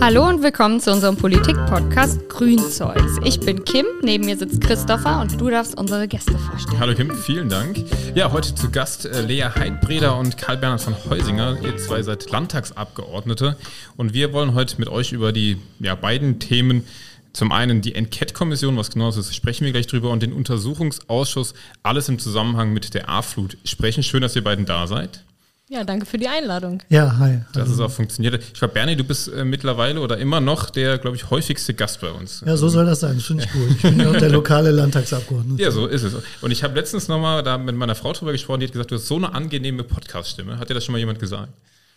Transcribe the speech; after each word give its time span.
Hallo 0.00 0.26
und 0.26 0.42
willkommen 0.42 0.80
zu 0.80 0.90
unserem 0.90 1.16
Politik-Podcast 1.16 2.28
Grünzeugs. 2.28 3.18
Ich 3.22 3.38
bin 3.38 3.64
Kim, 3.64 3.86
neben 4.02 4.24
mir 4.24 4.36
sitzt 4.36 4.60
Christopher 4.60 5.20
und 5.20 5.40
du 5.40 5.50
darfst 5.50 5.78
unsere 5.78 6.08
Gäste 6.08 6.36
vorstellen. 6.36 6.80
Hallo 6.80 6.94
Kim, 6.94 7.14
vielen 7.14 7.48
Dank. 7.48 7.84
Ja, 8.16 8.32
heute 8.32 8.54
zu 8.56 8.72
Gast 8.72 9.06
äh, 9.06 9.20
Lea 9.20 9.44
Heidbreder 9.54 10.16
und 10.16 10.36
Karl 10.36 10.56
Bernhard 10.56 10.80
von 10.80 10.96
Heusinger. 11.08 11.58
Ihr 11.62 11.76
zwei 11.76 12.02
seid 12.02 12.28
Landtagsabgeordnete 12.28 13.56
und 13.96 14.14
wir 14.14 14.32
wollen 14.32 14.54
heute 14.54 14.80
mit 14.80 14.88
euch 14.88 15.12
über 15.12 15.30
die 15.30 15.58
ja, 15.78 15.94
beiden 15.94 16.40
Themen 16.40 16.84
zum 17.32 17.52
einen 17.52 17.80
die 17.80 17.94
Enquete-Kommission, 17.94 18.76
was 18.76 18.90
genau 18.90 19.08
ist, 19.08 19.34
sprechen 19.34 19.64
wir 19.64 19.72
gleich 19.72 19.86
drüber, 19.86 20.10
und 20.10 20.22
den 20.22 20.32
Untersuchungsausschuss, 20.32 21.54
alles 21.82 22.08
im 22.08 22.18
Zusammenhang 22.18 22.72
mit 22.72 22.94
der 22.94 23.08
A-Flut 23.08 23.56
sprechen. 23.64 24.02
Schön, 24.02 24.22
dass 24.22 24.36
ihr 24.36 24.44
beiden 24.44 24.66
da 24.66 24.86
seid. 24.86 25.24
Ja, 25.72 25.84
danke 25.84 26.04
für 26.04 26.18
die 26.18 26.26
Einladung. 26.26 26.82
Ja, 26.88 27.16
hi. 27.18 27.42
Dass 27.52 27.68
es 27.68 27.78
auch 27.78 27.92
funktioniert. 27.92 28.42
Ich 28.42 28.54
glaube, 28.54 28.74
Bernie, 28.74 28.96
du 28.96 29.04
bist 29.04 29.32
äh, 29.32 29.44
mittlerweile 29.44 30.00
oder 30.00 30.18
immer 30.18 30.40
noch 30.40 30.68
der, 30.68 30.98
glaube 30.98 31.14
ich, 31.14 31.30
häufigste 31.30 31.74
Gast 31.74 32.00
bei 32.00 32.10
uns. 32.10 32.42
Ja, 32.44 32.56
so 32.56 32.68
soll 32.68 32.86
das 32.86 32.98
sein. 32.98 33.14
Das 33.14 33.26
finde 33.26 33.44
ich 33.44 33.52
gut. 33.52 33.70
Ich 33.76 33.82
bin 33.82 34.00
ja 34.00 34.10
auch 34.10 34.16
der 34.16 34.30
lokale 34.30 34.72
Landtagsabgeordnete. 34.72 35.62
Ja, 35.62 35.70
so 35.70 35.86
ist 35.86 36.02
es. 36.02 36.16
Und 36.40 36.50
ich 36.50 36.64
habe 36.64 36.74
letztens 36.74 37.06
nochmal 37.06 37.44
da 37.44 37.56
mit 37.56 37.76
meiner 37.76 37.94
Frau 37.94 38.12
drüber 38.12 38.32
gesprochen, 38.32 38.58
die 38.58 38.66
hat 38.66 38.72
gesagt, 38.72 38.90
du 38.90 38.96
hast 38.96 39.06
so 39.06 39.14
eine 39.14 39.32
angenehme 39.32 39.84
Podcast-Stimme. 39.84 40.58
Hat 40.58 40.68
dir 40.68 40.74
das 40.74 40.84
schon 40.84 40.92
mal 40.92 40.98
jemand 40.98 41.20
gesagt? 41.20 41.52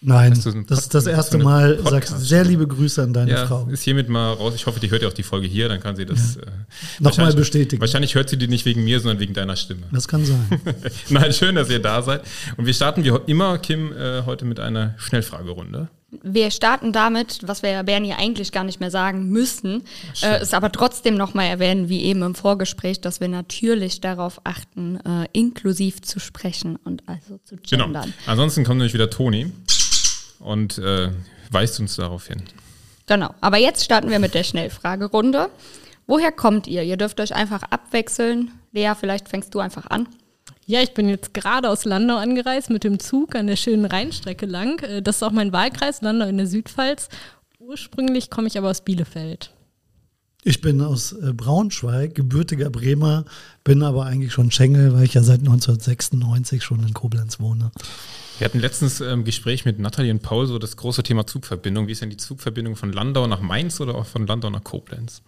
Nein, 0.05 0.31
das 0.67 0.80
ist 0.80 0.93
das 0.93 1.07
erste 1.07 1.38
so 1.38 1.43
Mal. 1.43 1.80
Sag 1.84 2.05
sehr 2.05 2.43
liebe 2.43 2.67
Grüße 2.67 3.02
an 3.02 3.13
deine 3.13 3.31
ja, 3.31 3.48
Frau. 3.48 3.67
Ist 3.71 3.84
hiermit 3.84 4.09
mal 4.09 4.34
raus. 4.34 4.53
Ich 4.55 4.66
hoffe, 4.66 4.79
die 4.79 4.91
hört 4.91 5.02
ja 5.02 5.07
auch 5.07 5.13
die 5.13 5.23
Folge 5.23 5.48
hier, 5.48 5.70
dann 5.70 5.79
kann 5.79 5.95
sie 5.95 6.05
das 6.05 6.35
ja. 6.35 6.41
äh, 6.41 6.45
nochmal 6.99 7.34
bestätigen. 7.34 7.79
Wahrscheinlich 7.79 8.16
hört 8.16 8.29
sie 8.29 8.38
die 8.38 8.48
nicht 8.48 8.66
wegen 8.66 8.84
mir, 8.84 8.99
sondern 8.99 9.20
wegen 9.20 9.34
deiner 9.34 9.55
Stimme. 9.55 9.84
Das 9.91 10.07
kann 10.07 10.26
sein. 10.26 10.45
Nein, 11.09 11.31
schön, 11.31 11.55
dass 11.55 11.70
ihr 11.70 11.79
da 11.79 12.02
seid. 12.02 12.23
Und 12.57 12.66
wir 12.66 12.73
starten 12.73 13.03
wie 13.03 13.12
immer, 13.27 13.57
Kim, 13.57 13.93
äh, 13.93 14.24
heute 14.26 14.46
mit 14.46 14.59
einer 14.59 14.96
Schnellfragerunde. 14.98 15.87
Wir 16.21 16.51
starten 16.51 16.91
damit, 16.91 17.40
was 17.43 17.63
wir 17.63 17.71
ja 17.71 17.81
Bernie 17.81 18.13
eigentlich 18.13 18.51
gar 18.51 18.63
nicht 18.63 18.79
mehr 18.79 18.91
sagen 18.91 19.29
müssen, 19.29 19.84
äh, 20.21 20.40
es 20.41 20.54
aber 20.54 20.71
trotzdem 20.71 21.15
nochmal 21.15 21.48
erwähnen, 21.48 21.90
wie 21.90 22.04
eben 22.04 22.21
im 22.21 22.35
Vorgespräch, 22.35 23.01
dass 23.01 23.20
wir 23.20 23.27
natürlich 23.29 24.01
darauf 24.01 24.41
achten, 24.43 24.98
äh, 24.98 25.27
inklusiv 25.31 26.01
zu 26.01 26.20
sprechen 26.20 26.76
und 26.84 27.01
also 27.07 27.40
zu 27.43 27.55
genau. 27.55 27.85
gendern. 27.85 28.04
Genau. 28.04 28.15
Ansonsten 28.27 28.63
kommt 28.63 28.77
nämlich 28.77 28.93
wieder 28.93 29.09
Toni 29.09 29.51
und 30.44 30.77
äh, 30.77 31.10
weist 31.52 31.80
uns 31.80 31.96
darauf 31.96 32.27
hin. 32.27 32.44
Genau, 33.08 33.34
aber 33.41 33.58
jetzt 33.58 33.84
starten 33.84 34.10
wir 34.10 34.20
mit 34.20 34.34
der 34.34 34.44
Schnellfragerunde. 34.44 35.49
Woher 36.05 36.32
kommt 36.32 36.68
ihr? 36.68 36.84
Ihr 36.84 36.98
dürft 36.98 37.20
euch 37.20 37.34
einfach 37.34 37.63
abwechseln. 37.63 38.52
Lea, 38.71 38.94
vielleicht 38.99 39.30
fängst 39.30 39.55
du 39.55 39.60
einfach 39.60 39.88
an. 39.88 40.08
Ja, 40.66 40.82
ich 40.82 40.94
bin 40.94 41.10
jetzt 41.10 41.34
gerade 41.34 41.70
aus 41.70 41.86
Landau 41.86 42.18
angereist 42.18 42.70
mit 42.70 42.84
dem 42.84 42.99
Zug 42.99 43.36
an 43.36 43.48
der 43.48 43.55
schönen 43.55 43.86
Rheinstrecke 43.86 44.46
lang. 44.46 44.82
Äh, 44.84 45.02
das 45.02 45.18
ist 45.18 45.24
auch 45.24 45.32
mein 45.32 45.54
Wahlkreis, 45.54 46.02
Landau 46.02 46.27
in 46.27 46.38
der 46.38 46.48
Südpfalz. 46.48 47.10
Ursprünglich 47.60 48.30
komme 48.30 48.48
ich 48.48 48.58
aber 48.58 48.70
aus 48.70 48.82
Bielefeld. 48.82 49.52
Ich 50.46 50.60
bin 50.60 50.82
aus 50.82 51.13
äh, 51.13 51.32
Braunschweig, 51.34 52.16
gebürtiger 52.16 52.70
Bremer, 52.70 53.24
bin 53.63 53.82
aber 53.82 54.05
eigentlich 54.05 54.34
schon 54.34 54.52
Schengel, 54.52 54.94
weil 54.94 55.04
ich 55.05 55.13
ja 55.13 55.24
seit 55.24 55.40
1996 55.40 56.63
schon 56.63 56.84
in 56.84 56.94
Koblenz 56.94 57.40
wohne. 57.40 57.72
Wir 58.40 58.46
hatten 58.46 58.60
letztens 58.60 59.02
ein 59.02 59.20
ähm, 59.20 59.24
Gespräch 59.24 59.64
mit 59.64 59.80
Nathalie 59.80 60.12
und 60.12 60.21
Paul 60.21 60.46
so 60.48 60.60
das 60.60 60.76
große 60.76 61.04
Thema 61.04 61.26
Zugverbindung. 61.26 61.88
Wie 61.88 61.94
ist 61.94 62.02
denn 62.02 62.10
die 62.10 62.18
Zugverbindung 62.18 62.76
von 62.76 62.91
Landau 62.91 63.26
nach 63.27 63.40
Mainz 63.40 63.80
oder 63.80 63.96
auch 63.96 64.06
von 64.06 64.28
Landau 64.28 64.50
nach 64.50 64.64
Koblenz? 64.64 65.22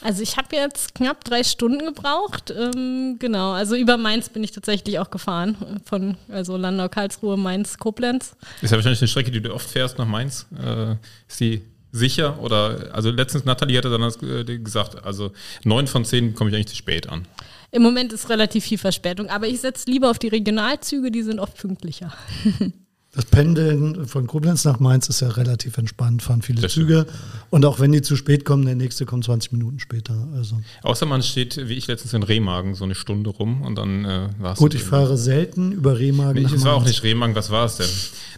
Also 0.00 0.22
ich 0.22 0.36
habe 0.36 0.56
jetzt 0.56 0.94
knapp 0.94 1.24
drei 1.24 1.44
Stunden 1.44 1.84
gebraucht. 1.84 2.50
Ähm, 2.50 3.16
genau, 3.18 3.52
also 3.52 3.76
über 3.76 3.96
Mainz 3.96 4.28
bin 4.28 4.42
ich 4.42 4.50
tatsächlich 4.50 4.98
auch 4.98 5.10
gefahren. 5.10 5.80
Von 5.84 6.16
also 6.28 6.56
Landau, 6.56 6.88
Karlsruhe, 6.88 7.36
Mainz, 7.36 7.78
Koblenz. 7.78 8.34
Ist 8.60 8.70
ja 8.70 8.76
wahrscheinlich 8.76 9.00
eine 9.00 9.08
Strecke, 9.08 9.30
die 9.30 9.40
du 9.40 9.54
oft 9.54 9.68
fährst 9.70 9.98
nach 9.98 10.06
Mainz. 10.06 10.46
Äh, 10.60 10.96
ist 11.28 11.40
die 11.40 11.62
sicher? 11.92 12.40
Oder 12.40 12.90
also 12.92 13.10
letztens 13.10 13.44
Nathalie 13.44 13.78
hatte 13.78 13.90
dann 13.90 14.02
äh, 14.02 14.58
gesagt, 14.58 15.04
also 15.04 15.32
neun 15.64 15.86
von 15.86 16.04
zehn 16.04 16.34
komme 16.34 16.50
ich 16.50 16.56
eigentlich 16.56 16.68
zu 16.68 16.76
spät 16.76 17.08
an. 17.08 17.26
Im 17.70 17.82
Moment 17.82 18.12
ist 18.12 18.30
relativ 18.30 18.64
viel 18.64 18.78
Verspätung, 18.78 19.28
aber 19.28 19.46
ich 19.46 19.60
setze 19.60 19.90
lieber 19.90 20.10
auf 20.10 20.18
die 20.18 20.28
Regionalzüge, 20.28 21.10
die 21.10 21.22
sind 21.22 21.38
oft 21.38 21.56
pünktlicher. 21.58 22.12
Das 23.14 23.24
Pendeln 23.24 24.06
von 24.06 24.26
Koblenz 24.26 24.66
nach 24.66 24.80
Mainz 24.80 25.08
ist 25.08 25.20
ja 25.20 25.28
relativ 25.28 25.78
entspannt, 25.78 26.22
fahren 26.22 26.42
viele 26.42 26.60
das 26.60 26.72
Züge. 26.72 27.06
Und 27.48 27.64
auch 27.64 27.80
wenn 27.80 27.90
die 27.90 28.02
zu 28.02 28.16
spät 28.16 28.44
kommen, 28.44 28.66
der 28.66 28.74
nächste 28.74 29.06
kommt 29.06 29.24
20 29.24 29.50
Minuten 29.52 29.78
später. 29.78 30.28
Also. 30.36 30.60
Außer 30.82 31.06
man 31.06 31.22
steht, 31.22 31.68
wie 31.68 31.72
ich 31.72 31.86
letztens 31.86 32.12
in 32.12 32.22
Remagen, 32.22 32.74
so 32.74 32.84
eine 32.84 32.94
Stunde 32.94 33.30
rum 33.30 33.62
und 33.62 33.76
dann 33.76 34.04
äh, 34.04 34.28
war 34.38 34.52
es. 34.52 34.58
Gut, 34.58 34.74
ich 34.74 34.82
fahre 34.82 35.16
selten 35.16 35.72
über 35.72 35.98
Remagen. 35.98 36.42
Nee, 36.42 36.54
es 36.54 36.64
war 36.64 36.74
auch 36.74 36.84
nicht 36.84 37.02
Remagen, 37.02 37.34
was 37.34 37.50
war 37.50 37.64
es 37.64 37.78
denn? 37.78 37.88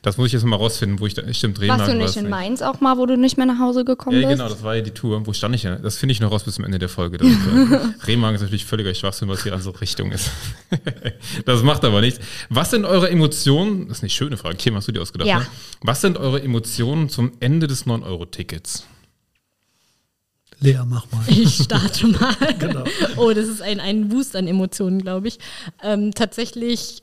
Das 0.02 0.16
muss 0.16 0.28
ich 0.28 0.34
jetzt 0.34 0.44
mal 0.44 0.56
rausfinden, 0.56 1.00
wo 1.00 1.06
ich 1.06 1.14
da. 1.14 1.22
Stimmt, 1.34 1.60
Remagen. 1.60 1.80
Warst 1.80 1.92
du 1.92 1.96
nicht 1.96 2.16
in 2.16 2.30
Mainz 2.30 2.62
auch 2.62 2.80
mal, 2.80 2.96
wo 2.96 3.06
du 3.06 3.18
nicht 3.18 3.36
mehr 3.36 3.46
nach 3.46 3.58
Hause 3.58 3.84
gekommen 3.84 4.16
bist? 4.16 4.22
Ja, 4.22 4.30
genau, 4.30 4.48
das 4.48 4.62
war 4.62 4.76
ja 4.76 4.82
die 4.82 4.92
Tour. 4.92 5.26
Wo 5.26 5.32
stand 5.32 5.56
ich 5.56 5.64
ja? 5.64 5.76
Das 5.76 5.96
finde 5.96 6.12
ich 6.12 6.20
noch 6.20 6.30
raus 6.30 6.44
bis 6.44 6.54
zum 6.54 6.64
Ende 6.64 6.78
der 6.78 6.88
Folge. 6.88 7.18
Remagen 8.06 8.36
ist 8.36 8.40
natürlich 8.40 8.64
völliger 8.64 8.94
Schwachsinn, 8.94 9.28
was 9.28 9.42
hier 9.42 9.52
an 9.52 9.60
so 9.60 9.70
Richtung 9.70 10.12
ist. 10.12 10.30
das 11.44 11.62
macht 11.64 11.84
aber 11.84 12.00
nichts. 12.00 12.20
Was 12.48 12.70
sind 12.70 12.84
eure 12.84 13.10
Emotionen? 13.10 13.88
Das 13.88 13.98
ist 13.98 14.04
eine 14.04 14.10
schöne 14.10 14.36
Frage. 14.36 14.56
Kim, 14.60 14.74
hast 14.76 14.88
du 14.88 14.92
dir 14.92 15.00
ausgedacht? 15.00 15.26
Ja. 15.26 15.38
Ne? 15.38 15.46
Was 15.80 16.02
sind 16.02 16.18
eure 16.18 16.42
Emotionen 16.42 17.08
zum 17.08 17.32
Ende 17.40 17.66
des 17.66 17.86
9-Euro-Tickets? 17.86 18.86
Lea, 20.58 20.80
mach 20.86 21.10
mal. 21.10 21.24
Ich 21.28 21.54
starte 21.64 22.06
mal. 22.08 22.36
genau. 22.58 22.84
Oh, 23.16 23.32
das 23.32 23.48
ist 23.48 23.62
ein, 23.62 23.80
ein 23.80 24.10
Boost 24.10 24.36
an 24.36 24.46
Emotionen, 24.46 25.00
glaube 25.00 25.28
ich. 25.28 25.38
Ähm, 25.82 26.12
tatsächlich 26.12 27.00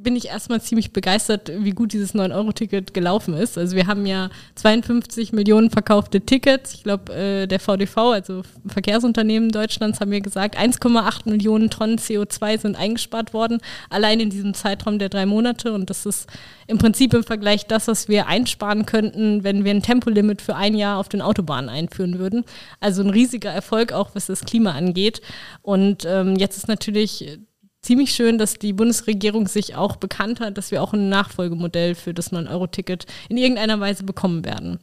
bin 0.00 0.14
ich 0.14 0.28
erstmal 0.28 0.60
ziemlich 0.60 0.92
begeistert, 0.92 1.50
wie 1.58 1.72
gut 1.72 1.92
dieses 1.92 2.14
9-Euro-Ticket 2.14 2.94
gelaufen 2.94 3.34
ist. 3.34 3.58
Also 3.58 3.74
wir 3.74 3.86
haben 3.86 4.06
ja 4.06 4.30
52 4.54 5.32
Millionen 5.32 5.70
verkaufte 5.70 6.20
Tickets. 6.20 6.74
Ich 6.74 6.84
glaube, 6.84 7.12
äh, 7.12 7.46
der 7.46 7.58
VDV, 7.58 7.96
also 7.96 8.42
Verkehrsunternehmen 8.66 9.50
Deutschlands, 9.50 10.00
haben 10.00 10.10
mir 10.10 10.20
gesagt, 10.20 10.58
1,8 10.58 11.28
Millionen 11.28 11.70
Tonnen 11.70 11.98
CO2 11.98 12.60
sind 12.60 12.76
eingespart 12.76 13.34
worden, 13.34 13.58
allein 13.90 14.20
in 14.20 14.30
diesem 14.30 14.54
Zeitraum 14.54 14.98
der 14.98 15.08
drei 15.08 15.26
Monate. 15.26 15.72
Und 15.72 15.90
das 15.90 16.06
ist 16.06 16.28
im 16.68 16.78
Prinzip 16.78 17.12
im 17.14 17.24
Vergleich 17.24 17.66
das, 17.66 17.88
was 17.88 18.08
wir 18.08 18.28
einsparen 18.28 18.86
könnten, 18.86 19.42
wenn 19.42 19.64
wir 19.64 19.72
ein 19.72 19.82
Tempolimit 19.82 20.42
für 20.42 20.54
ein 20.54 20.74
Jahr 20.74 20.98
auf 20.98 21.08
den 21.08 21.22
Autobahnen 21.22 21.68
einführen 21.68 22.18
würden. 22.18 22.44
Also 22.78 23.02
ein 23.02 23.10
riesiger 23.10 23.50
Erfolg, 23.50 23.92
auch 23.92 24.10
was 24.14 24.26
das 24.26 24.42
Klima 24.42 24.72
angeht. 24.72 25.22
Und 25.62 26.04
ähm, 26.04 26.36
jetzt 26.36 26.56
ist 26.56 26.68
natürlich 26.68 27.38
ziemlich 27.82 28.12
schön, 28.12 28.38
dass 28.38 28.54
die 28.54 28.72
Bundesregierung 28.72 29.46
sich 29.48 29.74
auch 29.74 29.96
bekannt 29.96 30.40
hat, 30.40 30.58
dass 30.58 30.70
wir 30.70 30.82
auch 30.82 30.92
ein 30.92 31.08
Nachfolgemodell 31.08 31.94
für 31.94 32.14
das 32.14 32.32
9-Euro-Ticket 32.32 33.06
in 33.28 33.36
irgendeiner 33.36 33.80
Weise 33.80 34.04
bekommen 34.04 34.44
werden 34.44 34.80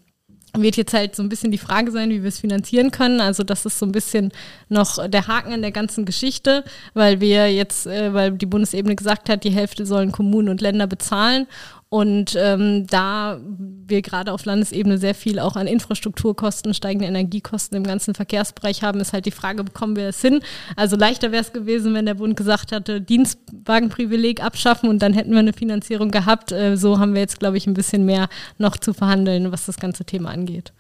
wird 0.61 0.78
jetzt 0.78 0.94
halt 0.94 1.16
so 1.16 1.23
ein 1.23 1.29
bisschen 1.29 1.51
die 1.51 1.57
Frage 1.57 1.91
sein, 1.91 2.09
wie 2.09 2.22
wir 2.22 2.29
es 2.29 2.39
finanzieren 2.39 2.91
können. 2.91 3.19
Also 3.19 3.44
das 3.44 3.66
ist 3.66 3.79
so 3.79 3.85
ein 3.85 3.91
bisschen 3.91 4.31
noch 4.69 5.07
der 5.07 5.28
Haken 5.28 5.51
in 5.51 5.61
der 5.61 5.72
ganzen 5.72 6.05
Geschichte, 6.05 6.63
weil 6.94 7.19
wir 7.22 7.51
jetzt, 7.53 7.88
äh, 7.88 8.13
weil 8.13 8.31
die 8.31 8.45
Bundesebene 8.45 8.95
gesagt 8.95 9.29
hat, 9.29 9.44
die 9.44 9.51
Hälfte 9.51 9.85
sollen 9.85 10.11
Kommunen 10.11 10.50
und 10.50 10.61
Länder 10.61 10.88
bezahlen 10.88 11.47
und 11.90 12.35
ähm, 12.38 12.88
da 12.88 13.40
wir 13.88 14.01
gerade 14.01 14.34
auf 14.34 14.44
Landesebene 14.46 14.97
sehr 14.97 15.13
viel 15.13 15.40
auch 15.40 15.56
an 15.56 15.68
Infrastrukturkosten, 15.68 16.73
steigende 16.73 17.07
Energiekosten 17.07 17.78
im 17.78 17.84
ganzen 17.84 18.16
Verkehrsbereich 18.16 18.81
haben, 18.81 19.00
ist 19.00 19.13
halt 19.13 19.25
die 19.25 19.31
Frage, 19.31 19.63
bekommen 19.63 19.96
wir 19.96 20.09
es 20.09 20.19
hin? 20.19 20.41
Also 20.75 20.96
leichter 20.96 21.31
wäre 21.31 21.44
es 21.44 21.53
gewesen, 21.53 21.94
wenn 21.94 22.06
der 22.07 22.16
Bund 22.16 22.35
gesagt 22.35 22.72
hatte, 22.72 23.01
Dienstwagenprivileg 23.01 24.44
abschaffen 24.44 24.90
und 24.90 25.01
dann 25.01 25.13
hätten 25.13 25.31
wir 25.31 25.40
eine 25.40 25.53
Finanzierung 25.53 26.09
gehabt. 26.09 26.51
Äh, 26.51 26.75
so 26.75 27.00
haben 27.00 27.13
wir 27.13 27.22
jetzt, 27.22 27.40
glaube 27.40 27.57
ich, 27.57 27.68
ein 27.68 27.75
bisschen 27.75 28.03
mehr 28.03 28.29
noch 28.57 28.78
zu 28.78 28.94
verhandeln, 28.94 29.52
was 29.52 29.67
das 29.67 29.78
ganze 29.78 30.06
Thema 30.06 30.31
angeht. 30.31 30.73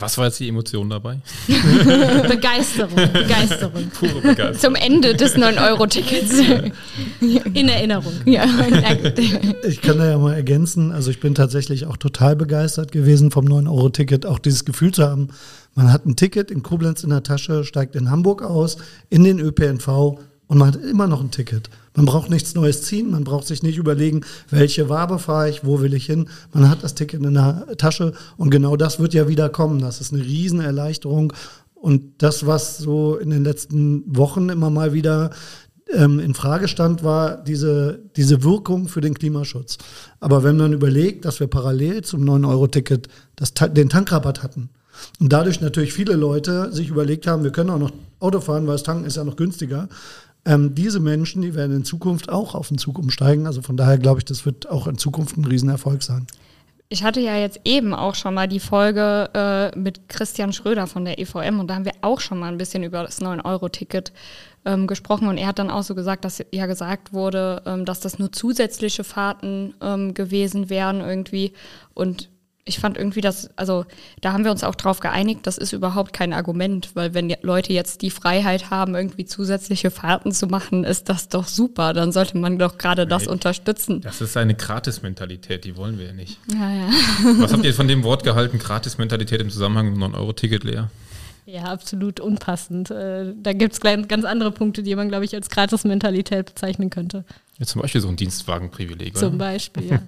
Was 0.00 0.16
war 0.16 0.26
jetzt 0.26 0.38
die 0.38 0.48
Emotion 0.48 0.88
dabei? 0.88 1.20
Begeisterung, 2.28 2.94
Begeisterung. 3.12 3.90
Pure 3.90 4.20
Begeisterung. 4.20 4.54
Zum 4.54 4.74
Ende 4.76 5.16
des 5.16 5.36
9-Euro-Tickets. 5.36 6.40
In 7.54 7.68
Erinnerung. 7.68 8.12
Ja, 8.24 8.44
ich 9.66 9.82
kann 9.82 9.98
da 9.98 10.08
ja 10.08 10.18
mal 10.18 10.34
ergänzen, 10.34 10.92
also 10.92 11.10
ich 11.10 11.18
bin 11.18 11.34
tatsächlich 11.34 11.86
auch 11.86 11.96
total 11.96 12.36
begeistert 12.36 12.92
gewesen 12.92 13.32
vom 13.32 13.46
9-Euro-Ticket, 13.46 14.24
auch 14.24 14.38
dieses 14.38 14.64
Gefühl 14.64 14.92
zu 14.92 15.02
haben, 15.02 15.30
man 15.74 15.92
hat 15.92 16.06
ein 16.06 16.16
Ticket 16.16 16.50
in 16.50 16.62
Koblenz 16.62 17.02
in 17.04 17.10
der 17.10 17.22
Tasche, 17.22 17.64
steigt 17.64 17.96
in 17.96 18.10
Hamburg 18.10 18.42
aus, 18.42 18.78
in 19.10 19.24
den 19.24 19.38
ÖPNV 19.38 20.18
und 20.48 20.58
man 20.58 20.68
hat 20.68 20.82
immer 20.82 21.06
noch 21.06 21.20
ein 21.20 21.30
Ticket. 21.30 21.70
Man 21.94 22.06
braucht 22.06 22.30
nichts 22.30 22.54
Neues 22.54 22.82
ziehen, 22.82 23.10
man 23.10 23.24
braucht 23.24 23.46
sich 23.46 23.62
nicht 23.62 23.76
überlegen, 23.76 24.22
welche 24.50 24.88
Wabe 24.88 25.18
fahre 25.18 25.50
ich, 25.50 25.64
wo 25.64 25.80
will 25.80 25.94
ich 25.94 26.06
hin. 26.06 26.28
Man 26.52 26.68
hat 26.68 26.82
das 26.82 26.94
Ticket 26.94 27.22
in 27.22 27.34
der 27.34 27.66
Tasche 27.76 28.14
und 28.36 28.50
genau 28.50 28.76
das 28.76 28.98
wird 28.98 29.14
ja 29.14 29.28
wieder 29.28 29.50
kommen. 29.50 29.78
Das 29.78 30.00
ist 30.00 30.12
eine 30.12 30.24
Riesenerleichterung. 30.24 31.32
Und 31.74 32.22
das, 32.22 32.46
was 32.46 32.78
so 32.78 33.16
in 33.16 33.30
den 33.30 33.44
letzten 33.44 34.04
Wochen 34.16 34.48
immer 34.48 34.70
mal 34.70 34.92
wieder 34.92 35.30
ähm, 35.92 36.18
in 36.18 36.34
Frage 36.34 36.66
stand, 36.66 37.04
war 37.04 37.36
diese, 37.36 38.00
diese 38.16 38.42
Wirkung 38.42 38.88
für 38.88 39.00
den 39.00 39.14
Klimaschutz. 39.14 39.78
Aber 40.18 40.42
wenn 40.44 40.56
man 40.56 40.72
überlegt, 40.72 41.24
dass 41.24 41.40
wir 41.40 41.46
parallel 41.46 42.02
zum 42.02 42.24
9-Euro-Ticket 42.24 43.08
den 43.74 43.88
Tankrabatt 43.88 44.42
hatten, 44.42 44.70
und 45.20 45.32
dadurch 45.32 45.60
natürlich 45.60 45.92
viele 45.92 46.14
Leute 46.14 46.72
sich 46.72 46.88
überlegt 46.88 47.26
haben, 47.26 47.44
wir 47.44 47.52
können 47.52 47.70
auch 47.70 47.78
noch 47.78 47.92
Auto 48.20 48.40
fahren, 48.40 48.66
weil 48.66 48.74
das 48.74 48.82
Tanken 48.82 49.04
ist 49.04 49.16
ja 49.16 49.24
noch 49.24 49.36
günstiger, 49.36 49.88
Ähm, 50.48 50.74
diese 50.74 50.98
Menschen, 50.98 51.42
die 51.42 51.54
werden 51.54 51.76
in 51.76 51.84
Zukunft 51.84 52.30
auch 52.30 52.54
auf 52.54 52.68
den 52.68 52.78
Zug 52.78 52.98
umsteigen. 52.98 53.46
Also 53.46 53.60
von 53.60 53.76
daher 53.76 53.98
glaube 53.98 54.20
ich, 54.20 54.24
das 54.24 54.46
wird 54.46 54.68
auch 54.68 54.86
in 54.86 54.96
Zukunft 54.96 55.36
ein 55.36 55.44
Riesenerfolg 55.44 56.02
sein. 56.02 56.26
Ich 56.88 57.04
hatte 57.04 57.20
ja 57.20 57.36
jetzt 57.36 57.60
eben 57.66 57.92
auch 57.92 58.14
schon 58.14 58.32
mal 58.32 58.48
die 58.48 58.60
Folge 58.60 59.28
äh, 59.34 59.78
mit 59.78 60.08
Christian 60.08 60.54
Schröder 60.54 60.86
von 60.86 61.04
der 61.04 61.18
EVM 61.18 61.60
und 61.60 61.68
da 61.68 61.74
haben 61.74 61.84
wir 61.84 61.92
auch 62.00 62.18
schon 62.18 62.38
mal 62.38 62.50
ein 62.50 62.56
bisschen 62.56 62.82
über 62.82 63.02
das 63.02 63.20
9-Euro-Ticket 63.20 64.10
ähm, 64.64 64.86
gesprochen 64.86 65.28
und 65.28 65.36
er 65.36 65.48
hat 65.48 65.58
dann 65.58 65.70
auch 65.70 65.82
so 65.82 65.94
gesagt, 65.94 66.24
dass 66.24 66.42
ja 66.50 66.64
gesagt 66.64 67.12
wurde, 67.12 67.60
ähm, 67.66 67.84
dass 67.84 68.00
das 68.00 68.18
nur 68.18 68.32
zusätzliche 68.32 69.04
Fahrten 69.04 69.74
ähm, 69.82 70.14
gewesen 70.14 70.70
wären 70.70 71.02
irgendwie 71.02 71.52
und 71.92 72.30
ich 72.68 72.78
fand 72.78 72.96
irgendwie 72.96 73.20
das, 73.20 73.50
also 73.56 73.84
da 74.20 74.32
haben 74.32 74.44
wir 74.44 74.50
uns 74.50 74.62
auch 74.62 74.74
drauf 74.74 75.00
geeinigt, 75.00 75.46
das 75.46 75.58
ist 75.58 75.72
überhaupt 75.72 76.12
kein 76.12 76.32
Argument, 76.32 76.90
weil 76.94 77.14
wenn 77.14 77.34
Leute 77.42 77.72
jetzt 77.72 78.02
die 78.02 78.10
Freiheit 78.10 78.70
haben, 78.70 78.94
irgendwie 78.94 79.24
zusätzliche 79.24 79.90
Fahrten 79.90 80.32
zu 80.32 80.46
machen, 80.46 80.84
ist 80.84 81.08
das 81.08 81.28
doch 81.28 81.46
super. 81.46 81.92
Dann 81.92 82.12
sollte 82.12 82.36
man 82.36 82.58
doch 82.58 82.78
gerade 82.78 83.06
das 83.06 83.26
unterstützen. 83.26 84.00
Das 84.02 84.20
ist 84.20 84.36
eine 84.36 84.54
Gratis-Mentalität, 84.54 85.64
die 85.64 85.76
wollen 85.76 85.98
wir 85.98 86.06
ja 86.06 86.12
nicht. 86.12 86.38
Ja, 86.52 86.70
ja. 86.70 86.90
Was 87.38 87.52
habt 87.52 87.64
ihr 87.64 87.74
von 87.74 87.88
dem 87.88 88.04
Wort 88.04 88.22
gehalten, 88.22 88.58
Gratis-Mentalität 88.58 89.40
im 89.40 89.50
Zusammenhang 89.50 89.90
mit 89.90 89.98
9-Euro-Ticket, 89.98 90.64
Lea? 90.64 90.84
Ja, 91.46 91.62
absolut 91.62 92.20
unpassend. 92.20 92.90
Äh, 92.90 93.32
da 93.42 93.54
gibt 93.54 93.72
es 93.72 93.80
ganz 93.80 94.24
andere 94.26 94.50
Punkte, 94.50 94.82
die 94.82 94.94
man, 94.94 95.08
glaube 95.08 95.24
ich, 95.24 95.34
als 95.34 95.48
Gratis-Mentalität 95.48 96.44
bezeichnen 96.44 96.90
könnte. 96.90 97.24
Ja, 97.58 97.64
zum 97.64 97.80
Beispiel 97.80 98.02
so 98.02 98.08
ein 98.08 98.16
Dienstwagenprivileg. 98.16 99.16
Zum 99.16 99.28
oder? 99.28 99.38
Beispiel, 99.38 99.88
ja. 99.88 100.00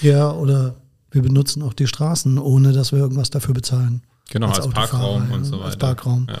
ja, 0.00 0.32
oder 0.32 0.76
wir 1.10 1.22
benutzen 1.22 1.62
auch 1.62 1.72
die 1.72 1.86
Straßen, 1.86 2.38
ohne 2.38 2.72
dass 2.72 2.92
wir 2.92 2.98
irgendwas 2.98 3.30
dafür 3.30 3.54
bezahlen. 3.54 4.02
Genau, 4.30 4.48
als, 4.48 4.60
als 4.60 4.70
Parkraum 4.70 5.30
und 5.32 5.44
so 5.44 5.54
weiter. 5.54 5.64
Als 5.64 5.76
Parkraum. 5.76 6.26
Ja. 6.28 6.38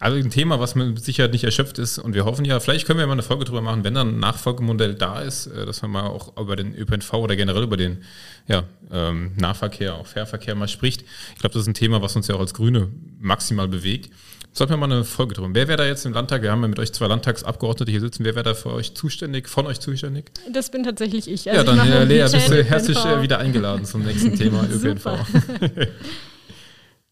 Also 0.00 0.16
ein 0.16 0.30
Thema, 0.30 0.58
was 0.58 0.74
mit 0.74 1.04
Sicherheit 1.04 1.32
nicht 1.32 1.44
erschöpft 1.44 1.78
ist. 1.78 1.98
Und 1.98 2.14
wir 2.14 2.24
hoffen 2.24 2.46
ja, 2.46 2.58
vielleicht 2.58 2.86
können 2.86 2.98
wir 2.98 3.06
mal 3.06 3.12
eine 3.12 3.22
Folge 3.22 3.44
drüber 3.44 3.60
machen, 3.60 3.84
wenn 3.84 3.92
dann 3.92 4.16
ein 4.16 4.18
Nachfolgemodell 4.18 4.94
da 4.94 5.20
ist, 5.20 5.46
äh, 5.46 5.66
dass 5.66 5.82
man 5.82 5.90
mal 5.90 6.06
auch 6.06 6.40
über 6.40 6.56
den 6.56 6.74
ÖPNV 6.74 7.12
oder 7.12 7.36
generell 7.36 7.62
über 7.62 7.76
den 7.76 8.02
ja, 8.48 8.64
ähm, 8.90 9.32
Nahverkehr, 9.36 9.96
auch 9.96 10.06
Fährverkehr 10.06 10.54
mal 10.54 10.68
spricht. 10.68 11.02
Ich 11.34 11.40
glaube, 11.40 11.52
das 11.52 11.62
ist 11.62 11.68
ein 11.68 11.74
Thema, 11.74 12.00
was 12.00 12.16
uns 12.16 12.28
ja 12.28 12.34
auch 12.34 12.40
als 12.40 12.54
Grüne 12.54 12.88
maximal 13.18 13.68
bewegt. 13.68 14.10
Sollten 14.52 14.72
wir 14.72 14.76
mal 14.76 14.90
eine 14.90 15.04
Folge 15.04 15.34
drüber. 15.34 15.48
Wer 15.52 15.68
wäre 15.68 15.78
da 15.78 15.86
jetzt 15.86 16.04
im 16.04 16.12
Landtag? 16.12 16.42
Wir 16.42 16.50
haben 16.50 16.62
ja 16.62 16.68
mit 16.68 16.78
euch 16.80 16.92
zwei 16.92 17.06
Landtagsabgeordnete 17.06 17.90
hier 17.90 18.00
sitzen. 18.00 18.24
Wer 18.24 18.34
wäre 18.34 18.42
da 18.42 18.54
für 18.54 18.72
euch 18.72 18.94
zuständig, 18.94 19.48
von 19.48 19.66
euch 19.66 19.78
zuständig? 19.78 20.32
Das 20.52 20.70
bin 20.70 20.82
tatsächlich 20.82 21.30
ich. 21.30 21.48
Also 21.48 21.60
ja, 21.60 21.76
dann 21.76 22.02
ich 22.02 22.08
Lea, 22.08 22.22
bist 22.22 22.48
du 22.48 22.64
herzlich 22.64 22.98
ÖPNV. 22.98 23.22
wieder 23.22 23.38
eingeladen 23.38 23.84
zum 23.84 24.02
nächsten 24.02 24.34
Thema 24.34 24.66
ÖPNV. 24.70 25.06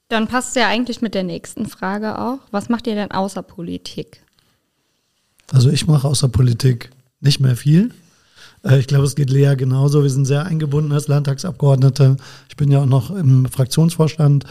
dann 0.09 0.27
passt 0.27 0.51
es 0.51 0.55
ja 0.57 0.69
eigentlich 0.69 1.01
mit 1.01 1.15
der 1.15 1.23
nächsten 1.23 1.67
Frage 1.67 2.19
auch. 2.19 2.41
Was 2.51 2.69
macht 2.69 2.89
ihr 2.89 2.97
denn 2.97 3.13
außer 3.13 3.43
Politik? 3.43 4.21
Also 5.53 5.71
ich 5.71 5.87
mache 5.87 6.09
außer 6.09 6.29
Politik 6.29 6.91
nicht 7.21 7.39
mehr 7.39 7.57
viel. 7.57 7.95
Äh, 8.65 8.81
ich 8.81 8.89
glaube, 8.89 9.05
es 9.05 9.15
geht 9.15 9.31
Lea 9.31 9.55
genauso. 9.57 10.03
Wir 10.03 10.11
sind 10.11 10.25
sehr 10.25 10.45
eingebunden 10.45 10.91
als 10.91 11.07
Landtagsabgeordnete. 11.07 12.17
Ich 12.49 12.57
bin 12.57 12.71
ja 12.73 12.83
auch 12.83 12.87
noch 12.87 13.11
im 13.11 13.47
Fraktionsvorstand 13.47 14.45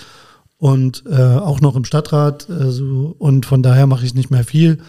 und 0.58 1.04
äh, 1.08 1.16
auch 1.16 1.62
noch 1.62 1.76
im 1.76 1.86
Stadtrat. 1.86 2.50
Äh, 2.50 2.72
so, 2.72 3.16
und 3.18 3.46
von 3.46 3.64
daher 3.64 3.88
mache 3.88 4.06
ich 4.06 4.14
nicht 4.14 4.32
mehr 4.32 4.44
viel. 4.44 4.80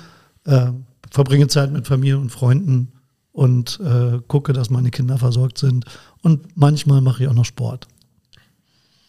Äh, 0.45 0.73
verbringe 1.11 1.49
Zeit 1.49 1.73
mit 1.73 1.87
Familie 1.87 2.19
und 2.19 2.31
Freunden 2.31 2.93
und 3.33 3.79
äh, 3.81 4.19
gucke, 4.27 4.53
dass 4.53 4.71
meine 4.71 4.91
Kinder 4.91 5.19
versorgt 5.19 5.59
sind. 5.59 5.85
Und 6.23 6.57
manchmal 6.57 7.01
mache 7.01 7.23
ich 7.23 7.29
auch 7.29 7.35
noch 7.35 7.45
Sport. 7.45 7.87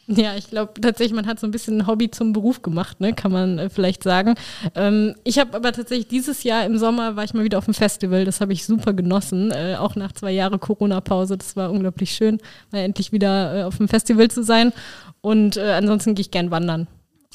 Ja, 0.15 0.35
ich 0.35 0.49
glaube 0.49 0.73
tatsächlich, 0.81 1.15
man 1.15 1.27
hat 1.27 1.39
so 1.39 1.45
ein 1.45 1.51
bisschen 1.51 1.81
ein 1.81 1.87
Hobby 1.87 2.09
zum 2.09 2.33
Beruf 2.33 2.63
gemacht, 2.63 2.99
ne? 2.99 3.13
kann 3.13 3.31
man 3.31 3.59
äh, 3.59 3.69
vielleicht 3.69 4.01
sagen. 4.01 4.33
Ähm, 4.73 5.15
ich 5.23 5.37
habe 5.37 5.55
aber 5.55 5.71
tatsächlich 5.71 6.07
dieses 6.07 6.43
Jahr 6.43 6.65
im 6.65 6.79
Sommer 6.79 7.15
war 7.15 7.23
ich 7.23 7.35
mal 7.35 7.43
wieder 7.43 7.59
auf 7.59 7.65
dem 7.65 7.75
Festival. 7.75 8.25
Das 8.25 8.41
habe 8.41 8.51
ich 8.51 8.65
super 8.65 8.93
genossen, 8.93 9.51
äh, 9.51 9.75
auch 9.77 9.95
nach 9.95 10.11
zwei 10.11 10.31
Jahren 10.31 10.59
Corona-Pause. 10.59 11.37
Das 11.37 11.55
war 11.55 11.71
unglaublich 11.71 12.11
schön, 12.11 12.39
mal 12.71 12.79
endlich 12.79 13.11
wieder 13.11 13.59
äh, 13.59 13.63
auf 13.63 13.77
dem 13.77 13.87
Festival 13.87 14.31
zu 14.31 14.43
sein. 14.43 14.73
Und 15.21 15.57
äh, 15.57 15.73
ansonsten 15.73 16.15
gehe 16.15 16.21
ich 16.21 16.31
gern 16.31 16.49
wandern. 16.49 16.87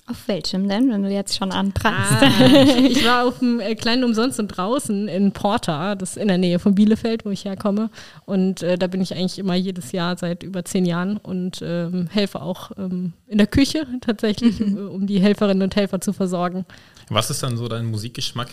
Auf 0.06 0.28
welchem 0.28 0.68
denn, 0.68 0.90
wenn 0.90 1.02
du 1.02 1.08
jetzt 1.08 1.34
schon 1.34 1.50
anprangst? 1.50 2.12
Ah, 2.12 2.46
ich 2.78 3.02
war 3.06 3.26
auf 3.26 3.38
dem 3.38 3.58
äh, 3.58 3.74
kleinen 3.74 4.04
Umsonst 4.04 4.38
und 4.38 4.48
draußen 4.48 5.08
in 5.08 5.32
Porta, 5.32 5.94
das 5.94 6.10
ist 6.10 6.16
in 6.18 6.28
der 6.28 6.36
Nähe 6.36 6.58
von 6.58 6.74
Bielefeld, 6.74 7.24
wo 7.24 7.30
ich 7.30 7.46
herkomme. 7.46 7.88
Und 8.26 8.62
äh, 8.62 8.76
da 8.76 8.86
bin 8.86 9.00
ich 9.00 9.14
eigentlich 9.14 9.38
immer 9.38 9.54
jedes 9.54 9.92
Jahr 9.92 10.18
seit 10.18 10.42
über 10.42 10.62
zehn 10.62 10.84
Jahren 10.84 11.16
und 11.16 11.62
ähm, 11.62 12.06
helfe 12.10 12.42
auch 12.42 12.72
ähm, 12.76 13.14
in 13.28 13.38
der 13.38 13.46
Küche 13.46 13.86
tatsächlich, 14.02 14.60
mhm. 14.60 14.88
um 14.88 15.06
die 15.06 15.20
Helferinnen 15.20 15.62
und 15.62 15.74
Helfer 15.74 16.02
zu 16.02 16.12
versorgen. 16.12 16.66
Was 17.08 17.30
ist 17.30 17.42
dann 17.42 17.56
so 17.56 17.66
dein 17.66 17.86
Musikgeschmack? 17.86 18.50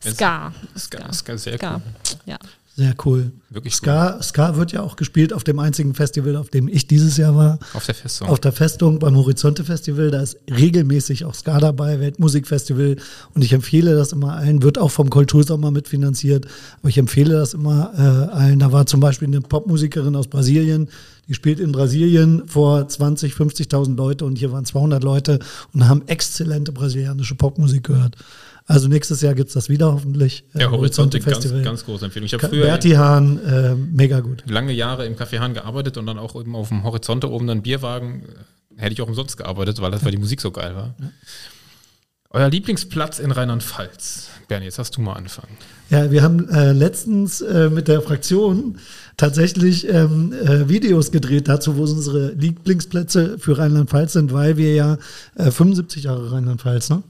Ska. 0.00 0.52
Ska, 0.76 1.12
Ska, 1.12 1.36
sehr 1.36 1.58
Ska. 1.58 1.74
cool. 1.74 1.82
Ja. 2.26 2.38
Sehr 2.76 2.94
cool. 3.06 3.32
Wirklich 3.48 3.74
Ska, 3.74 4.16
cool. 4.16 4.22
Ska 4.22 4.56
wird 4.56 4.70
ja 4.70 4.82
auch 4.82 4.96
gespielt 4.96 5.32
auf 5.32 5.44
dem 5.44 5.58
einzigen 5.58 5.94
Festival, 5.94 6.36
auf 6.36 6.50
dem 6.50 6.68
ich 6.68 6.86
dieses 6.86 7.16
Jahr 7.16 7.34
war. 7.34 7.58
Auf 7.72 7.86
der 7.86 7.94
Festung. 7.94 8.28
Auf 8.28 8.38
der 8.38 8.52
Festung 8.52 8.98
beim 8.98 9.16
Horizonte 9.16 9.64
Festival. 9.64 10.10
Da 10.10 10.20
ist 10.20 10.36
regelmäßig 10.50 11.24
auch 11.24 11.32
Ska 11.32 11.58
dabei, 11.58 12.00
Weltmusikfestival. 12.00 12.96
Und 13.34 13.42
ich 13.42 13.54
empfehle 13.54 13.96
das 13.96 14.12
immer 14.12 14.34
allen, 14.34 14.62
wird 14.62 14.76
auch 14.76 14.90
vom 14.90 15.08
Kultursommer 15.08 15.70
mitfinanziert. 15.70 16.46
Aber 16.80 16.90
ich 16.90 16.98
empfehle 16.98 17.32
das 17.32 17.54
immer 17.54 17.92
äh, 17.96 18.34
allen. 18.34 18.58
Da 18.58 18.72
war 18.72 18.84
zum 18.84 19.00
Beispiel 19.00 19.28
eine 19.28 19.40
Popmusikerin 19.40 20.14
aus 20.14 20.26
Brasilien, 20.26 20.90
die 21.28 21.34
spielt 21.34 21.58
in 21.58 21.72
Brasilien 21.72 22.46
vor 22.46 22.86
20, 22.86 23.32
50.000 23.32 23.96
Leute 23.96 24.24
und 24.24 24.36
hier 24.36 24.52
waren 24.52 24.64
200 24.64 25.02
Leute 25.02 25.40
und 25.72 25.88
haben 25.88 26.06
exzellente 26.06 26.72
brasilianische 26.72 27.34
Popmusik 27.34 27.84
gehört. 27.84 28.16
Also 28.66 28.88
nächstes 28.88 29.20
Jahr 29.20 29.34
gibt 29.34 29.48
es 29.48 29.54
das 29.54 29.68
wieder 29.68 29.92
hoffentlich. 29.92 30.44
Äh, 30.54 30.62
ja, 30.62 30.70
Horizonte, 30.70 31.20
ganz, 31.20 31.48
ganz 31.62 31.84
große 31.84 32.04
Empfehlung. 32.04 32.26
Ich 32.26 32.34
habe 32.34 32.48
früher 32.48 32.64
Berti 32.64 32.90
Hahn, 32.90 33.38
äh, 33.44 33.74
mega 33.74 34.20
gut. 34.20 34.42
Lange 34.46 34.72
Jahre 34.72 35.06
im 35.06 35.14
Café 35.14 35.38
Hahn 35.38 35.54
gearbeitet 35.54 35.96
und 35.96 36.06
dann 36.06 36.18
auch 36.18 36.34
eben 36.34 36.56
auf 36.56 36.68
dem 36.68 36.82
Horizonte 36.82 37.30
oben 37.30 37.48
einen 37.48 37.62
Bierwagen. 37.62 38.24
Äh, 38.76 38.82
hätte 38.82 38.92
ich 38.92 39.02
auch 39.02 39.08
umsonst 39.08 39.36
gearbeitet, 39.36 39.80
weil 39.80 39.92
das 39.92 40.04
weil 40.04 40.10
die 40.10 40.18
Musik 40.18 40.40
so 40.40 40.50
geil 40.50 40.74
war. 40.74 40.94
Ja. 41.00 41.10
Euer 42.30 42.50
Lieblingsplatz 42.50 43.20
in 43.20 43.30
Rheinland-Pfalz. 43.30 44.28
Bernie, 44.48 44.66
jetzt 44.66 44.78
hast 44.78 44.96
du 44.96 45.00
mal 45.00 45.14
angefangen. 45.14 45.56
Ja, 45.88 46.10
wir 46.10 46.22
haben 46.22 46.48
äh, 46.48 46.72
letztens 46.72 47.40
äh, 47.40 47.70
mit 47.70 47.88
der 47.88 48.02
Fraktion 48.02 48.78
tatsächlich 49.16 49.88
ähm, 49.88 50.32
äh, 50.32 50.68
Videos 50.68 51.10
gedreht 51.10 51.48
dazu, 51.48 51.76
wo 51.76 51.82
unsere 51.82 52.32
Lieblingsplätze 52.32 53.38
für 53.38 53.58
Rheinland-Pfalz 53.58 54.12
sind, 54.12 54.32
weil 54.32 54.56
wir 54.56 54.74
ja 54.74 54.98
75 55.36 56.04
Jahre 56.04 56.32
Rheinland-Pfalz 56.32 56.90
ne? 56.90 57.02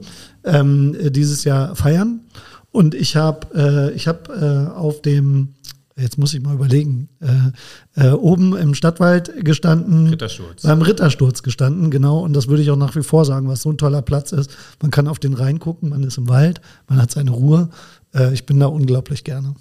ähm, 0.45 0.95
dieses 1.11 1.43
Jahr 1.43 1.75
feiern. 1.75 2.21
Und 2.71 2.93
ich 2.93 3.15
habe 3.15 3.47
äh, 3.55 3.95
ich 3.95 4.07
hab, 4.07 4.29
äh, 4.29 4.67
auf 4.75 5.01
dem, 5.01 5.55
jetzt 5.95 6.17
muss 6.17 6.33
ich 6.33 6.41
mal 6.41 6.53
überlegen, 6.53 7.09
äh, 7.19 8.09
äh, 8.09 8.11
oben 8.11 8.55
im 8.55 8.73
Stadtwald 8.75 9.43
gestanden. 9.43 10.07
Rittersturz. 10.07 10.61
Beim 10.61 10.81
Rittersturz 10.81 11.43
gestanden, 11.43 11.89
genau. 11.89 12.19
Und 12.19 12.33
das 12.33 12.47
würde 12.47 12.61
ich 12.61 12.69
auch 12.69 12.77
nach 12.77 12.95
wie 12.95 13.03
vor 13.03 13.25
sagen, 13.25 13.47
was 13.47 13.63
so 13.63 13.71
ein 13.71 13.77
toller 13.77 14.01
Platz 14.01 14.31
ist. 14.31 14.55
Man 14.81 14.91
kann 14.91 15.07
auf 15.07 15.19
den 15.19 15.33
Rhein 15.33 15.59
gucken, 15.59 15.89
man 15.89 16.03
ist 16.03 16.17
im 16.17 16.29
Wald, 16.29 16.61
man 16.87 17.01
hat 17.01 17.11
seine 17.11 17.31
Ruhe. 17.31 17.69
Äh, 18.13 18.33
ich 18.33 18.45
bin 18.45 18.59
da 18.59 18.67
unglaublich 18.67 19.23
gerne. 19.23 19.55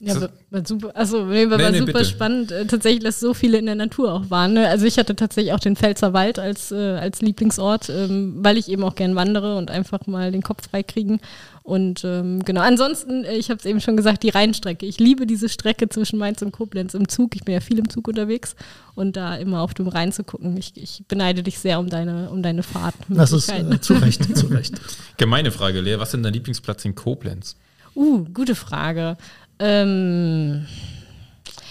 Ja, 0.00 0.14
war, 0.50 0.64
super, 0.64 0.92
also 0.94 1.24
nee, 1.24 1.50
war, 1.50 1.58
nee, 1.58 1.70
nee, 1.72 1.78
super 1.78 1.92
bitte. 1.92 2.04
spannend, 2.04 2.52
äh, 2.52 2.66
tatsächlich, 2.66 3.02
dass 3.02 3.18
so 3.18 3.34
viele 3.34 3.58
in 3.58 3.66
der 3.66 3.74
Natur 3.74 4.12
auch 4.12 4.30
waren. 4.30 4.52
Ne? 4.52 4.68
Also 4.68 4.86
ich 4.86 4.96
hatte 4.96 5.16
tatsächlich 5.16 5.52
auch 5.52 5.58
den 5.58 5.74
Pfälzer 5.74 6.12
Wald 6.12 6.38
als, 6.38 6.70
äh, 6.70 6.76
als 6.76 7.20
Lieblingsort, 7.20 7.90
ähm, 7.90 8.36
weil 8.38 8.58
ich 8.58 8.68
eben 8.68 8.84
auch 8.84 8.94
gern 8.94 9.16
wandere 9.16 9.56
und 9.56 9.72
einfach 9.72 10.06
mal 10.06 10.30
den 10.30 10.42
Kopf 10.42 10.70
freikriegen. 10.70 11.18
Und 11.64 12.04
ähm, 12.04 12.44
genau, 12.44 12.60
ansonsten, 12.60 13.24
äh, 13.24 13.38
ich 13.38 13.50
habe 13.50 13.58
es 13.58 13.66
eben 13.66 13.80
schon 13.80 13.96
gesagt, 13.96 14.22
die 14.22 14.28
Rheinstrecke. 14.28 14.86
Ich 14.86 15.00
liebe 15.00 15.26
diese 15.26 15.48
Strecke 15.48 15.88
zwischen 15.88 16.18
Mainz 16.18 16.42
und 16.42 16.52
Koblenz 16.52 16.94
im 16.94 17.08
Zug. 17.08 17.34
Ich 17.34 17.42
bin 17.42 17.54
ja 17.54 17.60
viel 17.60 17.80
im 17.80 17.90
Zug 17.90 18.06
unterwegs 18.06 18.54
und 18.94 19.16
da 19.16 19.34
immer 19.34 19.62
auf 19.62 19.74
dem 19.74 19.88
Rhein 19.88 20.12
zu 20.12 20.22
gucken. 20.22 20.56
Ich, 20.56 20.72
ich 20.76 21.02
beneide 21.08 21.42
dich 21.42 21.58
sehr 21.58 21.80
um 21.80 21.90
deine, 21.90 22.30
um 22.30 22.44
deine 22.44 22.62
Fahrt. 22.62 22.94
Das 23.08 23.32
ist 23.32 23.50
äh, 23.52 23.80
zu 23.80 23.94
Recht, 23.94 24.36
zu 24.36 24.46
Recht. 24.46 24.80
Gemeine 25.16 25.50
Frage, 25.50 25.80
Lea, 25.80 25.98
was 25.98 26.08
ist 26.08 26.12
denn 26.12 26.22
dein 26.22 26.34
Lieblingsplatz 26.34 26.84
in 26.84 26.94
Koblenz? 26.94 27.56
Uh, 27.96 28.24
gute 28.32 28.54
Frage. 28.54 29.16
Ähm, 29.58 30.66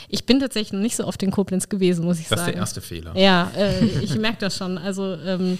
ich 0.09 0.25
bin 0.25 0.39
tatsächlich 0.39 0.73
noch 0.73 0.79
nicht 0.79 0.95
so 0.95 1.05
oft 1.05 1.21
in 1.23 1.31
Koblenz 1.31 1.69
gewesen, 1.69 2.05
muss 2.05 2.19
ich 2.19 2.27
das 2.27 2.39
sagen. 2.39 2.57
Das 2.57 2.69
ist 2.69 2.75
der 2.77 2.81
erste 2.81 2.81
Fehler. 2.81 3.17
Ja, 3.17 3.51
äh, 3.57 3.85
ich 4.01 4.15
merke 4.15 4.39
das 4.39 4.57
schon. 4.57 4.77
Also 4.77 5.15
ähm, 5.15 5.57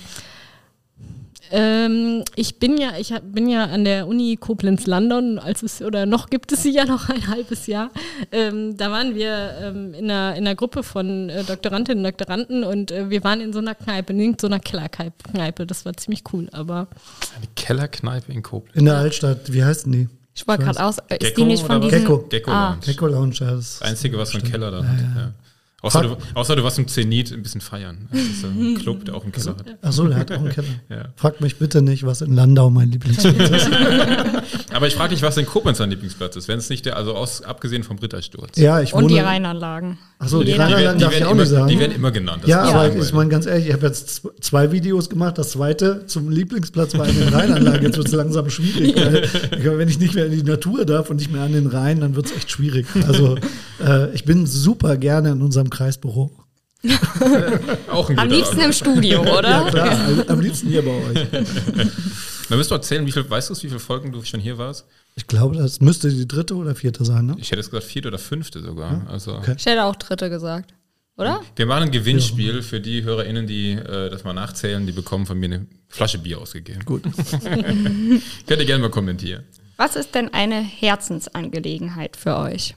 ähm, 1.51 2.23
ich 2.35 2.59
bin 2.59 2.77
ja, 2.77 2.93
ich 2.97 3.13
bin 3.21 3.47
ja 3.47 3.65
an 3.65 3.85
der 3.85 4.07
Uni 4.07 4.37
Koblenz-London, 4.37 5.39
als 5.39 5.63
es 5.63 5.81
oder 5.81 6.05
noch 6.05 6.29
gibt 6.29 6.51
es 6.51 6.63
sie 6.63 6.71
ja 6.71 6.85
noch 6.85 7.09
ein 7.09 7.27
halbes 7.27 7.67
Jahr. 7.67 7.89
Ähm, 8.31 8.75
da 8.77 8.91
waren 8.91 9.15
wir 9.15 9.55
ähm, 9.61 9.93
in, 9.93 10.05
einer, 10.05 10.35
in 10.35 10.45
einer 10.45 10.55
Gruppe 10.55 10.83
von 10.83 11.29
äh, 11.29 11.43
Doktorandinnen 11.43 12.03
und 12.03 12.11
Doktoranden 12.11 12.63
und 12.63 12.91
äh, 12.91 13.09
wir 13.09 13.23
waren 13.23 13.41
in 13.41 13.53
so 13.53 13.59
einer 13.59 13.75
Kneipe, 13.75 14.13
in 14.13 14.37
so 14.39 14.47
einer 14.47 14.59
Kellerkneipe. 14.59 15.65
Das 15.65 15.85
war 15.85 15.95
ziemlich 15.95 16.23
cool, 16.33 16.49
aber. 16.51 16.87
Eine 17.35 17.47
Kellerkneipe 17.55 18.31
in 18.31 18.43
Koblenz. 18.43 18.77
In 18.77 18.85
der 18.85 18.97
Altstadt, 18.97 19.51
wie 19.53 19.63
heißen 19.63 19.91
die? 19.91 20.09
Ich 20.37 20.47
wollte 20.47 20.63
gerade 20.63 20.83
aus, 20.85 20.97
ist 21.19 21.35
die 21.35 21.43
nicht 21.43 21.65
von 21.65 21.81
diesem... 21.81 22.01
Gecko. 22.01 22.19
Gecko 22.29 22.51
ah. 22.51 22.69
Lounge. 22.69 22.85
Gecko 22.85 23.07
Lounge, 23.07 23.35
ja. 23.39 23.55
Das 23.55 23.81
Einzige, 23.81 24.19
was 24.19 24.31
von 24.31 24.43
Keller 24.43 24.69
da 24.69 24.83
hat. 24.83 24.99
Ja. 24.99 25.33
Außer 25.81 26.01
du, 26.01 26.17
außer 26.35 26.55
du 26.55 26.63
warst 26.63 26.77
im 26.77 26.87
Zenit 26.87 27.31
ein 27.31 27.41
bisschen 27.41 27.61
feiern. 27.61 28.07
Das 28.11 28.21
ist 28.21 28.43
ein 28.45 28.75
Club, 28.79 29.05
der 29.05 29.15
auch 29.15 29.23
einen 29.23 29.31
Keller 29.31 29.55
hat. 29.57 29.77
Achso, 29.81 30.07
der 30.07 30.17
hat 30.17 30.31
auch 30.31 30.37
einen 30.37 30.49
Keller. 30.49 30.67
Ja. 30.89 31.05
Frag 31.15 31.41
mich 31.41 31.57
bitte 31.57 31.81
nicht, 31.81 32.05
was 32.05 32.21
in 32.21 32.35
Landau 32.35 32.69
mein 32.69 32.91
Lieblingsplatz 32.91 33.49
ist. 33.49 33.69
Aber 34.73 34.87
ich 34.87 34.95
frage 34.95 35.15
dich, 35.15 35.23
was 35.23 35.37
in 35.37 35.47
Koblenz 35.47 35.79
dein 35.79 35.89
Lieblingsplatz 35.89 36.35
ist, 36.35 36.47
wenn 36.47 36.59
es 36.59 36.69
nicht 36.69 36.85
der, 36.85 36.97
also 36.97 37.15
aus, 37.15 37.41
abgesehen 37.41 37.83
vom 37.83 37.97
Rittersturz. 37.97 38.57
Ja, 38.57 38.79
ich 38.79 38.93
Und 38.93 39.07
die 39.07 39.15
wohne. 39.15 39.25
Rheinanlagen. 39.25 39.97
Achso, 40.19 40.41
die 40.41 40.51
Jeder- 40.51 40.65
Die, 40.65 40.71
werden, 40.71 40.73
Rheinland 40.73 40.99
die, 40.99 41.03
darf 41.03 41.13
ich 41.13 41.19
werden 41.19 41.27
auch 41.27 41.31
immer, 41.33 41.41
nicht 41.43 41.51
sagen. 41.51 41.67
die 41.67 41.79
werden 41.79 41.91
immer 41.95 42.11
genannt. 42.11 42.39
Das 42.41 42.49
Ja, 42.49 42.61
aber 42.63 42.95
ich 42.95 43.13
meine 43.13 43.29
ganz 43.29 43.45
ehrlich, 43.45 43.67
ich 43.67 43.73
habe 43.73 43.85
jetzt 43.85 44.21
zwei 44.41 44.71
Videos 44.71 45.09
gemacht. 45.09 45.37
Das 45.37 45.51
zweite 45.51 46.07
zum 46.07 46.31
Lieblingsplatz 46.31 46.97
war 46.97 47.07
in 47.07 47.19
den 47.19 47.27
Rheinanlagen. 47.29 47.83
Jetzt 47.83 47.97
wird 47.97 48.07
es 48.07 48.13
langsam 48.13 48.49
schwierig, 48.49 48.95
weil 48.97 49.23
ich, 49.25 49.63
wenn 49.65 49.87
ich 49.89 49.99
nicht 49.99 50.15
mehr 50.15 50.25
in 50.25 50.31
die 50.31 50.41
Natur 50.43 50.85
darf 50.85 51.11
und 51.11 51.17
nicht 51.17 51.31
mehr 51.31 51.43
an 51.43 51.51
den 51.53 51.67
Rhein, 51.67 51.99
dann 51.99 52.15
wird 52.15 52.25
es 52.25 52.31
echt 52.35 52.49
schwierig. 52.49 52.87
Also 53.07 53.35
äh, 53.85 54.11
ich 54.15 54.25
bin 54.25 54.47
super 54.47 54.97
gerne 54.97 55.31
in 55.33 55.41
unserem 55.43 55.69
Kreisbüro. 55.69 56.31
auch 57.91 58.09
ein 58.09 58.17
Am 58.19 58.29
liebsten 58.29 58.57
Ort. 58.57 58.65
im 58.65 58.71
Studio, 58.73 59.21
oder? 59.37 59.49
Ja 59.49 59.69
klar, 59.69 59.97
am 60.29 60.39
liebsten 60.39 60.67
hier 60.69 60.83
bei 60.83 60.91
euch. 60.91 61.27
Dann 62.49 62.57
müsst 62.57 62.71
du 62.71 62.75
erzählen, 62.75 63.05
wie 63.05 63.11
viel, 63.11 63.29
weißt 63.29 63.49
du, 63.49 63.55
wie 63.55 63.67
viele 63.67 63.79
Folgen 63.79 64.11
du 64.11 64.23
schon 64.23 64.39
hier 64.39 64.57
warst? 64.57 64.85
Ich 65.15 65.27
glaube, 65.27 65.55
das 65.57 65.81
müsste 65.81 66.09
die 66.09 66.27
dritte 66.27 66.55
oder 66.55 66.75
vierte 66.75 67.03
sein, 67.03 67.25
ne? 67.25 67.35
Ich 67.39 67.51
hätte 67.51 67.59
es 67.61 67.69
gesagt, 67.69 67.87
vierte 67.87 68.07
oder 68.07 68.19
fünfte 68.19 68.61
sogar. 68.61 69.05
Also 69.09 69.35
Okay. 69.35 69.55
Ich 69.57 69.65
hätte 69.65 69.83
auch 69.83 69.95
Dritte 69.95 70.29
gesagt. 70.29 70.73
Oder? 71.17 71.41
wir 71.55 71.65
machen 71.65 71.85
ein 71.85 71.91
Gewinnspiel 71.91 72.61
für 72.61 72.79
die 72.79 73.03
HörerInnen, 73.03 73.47
die 73.47 73.71
äh, 73.71 74.09
das 74.11 74.23
mal 74.23 74.33
nachzählen, 74.33 74.85
die 74.85 74.91
bekommen 74.91 75.25
von 75.25 75.39
mir 75.39 75.47
eine 75.47 75.65
Flasche 75.87 76.19
Bier 76.19 76.39
ausgegeben. 76.39 76.85
Gut. 76.85 77.01
Könnt 77.41 78.21
ihr 78.49 78.65
gerne 78.65 78.83
mal 78.83 78.91
kommentieren. 78.91 79.43
Was 79.77 79.95
ist 79.95 80.13
denn 80.13 80.31
eine 80.31 80.61
Herzensangelegenheit 80.61 82.17
für 82.17 82.37
euch? 82.37 82.75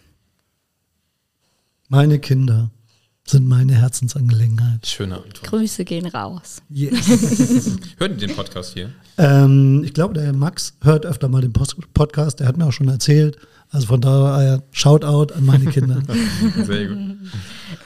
Meine 1.89 2.19
Kinder 2.19 2.71
sind 3.31 3.47
meine 3.49 3.75
Herzensangelegenheit. 3.75 4.87
Schöne 4.87 5.17
Antwort. 5.17 5.43
Grüße 5.45 5.85
gehen 5.85 6.07
raus. 6.07 6.63
Yes. 6.69 7.07
Hört 7.99 8.13
ihr 8.21 8.27
den 8.29 8.35
Podcast 8.37 8.75
hier? 8.75 8.91
ähm, 9.19 9.83
ich 9.85 9.95
glaube, 9.95 10.15
der 10.15 10.33
Max 10.33 10.75
hört 10.83 11.07
öfter 11.07 11.29
mal 11.29 11.41
den 11.43 11.53
Post 11.53 11.77
Podcast. 11.95 12.41
Der 12.41 12.49
hat 12.49 12.57
mir 12.57 12.67
auch 12.67 12.73
schon 12.73 12.89
erzählt. 12.89 13.37
Also 13.71 13.87
von 13.87 14.01
daher 14.01 14.63
Shoutout 14.73 15.33
an 15.35 15.47
meine 15.47 15.67
Kinder. 15.67 16.03
Sehr 16.65 16.89
gut. 16.89 16.99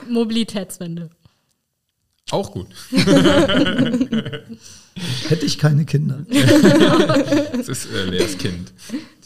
Mobilitätswende. 0.09 1.09
Auch 2.31 2.51
gut. 2.51 2.67
Hätte 5.27 5.45
ich 5.45 5.59
keine 5.59 5.85
Kinder. 5.85 6.25
Das 7.55 7.67
ist 7.67 7.85
äh, 7.91 8.05
Leas 8.05 8.37
Kind, 8.39 8.73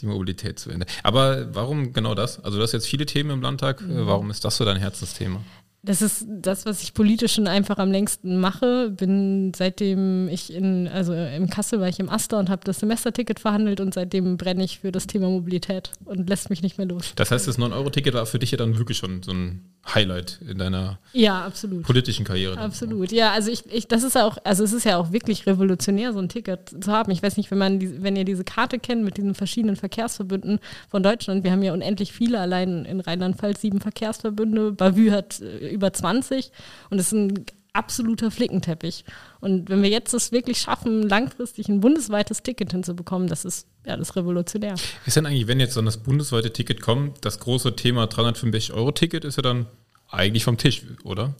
die 0.02 0.06
Mobilitätswende. 0.06 0.84
Aber 1.02 1.54
warum 1.54 1.94
genau 1.94 2.14
das? 2.14 2.44
Also 2.44 2.58
du 2.58 2.62
hast 2.62 2.72
jetzt 2.72 2.86
viele 2.86 3.06
Themen 3.06 3.30
im 3.30 3.40
Landtag. 3.40 3.80
Äh, 3.80 4.06
Warum 4.06 4.30
ist 4.30 4.44
das 4.44 4.58
so 4.58 4.66
dein 4.66 4.76
Herzensthema? 4.76 5.40
Das 5.82 6.02
ist 6.02 6.26
das, 6.28 6.66
was 6.66 6.82
ich 6.82 6.92
politisch 6.92 7.34
schon 7.34 7.46
einfach 7.46 7.78
am 7.78 7.90
längsten 7.90 8.38
mache. 8.38 8.90
Bin 8.90 9.52
seitdem 9.56 10.28
ich 10.28 10.52
in, 10.52 10.86
also 10.88 11.14
im 11.14 11.48
Kassel 11.48 11.80
war 11.80 11.88
ich 11.88 11.98
im 12.00 12.10
Aster 12.10 12.38
und 12.38 12.50
habe 12.50 12.62
das 12.64 12.80
Semesterticket 12.80 13.40
verhandelt 13.40 13.80
und 13.80 13.94
seitdem 13.94 14.36
brenne 14.36 14.62
ich 14.62 14.80
für 14.80 14.92
das 14.92 15.06
Thema 15.06 15.28
Mobilität 15.30 15.90
und 16.04 16.28
lässt 16.28 16.50
mich 16.50 16.62
nicht 16.62 16.76
mehr 16.76 16.86
los. 16.86 17.12
Das 17.16 17.30
heißt, 17.30 17.48
das 17.48 17.58
9-Euro-Ticket 17.58 18.12
war 18.12 18.26
für 18.26 18.38
dich 18.38 18.50
ja 18.50 18.58
dann 18.58 18.76
wirklich 18.76 18.98
schon 18.98 19.22
so 19.22 19.32
ein 19.32 19.64
Highlight 19.94 20.40
in 20.46 20.58
deiner 20.58 20.98
Ja, 21.14 21.46
absolut. 21.46 21.84
politischen 21.84 22.26
Karriere. 22.26 22.54
dann. 22.56 22.64
Absolut, 22.64 23.10
ja, 23.12 23.32
also 23.32 23.50
ich, 23.50 23.64
ich, 23.72 23.88
das 23.88 24.02
ist 24.02 24.14
ja 24.14 24.26
auch, 24.26 24.36
also 24.44 24.62
es 24.62 24.74
ist 24.74 24.84
ja 24.84 24.98
auch 24.98 25.10
wirklich 25.12 25.46
revolutionär, 25.46 26.12
so 26.12 26.18
ein 26.18 26.28
Ticket 26.28 26.68
zu 26.84 26.92
haben. 26.92 27.10
Ich 27.10 27.22
weiß 27.22 27.38
nicht, 27.38 27.50
wenn 27.50 27.56
man, 27.58 27.78
die, 27.78 28.02
wenn 28.02 28.14
ihr 28.16 28.26
diese 28.26 28.44
Karte 28.44 28.78
kennt 28.78 29.02
mit 29.02 29.16
diesen 29.16 29.34
verschiedenen 29.34 29.76
Verkehrsverbünden 29.76 30.58
von 30.90 31.02
Deutschland, 31.02 31.42
wir 31.44 31.52
haben 31.52 31.62
ja 31.62 31.72
unendlich 31.72 32.12
viele, 32.12 32.38
allein 32.38 32.84
in 32.84 33.00
Rheinland-Pfalz 33.00 33.62
sieben 33.62 33.80
Verkehrsverbünde, 33.80 34.72
Bavü 34.72 35.10
hat 35.10 35.40
äh, 35.40 35.69
über 35.70 35.92
20 35.92 36.50
und 36.90 36.98
es 36.98 37.06
ist 37.06 37.12
ein 37.12 37.46
absoluter 37.72 38.30
Flickenteppich. 38.30 39.04
Und 39.40 39.68
wenn 39.68 39.82
wir 39.82 39.90
jetzt 39.90 40.12
es 40.12 40.32
wirklich 40.32 40.58
schaffen, 40.58 41.08
langfristig 41.08 41.68
ein 41.68 41.80
bundesweites 41.80 42.42
Ticket 42.42 42.72
hinzubekommen, 42.72 43.28
das 43.28 43.44
ist, 43.44 43.66
ja, 43.86 43.96
das 43.96 44.10
ist 44.10 44.16
revolutionär. 44.16 44.74
Ist 45.06 45.16
denn 45.16 45.26
eigentlich, 45.26 45.46
wenn 45.46 45.60
jetzt 45.60 45.76
dann 45.76 45.84
das 45.84 45.98
bundesweite 45.98 46.52
Ticket 46.52 46.80
kommt, 46.80 47.24
das 47.24 47.38
große 47.40 47.76
Thema 47.76 48.04
365-Euro-Ticket 48.04 49.24
ist 49.24 49.36
ja 49.36 49.42
dann 49.42 49.66
eigentlich 50.08 50.44
vom 50.44 50.56
Tisch, 50.56 50.82
oder? 51.04 51.34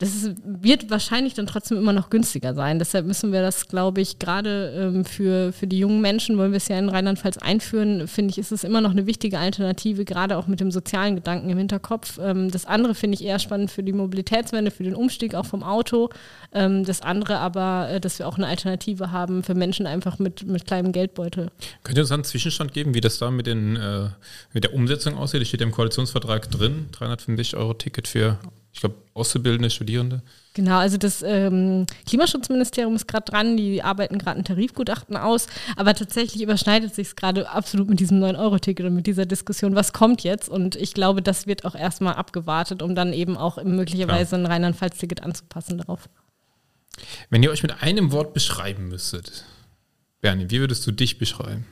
Das 0.00 0.14
ist, 0.14 0.36
wird 0.44 0.90
wahrscheinlich 0.90 1.34
dann 1.34 1.48
trotzdem 1.48 1.76
immer 1.76 1.92
noch 1.92 2.08
günstiger 2.08 2.54
sein. 2.54 2.78
Deshalb 2.78 3.04
müssen 3.04 3.32
wir 3.32 3.42
das, 3.42 3.66
glaube 3.66 4.00
ich, 4.00 4.20
gerade 4.20 4.92
ähm, 4.94 5.04
für, 5.04 5.52
für 5.52 5.66
die 5.66 5.80
jungen 5.80 6.00
Menschen, 6.00 6.38
wollen 6.38 6.52
wir 6.52 6.58
es 6.58 6.68
ja 6.68 6.78
in 6.78 6.88
Rheinland-Pfalz 6.88 7.38
einführen, 7.38 8.06
finde 8.06 8.30
ich, 8.30 8.38
ist 8.38 8.52
es 8.52 8.62
immer 8.62 8.80
noch 8.80 8.92
eine 8.92 9.06
wichtige 9.06 9.40
Alternative, 9.40 10.04
gerade 10.04 10.36
auch 10.36 10.46
mit 10.46 10.60
dem 10.60 10.70
sozialen 10.70 11.16
Gedanken 11.16 11.50
im 11.50 11.58
Hinterkopf. 11.58 12.20
Ähm, 12.22 12.48
das 12.48 12.64
andere 12.64 12.94
finde 12.94 13.16
ich 13.16 13.24
eher 13.24 13.40
spannend 13.40 13.72
für 13.72 13.82
die 13.82 13.92
Mobilitätswende, 13.92 14.70
für 14.70 14.84
den 14.84 14.94
Umstieg 14.94 15.34
auch 15.34 15.46
vom 15.46 15.64
Auto. 15.64 16.10
Ähm, 16.52 16.84
das 16.84 17.02
andere 17.02 17.38
aber, 17.38 17.88
äh, 17.90 18.00
dass 18.00 18.20
wir 18.20 18.28
auch 18.28 18.36
eine 18.36 18.46
Alternative 18.46 19.10
haben 19.10 19.42
für 19.42 19.54
Menschen 19.54 19.88
einfach 19.88 20.20
mit, 20.20 20.46
mit 20.46 20.64
kleinem 20.64 20.92
Geldbeutel. 20.92 21.50
Könnt 21.82 21.98
ihr 21.98 22.02
uns 22.02 22.12
einen 22.12 22.22
Zwischenstand 22.22 22.72
geben, 22.72 22.94
wie 22.94 23.00
das 23.00 23.18
da 23.18 23.32
mit, 23.32 23.48
den, 23.48 23.74
äh, 23.74 24.10
mit 24.52 24.62
der 24.62 24.74
Umsetzung 24.74 25.18
aussieht? 25.18 25.40
Das 25.40 25.48
steht 25.48 25.60
ja 25.60 25.66
im 25.66 25.72
Koalitionsvertrag 25.72 26.48
drin, 26.52 26.86
350-Euro-Ticket 26.92 28.06
für, 28.06 28.38
ich 28.78 28.80
glaube, 28.80 28.94
Auszubildende, 29.12 29.70
Studierende. 29.70 30.22
Genau, 30.54 30.78
also 30.78 30.98
das 30.98 31.24
ähm, 31.26 31.84
Klimaschutzministerium 32.06 32.94
ist 32.94 33.08
gerade 33.08 33.24
dran, 33.24 33.56
die 33.56 33.82
arbeiten 33.82 34.18
gerade 34.18 34.38
ein 34.38 34.44
Tarifgutachten 34.44 35.16
aus, 35.16 35.48
aber 35.74 35.94
tatsächlich 35.94 36.40
überschneidet 36.44 36.94
sich 36.94 37.08
es 37.08 37.16
gerade 37.16 37.50
absolut 37.50 37.88
mit 37.88 37.98
diesem 37.98 38.22
9-Euro-Ticket 38.22 38.86
und 38.86 38.94
mit 38.94 39.08
dieser 39.08 39.26
Diskussion, 39.26 39.74
was 39.74 39.92
kommt 39.92 40.22
jetzt? 40.22 40.48
Und 40.48 40.76
ich 40.76 40.94
glaube, 40.94 41.22
das 41.22 41.48
wird 41.48 41.64
auch 41.64 41.74
erstmal 41.74 42.14
abgewartet, 42.14 42.80
um 42.80 42.94
dann 42.94 43.12
eben 43.12 43.36
auch 43.36 43.60
möglicherweise 43.64 44.36
ein 44.36 44.46
Rheinland-Pfalz-Ticket 44.46 45.24
anzupassen 45.24 45.78
darauf. 45.78 46.08
Wenn 47.30 47.42
ihr 47.42 47.50
euch 47.50 47.64
mit 47.64 47.82
einem 47.82 48.12
Wort 48.12 48.32
beschreiben 48.32 48.86
müsstet, 48.86 49.44
Bernie, 50.20 50.46
wie 50.50 50.60
würdest 50.60 50.86
du 50.86 50.92
dich 50.92 51.18
beschreiben? 51.18 51.66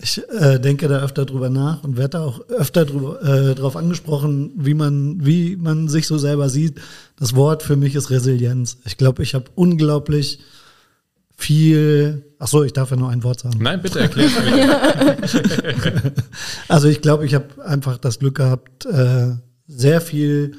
Ich 0.00 0.22
äh, 0.28 0.60
denke 0.60 0.86
da 0.86 1.00
öfter 1.00 1.24
drüber 1.26 1.50
nach 1.50 1.82
und 1.82 1.96
werde 1.96 2.10
da 2.10 2.24
auch 2.24 2.40
öfter 2.48 2.84
drüber, 2.84 3.20
äh, 3.20 3.54
darauf 3.56 3.76
angesprochen, 3.76 4.52
wie 4.56 4.74
man, 4.74 5.24
wie 5.26 5.56
man 5.56 5.88
sich 5.88 6.06
so 6.06 6.18
selber 6.18 6.48
sieht. 6.48 6.80
Das 7.16 7.34
Wort 7.34 7.64
für 7.64 7.74
mich 7.74 7.96
ist 7.96 8.10
Resilienz. 8.10 8.78
Ich 8.84 8.96
glaube, 8.96 9.24
ich 9.24 9.34
habe 9.34 9.46
unglaublich 9.56 10.38
viel. 11.36 12.24
Ach 12.38 12.46
so, 12.46 12.62
ich 12.62 12.72
darf 12.72 12.92
ja 12.92 12.96
nur 12.96 13.10
ein 13.10 13.24
Wort 13.24 13.40
sagen. 13.40 13.58
Nein, 13.60 13.82
bitte 13.82 13.98
erklär 13.98 14.26
es 14.26 15.32
mir. 15.32 16.12
Also 16.68 16.86
ich 16.86 17.00
glaube, 17.00 17.26
ich 17.26 17.34
habe 17.34 17.64
einfach 17.64 17.98
das 17.98 18.20
Glück 18.20 18.36
gehabt, 18.36 18.86
äh, 18.86 19.32
sehr 19.66 20.00
viel 20.00 20.56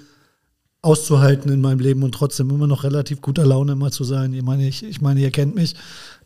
auszuhalten 0.81 1.51
in 1.51 1.61
meinem 1.61 1.79
Leben 1.79 2.03
und 2.03 2.13
trotzdem 2.13 2.49
immer 2.49 2.67
noch 2.67 2.83
relativ 2.83 3.21
guter 3.21 3.45
Laune 3.45 3.73
immer 3.73 3.91
zu 3.91 4.03
sein. 4.03 4.33
Ich 4.33 4.43
meine, 4.43 4.67
ich, 4.67 4.83
ich 4.83 4.99
meine, 4.99 5.21
ihr 5.21 5.31
kennt 5.31 5.55
mich, 5.55 5.75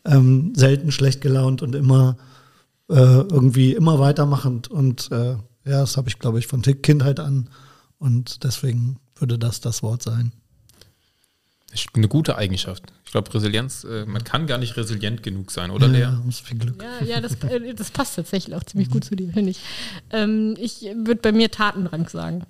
ähm, 0.06 0.54
selten 0.56 0.92
schlecht 0.92 1.22
gelaunt 1.22 1.62
und 1.62 1.76
immer 1.76 2.18
äh, 2.90 2.96
irgendwie 2.96 3.74
immer 3.74 4.00
weitermachend. 4.00 4.70
Und 4.70 5.12
äh, 5.12 5.38
ja, 5.66 5.82
das 5.82 5.98
habe 5.98 6.10
ich, 6.10 6.20
glaube 6.20 6.40
ich, 6.40 6.48
von 6.48 6.62
Kindheit 6.62 7.20
an. 7.20 7.50
Und 7.98 8.44
deswegen 8.44 9.00
würde 9.16 9.40
das 9.40 9.62
das 9.62 9.84
Wort 9.84 10.04
sein. 10.04 10.32
Das 11.72 11.82
ist 11.82 11.90
eine 11.96 12.08
gute 12.08 12.38
Eigenschaft. 12.38 12.84
Ich 13.04 13.12
glaube, 13.12 13.34
Resilienz, 13.34 13.84
äh, 13.84 14.06
man 14.06 14.24
kann 14.24 14.46
gar 14.46 14.60
nicht 14.60 14.78
resilient 14.78 15.24
genug 15.24 15.50
sein, 15.50 15.72
oder 15.72 15.88
ja, 15.88 15.92
Lea? 15.92 16.00
ja, 16.02 16.22
hast 16.28 16.42
viel 16.42 16.60
Glück. 16.60 16.84
Ja, 16.84 17.04
ja, 17.04 17.22
das, 17.22 17.34
äh, 17.44 17.74
das 17.74 17.90
passt 17.90 18.16
tatsächlich 18.16 18.56
auch 18.56 18.64
ziemlich 18.64 18.92
gut 18.92 19.04
zu 19.04 19.16
dir, 19.16 19.32
finde 19.32 19.52
ich. 19.52 19.60
Ähm, 20.12 20.56
ich 20.60 20.82
würde 20.82 21.22
bei 21.22 21.32
mir 21.32 21.50
Tatendrang 21.50 22.08
sagen. 22.10 22.46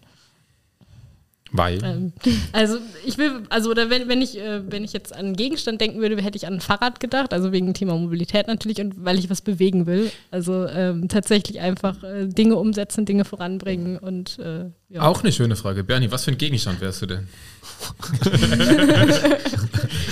Weil. 1.54 1.84
Ähm, 1.84 2.14
also 2.52 2.80
ich 3.06 3.18
will, 3.18 3.44
also 3.50 3.70
oder 3.70 3.90
wenn, 3.90 4.10
wenn 4.10 4.22
ich, 4.22 4.38
äh, 4.38 4.62
wenn 4.70 4.84
ich 4.84 4.92
jetzt 4.92 5.14
an 5.14 5.28
einen 5.28 5.36
Gegenstand 5.36 5.80
denken 5.80 6.02
würde, 6.02 6.22
hätte 6.22 6.36
ich 6.36 6.48
an 6.48 6.56
ein 6.56 6.62
Fahrrad 6.62 7.00
gedacht, 7.00 7.32
also 7.32 7.52
wegen 7.52 7.68
dem 7.68 7.76
Thema 7.76 7.96
Mobilität 7.96 8.48
natürlich 8.48 8.82
und 8.82 9.06
weil 9.06 9.20
ich 9.20 9.30
was 9.30 9.42
bewegen 9.42 9.86
will. 9.86 10.12
Also 10.32 10.66
ähm, 10.68 11.08
tatsächlich 11.08 11.60
einfach 11.60 12.04
äh, 12.04 12.28
Dinge 12.28 12.58
umsetzen, 12.58 13.06
Dinge 13.06 13.24
voranbringen 13.24 14.00
und 14.00 14.40
äh, 14.40 14.66
ja. 14.94 15.02
Auch 15.02 15.24
eine 15.24 15.32
schöne 15.32 15.56
Frage. 15.56 15.84
Bernie, 15.84 16.12
was 16.12 16.24
für 16.24 16.32
ein 16.32 16.38
Gegenstand 16.38 16.80
wärst 16.80 17.02
du 17.02 17.08
denn? 17.08 17.28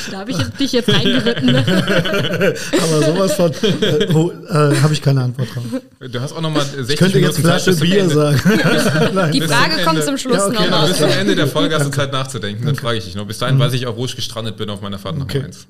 Da 0.10 0.20
habe 0.20 0.32
ich 0.32 0.38
dich 0.38 0.72
jetzt 0.72 0.90
eingeritten. 0.90 1.52
Ne? 1.52 1.64
Aber 2.84 3.06
sowas 3.06 3.34
von 3.34 3.52
äh, 3.52 4.08
oh, 4.14 4.32
äh, 4.32 4.76
habe 4.82 4.94
ich 4.94 5.02
keine 5.02 5.22
Antwort 5.22 5.50
drauf. 5.56 5.64
Du 6.00 6.20
hast 6.20 6.34
auch 6.34 6.42
nochmal 6.42 6.66
60 6.66 6.90
Ich 6.90 6.98
könnte 6.98 7.20
jetzt 7.20 7.38
Minuten 7.38 7.60
Zeit 7.60 7.62
Flasche 7.62 7.78
zum 7.78 7.88
Bier 7.88 8.10
sagen. 8.10 8.42
Nein. 9.14 9.32
Die 9.32 9.42
Frage 9.42 9.76
zum 9.76 9.86
kommt 9.86 10.04
zum 10.04 10.18
Schluss 10.18 10.38
Ja, 10.38 10.48
okay, 10.48 10.56
noch. 10.56 10.64
Genau, 10.64 10.88
bis 10.88 10.98
zum. 10.98 11.10
Ende 11.10 11.36
der 11.36 11.48
Folge 11.48 11.76
hast 11.76 11.86
du 11.86 11.92
Zeit 11.92 12.12
nachzudenken. 12.12 12.66
Dann 12.66 12.76
frage 12.76 12.98
ich 12.98 13.06
dich 13.06 13.16
noch. 13.16 13.28
Bis 13.28 13.38
dahin 13.38 13.60
weiß 13.60 13.74
ich 13.74 13.86
auch, 13.86 13.96
wo 13.96 14.06
ich 14.06 14.16
gestrandet 14.16 14.58
bin 14.58 14.70
auf 14.72 14.82
meiner 14.82 14.98
Fahrt 14.98 15.18
nach 15.18 15.26
Okay. 15.26 15.42
Mainz. 15.42 15.68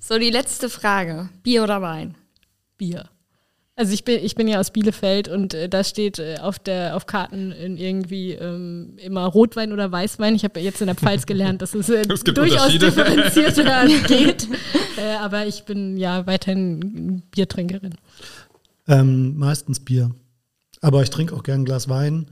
So, 0.00 0.18
die 0.18 0.30
letzte 0.30 0.70
Frage. 0.70 1.28
Bier 1.42 1.62
oder 1.62 1.82
Wein? 1.82 2.16
Bier. 2.78 3.11
Also 3.82 3.94
ich 3.94 4.04
bin, 4.04 4.24
ich 4.24 4.36
bin 4.36 4.46
ja 4.46 4.60
aus 4.60 4.70
Bielefeld 4.70 5.26
und 5.26 5.54
äh, 5.54 5.68
da 5.68 5.82
steht 5.82 6.20
äh, 6.20 6.36
auf, 6.40 6.60
der, 6.60 6.94
auf 6.94 7.06
Karten 7.06 7.50
in 7.50 7.76
irgendwie 7.76 8.30
ähm, 8.30 8.92
immer 8.98 9.26
Rotwein 9.26 9.72
oder 9.72 9.90
Weißwein. 9.90 10.36
Ich 10.36 10.44
habe 10.44 10.60
ja 10.60 10.66
jetzt 10.66 10.80
in 10.80 10.86
der 10.86 10.94
Pfalz 10.94 11.26
gelernt, 11.26 11.62
dass 11.62 11.74
es 11.74 11.88
äh, 11.88 12.04
Es 12.08 12.22
durchaus 12.22 12.78
differenzierter 12.78 13.86
geht. 14.06 14.46
Äh, 14.96 15.16
aber 15.20 15.48
ich 15.48 15.64
bin 15.64 15.96
ja 15.96 16.28
weiterhin 16.28 17.24
Biertrinkerin. 17.32 17.96
Ähm, 18.86 19.36
meistens 19.36 19.80
Bier. 19.80 20.12
Aber 20.80 21.02
ich 21.02 21.10
trinke 21.10 21.34
auch 21.34 21.42
gern 21.42 21.62
ein 21.62 21.64
Glas 21.64 21.88
Wein. 21.88 22.26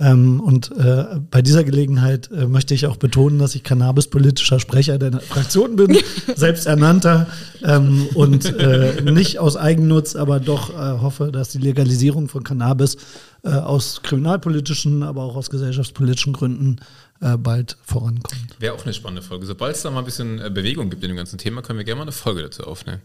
Ähm, 0.00 0.40
und 0.40 0.70
äh, 0.76 1.06
bei 1.30 1.42
dieser 1.42 1.64
Gelegenheit 1.64 2.30
äh, 2.30 2.46
möchte 2.46 2.72
ich 2.72 2.86
auch 2.86 2.96
betonen, 2.96 3.40
dass 3.40 3.56
ich 3.56 3.64
cannabispolitischer 3.64 4.60
Sprecher 4.60 4.96
der 4.98 5.20
Fraktion 5.20 5.74
bin, 5.74 5.98
selbsternannter 6.36 7.26
ähm, 7.64 8.06
und 8.14 8.44
äh, 8.58 9.02
nicht 9.02 9.40
aus 9.40 9.56
Eigennutz, 9.56 10.14
aber 10.14 10.38
doch 10.38 10.70
äh, 10.70 11.00
hoffe, 11.00 11.32
dass 11.32 11.48
die 11.48 11.58
Legalisierung 11.58 12.28
von 12.28 12.44
Cannabis 12.44 12.96
äh, 13.42 13.50
aus 13.50 14.02
kriminalpolitischen, 14.02 15.02
aber 15.02 15.24
auch 15.24 15.34
aus 15.34 15.50
gesellschaftspolitischen 15.50 16.32
Gründen 16.32 16.76
bald 17.20 17.76
vorankommt. 17.84 18.60
Wäre 18.60 18.74
auch 18.74 18.84
eine 18.84 18.94
spannende 18.94 19.22
Folge. 19.22 19.44
Sobald 19.44 19.74
es 19.74 19.82
da 19.82 19.90
mal 19.90 20.00
ein 20.00 20.04
bisschen 20.04 20.40
äh, 20.40 20.50
Bewegung 20.50 20.88
gibt 20.88 21.02
in 21.02 21.08
dem 21.08 21.16
ganzen 21.16 21.36
Thema, 21.36 21.62
können 21.62 21.78
wir 21.78 21.84
gerne 21.84 21.98
mal 21.98 22.02
eine 22.02 22.12
Folge 22.12 22.42
dazu 22.42 22.62
aufnehmen. 22.62 23.02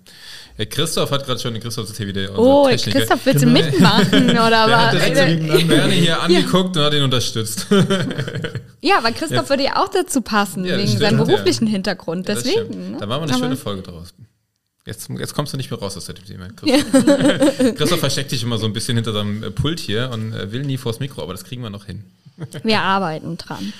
Äh, 0.57 0.67
Christoph 0.67 1.09
hat 1.09 1.25
gerade 1.25 1.39
schon, 1.39 1.59
Christoph 1.59 1.89
ist 1.89 1.97
hier 1.97 2.07
wieder 2.07 2.37
Oh, 2.37 2.67
Techniker. 2.67 2.99
Christoph, 2.99 3.25
willst 3.25 3.43
du 3.43 3.47
genau. 3.47 3.65
mitmachen, 3.65 4.29
oder 4.31 4.69
was? 4.69 4.91
Der 4.91 5.05
hat 5.05 5.27
direkt 5.29 5.67
Bernie 5.67 5.95
hier 5.95 6.21
angeguckt 6.21 6.77
und 6.77 6.83
hat 6.83 6.93
ihn 6.93 7.01
unterstützt. 7.01 7.67
ja, 8.81 8.99
aber 8.99 9.11
Christoph 9.11 9.45
ja. 9.45 9.49
würde 9.49 9.63
ja 9.63 9.83
auch 9.83 9.89
dazu 9.89 10.21
passen, 10.21 10.63
ja, 10.63 10.77
wegen 10.77 10.89
stimmt, 10.89 11.01
seinem 11.01 11.25
beruflichen 11.25 11.65
ja. 11.65 11.71
Hintergrund. 11.71 12.27
Deswegen. 12.27 12.91
Ne? 12.91 12.97
Da 12.99 13.07
machen 13.07 13.27
wir 13.27 13.33
eine 13.33 13.43
schöne 13.43 13.57
Folge 13.57 13.81
draus. 13.81 14.13
Jetzt, 14.85 15.09
jetzt 15.09 15.33
kommst 15.33 15.53
du 15.53 15.57
nicht 15.57 15.71
mehr 15.71 15.79
raus 15.79 15.97
aus 15.97 16.05
der 16.05 16.15
Thema. 16.15 16.49
Christoph. 16.49 17.75
Christoph 17.77 17.99
versteckt 17.99 18.29
sich 18.29 18.43
immer 18.43 18.59
so 18.59 18.67
ein 18.67 18.73
bisschen 18.73 18.95
hinter 18.95 19.13
seinem 19.13 19.53
Pult 19.55 19.79
hier 19.79 20.11
und 20.13 20.33
will 20.51 20.63
nie 20.63 20.77
vors 20.77 20.99
Mikro, 20.99 21.23
aber 21.23 21.33
das 21.33 21.45
kriegen 21.45 21.63
wir 21.63 21.69
noch 21.69 21.85
hin. 21.85 22.03
Wir 22.63 22.81
arbeiten 22.81 23.37
dran. 23.37 23.73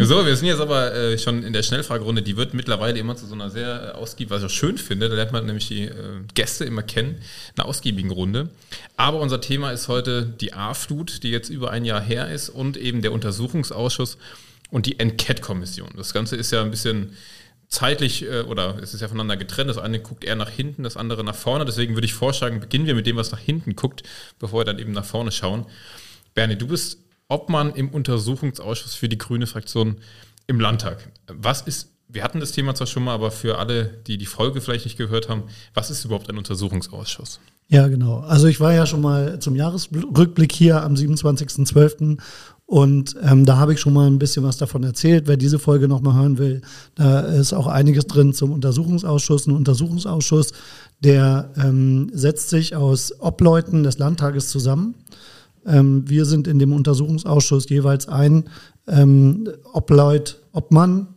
So, 0.00 0.26
wir 0.26 0.34
sind 0.36 0.48
jetzt 0.48 0.60
aber 0.60 0.94
äh, 0.94 1.18
schon 1.18 1.42
in 1.42 1.52
der 1.52 1.62
Schnellfragerunde. 1.62 2.22
Die 2.22 2.36
wird 2.36 2.54
mittlerweile 2.54 2.98
immer 2.98 3.16
zu 3.16 3.26
so 3.26 3.34
einer 3.34 3.50
sehr 3.50 3.94
äh, 3.94 3.96
ausgiebigen, 3.96 4.34
was 4.34 4.42
ich 4.42 4.46
auch 4.46 4.56
schön 4.56 4.78
finde. 4.78 5.08
Da 5.08 5.14
lernt 5.14 5.32
man 5.32 5.46
nämlich 5.46 5.68
die 5.68 5.84
äh, 5.84 5.94
Gäste 6.34 6.64
immer 6.64 6.82
kennen. 6.82 7.20
Eine 7.56 7.66
ausgiebigen 7.66 8.10
Runde. 8.10 8.50
Aber 8.96 9.20
unser 9.20 9.40
Thema 9.40 9.70
ist 9.70 9.88
heute 9.88 10.24
die 10.24 10.52
A-Flut, 10.52 11.22
die 11.22 11.30
jetzt 11.30 11.50
über 11.50 11.70
ein 11.70 11.84
Jahr 11.84 12.00
her 12.00 12.30
ist 12.30 12.48
und 12.48 12.76
eben 12.76 13.02
der 13.02 13.12
Untersuchungsausschuss 13.12 14.18
und 14.70 14.86
die 14.86 14.98
Enquete-Kommission. 14.98 15.90
Das 15.96 16.12
Ganze 16.12 16.36
ist 16.36 16.50
ja 16.50 16.62
ein 16.62 16.70
bisschen 16.70 17.16
zeitlich 17.68 18.24
äh, 18.24 18.42
oder 18.42 18.76
es 18.82 18.92
ist 18.92 19.00
ja 19.00 19.08
voneinander 19.08 19.36
getrennt. 19.36 19.70
Das 19.70 19.78
eine 19.78 20.00
guckt 20.00 20.24
eher 20.24 20.36
nach 20.36 20.50
hinten, 20.50 20.82
das 20.82 20.96
andere 20.96 21.22
nach 21.22 21.36
vorne. 21.36 21.64
Deswegen 21.64 21.94
würde 21.94 22.06
ich 22.06 22.14
vorschlagen, 22.14 22.58
beginnen 22.58 22.86
wir 22.86 22.94
mit 22.94 23.06
dem, 23.06 23.16
was 23.16 23.30
nach 23.30 23.38
hinten 23.38 23.76
guckt, 23.76 24.02
bevor 24.40 24.60
wir 24.60 24.64
dann 24.64 24.80
eben 24.80 24.92
nach 24.92 25.04
vorne 25.04 25.30
schauen. 25.30 25.66
Bernie, 26.34 26.56
du 26.56 26.66
bist 26.66 26.98
ob 27.30 27.48
man 27.48 27.72
im 27.74 27.88
Untersuchungsausschuss 27.88 28.94
für 28.94 29.08
die 29.08 29.16
grüne 29.16 29.46
Fraktion 29.46 29.96
im 30.46 30.60
Landtag, 30.60 31.10
was 31.28 31.62
ist, 31.62 31.88
wir 32.08 32.24
hatten 32.24 32.40
das 32.40 32.52
Thema 32.52 32.74
zwar 32.74 32.88
schon 32.88 33.04
mal, 33.04 33.14
aber 33.14 33.30
für 33.30 33.58
alle, 33.58 33.84
die 34.06 34.18
die 34.18 34.26
Folge 34.26 34.60
vielleicht 34.60 34.84
nicht 34.84 34.98
gehört 34.98 35.28
haben, 35.28 35.44
was 35.72 35.90
ist 35.90 36.04
überhaupt 36.04 36.28
ein 36.28 36.36
Untersuchungsausschuss? 36.36 37.40
Ja, 37.68 37.86
genau. 37.86 38.18
Also 38.18 38.48
ich 38.48 38.58
war 38.58 38.74
ja 38.74 38.84
schon 38.84 39.00
mal 39.00 39.38
zum 39.38 39.54
Jahresrückblick 39.54 40.52
hier 40.52 40.82
am 40.82 40.94
27.12. 40.94 42.18
Und 42.66 43.14
ähm, 43.22 43.46
da 43.46 43.58
habe 43.58 43.74
ich 43.74 43.80
schon 43.80 43.92
mal 43.92 44.08
ein 44.08 44.18
bisschen 44.18 44.42
was 44.42 44.56
davon 44.56 44.82
erzählt. 44.82 45.28
Wer 45.28 45.36
diese 45.36 45.60
Folge 45.60 45.86
nochmal 45.86 46.14
hören 46.14 46.38
will, 46.38 46.62
da 46.96 47.20
ist 47.20 47.52
auch 47.52 47.68
einiges 47.68 48.06
drin 48.08 48.32
zum 48.32 48.50
Untersuchungsausschuss. 48.50 49.46
Ein 49.46 49.54
Untersuchungsausschuss, 49.54 50.52
der 50.98 51.52
ähm, 51.56 52.10
setzt 52.12 52.50
sich 52.50 52.74
aus 52.74 53.20
Obleuten 53.20 53.84
des 53.84 53.98
Landtages 53.98 54.48
zusammen. 54.48 54.96
Ähm, 55.66 56.08
wir 56.08 56.24
sind 56.24 56.46
in 56.46 56.58
dem 56.58 56.72
Untersuchungsausschuss 56.72 57.68
jeweils 57.68 58.08
ein 58.08 58.48
ähm, 58.86 59.48
Obleut, 59.72 60.40
Obmann 60.52 61.14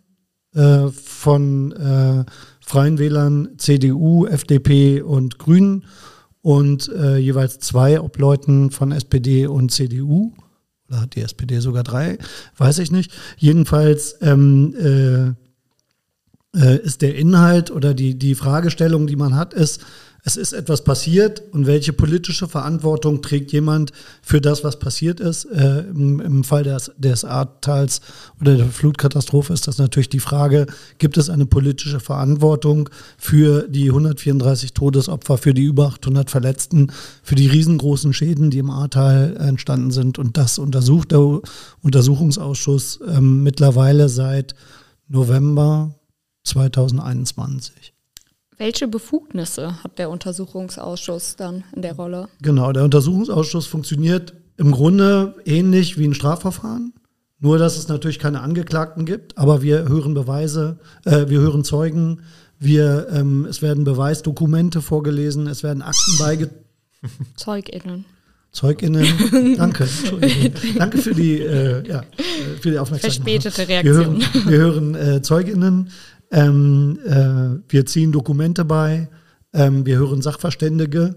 äh, 0.54 0.88
von 0.90 1.72
äh, 1.72 2.26
Freien 2.60 3.00
Wählern, 3.00 3.50
CDU, 3.58 4.26
FDP 4.26 5.02
und 5.02 5.40
Grünen 5.40 5.86
und 6.42 6.90
äh, 6.90 7.18
jeweils 7.18 7.60
zwei 7.60 8.00
Obleuten 8.02 8.72
von 8.72 8.92
SPD 8.92 9.48
und 9.48 9.72
CDU. 9.72 10.34
Oder 10.90 11.02
hat 11.02 11.16
die 11.16 11.22
SPD 11.22 11.60
sogar 11.60 11.84
drei? 11.84 12.18
Weiß 12.58 12.80
ich 12.80 12.92
nicht. 12.92 13.12
Jedenfalls 13.38 14.18
ähm, 14.22 14.76
äh, 14.78 15.34
äh, 16.60 16.78
ist 16.84 17.02
der 17.02 17.16
Inhalt 17.16 17.72
oder 17.72 17.94
die, 17.94 18.16
die 18.16 18.36
Fragestellung, 18.36 19.08
die 19.08 19.16
man 19.16 19.36
hat, 19.36 19.54
ist, 19.54 19.82
es 20.26 20.38
ist 20.38 20.54
etwas 20.54 20.86
passiert 20.86 21.44
und 21.52 21.68
welche 21.68 21.92
politische 21.92 22.48
Verantwortung 22.48 23.22
trägt 23.22 23.52
jemand 23.52 23.92
für 24.22 24.40
das, 24.40 24.64
was 24.64 24.80
passiert 24.80 25.20
ist. 25.20 25.44
Äh, 25.46 25.82
im, 25.82 26.22
im, 26.22 26.44
Fall 26.46 26.64
des, 26.64 26.92
des 26.98 27.26
Ahrtals 27.26 28.00
oder 28.40 28.56
der 28.56 28.68
Flutkatastrophe 28.68 29.52
ist 29.52 29.68
das 29.68 29.80
natürlich 29.80 30.08
die 30.08 30.22
Frage, 30.22 30.66
gibt 30.98 31.18
es 31.18 31.30
eine 31.30 31.46
politische 31.46 32.00
Verantwortung 32.00 32.90
für 33.18 33.68
die 33.68 33.90
134 33.90 34.74
Todesopfer, 34.74 35.38
für 35.38 35.54
die 35.54 35.64
über 35.64 35.88
800 35.88 36.32
Verletzten, 36.32 36.92
für 37.22 37.36
die 37.36 37.48
riesengroßen 37.48 38.14
Schäden, 38.14 38.50
die 38.50 38.60
im 38.60 38.70
Ahrtal 38.70 39.36
entstanden 39.38 39.92
sind. 39.92 40.20
Und 40.20 40.38
das 40.38 40.58
untersucht 40.58 41.12
der 41.12 41.42
Untersuchungsausschuss 41.82 43.02
ähm, 43.06 43.44
mittlerweile 43.44 44.08
seit 44.08 44.56
November 45.10 45.96
2021. 46.46 47.93
Welche 48.58 48.88
Befugnisse 48.88 49.84
hat 49.84 49.98
der 50.00 50.10
Untersuchungsausschuss 50.10 51.36
dann 51.36 51.64
in 51.76 51.82
der 51.82 51.96
Rolle? 51.96 52.28
Genau, 52.42 52.72
der 52.72 52.84
Untersuchungsausschuss 52.84 53.66
funktioniert 53.66 54.34
im 54.58 54.72
Grunde 54.72 55.36
ähnlich 55.46 55.98
wie 55.98 56.06
ein 56.06 56.14
Strafverfahren. 56.14 56.94
Nur, 57.40 57.58
dass 57.58 57.78
es 57.78 57.90
natürlich 57.90 58.20
keine 58.20 58.40
Angeklagten 58.40 59.06
gibt, 59.06 59.38
aber 59.38 59.62
wir 59.62 59.90
hören 59.90 60.14
Beweise, 60.14 60.78
äh, 61.04 61.28
wir 61.28 61.42
hören 61.42 61.66
Zeugen, 61.66 62.22
wir, 62.58 63.08
ähm, 63.12 63.46
es 63.50 63.62
werden 63.62 63.84
Beweisdokumente 63.84 64.82
vorgelesen, 64.82 65.48
es 65.48 65.64
werden 65.64 65.82
Akten 65.82 66.18
beigetragen. 66.18 66.64
ZeugInnen. 67.36 68.06
ZeugInnen, 68.54 69.56
danke. 69.58 69.90
danke 70.78 70.98
für 71.00 71.14
die, 71.14 71.42
äh, 71.42 71.86
ja, 71.86 72.04
für 72.62 72.72
die 72.72 72.78
Aufmerksamkeit. 72.78 73.42
Verspätete 73.42 73.68
Reaktion. 73.68 74.22
Wir 74.22 74.24
hören, 74.24 74.50
wir 74.50 74.58
hören 74.58 74.96
äh, 74.96 75.22
ZeugInnen, 75.22 75.90
ähm, 76.34 77.00
äh, 77.06 77.62
wir 77.72 77.86
ziehen 77.86 78.12
Dokumente 78.12 78.66
bei, 78.66 79.08
ähm, 79.54 79.86
wir 79.86 79.98
hören 80.00 80.22
Sachverständige, 80.22 81.16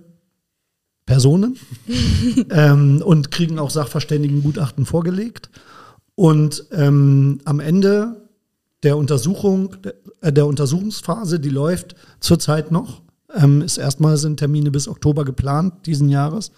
Personen 1.07 1.57
ähm, 2.51 3.03
und 3.05 3.31
kriegen 3.31 3.59
auch 3.59 3.71
Sachverständigengutachten 3.71 4.85
vorgelegt. 4.85 5.51
Und 6.15 6.67
ähm, 6.73 7.39
am 7.45 7.61
Ende 7.61 8.29
der 8.83 8.97
Untersuchung, 8.97 9.77
äh, 10.21 10.33
der 10.33 10.47
Untersuchungsphase, 10.47 11.41
die 11.41 11.51
läuft 11.51 11.95
zurzeit 12.21 12.71
noch, 12.71 13.03
ähm, 13.35 13.63
ist 13.63 13.79
erstmal 13.79 14.17
sind 14.17 14.39
Termine 14.39 14.71
bis 14.71 14.89
Oktober 14.89 15.25
geplant 15.25 15.87
diesen 15.87 16.09
Jahres. 16.09 16.53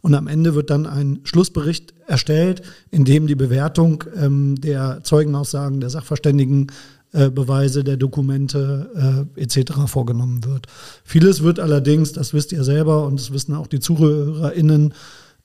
Und 0.00 0.14
am 0.14 0.26
Ende 0.26 0.54
wird 0.54 0.70
dann 0.70 0.86
ein 0.86 1.20
Schlussbericht 1.24 1.94
erstellt, 2.06 2.62
in 2.90 3.04
dem 3.04 3.26
die 3.26 3.34
Bewertung 3.34 4.04
ähm, 4.16 4.60
der 4.60 5.02
Zeugenaussagen 5.02 5.80
der 5.80 5.90
Sachverständigen 5.90 6.70
äh, 7.14 7.30
Beweise 7.30 7.84
der 7.84 7.96
Dokumente 7.96 9.28
äh, 9.36 9.40
etc. 9.40 9.72
vorgenommen 9.86 10.44
wird. 10.44 10.66
Vieles 11.04 11.42
wird 11.42 11.60
allerdings, 11.60 12.12
das 12.12 12.34
wisst 12.34 12.50
ihr 12.50 12.64
selber 12.64 13.06
und 13.06 13.20
das 13.20 13.32
wissen 13.32 13.54
auch 13.54 13.68
die 13.68 13.78
ZuhörerInnen, 13.78 14.94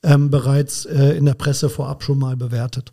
ähm, 0.02 0.32
bereits 0.32 0.86
äh, 0.86 1.16
in 1.18 1.26
der 1.26 1.36
Presse 1.36 1.70
vorab 1.70 2.04
schon 2.04 2.18
mal 2.18 2.36
bewertet. 2.36 2.92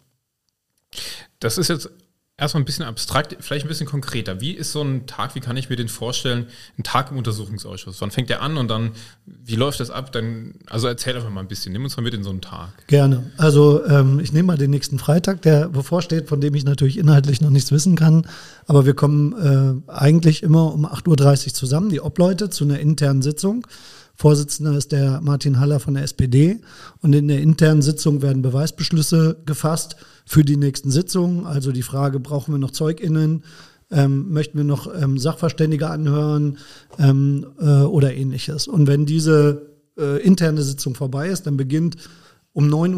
Das 1.41 1.57
ist 1.57 1.69
jetzt 1.69 1.91
erstmal 2.38 2.62
ein 2.62 2.66
bisschen 2.66 2.85
abstrakt, 2.85 3.37
vielleicht 3.40 3.64
ein 3.64 3.68
bisschen 3.68 3.87
konkreter. 3.87 4.40
Wie 4.42 4.53
ist 4.53 4.72
so 4.72 4.83
ein 4.83 5.07
Tag, 5.07 5.35
wie 5.35 5.40
kann 5.40 5.57
ich 5.57 5.70
mir 5.70 5.77
den 5.77 5.88
vorstellen, 5.88 6.46
ein 6.79 6.83
Tag 6.83 7.11
im 7.11 7.16
Untersuchungsausschuss? 7.16 8.01
Wann 8.01 8.11
fängt 8.11 8.29
der 8.29 8.42
an 8.42 8.59
und 8.59 8.68
dann, 8.68 8.90
wie 9.25 9.57
läuft 9.57 9.81
das 9.81 9.90
ab? 9.90 10.12
Dann, 10.12 10.55
also 10.66 10.87
erzähl 10.87 11.16
einfach 11.16 11.31
mal 11.31 11.40
ein 11.40 11.49
bisschen, 11.49 11.72
nimm 11.72 11.85
uns 11.85 11.96
mal 11.96 12.03
mit 12.03 12.12
in 12.12 12.22
so 12.22 12.31
einen 12.31 12.42
Tag. 12.42 12.87
Gerne. 12.88 13.31
Also 13.38 13.85
ähm, 13.87 14.20
ich 14.20 14.35
nehme 14.35 14.49
mal 14.49 14.59
den 14.59 14.70
nächsten 14.70 14.99
Freitag, 14.99 15.40
der 15.42 15.68
bevorsteht, 15.68 16.29
von 16.29 16.42
dem 16.42 16.55
ich 16.55 16.64
natürlich 16.64 16.99
inhaltlich 16.99 17.40
noch 17.40 17.51
nichts 17.51 17.72
wissen 17.72 17.96
kann. 17.96 18.27
Aber 18.66 18.85
wir 18.85 18.94
kommen 18.94 19.83
äh, 19.88 19.90
eigentlich 19.90 20.42
immer 20.42 20.75
um 20.75 20.85
8.30 20.85 21.46
Uhr 21.46 21.55
zusammen, 21.55 21.88
die 21.88 22.03
Obleute, 22.03 22.51
zu 22.51 22.64
einer 22.64 22.79
internen 22.81 23.22
Sitzung. 23.22 23.66
Vorsitzender 24.17 24.77
ist 24.77 24.93
der 24.93 25.21
Martin 25.21 25.61
Haller 25.61 25.79
von 25.79 25.95
der 25.95 26.03
SPD. 26.03 26.61
Und 27.03 27.15
in 27.15 27.29
der 27.29 27.41
internen 27.41 27.83
Sitzung 27.83 28.23
werden 28.23 28.43
Beweisbeschlüsse 28.43 29.37
gefasst 29.45 29.97
für 30.25 30.43
die 30.43 30.57
nächsten 30.57 30.91
Sitzungen. 30.91 31.47
Also 31.47 31.71
die 31.71 31.83
Frage, 31.83 32.19
brauchen 32.19 32.55
wir 32.55 32.59
noch 32.59 32.71
ZeugInnen? 32.71 33.45
Ähm, 33.91 34.33
möchten 34.33 34.59
wir 34.59 34.65
noch 34.65 34.93
ähm, 34.93 35.17
Sachverständige 35.19 35.89
anhören 35.89 36.59
ähm, 36.99 37.47
äh, 37.61 37.83
oder 37.83 38.15
ähnliches. 38.15 38.67
Und 38.67 38.89
wenn 38.89 39.07
diese 39.07 39.71
äh, 39.97 40.21
interne 40.23 40.63
Sitzung 40.63 40.95
vorbei 40.95 41.29
ist, 41.29 41.47
dann 41.47 41.57
beginnt 41.57 41.97
um 42.53 42.69
9.30 42.69 42.97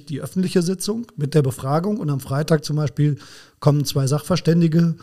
Uhr 0.00 0.04
die 0.08 0.20
öffentliche 0.20 0.62
Sitzung 0.62 1.06
mit 1.16 1.34
der 1.34 1.42
Befragung 1.42 1.98
und 1.98 2.10
am 2.10 2.20
Freitag 2.20 2.64
zum 2.64 2.76
Beispiel 2.76 3.16
kommen 3.60 3.84
zwei 3.84 4.06
Sachverständige 4.08 4.96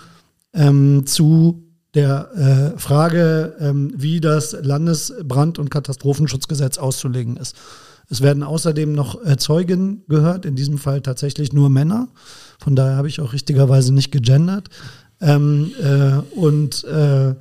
ähm, 0.54 1.06
zu 1.06 1.67
der 1.94 2.74
äh, 2.76 2.80
Frage, 2.80 3.56
ähm, 3.60 3.94
wie 3.96 4.20
das 4.20 4.54
Landesbrand- 4.54 5.60
und 5.60 5.72
Katastrophenschutzgesetz 5.72 6.78
auszulegen 6.78 7.38
ist. 7.38 7.56
Es 8.10 8.22
werden 8.22 8.44
außerdem 8.44 8.94
noch 8.94 9.24
äh, 9.26 9.38
Zeugen 9.38 10.04
gehört, 10.08 10.46
in 10.46 10.56
diesem 10.56 10.78
Fall 10.78 11.02
tatsächlich 11.02 11.54
nur 11.54 11.70
Männer. 11.70 12.08
Von 12.60 12.76
daher 12.76 12.96
habe 12.96 13.08
ich 13.08 13.20
auch 13.20 13.34
richtigerweise 13.34 13.94
nicht 13.94 14.12
gegendert. 14.12 14.70
Ähm, 15.20 15.72
äh, 15.82 16.38
und, 16.38 16.84
äh, 16.86 17.36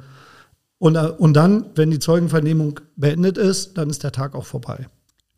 und, 0.78 0.96
äh, 0.96 1.08
und 1.18 1.34
dann, 1.34 1.66
wenn 1.74 1.90
die 1.90 1.98
Zeugenvernehmung 1.98 2.80
beendet 2.96 3.38
ist, 3.38 3.78
dann 3.78 3.90
ist 3.90 4.02
der 4.02 4.12
Tag 4.12 4.34
auch 4.34 4.46
vorbei. 4.46 4.88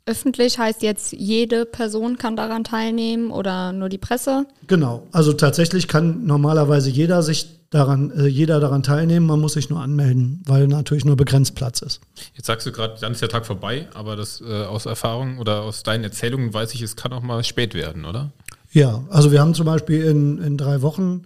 Öffentlich 0.08 0.58
heißt 0.58 0.82
jetzt, 0.82 1.12
jede 1.12 1.66
Person 1.66 2.16
kann 2.16 2.34
daran 2.34 2.64
teilnehmen 2.64 3.30
oder 3.30 3.74
nur 3.74 3.90
die 3.90 3.98
Presse? 3.98 4.46
Genau. 4.66 5.06
Also 5.12 5.34
tatsächlich 5.34 5.86
kann 5.86 6.24
normalerweise 6.24 6.88
jeder 6.88 7.22
sich 7.22 7.68
daran, 7.68 8.10
äh, 8.12 8.26
jeder 8.26 8.58
daran 8.58 8.82
teilnehmen. 8.82 9.26
Man 9.26 9.38
muss 9.38 9.52
sich 9.52 9.68
nur 9.68 9.82
anmelden, 9.82 10.42
weil 10.46 10.66
natürlich 10.66 11.04
nur 11.04 11.16
begrenzt 11.16 11.54
Platz 11.56 11.82
ist. 11.82 12.00
Jetzt 12.34 12.46
sagst 12.46 12.66
du 12.66 12.72
gerade, 12.72 12.94
dann 12.98 13.12
ist 13.12 13.20
der 13.20 13.28
Tag 13.28 13.44
vorbei, 13.44 13.86
aber 13.92 14.16
das 14.16 14.40
äh, 14.40 14.64
aus 14.64 14.86
Erfahrung 14.86 15.36
oder 15.36 15.60
aus 15.60 15.82
deinen 15.82 16.04
Erzählungen 16.04 16.54
weiß 16.54 16.72
ich, 16.72 16.80
es 16.80 16.96
kann 16.96 17.12
auch 17.12 17.22
mal 17.22 17.44
spät 17.44 17.74
werden, 17.74 18.06
oder? 18.06 18.32
Ja, 18.72 19.04
also 19.10 19.30
wir 19.30 19.42
haben 19.42 19.52
zum 19.52 19.66
Beispiel 19.66 20.04
in, 20.04 20.38
in 20.38 20.56
drei 20.56 20.80
Wochen 20.80 21.24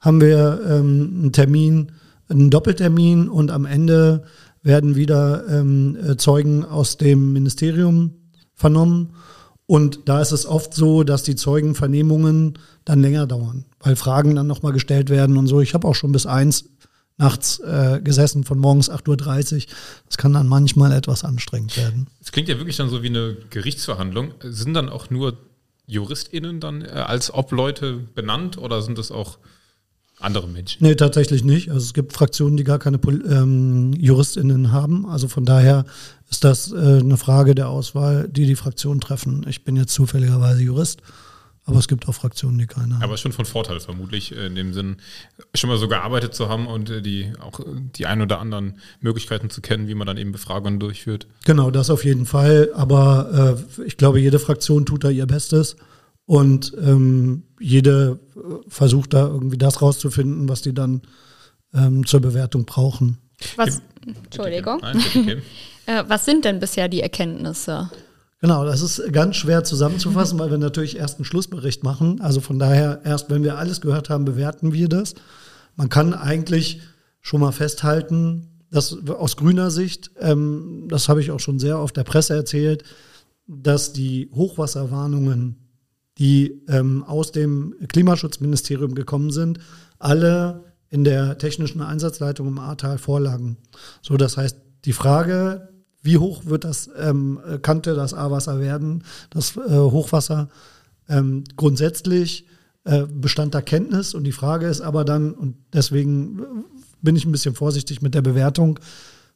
haben 0.00 0.20
wir 0.20 0.60
ähm, 0.68 1.18
einen 1.20 1.32
Termin, 1.32 1.92
einen 2.28 2.50
Doppeltermin 2.50 3.28
und 3.28 3.52
am 3.52 3.64
Ende 3.64 4.24
werden 4.64 4.96
wieder 4.96 5.44
ähm, 5.48 5.96
äh, 6.04 6.16
Zeugen 6.16 6.64
aus 6.64 6.96
dem 6.96 7.32
Ministerium 7.32 8.14
vernommen. 8.54 9.14
Und 9.66 10.00
da 10.08 10.20
ist 10.20 10.32
es 10.32 10.44
oft 10.46 10.74
so, 10.74 11.04
dass 11.04 11.22
die 11.22 11.36
Zeugenvernehmungen 11.36 12.58
dann 12.84 13.00
länger 13.00 13.26
dauern, 13.26 13.64
weil 13.80 13.96
Fragen 13.96 14.34
dann 14.34 14.46
nochmal 14.46 14.72
gestellt 14.72 15.08
werden 15.08 15.36
und 15.38 15.46
so. 15.46 15.60
Ich 15.60 15.72
habe 15.72 15.88
auch 15.88 15.94
schon 15.94 16.12
bis 16.12 16.26
eins 16.26 16.66
nachts 17.16 17.60
äh, 17.60 18.00
gesessen, 18.02 18.44
von 18.44 18.58
morgens 18.58 18.90
8.30 18.90 19.54
Uhr. 19.54 19.62
Das 20.06 20.16
kann 20.16 20.32
dann 20.32 20.48
manchmal 20.48 20.92
etwas 20.92 21.24
anstrengend 21.24 21.76
werden. 21.76 22.08
Es 22.20 22.32
klingt 22.32 22.48
ja 22.48 22.58
wirklich 22.58 22.76
dann 22.76 22.88
so 22.88 23.02
wie 23.02 23.08
eine 23.08 23.36
Gerichtsverhandlung. 23.50 24.34
Sind 24.42 24.74
dann 24.74 24.88
auch 24.88 25.10
nur 25.10 25.38
JuristInnen 25.86 26.60
dann 26.60 26.82
äh, 26.82 26.88
als 26.88 27.32
Obleute 27.32 28.00
benannt 28.14 28.58
oder 28.58 28.82
sind 28.82 28.98
das 28.98 29.10
auch 29.10 29.38
andere 30.18 30.48
Menschen? 30.48 30.82
Nee, 30.82 30.94
tatsächlich 30.94 31.44
nicht. 31.44 31.70
Also 31.70 31.84
es 31.84 31.94
gibt 31.94 32.12
Fraktionen, 32.12 32.56
die 32.56 32.64
gar 32.64 32.78
keine 32.78 32.98
ähm, 33.06 33.92
JuristInnen 33.92 34.72
haben. 34.72 35.06
Also 35.06 35.28
von 35.28 35.44
daher 35.44 35.84
ist 36.34 36.44
das 36.44 36.72
äh, 36.72 36.98
eine 36.98 37.16
Frage 37.16 37.54
der 37.54 37.68
Auswahl, 37.68 38.28
die 38.28 38.46
die 38.46 38.56
Fraktionen 38.56 39.00
treffen. 39.00 39.46
Ich 39.48 39.62
bin 39.62 39.76
jetzt 39.76 39.94
zufälligerweise 39.94 40.62
Jurist. 40.62 41.00
Aber 41.66 41.78
es 41.78 41.88
gibt 41.88 42.06
auch 42.08 42.12
Fraktionen, 42.12 42.58
die 42.58 42.66
keine 42.66 42.96
haben. 42.96 43.02
Aber 43.02 43.16
schon 43.16 43.32
von 43.32 43.46
Vorteil 43.46 43.80
vermutlich, 43.80 44.36
äh, 44.36 44.46
in 44.46 44.54
dem 44.54 44.74
Sinn, 44.74 44.96
schon 45.54 45.70
mal 45.70 45.78
so 45.78 45.88
gearbeitet 45.88 46.34
zu 46.34 46.48
haben 46.48 46.66
und 46.66 46.90
äh, 46.90 47.00
die 47.00 47.32
auch 47.40 47.60
die 47.66 48.04
ein 48.06 48.20
oder 48.20 48.38
anderen 48.38 48.74
Möglichkeiten 49.00 49.48
zu 49.48 49.62
kennen, 49.62 49.88
wie 49.88 49.94
man 49.94 50.06
dann 50.06 50.18
eben 50.18 50.32
Befragungen 50.32 50.78
durchführt. 50.78 51.26
Genau, 51.44 51.70
das 51.70 51.88
auf 51.88 52.04
jeden 52.04 52.26
Fall. 52.26 52.70
Aber 52.74 53.56
äh, 53.78 53.82
ich 53.86 53.96
glaube, 53.96 54.20
jede 54.20 54.38
Fraktion 54.38 54.84
tut 54.84 55.04
da 55.04 55.10
ihr 55.10 55.26
Bestes. 55.26 55.76
Und 56.26 56.72
ähm, 56.82 57.44
jede 57.60 58.18
äh, 58.34 58.40
versucht 58.68 59.14
da 59.14 59.26
irgendwie 59.26 59.58
das 59.58 59.80
rauszufinden, 59.80 60.48
was 60.48 60.62
die 60.62 60.74
dann 60.74 61.02
ähm, 61.72 62.04
zur 62.04 62.20
Bewertung 62.20 62.64
brauchen. 62.64 63.18
Was, 63.56 63.80
Entschuldigung. 64.24 64.80
Nein, 64.82 65.42
äh, 65.86 66.04
was 66.06 66.24
sind 66.24 66.44
denn 66.44 66.60
bisher 66.60 66.88
die 66.88 67.00
Erkenntnisse? 67.00 67.90
Genau, 68.40 68.64
das 68.64 68.82
ist 68.82 69.12
ganz 69.12 69.36
schwer 69.36 69.64
zusammenzufassen, 69.64 70.38
weil 70.38 70.50
wir 70.50 70.58
natürlich 70.58 70.96
erst 70.96 71.16
einen 71.16 71.24
Schlussbericht 71.24 71.82
machen. 71.82 72.20
Also 72.20 72.40
von 72.40 72.58
daher, 72.58 73.00
erst 73.04 73.30
wenn 73.30 73.42
wir 73.42 73.56
alles 73.58 73.80
gehört 73.80 74.10
haben, 74.10 74.24
bewerten 74.24 74.72
wir 74.72 74.88
das. 74.88 75.14
Man 75.76 75.88
kann 75.88 76.12
eigentlich 76.12 76.80
schon 77.20 77.40
mal 77.40 77.52
festhalten, 77.52 78.50
dass 78.70 79.08
aus 79.08 79.36
grüner 79.36 79.70
Sicht, 79.70 80.10
ähm, 80.20 80.86
das 80.88 81.08
habe 81.08 81.20
ich 81.20 81.30
auch 81.30 81.40
schon 81.40 81.58
sehr 81.58 81.78
oft 81.78 81.96
der 81.96 82.04
Presse 82.04 82.34
erzählt, 82.34 82.84
dass 83.46 83.92
die 83.92 84.28
Hochwasserwarnungen 84.34 85.64
die 86.18 86.62
ähm, 86.68 87.02
aus 87.04 87.32
dem 87.32 87.74
Klimaschutzministerium 87.88 88.94
gekommen 88.94 89.30
sind, 89.30 89.58
alle 89.98 90.64
in 90.88 91.02
der 91.04 91.38
technischen 91.38 91.80
Einsatzleitung 91.80 92.46
im 92.46 92.58
Ahrtal 92.58 92.98
vorlagen. 92.98 93.56
So, 94.00 94.16
das 94.16 94.36
heißt, 94.36 94.58
die 94.84 94.92
Frage, 94.92 95.73
wie 96.04 96.18
hoch 96.18 96.44
wird 96.44 96.64
das, 96.64 96.88
ähm, 96.96 97.40
könnte 97.62 97.94
das 97.94 98.14
A-Wasser 98.14 98.60
werden, 98.60 99.02
das 99.30 99.56
äh, 99.56 99.60
Hochwasser, 99.70 100.48
ähm, 101.08 101.44
grundsätzlich 101.56 102.46
äh, 102.84 103.06
bestand 103.06 103.54
da 103.54 103.62
Kenntnis 103.62 104.14
und 104.14 104.24
die 104.24 104.32
Frage 104.32 104.66
ist 104.66 104.82
aber 104.82 105.04
dann, 105.04 105.32
und 105.32 105.56
deswegen 105.72 106.64
bin 107.00 107.16
ich 107.16 107.24
ein 107.24 107.32
bisschen 107.32 107.54
vorsichtig 107.54 108.02
mit 108.02 108.14
der 108.14 108.22
Bewertung, 108.22 108.78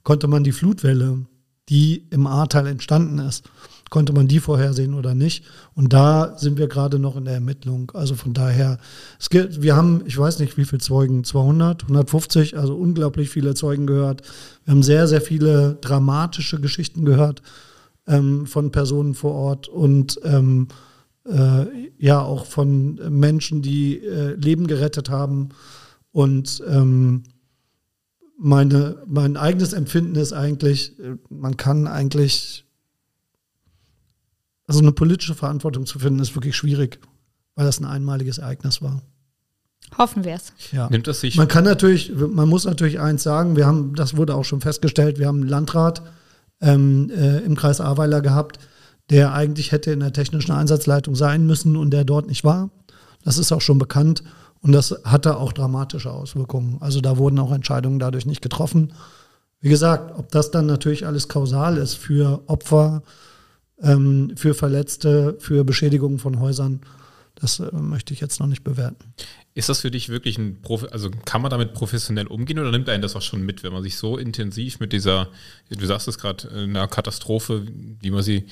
konnte 0.02 0.28
man 0.28 0.44
die 0.44 0.52
Flutwelle, 0.52 1.26
die 1.70 2.06
im 2.10 2.26
Ahrtal 2.26 2.66
entstanden 2.66 3.18
ist, 3.18 3.44
konnte 3.90 4.12
man 4.12 4.28
die 4.28 4.40
vorhersehen 4.40 4.94
oder 4.94 5.14
nicht. 5.14 5.44
Und 5.74 5.92
da 5.92 6.36
sind 6.36 6.58
wir 6.58 6.68
gerade 6.68 6.98
noch 6.98 7.16
in 7.16 7.24
der 7.24 7.34
Ermittlung. 7.34 7.90
Also 7.94 8.14
von 8.14 8.34
daher, 8.34 8.78
es 9.18 9.30
gibt, 9.30 9.62
wir 9.62 9.76
haben, 9.76 10.02
ich 10.06 10.18
weiß 10.18 10.38
nicht, 10.38 10.56
wie 10.56 10.64
viele 10.64 10.80
Zeugen, 10.80 11.24
200, 11.24 11.82
150, 11.82 12.58
also 12.58 12.76
unglaublich 12.76 13.30
viele 13.30 13.54
Zeugen 13.54 13.86
gehört. 13.86 14.22
Wir 14.64 14.72
haben 14.72 14.82
sehr, 14.82 15.08
sehr 15.08 15.20
viele 15.20 15.78
dramatische 15.80 16.60
Geschichten 16.60 17.04
gehört 17.04 17.42
ähm, 18.06 18.46
von 18.46 18.72
Personen 18.72 19.14
vor 19.14 19.34
Ort 19.34 19.68
und 19.68 20.20
ähm, 20.24 20.68
äh, 21.26 21.66
ja 21.98 22.22
auch 22.22 22.46
von 22.46 23.00
Menschen, 23.10 23.62
die 23.62 23.98
äh, 23.98 24.34
Leben 24.34 24.66
gerettet 24.66 25.10
haben. 25.10 25.50
Und 26.10 26.62
ähm, 26.66 27.22
meine, 28.38 29.02
mein 29.06 29.36
eigenes 29.36 29.72
Empfinden 29.72 30.14
ist 30.14 30.32
eigentlich, 30.32 30.98
äh, 30.98 31.16
man 31.28 31.56
kann 31.56 31.86
eigentlich 31.86 32.64
also 34.68 34.80
eine 34.80 34.92
politische 34.92 35.34
Verantwortung 35.34 35.86
zu 35.86 35.98
finden, 35.98 36.20
ist 36.20 36.36
wirklich 36.36 36.54
schwierig, 36.54 37.00
weil 37.56 37.66
das 37.66 37.80
ein 37.80 37.86
einmaliges 37.86 38.38
Ereignis 38.38 38.80
war. 38.82 39.02
Hoffen 39.96 40.24
wir 40.24 40.34
es. 40.34 40.52
Ja. 40.70 40.88
Nimmt 40.90 41.06
das 41.06 41.20
sich? 41.20 41.36
Man 41.36 41.48
kann 41.48 41.64
natürlich, 41.64 42.12
man 42.14 42.48
muss 42.48 42.66
natürlich 42.66 43.00
eins 43.00 43.22
sagen, 43.22 43.56
wir 43.56 43.66
haben, 43.66 43.94
das 43.94 44.16
wurde 44.16 44.34
auch 44.34 44.44
schon 44.44 44.60
festgestellt, 44.60 45.18
wir 45.18 45.26
haben 45.26 45.40
einen 45.40 45.48
Landrat 45.48 46.02
ähm, 46.60 47.10
äh, 47.10 47.38
im 47.38 47.56
Kreis 47.56 47.80
Ahrweiler 47.80 48.20
gehabt, 48.20 48.58
der 49.08 49.32
eigentlich 49.32 49.72
hätte 49.72 49.90
in 49.90 50.00
der 50.00 50.12
technischen 50.12 50.52
Einsatzleitung 50.52 51.16
sein 51.16 51.46
müssen 51.46 51.76
und 51.76 51.90
der 51.90 52.04
dort 52.04 52.26
nicht 52.26 52.44
war. 52.44 52.68
Das 53.24 53.38
ist 53.38 53.50
auch 53.52 53.62
schon 53.62 53.78
bekannt 53.78 54.22
und 54.60 54.72
das 54.72 54.94
hatte 55.04 55.38
auch 55.38 55.54
dramatische 55.54 56.12
Auswirkungen. 56.12 56.76
Also 56.80 57.00
da 57.00 57.16
wurden 57.16 57.38
auch 57.38 57.52
Entscheidungen 57.52 57.98
dadurch 57.98 58.26
nicht 58.26 58.42
getroffen. 58.42 58.92
Wie 59.60 59.70
gesagt, 59.70 60.18
ob 60.18 60.30
das 60.30 60.50
dann 60.50 60.66
natürlich 60.66 61.06
alles 61.06 61.28
kausal 61.28 61.78
ist 61.78 61.94
für 61.94 62.42
Opfer, 62.46 63.02
ähm, 63.82 64.32
für 64.36 64.54
Verletzte, 64.54 65.36
für 65.38 65.64
Beschädigungen 65.64 66.18
von 66.18 66.40
Häusern. 66.40 66.80
Das 67.34 67.60
äh, 67.60 67.70
möchte 67.72 68.12
ich 68.12 68.20
jetzt 68.20 68.40
noch 68.40 68.46
nicht 68.46 68.64
bewerten. 68.64 69.12
Ist 69.54 69.68
das 69.68 69.80
für 69.80 69.90
dich 69.90 70.08
wirklich 70.08 70.38
ein 70.38 70.60
Profi, 70.62 70.86
also 70.88 71.10
kann 71.24 71.42
man 71.42 71.50
damit 71.50 71.74
professionell 71.74 72.26
umgehen 72.26 72.58
oder 72.58 72.70
nimmt 72.70 72.88
einen 72.88 73.02
das 73.02 73.16
auch 73.16 73.22
schon 73.22 73.42
mit, 73.42 73.62
wenn 73.62 73.72
man 73.72 73.82
sich 73.82 73.96
so 73.96 74.16
intensiv 74.16 74.78
mit 74.78 74.92
dieser, 74.92 75.28
du 75.68 75.84
sagst 75.84 76.06
es 76.06 76.18
gerade, 76.18 76.48
einer 76.50 76.86
Katastrophe, 76.86 77.66
wie 78.00 78.10
man 78.10 78.22
sie 78.22 78.46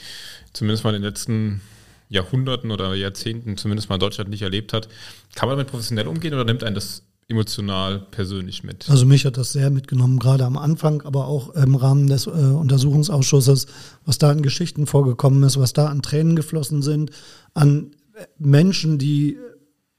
zumindest 0.52 0.84
mal 0.84 0.94
in 0.94 1.02
den 1.02 1.08
letzten 1.08 1.60
Jahrhunderten 2.08 2.70
oder 2.70 2.94
Jahrzehnten 2.94 3.56
zumindest 3.56 3.88
mal 3.88 3.96
in 3.96 4.00
Deutschland 4.00 4.30
nicht 4.30 4.42
erlebt 4.42 4.72
hat, 4.72 4.88
kann 5.34 5.48
man 5.48 5.58
damit 5.58 5.70
professionell 5.70 6.06
umgehen 6.06 6.34
oder 6.34 6.44
nimmt 6.44 6.64
einen 6.64 6.74
das 6.74 7.02
emotional 7.28 8.06
persönlich 8.10 8.62
mit? 8.62 8.88
Also 8.88 9.04
mich 9.04 9.24
hat 9.24 9.36
das 9.36 9.52
sehr 9.52 9.70
mitgenommen, 9.70 10.18
gerade 10.18 10.44
am 10.44 10.56
Anfang, 10.56 11.02
aber 11.02 11.26
auch 11.26 11.50
im 11.50 11.74
Rahmen 11.74 12.06
des 12.06 12.26
äh, 12.26 12.30
Untersuchungsausschusses, 12.30 13.66
was 14.04 14.18
da 14.18 14.30
an 14.30 14.42
Geschichten 14.42 14.86
vorgekommen 14.86 15.42
ist, 15.42 15.58
was 15.58 15.72
da 15.72 15.86
an 15.86 16.02
Tränen 16.02 16.36
geflossen 16.36 16.82
sind, 16.82 17.10
an 17.54 17.90
Menschen, 18.38 18.98
die 18.98 19.38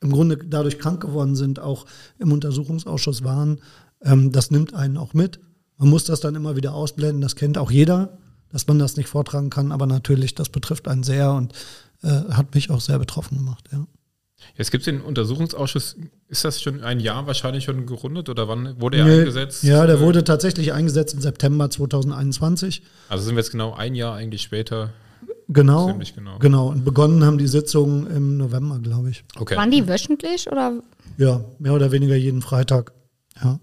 im 0.02 0.12
Grunde 0.12 0.38
dadurch 0.38 0.80
krank 0.80 1.02
geworden 1.02 1.36
sind, 1.36 1.60
auch 1.60 1.86
im 2.20 2.32
Untersuchungsausschuss 2.32 3.24
waren. 3.24 3.60
Ähm, 4.02 4.32
das 4.32 4.52
nimmt 4.52 4.74
einen 4.74 4.98
auch 4.98 5.14
mit. 5.14 5.40
Man 5.78 5.90
muss 5.90 6.06
das 6.06 6.22
dann 6.22 6.36
immer 6.36 6.56
wieder 6.56 6.74
ausblenden, 6.74 7.22
das 7.22 7.36
kennt 7.36 7.58
auch 7.58 7.72
jeder, 7.72 8.18
dass 8.50 8.68
man 8.68 8.80
das 8.80 8.96
nicht 8.96 9.10
vortragen 9.10 9.50
kann, 9.50 9.72
aber 9.72 9.86
natürlich, 9.86 10.34
das 10.34 10.50
betrifft 10.50 10.88
einen 10.88 11.04
sehr 11.04 11.34
und 11.34 11.54
äh, 12.04 12.08
hat 12.32 12.56
mich 12.56 12.70
auch 12.70 12.82
sehr 12.82 13.00
betroffen 13.00 13.38
gemacht, 13.38 13.66
ja. 13.72 13.86
Jetzt 14.56 14.72
gibt 14.72 14.82
es 14.82 14.86
den 14.86 15.02
Untersuchungsausschuss, 15.02 15.96
ist 16.28 16.46
das 16.46 16.62
schon 16.62 16.82
ein 16.82 17.00
Jahr 17.00 17.28
wahrscheinlich 17.28 17.64
schon 17.64 17.86
gerundet 17.86 18.30
oder 18.30 18.48
wann 18.48 18.80
wurde 18.80 18.98
er 18.98 19.06
nee, 19.06 19.20
eingesetzt? 19.20 19.64
Ja, 19.64 19.86
der 19.86 20.00
wurde 20.00 20.24
tatsächlich 20.24 20.74
eingesetzt 20.74 21.14
im 21.14 21.22
September 21.22 21.70
2021. 21.70 22.84
Also 23.10 23.26
sind 23.26 23.36
wir 23.36 23.42
jetzt 23.42 23.52
genau 23.52 23.74
ein 23.74 23.96
Jahr 23.96 24.16
eigentlich 24.16 24.42
später. 24.42 24.94
Genau, 25.50 25.98
genau. 26.16 26.40
Genau. 26.40 26.68
Und 26.68 26.84
begonnen 26.84 27.24
haben 27.24 27.38
die 27.38 27.48
Sitzungen 27.48 28.08
im 28.08 28.38
November, 28.38 28.80
glaube 28.80 29.12
ich. 29.12 29.24
Okay. 29.38 29.56
Waren 29.56 29.72
die 29.72 29.88
wöchentlich 29.88 30.52
oder? 30.52 30.82
Ja, 31.18 31.44
mehr 31.60 31.74
oder 31.74 31.92
weniger 31.92 32.16
jeden 32.16 32.42
Freitag. 32.42 32.92
Ja. 33.42 33.60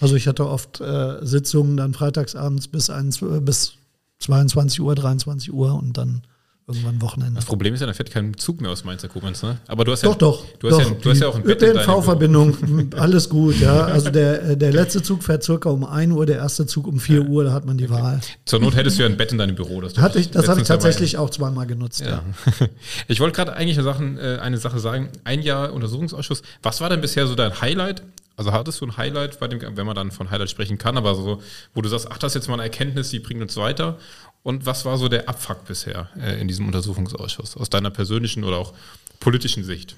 Also 0.00 0.16
ich 0.16 0.26
hatte 0.26 0.48
oft 0.48 0.80
äh, 0.80 1.18
Sitzungen 1.24 1.76
dann 1.76 1.94
freitagsabends 1.94 2.68
bis, 2.68 2.90
ein, 2.90 3.10
bis 3.42 3.74
22 4.18 4.80
Uhr, 4.80 4.94
23 4.94 5.52
Uhr 5.52 5.74
und 5.74 5.96
dann 5.96 6.22
irgendwann 6.70 7.02
Wochenende. 7.02 7.34
Das 7.34 7.44
Problem 7.44 7.74
ist 7.74 7.80
ja, 7.80 7.86
da 7.86 7.92
fährt 7.92 8.10
kein 8.10 8.36
Zug 8.36 8.60
mehr 8.60 8.70
aus 8.70 8.84
Mainzer 8.84 9.08
Koblenz, 9.08 9.42
ne? 9.42 9.58
Aber 9.66 9.84
du 9.84 9.92
hast 9.92 10.04
doch, 10.04 10.12
ja, 10.12 10.18
doch, 10.18 10.44
du 10.58 10.70
hast, 10.70 10.78
doch, 10.78 10.90
ja, 10.90 10.96
du 11.00 11.10
hast 11.10 11.20
ja 11.20 11.28
auch 11.28 11.34
ein 11.34 11.42
Bett 11.42 11.62
ÖPNV-Verbindung, 11.62 12.92
alles 12.96 13.28
gut, 13.28 13.58
ja. 13.60 13.84
Also 13.84 14.10
der, 14.10 14.42
äh, 14.50 14.56
der 14.56 14.72
letzte 14.72 15.02
Zug 15.02 15.22
fährt 15.22 15.42
circa 15.42 15.70
um 15.70 15.84
1 15.84 16.12
Uhr, 16.12 16.26
der 16.26 16.36
erste 16.38 16.66
Zug 16.66 16.86
um 16.86 16.98
4 16.98 17.22
ja. 17.22 17.28
Uhr, 17.28 17.44
da 17.44 17.52
hat 17.52 17.66
man 17.66 17.78
die 17.78 17.84
okay. 17.84 17.94
Wahl. 17.94 18.20
Zur 18.44 18.60
Not 18.60 18.76
hättest 18.76 18.98
du 18.98 19.02
ja 19.02 19.08
ein 19.08 19.16
Bett 19.16 19.32
in 19.32 19.38
deinem 19.38 19.56
Büro. 19.56 19.80
Das, 19.80 19.96
Hatte 19.98 20.18
ich, 20.18 20.30
das 20.30 20.48
habe 20.48 20.60
ich 20.60 20.66
tatsächlich 20.66 21.18
auch 21.18 21.30
zweimal 21.30 21.66
genutzt, 21.66 22.00
ja. 22.00 22.08
ja. 22.08 22.22
Ich 23.08 23.20
wollte 23.20 23.36
gerade 23.36 23.54
eigentlich 23.54 23.78
eine 23.78 23.84
Sache, 23.84 24.04
äh, 24.04 24.38
eine 24.38 24.58
Sache 24.58 24.78
sagen. 24.78 25.08
Ein 25.24 25.42
Jahr 25.42 25.72
Untersuchungsausschuss. 25.72 26.42
Was 26.62 26.80
war 26.80 26.88
denn 26.88 27.00
bisher 27.00 27.26
so 27.26 27.34
dein 27.34 27.60
Highlight 27.60 28.02
also 28.40 28.52
hattest 28.52 28.80
du 28.80 28.86
ein 28.86 28.96
Highlight 28.96 29.38
bei 29.38 29.48
dem, 29.48 29.60
wenn 29.76 29.84
man 29.84 29.94
dann 29.94 30.10
von 30.10 30.30
Highlight 30.30 30.48
sprechen 30.48 30.78
kann, 30.78 30.96
aber 30.96 31.14
so, 31.14 31.42
wo 31.74 31.82
du 31.82 31.90
sagst, 31.90 32.08
ach, 32.10 32.16
das 32.16 32.32
ist 32.32 32.36
jetzt 32.36 32.48
mal 32.48 32.54
eine 32.54 32.62
Erkenntnis, 32.62 33.10
die 33.10 33.18
bringt 33.18 33.42
uns 33.42 33.54
weiter? 33.58 33.98
Und 34.42 34.66
was 34.66 34.84
war 34.84 34.96
so 34.96 35.08
der 35.08 35.28
Abfuck 35.28 35.66
bisher 35.66 36.08
äh, 36.18 36.40
in 36.40 36.48
diesem 36.48 36.66
Untersuchungsausschuss 36.66 37.56
aus 37.56 37.70
deiner 37.70 37.90
persönlichen 37.90 38.44
oder 38.44 38.56
auch 38.56 38.72
politischen 39.18 39.64
Sicht? 39.64 39.96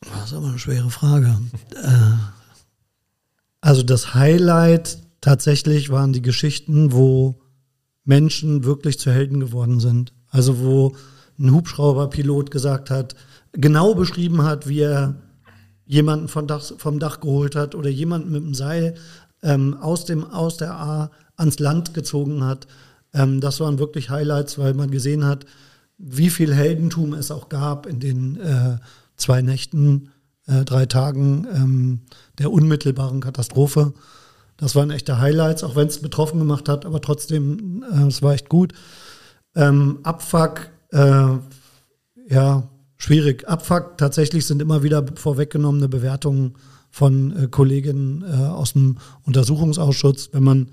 Das 0.00 0.26
ist 0.26 0.34
aber 0.34 0.48
eine 0.48 0.58
schwere 0.58 0.90
Frage. 0.90 1.38
Äh, 1.74 2.14
also 3.60 3.82
das 3.82 4.14
Highlight 4.14 4.98
tatsächlich 5.20 5.90
waren 5.90 6.12
die 6.12 6.22
Geschichten, 6.22 6.92
wo 6.92 7.40
Menschen 8.04 8.64
wirklich 8.64 8.98
zu 8.98 9.10
Helden 9.10 9.40
geworden 9.40 9.80
sind. 9.80 10.12
Also 10.28 10.58
wo 10.58 10.96
ein 11.38 11.52
Hubschrauberpilot 11.52 12.50
gesagt 12.50 12.90
hat, 12.90 13.14
genau 13.52 13.94
beschrieben 13.94 14.42
hat, 14.42 14.68
wie 14.68 14.80
er 14.80 15.14
jemanden 15.86 16.28
vom 16.28 16.46
Dach, 16.46 16.62
vom 16.76 16.98
Dach 16.98 17.20
geholt 17.20 17.56
hat 17.56 17.74
oder 17.74 17.88
jemanden 17.88 18.32
mit 18.32 18.42
dem 18.42 18.54
Seil 18.54 18.94
ähm, 19.42 19.76
aus, 19.76 20.04
dem, 20.04 20.24
aus 20.24 20.56
der 20.56 20.74
A 20.74 21.10
ans 21.36 21.58
Land 21.58 21.94
gezogen 21.94 22.44
hat. 22.44 22.66
Ähm, 23.14 23.40
das 23.40 23.60
waren 23.60 23.78
wirklich 23.78 24.10
Highlights, 24.10 24.58
weil 24.58 24.74
man 24.74 24.90
gesehen 24.90 25.24
hat, 25.24 25.46
wie 25.96 26.30
viel 26.30 26.52
Heldentum 26.52 27.14
es 27.14 27.30
auch 27.30 27.48
gab 27.48 27.86
in 27.86 28.00
den 28.00 28.36
äh, 28.36 28.78
zwei 29.16 29.42
Nächten, 29.42 30.10
äh, 30.46 30.64
drei 30.64 30.86
Tagen 30.86 31.46
ähm, 31.54 32.00
der 32.38 32.50
unmittelbaren 32.50 33.20
Katastrophe. 33.20 33.94
Das 34.56 34.74
waren 34.74 34.90
echte 34.90 35.18
Highlights, 35.18 35.64
auch 35.64 35.76
wenn 35.76 35.88
es 35.88 36.00
betroffen 36.00 36.38
gemacht 36.38 36.68
hat, 36.68 36.84
aber 36.84 37.00
trotzdem, 37.00 37.84
äh, 37.90 38.06
es 38.06 38.22
war 38.22 38.34
echt 38.34 38.48
gut. 38.48 38.72
Ähm, 39.54 40.00
Abfuck, 40.02 40.68
äh, 40.90 41.38
ja, 42.28 42.68
schwierig. 42.96 43.48
Abfuck 43.48 43.98
tatsächlich 43.98 44.46
sind 44.46 44.60
immer 44.60 44.82
wieder 44.82 45.04
vorweggenommene 45.14 45.88
Bewertungen 45.88 46.54
von 46.90 47.36
äh, 47.36 47.46
Kolleginnen 47.48 48.22
äh, 48.22 48.46
aus 48.46 48.72
dem 48.72 48.98
Untersuchungsausschuss, 49.24 50.30
wenn 50.32 50.44
man 50.44 50.70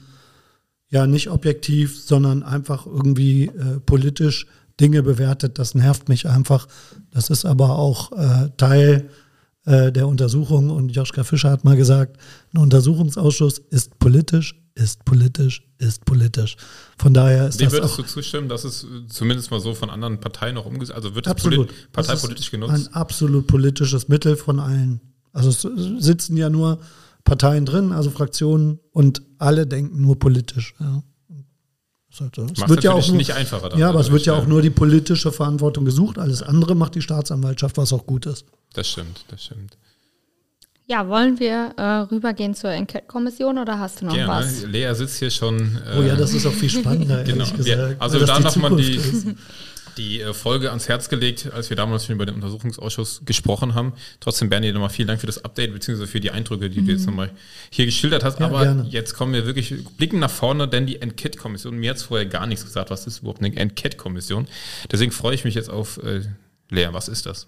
ja 0.91 1.07
nicht 1.07 1.29
objektiv, 1.29 1.99
sondern 1.99 2.43
einfach 2.43 2.85
irgendwie 2.85 3.45
äh, 3.45 3.79
politisch 3.85 4.45
Dinge 4.79 5.01
bewertet. 5.01 5.57
Das 5.57 5.73
nervt 5.73 6.09
mich 6.09 6.27
einfach. 6.27 6.67
Das 7.11 7.29
ist 7.29 7.45
aber 7.45 7.79
auch 7.79 8.11
äh, 8.11 8.49
Teil 8.57 9.09
äh, 9.65 9.91
der 9.91 10.07
Untersuchung. 10.07 10.69
Und 10.69 10.89
Joschka 10.89 11.23
Fischer 11.23 11.49
hat 11.49 11.63
mal 11.63 11.77
gesagt, 11.77 12.17
ein 12.53 12.57
Untersuchungsausschuss 12.57 13.59
ist 13.69 13.99
politisch, 13.99 14.55
ist 14.75 15.05
politisch, 15.05 15.63
ist 15.77 16.03
politisch. 16.03 16.57
Von 16.97 17.13
daher 17.13 17.47
ist 17.47 17.59
Dem 17.59 17.65
das 17.65 17.73
würdest 17.73 17.93
auch 17.93 17.97
du 17.97 18.03
zustimmen, 18.03 18.49
dass 18.49 18.65
es 18.65 18.83
äh, 18.83 19.07
zumindest 19.07 19.49
mal 19.49 19.61
so 19.61 19.73
von 19.73 19.89
anderen 19.89 20.19
Parteien 20.19 20.57
auch 20.57 20.65
umgesetzt 20.65 20.95
Also 20.95 21.15
wird 21.15 21.27
absolut 21.27 21.69
parteipolitisch 21.93 22.37
das 22.37 22.45
ist 22.47 22.51
genutzt? 22.51 22.73
Ein 22.73 22.93
absolut 22.93 23.47
politisches 23.47 24.09
Mittel 24.09 24.35
von 24.35 24.59
allen. 24.59 24.99
Also 25.31 25.49
es 25.49 25.61
sitzen 26.03 26.35
ja 26.35 26.49
nur 26.49 26.79
Parteien 27.23 27.65
drin, 27.65 27.93
also 27.93 28.09
Fraktionen 28.09 28.79
und 28.91 29.21
alle 29.41 29.65
denken 29.67 30.01
nur 30.01 30.17
politisch. 30.19 30.73
Ja. 30.79 31.03
Das 32.09 32.15
ist 32.17 32.21
halt 32.21 32.35
so. 32.35 32.43
Es 32.63 32.69
wird 32.69 32.83
ja 32.83 32.91
auch 32.91 32.95
natürlich 32.95 33.07
nur, 33.09 33.17
nicht 33.17 33.33
einfacher 33.33 33.69
dann 33.69 33.79
ja, 33.79 33.89
aber 33.89 34.01
es 34.01 34.11
wird 34.11 34.25
ja 34.25 34.33
auch 34.33 34.45
nur 34.45 34.61
die 34.61 34.69
politische 34.69 35.31
Verantwortung 35.31 35.85
gesucht. 35.85 36.17
Alles 36.17 36.43
andere 36.43 36.75
macht 36.75 36.95
die 36.95 37.01
Staatsanwaltschaft, 37.01 37.77
was 37.77 37.93
auch 37.93 38.05
gut 38.05 38.25
ist. 38.25 38.45
Das 38.73 38.87
stimmt, 38.89 39.23
das 39.29 39.45
stimmt. 39.45 39.77
Ja, 40.87 41.07
wollen 41.07 41.39
wir 41.39 41.73
äh, 41.77 41.83
rübergehen 42.11 42.53
zur 42.53 42.71
Enquete-Kommission 42.71 43.57
oder 43.59 43.79
hast 43.79 44.01
du 44.01 44.05
noch 44.07 44.13
Gerne. 44.13 44.27
was? 44.29 44.63
Lea 44.65 44.93
sitzt 44.93 45.19
hier 45.19 45.31
schon. 45.31 45.77
Äh, 45.77 45.99
Oh 45.99 46.01
ja, 46.01 46.15
das 46.17 46.33
ist 46.33 46.45
auch 46.45 46.51
viel 46.51 46.69
spannender, 46.69 47.23
Genau. 47.23 47.45
ehrlich 47.45 47.65
Ja, 47.65 47.75
gesagt. 47.87 48.01
also 48.01 48.25
da 48.25 48.39
nochmal 48.41 48.75
die. 48.75 48.99
Die 49.97 50.21
äh, 50.21 50.33
Folge 50.33 50.69
ans 50.69 50.87
Herz 50.87 51.09
gelegt, 51.09 51.51
als 51.53 51.69
wir 51.69 51.77
damals 51.77 52.05
schon 52.05 52.15
über 52.15 52.25
den 52.25 52.35
Untersuchungsausschuss 52.35 53.21
gesprochen 53.25 53.75
haben. 53.75 53.93
Trotzdem, 54.19 54.49
Bernie, 54.49 54.71
nochmal 54.71 54.89
vielen 54.89 55.07
Dank 55.07 55.19
für 55.19 55.27
das 55.27 55.43
Update, 55.43 55.73
beziehungsweise 55.73 56.09
für 56.09 56.19
die 56.19 56.31
Eindrücke, 56.31 56.69
die 56.69 56.83
du 56.83 56.91
jetzt 56.91 57.05
nochmal 57.05 57.31
hier 57.69 57.85
geschildert 57.85 58.23
hast. 58.23 58.39
Ja, 58.39 58.47
Aber 58.47 58.63
gerne. 58.63 58.85
jetzt 58.89 59.13
kommen 59.13 59.33
wir 59.33 59.45
wirklich, 59.45 59.73
blicken 59.97 60.19
nach 60.19 60.31
vorne, 60.31 60.67
denn 60.67 60.85
die 60.85 61.01
Enquete-Kommission, 61.01 61.77
mir 61.77 61.91
hat 61.91 61.97
es 61.97 62.03
vorher 62.03 62.25
gar 62.25 62.47
nichts 62.47 62.63
gesagt, 62.63 62.89
was 62.89 63.07
ist 63.07 63.19
überhaupt 63.19 63.43
eine 63.43 63.55
Enquete-Kommission. 63.55 64.47
Deswegen 64.91 65.11
freue 65.11 65.35
ich 65.35 65.43
mich 65.43 65.55
jetzt 65.55 65.69
auf 65.69 65.97
äh, 66.03 66.21
Lea, 66.69 66.89
was 66.91 67.07
ist 67.07 67.25
das? 67.25 67.47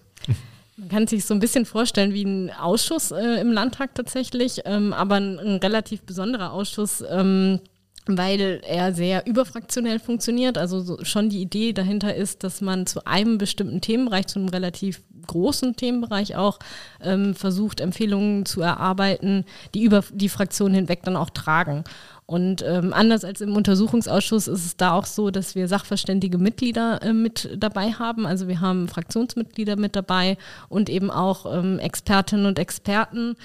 Man 0.76 0.88
kann 0.88 1.06
sich 1.06 1.24
so 1.24 1.34
ein 1.34 1.40
bisschen 1.40 1.66
vorstellen 1.66 2.14
wie 2.14 2.24
ein 2.24 2.50
Ausschuss 2.50 3.12
äh, 3.12 3.40
im 3.40 3.52
Landtag 3.52 3.94
tatsächlich, 3.94 4.62
ähm, 4.64 4.92
aber 4.92 5.16
ein, 5.16 5.38
ein 5.38 5.56
relativ 5.56 6.02
besonderer 6.02 6.52
Ausschuss, 6.52 7.02
ähm, 7.08 7.60
weil 8.06 8.60
er 8.66 8.92
sehr 8.92 9.26
überfraktionell 9.26 9.98
funktioniert. 9.98 10.58
Also 10.58 10.80
so 10.80 11.04
schon 11.04 11.30
die 11.30 11.40
Idee 11.40 11.72
dahinter 11.72 12.14
ist, 12.14 12.44
dass 12.44 12.60
man 12.60 12.86
zu 12.86 13.06
einem 13.06 13.38
bestimmten 13.38 13.80
Themenbereich, 13.80 14.26
zu 14.26 14.38
einem 14.38 14.48
relativ 14.48 15.02
großen 15.26 15.76
Themenbereich 15.76 16.36
auch, 16.36 16.58
ähm, 17.00 17.34
versucht, 17.34 17.80
Empfehlungen 17.80 18.44
zu 18.44 18.60
erarbeiten, 18.60 19.44
die 19.74 19.84
über 19.84 20.04
die 20.12 20.28
Fraktion 20.28 20.74
hinweg 20.74 21.02
dann 21.02 21.16
auch 21.16 21.30
tragen. 21.30 21.84
Und 22.26 22.62
ähm, 22.62 22.92
anders 22.94 23.24
als 23.24 23.40
im 23.40 23.54
Untersuchungsausschuss 23.54 24.48
ist 24.48 24.64
es 24.64 24.76
da 24.76 24.92
auch 24.92 25.04
so, 25.04 25.30
dass 25.30 25.54
wir 25.54 25.68
sachverständige 25.68 26.38
Mitglieder 26.38 27.02
äh, 27.02 27.12
mit 27.12 27.50
dabei 27.56 27.92
haben. 27.92 28.26
Also 28.26 28.48
wir 28.48 28.60
haben 28.60 28.88
Fraktionsmitglieder 28.88 29.76
mit 29.76 29.94
dabei 29.94 30.38
und 30.68 30.88
eben 30.88 31.10
auch 31.10 31.52
ähm, 31.54 31.78
Expertinnen 31.78 32.46
und 32.46 32.58
Experten, 32.58 33.36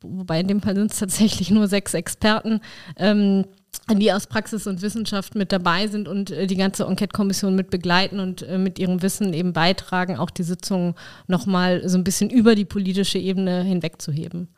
wobei 0.00 0.40
in 0.40 0.48
dem 0.48 0.60
Fall 0.60 0.76
sind 0.76 0.92
es 0.92 0.98
tatsächlich 0.98 1.50
nur 1.50 1.66
sechs 1.66 1.94
Experten. 1.94 2.60
Ähm, 2.96 3.46
die 3.90 4.12
aus 4.12 4.26
Praxis 4.26 4.66
und 4.66 4.82
Wissenschaft 4.82 5.34
mit 5.34 5.52
dabei 5.52 5.86
sind 5.86 6.08
und 6.08 6.30
äh, 6.30 6.46
die 6.46 6.56
ganze 6.56 6.84
Enquete-Kommission 6.84 7.54
mit 7.54 7.70
begleiten 7.70 8.20
und 8.20 8.42
äh, 8.42 8.58
mit 8.58 8.78
ihrem 8.78 9.02
Wissen 9.02 9.32
eben 9.32 9.52
beitragen, 9.52 10.16
auch 10.16 10.30
die 10.30 10.42
Sitzungen 10.42 10.94
nochmal 11.26 11.88
so 11.88 11.98
ein 11.98 12.04
bisschen 12.04 12.30
über 12.30 12.54
die 12.54 12.64
politische 12.64 13.18
Ebene 13.18 13.62
hinwegzuheben. 13.62 14.48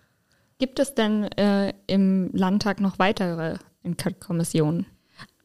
Gibt 0.59 0.79
es 0.79 0.95
denn 0.95 1.25
äh, 1.33 1.75
im 1.87 2.31
Landtag 2.33 2.81
noch 2.81 2.99
weitere 2.99 3.57
Enquete-Kommissionen? 3.83 4.87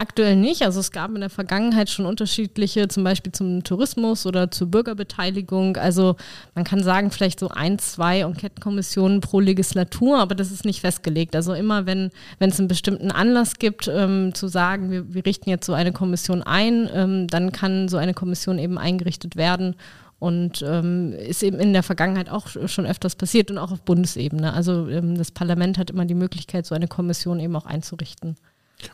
Aktuell 0.01 0.35
nicht. 0.35 0.63
Also 0.63 0.79
es 0.79 0.89
gab 0.89 1.13
in 1.13 1.21
der 1.21 1.29
Vergangenheit 1.29 1.87
schon 1.87 2.07
unterschiedliche, 2.07 2.87
zum 2.87 3.03
Beispiel 3.03 3.31
zum 3.31 3.63
Tourismus 3.63 4.25
oder 4.25 4.49
zur 4.49 4.65
Bürgerbeteiligung. 4.65 5.77
Also 5.77 6.15
man 6.55 6.63
kann 6.63 6.81
sagen, 6.81 7.11
vielleicht 7.11 7.39
so 7.39 7.49
ein, 7.49 7.77
zwei 7.77 8.21
Enquete-Kommissionen 8.21 9.21
pro 9.21 9.39
Legislatur, 9.39 10.17
aber 10.17 10.33
das 10.33 10.49
ist 10.49 10.65
nicht 10.65 10.81
festgelegt. 10.81 11.35
Also 11.35 11.53
immer, 11.53 11.85
wenn 11.85 12.09
wenn 12.39 12.49
es 12.49 12.57
einen 12.57 12.67
bestimmten 12.67 13.11
Anlass 13.11 13.59
gibt, 13.59 13.87
ähm, 13.93 14.33
zu 14.33 14.47
sagen, 14.47 14.89
wir, 14.89 15.13
wir 15.13 15.23
richten 15.23 15.51
jetzt 15.51 15.67
so 15.67 15.73
eine 15.73 15.91
Kommission 15.91 16.41
ein, 16.41 16.89
ähm, 16.91 17.27
dann 17.27 17.51
kann 17.51 17.87
so 17.87 17.97
eine 17.97 18.15
Kommission 18.15 18.57
eben 18.57 18.79
eingerichtet 18.79 19.35
werden. 19.35 19.75
Und 20.17 20.63
ähm, 20.67 21.13
ist 21.13 21.43
eben 21.43 21.59
in 21.59 21.73
der 21.73 21.83
Vergangenheit 21.83 22.29
auch 22.29 22.47
schon 22.47 22.87
öfters 22.87 23.15
passiert 23.15 23.51
und 23.51 23.59
auch 23.59 23.71
auf 23.71 23.83
Bundesebene. 23.83 24.51
Also 24.53 24.87
ähm, 24.87 25.15
das 25.15 25.29
Parlament 25.29 25.77
hat 25.77 25.91
immer 25.91 26.05
die 26.05 26.15
Möglichkeit, 26.15 26.65
so 26.65 26.73
eine 26.73 26.87
Kommission 26.87 27.39
eben 27.39 27.55
auch 27.55 27.67
einzurichten. 27.67 28.35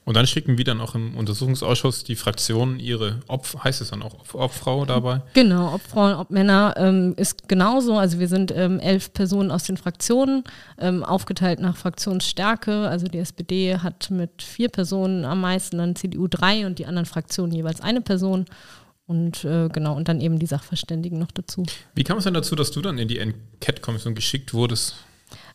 Und 0.05 0.15
dann 0.15 0.27
schicken 0.27 0.57
wir 0.57 0.65
dann 0.65 0.81
auch 0.81 0.95
im 0.95 1.15
Untersuchungsausschuss 1.15 2.03
die 2.03 2.15
Fraktionen 2.15 2.79
ihre 2.79 3.19
Opf, 3.27 3.63
heißt 3.63 3.81
es 3.81 3.89
dann 3.89 4.01
auch 4.01 4.15
Obfrau 4.33 4.85
dabei? 4.85 5.21
Genau, 5.33 5.73
ob 5.73 5.81
Frauen, 5.81 6.15
ob 6.15 6.29
Männer, 6.29 6.73
ähm, 6.77 7.13
ist 7.17 7.47
genauso. 7.47 7.97
Also 7.97 8.19
wir 8.19 8.27
sind 8.27 8.51
ähm, 8.55 8.79
elf 8.79 9.13
Personen 9.13 9.51
aus 9.51 9.63
den 9.63 9.77
Fraktionen, 9.77 10.43
ähm, 10.79 11.03
aufgeteilt 11.03 11.59
nach 11.59 11.77
Fraktionsstärke. 11.77 12.87
Also 12.87 13.07
die 13.07 13.19
SPD 13.19 13.77
hat 13.77 14.09
mit 14.09 14.41
vier 14.41 14.69
Personen 14.69 15.25
am 15.25 15.41
meisten, 15.41 15.77
dann 15.77 15.95
CDU 15.95 16.27
drei 16.27 16.65
und 16.65 16.79
die 16.79 16.85
anderen 16.85 17.05
Fraktionen 17.05 17.53
jeweils 17.53 17.81
eine 17.81 18.01
Person. 18.01 18.45
Und 19.07 19.45
äh, 19.45 19.69
genau, 19.69 19.95
und 19.95 20.09
dann 20.09 20.19
eben 20.19 20.37
die 20.37 20.45
Sachverständigen 20.45 21.17
noch 21.17 21.31
dazu. 21.31 21.65
Wie 21.95 22.03
kam 22.03 22.17
es 22.17 22.25
denn 22.25 22.33
dazu, 22.33 22.55
dass 22.55 22.71
du 22.71 22.81
dann 22.81 22.97
in 22.97 23.07
die 23.07 23.19
Enquete-Kommission 23.19 24.15
geschickt 24.15 24.53
wurdest? 24.53 24.97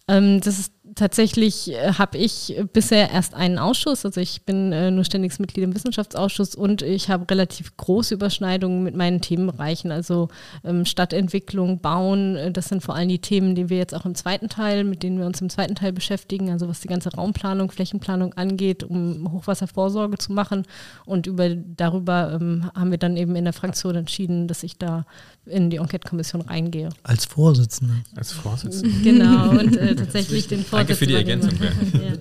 Ähm, 0.09 0.41
das 0.41 0.59
ist 0.59 0.73
tatsächlich, 0.95 1.73
äh, 1.73 1.95
habe 1.95 2.19
ich 2.19 2.57
bisher 2.73 3.11
erst 3.11 3.35
einen 3.35 3.59
Ausschuss. 3.59 4.05
Also 4.05 4.21
ich 4.21 4.43
bin 4.43 4.73
äh, 4.73 4.91
nur 4.91 5.05
ständiges 5.05 5.39
Mitglied 5.39 5.65
im 5.65 5.75
Wissenschaftsausschuss 5.75 6.55
und 6.55 6.83
ich 6.83 7.09
habe 7.09 7.29
relativ 7.31 7.77
große 7.77 8.15
Überschneidungen 8.15 8.83
mit 8.83 8.97
meinen 8.97 9.21
Themenbereichen. 9.21 9.93
Also 9.93 10.29
ähm, 10.65 10.85
Stadtentwicklung, 10.85 11.81
Bauen, 11.81 12.37
äh, 12.37 12.53
das 12.53 12.69
sind 12.69 12.83
vor 12.83 12.95
allem 12.95 13.09
die 13.09 13.19
Themen, 13.21 13.55
die 13.55 13.69
wir 13.69 13.79
jetzt 13.79 13.95
auch 13.95 14.05
im 14.05 14.15
zweiten 14.15 14.49
Teil, 14.49 14.85
mit 14.85 15.03
denen 15.03 15.19
wir 15.19 15.27
uns 15.27 15.41
im 15.41 15.51
zweiten 15.51 15.75
Teil 15.75 15.93
beschäftigen. 15.93 16.51
Also 16.51 16.69
was 16.69 16.81
die 16.81 16.89
ganze 16.89 17.15
Raumplanung, 17.15 17.71
Flächenplanung 17.71 18.35
angeht, 18.35 18.85
um 18.85 19.31
Hochwasservorsorge 19.33 20.19
zu 20.19 20.33
machen. 20.33 20.65
Und 21.07 21.27
über, 21.27 21.51
darüber 21.51 22.39
ähm, 22.41 22.71
haben 22.75 22.91
wir 22.91 22.99
dann 22.99 23.17
eben 23.17 23.37
in 23.37 23.45
der 23.45 23.53
Fraktion 23.53 23.97
entschieden, 23.97 24.49
dass 24.49 24.63
ich 24.63 24.79
da 24.79 25.07
in 25.47 25.71
die 25.71 25.79
Enquete-Kommission 25.79 26.43
reingehe. 26.43 26.91
Als 27.03 27.25
Vorsitzende. 27.25 27.95
Als 28.15 28.33
Vorsitzender. 28.33 28.99
Genau, 29.03 29.51
und 29.51 29.77
äh, 29.77 29.95
tatsächlich 29.97 30.49
den 30.49 30.65
Danke 30.83 30.97
für 30.97 31.07
die 31.07 31.15
Ergänzung. 31.15 31.53
Ja. 31.63 31.71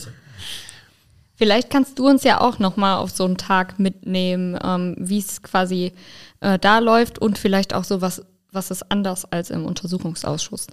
Vielleicht 1.36 1.72
kannst 1.72 1.98
du 1.98 2.08
uns 2.08 2.24
ja 2.24 2.40
auch 2.40 2.60
noch 2.60 2.78
mal 2.78 2.98
auf 2.98 3.10
so 3.10 3.26
einen 3.26 3.38
Tag 3.38 3.80
mitnehmen, 3.80 4.56
ähm, 4.64 4.96
wie 5.00 5.18
es 5.18 5.42
quasi 5.42 5.92
äh, 6.40 6.60
da 6.60 6.78
läuft 6.78 7.18
und 7.18 7.40
vielleicht 7.40 7.74
auch 7.74 7.84
so 7.84 8.00
was, 8.00 8.22
was 8.52 8.70
ist 8.70 8.92
anders 8.92 9.26
als 9.26 9.50
im 9.50 9.66
Untersuchungsausschuss. 9.66 10.68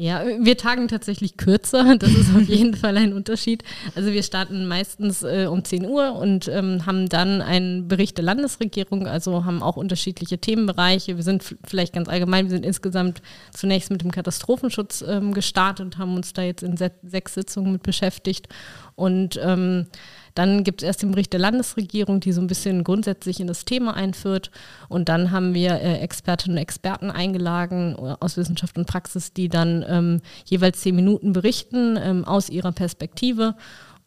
Ja, 0.00 0.24
wir 0.24 0.56
tagen 0.56 0.88
tatsächlich 0.88 1.36
kürzer. 1.36 1.94
Das 1.98 2.10
ist 2.10 2.34
auf 2.34 2.42
jeden 2.48 2.74
Fall 2.74 2.96
ein 2.96 3.12
Unterschied. 3.12 3.64
Also 3.94 4.12
wir 4.12 4.22
starten 4.22 4.66
meistens 4.66 5.22
äh, 5.22 5.46
um 5.46 5.62
10 5.62 5.84
Uhr 5.84 6.14
und 6.14 6.48
ähm, 6.48 6.86
haben 6.86 7.10
dann 7.10 7.42
einen 7.42 7.86
Bericht 7.86 8.16
der 8.16 8.24
Landesregierung, 8.24 9.06
also 9.06 9.44
haben 9.44 9.62
auch 9.62 9.76
unterschiedliche 9.76 10.38
Themenbereiche. 10.38 11.16
Wir 11.16 11.22
sind 11.22 11.54
vielleicht 11.64 11.92
ganz 11.92 12.08
allgemein, 12.08 12.46
wir 12.46 12.52
sind 12.52 12.64
insgesamt 12.64 13.20
zunächst 13.52 13.90
mit 13.90 14.00
dem 14.00 14.10
Katastrophenschutz 14.10 15.04
ähm, 15.06 15.34
gestartet 15.34 15.84
und 15.84 15.98
haben 15.98 16.16
uns 16.16 16.32
da 16.32 16.40
jetzt 16.40 16.62
in 16.62 16.78
se 16.78 16.92
sechs 17.02 17.34
Sitzungen 17.34 17.72
mit 17.72 17.82
beschäftigt. 17.82 18.48
Und 18.94 19.38
ähm, 19.42 19.86
dann 20.34 20.64
gibt 20.64 20.82
es 20.82 20.86
erst 20.86 21.02
den 21.02 21.10
Bericht 21.10 21.32
der 21.32 21.40
Landesregierung, 21.40 22.20
die 22.20 22.32
so 22.32 22.40
ein 22.40 22.46
bisschen 22.46 22.84
grundsätzlich 22.84 23.40
in 23.40 23.46
das 23.46 23.64
Thema 23.64 23.94
einführt. 23.94 24.50
Und 24.88 25.08
dann 25.08 25.30
haben 25.30 25.54
wir 25.54 25.72
äh, 25.72 25.98
Expertinnen 25.98 26.56
und 26.56 26.62
Experten 26.62 27.10
eingeladen 27.10 27.96
äh, 27.98 28.16
aus 28.20 28.36
Wissenschaft 28.36 28.78
und 28.78 28.86
Praxis, 28.86 29.32
die 29.32 29.48
dann 29.48 29.84
ähm, 29.88 30.20
jeweils 30.44 30.80
zehn 30.80 30.96
Minuten 30.96 31.32
berichten 31.32 31.98
ähm, 32.02 32.24
aus 32.24 32.48
ihrer 32.48 32.72
Perspektive. 32.72 33.54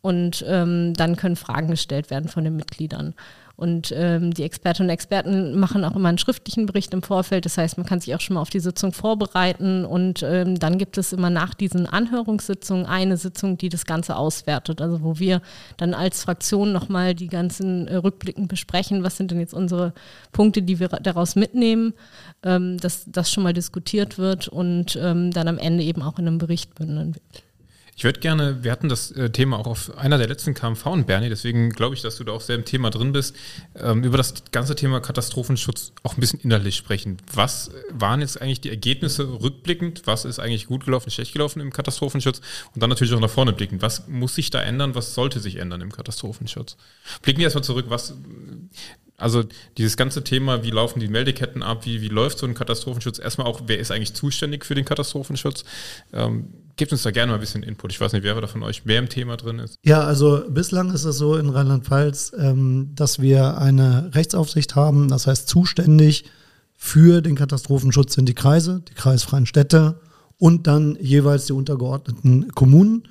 Und 0.02 0.44
ähm, 0.48 0.94
dann 0.96 1.16
können 1.16 1.38
Fragen 1.38 1.70
gestellt 1.70 2.10
werden 2.10 2.30
von 2.30 2.44
den 2.44 2.58
Mitgliedern. 2.58 3.14
Und 3.56 3.94
ähm, 3.96 4.34
die 4.34 4.44
Expertinnen 4.44 4.90
und 4.90 4.94
Experten 4.94 5.60
machen 5.60 5.86
auch 5.86 5.96
immer 5.96 6.10
einen 6.10 6.18
schriftlichen 6.18 6.66
Bericht 6.66 6.92
im 6.94 7.04
Vorfeld. 7.04 7.46
Das 7.46 7.58
heißt, 7.58 7.78
man 7.78 7.86
kann 7.86 8.00
sich 8.00 8.16
auch 8.16 8.20
schon 8.20 8.34
mal 8.34 8.42
auf 8.42 8.50
die 8.50 8.60
Sitzung 8.60 8.94
vorbereiten. 8.94 9.86
Und 9.86 10.24
ähm, 10.24 10.58
dann 10.58 10.80
gibt 10.80 10.98
es 10.98 11.14
immer 11.14 11.30
nach 11.30 11.54
diesen 11.54 11.86
Anhörungssitzungen 11.86 12.88
eine 12.88 13.16
Sitzung, 13.16 13.58
die 13.58 13.70
das 13.70 13.86
Ganze 13.86 14.16
auswertet. 14.16 14.82
Also 14.82 15.04
wo 15.04 15.20
wir 15.20 15.42
dann 15.78 15.94
als 15.94 16.24
Fraktion 16.24 16.72
nochmal 16.72 17.14
die 17.14 17.28
ganzen 17.28 17.88
äh, 17.88 17.98
Rückblicken 17.98 18.48
besprechen. 18.48 19.04
Was 19.04 19.18
sind 19.18 19.30
denn 19.30 19.40
jetzt 19.40 19.54
unsere 19.54 19.94
Punkte, 20.32 20.64
die 20.64 20.80
wir 20.80 20.88
daraus 20.88 21.36
mitnehmen, 21.36 21.94
ähm, 22.42 22.80
dass 22.80 23.06
das 23.06 23.32
schon 23.32 23.44
mal 23.44 23.54
diskutiert 23.54 24.18
wird 24.18 24.48
und 24.48 24.98
ähm, 25.00 25.30
dann 25.30 25.48
am 25.48 25.60
Ende 25.60 25.84
eben 25.84 26.02
auch 26.02 26.18
in 26.18 26.28
einem 26.28 26.40
Bericht 26.40 26.74
bündeln 26.74 27.14
wird. 27.14 27.44
Ich 27.96 28.04
würde 28.04 28.20
gerne, 28.20 28.64
wir 28.64 28.72
hatten 28.72 28.90
das 28.90 29.12
äh, 29.12 29.30
Thema 29.30 29.60
auch 29.60 29.68
auf 29.68 29.98
einer 29.98 30.18
der 30.18 30.28
letzten 30.28 30.54
KMV 30.54 30.86
und 30.88 31.08
Bernie, 31.08 31.30
deswegen 31.30 31.70
glaube 31.70 31.96
ich, 31.96 32.02
dass 32.02 32.18
du 32.18 32.24
da 32.24 32.32
auch 32.32 32.42
sehr 32.42 32.56
im 32.56 32.66
Thema 32.66 32.90
drin 32.90 33.12
bist, 33.12 33.36
ähm, 33.76 34.04
über 34.04 34.18
das 34.18 34.34
ganze 34.52 34.76
Thema 34.76 35.00
Katastrophenschutz 35.00 35.94
auch 36.02 36.18
ein 36.18 36.20
bisschen 36.20 36.40
innerlich 36.40 36.76
sprechen. 36.76 37.18
Was 37.34 37.72
waren 37.92 38.22
jetzt 38.22 38.42
eigentlich 38.42 38.62
die 38.62 38.70
Ergebnisse 38.70 39.42
rückblickend? 39.42 40.04
Was 40.06 40.26
ist 40.26 40.40
eigentlich 40.40 40.66
gut 40.66 40.86
gelaufen, 40.86 41.12
schlecht 41.12 41.34
gelaufen 41.34 41.60
im 41.60 41.72
Katastrophenschutz? 41.72 42.42
Und 42.74 42.82
dann 42.82 42.90
natürlich 42.90 43.14
auch 43.14 43.20
nach 43.20 43.30
vorne 43.30 43.54
blickend. 43.54 43.82
Was 43.82 44.08
muss 44.08 44.36
sich 44.36 44.50
da 44.50 44.62
ändern? 44.62 44.96
Was 44.96 45.14
sollte 45.14 45.40
sich 45.40 45.58
ändern 45.58 45.82
im 45.82 45.92
Katastrophenschutz? 45.92 46.78
Blicken 47.22 47.40
wir 47.40 47.46
erstmal 47.46 47.64
zurück. 47.64 47.86
Was, 47.90 48.16
also 49.18 49.44
dieses 49.78 49.98
ganze 49.98 50.24
Thema, 50.24 50.64
wie 50.64 50.72
laufen 50.72 51.00
die 51.00 51.08
Meldeketten 51.08 51.62
ab, 51.62 51.86
wie, 51.86 52.02
wie 52.02 52.10
läuft 52.10 52.40
so 52.40 52.48
ein 52.48 52.56
Katastrophenschutz? 52.56 53.20
Erstmal 53.20 53.46
auch, 53.46 53.62
wer 53.68 53.78
ist 53.78 53.92
eigentlich 53.92 54.14
zuständig 54.14 54.66
für 54.66 54.76
den 54.76 54.86
Katastrophenschutz? 54.86 55.64
Ähm, 56.12 56.48
gebt 56.76 56.92
uns 56.92 57.04
da 57.04 57.12
gerne 57.12 57.32
mal 57.32 57.38
ein 57.38 57.42
bisschen 57.42 57.64
Input. 57.64 57.92
Ich 57.92 58.02
weiß 58.02 58.14
nicht, 58.14 58.24
wer 58.24 58.40
da 58.40 58.48
von 58.48 58.64
euch 58.64 58.86
mehr 58.86 59.00
im 59.00 59.10
Thema 59.10 59.38
drin 59.38 59.60
ist. 59.60 59.78
Ja, 59.84 60.02
also 60.02 60.44
bislang 60.50 60.92
ist 60.92 61.06
es 61.06 61.18
so 61.18 61.36
in 61.36 61.50
Rheinland-Pfalz, 61.50 62.34
ähm, 62.38 62.92
dass 62.96 63.20
wir 63.20 63.58
eine 63.58 64.12
Rechtsaufsicht 64.14 64.76
haben, 64.76 65.08
das 65.08 65.28
heißt 65.28 65.48
zuständig 65.48 66.26
für 66.86 67.22
den 67.22 67.36
Katastrophenschutz 67.36 68.14
sind 68.14 68.28
die 68.28 68.34
Kreise, 68.34 68.82
die 68.90 68.94
kreisfreien 68.94 69.46
Städte 69.46 70.02
und 70.38 70.68
dann 70.68 70.98
jeweils 71.00 71.46
die 71.46 71.54
untergeordneten 71.54 72.50
Kommunen. 72.50 73.08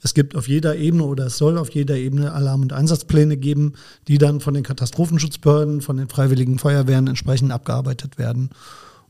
Es 0.00 0.14
gibt 0.14 0.36
auf 0.36 0.46
jeder 0.46 0.76
Ebene 0.76 1.02
oder 1.02 1.26
es 1.26 1.36
soll 1.36 1.58
auf 1.58 1.70
jeder 1.70 1.96
Ebene 1.96 2.32
Alarm- 2.32 2.62
und 2.62 2.72
Einsatzpläne 2.72 3.36
geben, 3.36 3.72
die 4.06 4.18
dann 4.18 4.38
von 4.38 4.54
den 4.54 4.62
Katastrophenschutzbehörden, 4.62 5.80
von 5.80 5.96
den 5.96 6.08
freiwilligen 6.08 6.60
Feuerwehren 6.60 7.08
entsprechend 7.08 7.50
abgearbeitet 7.50 8.16
werden. 8.16 8.50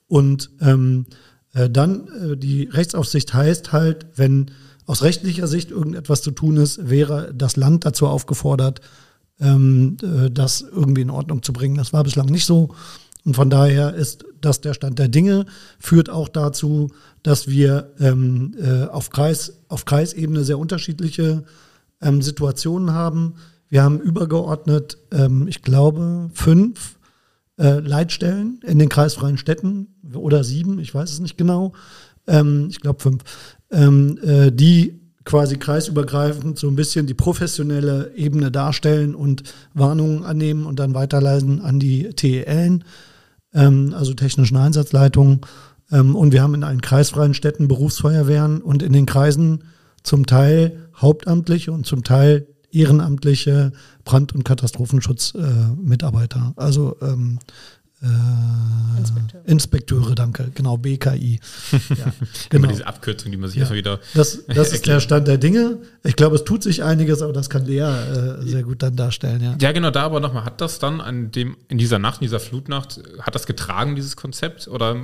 Und 0.08 0.50
ähm, 0.62 1.04
äh, 1.10 1.14
dann 1.70 2.08
äh, 2.08 2.36
die 2.36 2.64
Rechtsaufsicht 2.64 3.32
heißt 3.34 3.72
halt, 3.72 4.06
wenn 4.16 4.50
aus 4.86 5.02
rechtlicher 5.02 5.48
Sicht 5.48 5.70
irgendetwas 5.70 6.22
zu 6.22 6.30
tun 6.30 6.56
ist, 6.56 6.88
wäre 6.88 7.32
das 7.34 7.56
Land 7.56 7.84
dazu 7.84 8.06
aufgefordert, 8.06 8.80
ähm, 9.40 9.96
äh, 10.02 10.30
das 10.30 10.60
irgendwie 10.60 11.00
in 11.02 11.10
Ordnung 11.10 11.42
zu 11.42 11.52
bringen. 11.52 11.76
Das 11.76 11.92
war 11.92 12.04
bislang 12.04 12.26
nicht 12.26 12.46
so. 12.46 12.74
Und 13.24 13.34
von 13.34 13.50
daher 13.50 13.94
ist 13.94 14.24
das 14.40 14.60
der 14.60 14.72
Stand 14.74 15.00
der 15.00 15.08
Dinge, 15.08 15.46
führt 15.80 16.08
auch 16.08 16.28
dazu, 16.28 16.90
dass 17.24 17.48
wir 17.48 17.92
ähm, 17.98 18.54
äh, 18.56 18.84
auf, 18.84 19.10
Kreis, 19.10 19.58
auf 19.68 19.84
Kreisebene 19.84 20.44
sehr 20.44 20.58
unterschiedliche 20.58 21.42
ähm, 22.00 22.22
Situationen 22.22 22.92
haben. 22.92 23.34
Wir 23.68 23.82
haben 23.82 23.98
übergeordnet, 23.98 24.98
ähm, 25.10 25.48
ich 25.48 25.62
glaube, 25.62 26.30
fünf 26.34 26.95
äh, 27.58 27.80
Leitstellen 27.80 28.60
in 28.64 28.78
den 28.78 28.88
kreisfreien 28.88 29.38
Städten 29.38 29.88
oder 30.14 30.44
sieben, 30.44 30.78
ich 30.78 30.94
weiß 30.94 31.10
es 31.10 31.20
nicht 31.20 31.38
genau, 31.38 31.72
ähm, 32.26 32.68
ich 32.70 32.80
glaube 32.80 33.00
fünf, 33.00 33.22
ähm, 33.70 34.18
äh, 34.22 34.50
die 34.50 35.00
quasi 35.24 35.56
kreisübergreifend 35.56 36.58
so 36.58 36.68
ein 36.68 36.76
bisschen 36.76 37.06
die 37.06 37.14
professionelle 37.14 38.12
Ebene 38.14 38.50
darstellen 38.50 39.14
und 39.14 39.42
Warnungen 39.74 40.24
annehmen 40.24 40.66
und 40.66 40.78
dann 40.78 40.94
weiterleiten 40.94 41.60
an 41.60 41.80
die 41.80 42.10
TELen 42.10 42.84
ähm, 43.52 43.94
also 43.96 44.14
technischen 44.14 44.56
Einsatzleitungen. 44.56 45.40
Ähm, 45.90 46.14
und 46.14 46.32
wir 46.32 46.42
haben 46.42 46.54
in 46.54 46.64
allen 46.64 46.80
kreisfreien 46.80 47.34
Städten 47.34 47.68
Berufsfeuerwehren 47.68 48.60
und 48.60 48.82
in 48.82 48.92
den 48.92 49.06
Kreisen 49.06 49.64
zum 50.02 50.26
Teil 50.26 50.88
hauptamtliche 50.96 51.72
und 51.72 51.86
zum 51.86 52.04
Teil 52.04 52.46
ehrenamtliche 52.72 53.72
Brand- 54.04 54.34
und 54.34 54.44
Katastrophenschutzmitarbeiter. 54.44 56.54
Äh, 56.56 56.60
also 56.60 56.96
ähm, 57.00 57.38
äh, 57.38 57.42
Inspekteure. 58.98 59.42
Inspekteure. 59.44 60.14
danke, 60.14 60.50
genau, 60.54 60.76
BKI. 60.76 61.40
Ja, 61.96 62.12
genau. 62.50 62.68
diese 62.68 62.86
Abkürzung, 62.86 63.30
die 63.30 63.36
man 63.36 63.48
sich 63.48 63.56
ja. 63.56 63.62
erstmal 63.62 63.78
wieder. 63.78 64.00
Das, 64.14 64.44
das 64.46 64.72
ist 64.72 64.86
der 64.86 65.00
Stand 65.00 65.28
der 65.28 65.38
Dinge. 65.38 65.78
Ich 66.04 66.16
glaube, 66.16 66.36
es 66.36 66.44
tut 66.44 66.62
sich 66.62 66.82
einiges, 66.82 67.22
aber 67.22 67.32
das 67.32 67.48
kann 67.48 67.64
Lea 67.64 67.80
äh, 67.80 68.42
sehr 68.42 68.62
gut 68.62 68.82
dann 68.82 68.96
darstellen, 68.96 69.42
ja. 69.42 69.56
Ja, 69.60 69.72
genau, 69.72 69.90
da 69.90 70.02
aber 70.02 70.20
nochmal, 70.20 70.44
hat 70.44 70.60
das 70.60 70.78
dann 70.78 71.00
an 71.00 71.30
dem, 71.30 71.56
in 71.68 71.78
dieser 71.78 71.98
Nacht, 71.98 72.20
in 72.20 72.26
dieser 72.26 72.40
Flutnacht, 72.40 73.00
hat 73.20 73.34
das 73.34 73.46
getragen, 73.46 73.96
dieses 73.96 74.16
Konzept? 74.16 74.68
Oder 74.68 74.96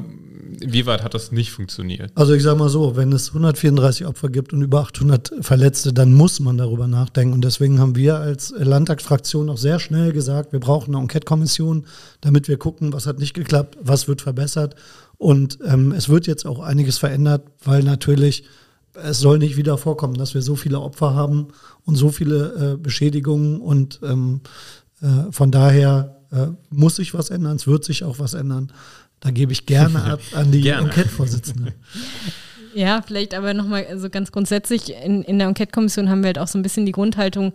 inwieweit 0.60 1.02
hat 1.02 1.14
das 1.14 1.32
nicht 1.32 1.50
funktioniert? 1.50 2.10
Also 2.14 2.34
ich 2.34 2.42
sage 2.42 2.58
mal 2.58 2.68
so, 2.68 2.96
wenn 2.96 3.12
es 3.12 3.28
134 3.28 4.06
Opfer 4.06 4.28
gibt 4.28 4.52
und 4.52 4.62
über 4.62 4.80
800 4.80 5.32
Verletzte, 5.40 5.92
dann 5.92 6.12
muss 6.12 6.40
man 6.40 6.58
darüber 6.58 6.88
nachdenken. 6.88 7.34
Und 7.34 7.44
deswegen 7.44 7.78
haben 7.78 7.96
wir 7.96 8.16
als 8.16 8.52
Landtagsfraktion 8.56 9.48
auch 9.48 9.58
sehr 9.58 9.78
schnell 9.78 10.12
gesagt, 10.12 10.52
wir 10.52 10.60
brauchen 10.60 10.94
eine 10.94 11.02
Enquete-Kommission, 11.02 11.86
damit 12.22 12.48
wir 12.48 12.56
gucken, 12.56 12.94
was 12.94 13.06
hat 13.06 13.18
nicht 13.18 13.34
geklappt, 13.34 13.76
was 13.82 14.08
wird 14.08 14.22
verbessert. 14.22 14.76
Und 15.18 15.58
ähm, 15.66 15.92
es 15.92 16.08
wird 16.08 16.26
jetzt 16.26 16.46
auch 16.46 16.60
einiges 16.60 16.96
verändert, 16.98 17.46
weil 17.62 17.82
natürlich 17.82 18.44
es 18.94 19.20
soll 19.20 19.38
nicht 19.38 19.56
wieder 19.56 19.78
vorkommen, 19.78 20.14
dass 20.14 20.34
wir 20.34 20.42
so 20.42 20.56
viele 20.56 20.80
Opfer 20.80 21.14
haben 21.14 21.48
und 21.84 21.96
so 21.96 22.10
viele 22.10 22.74
äh, 22.74 22.76
Beschädigungen. 22.76 23.60
Und 23.60 24.00
ähm, 24.02 24.40
äh, 25.00 25.30
von 25.30 25.50
daher 25.50 26.20
äh, 26.30 26.48
muss 26.70 26.96
sich 26.96 27.14
was 27.14 27.30
ändern, 27.30 27.56
es 27.56 27.66
wird 27.66 27.84
sich 27.84 28.04
auch 28.04 28.18
was 28.18 28.34
ändern. 28.34 28.72
Da 29.20 29.30
gebe 29.30 29.52
ich 29.52 29.66
gerne 29.66 30.02
ab 30.12 30.20
an 30.34 30.52
die 30.52 30.68
Enquete-Vorsitzende. 30.68 31.74
Ja, 32.74 33.02
vielleicht 33.02 33.34
aber 33.34 33.54
nochmal 33.54 33.86
so 33.98 34.08
ganz 34.08 34.32
grundsätzlich, 34.32 34.94
in, 34.94 35.22
in 35.22 35.38
der 35.38 35.48
Enquete-Kommission 35.48 36.08
haben 36.08 36.22
wir 36.22 36.28
halt 36.28 36.38
auch 36.38 36.48
so 36.48 36.58
ein 36.58 36.62
bisschen 36.62 36.86
die 36.86 36.92
Grundhaltung, 36.92 37.52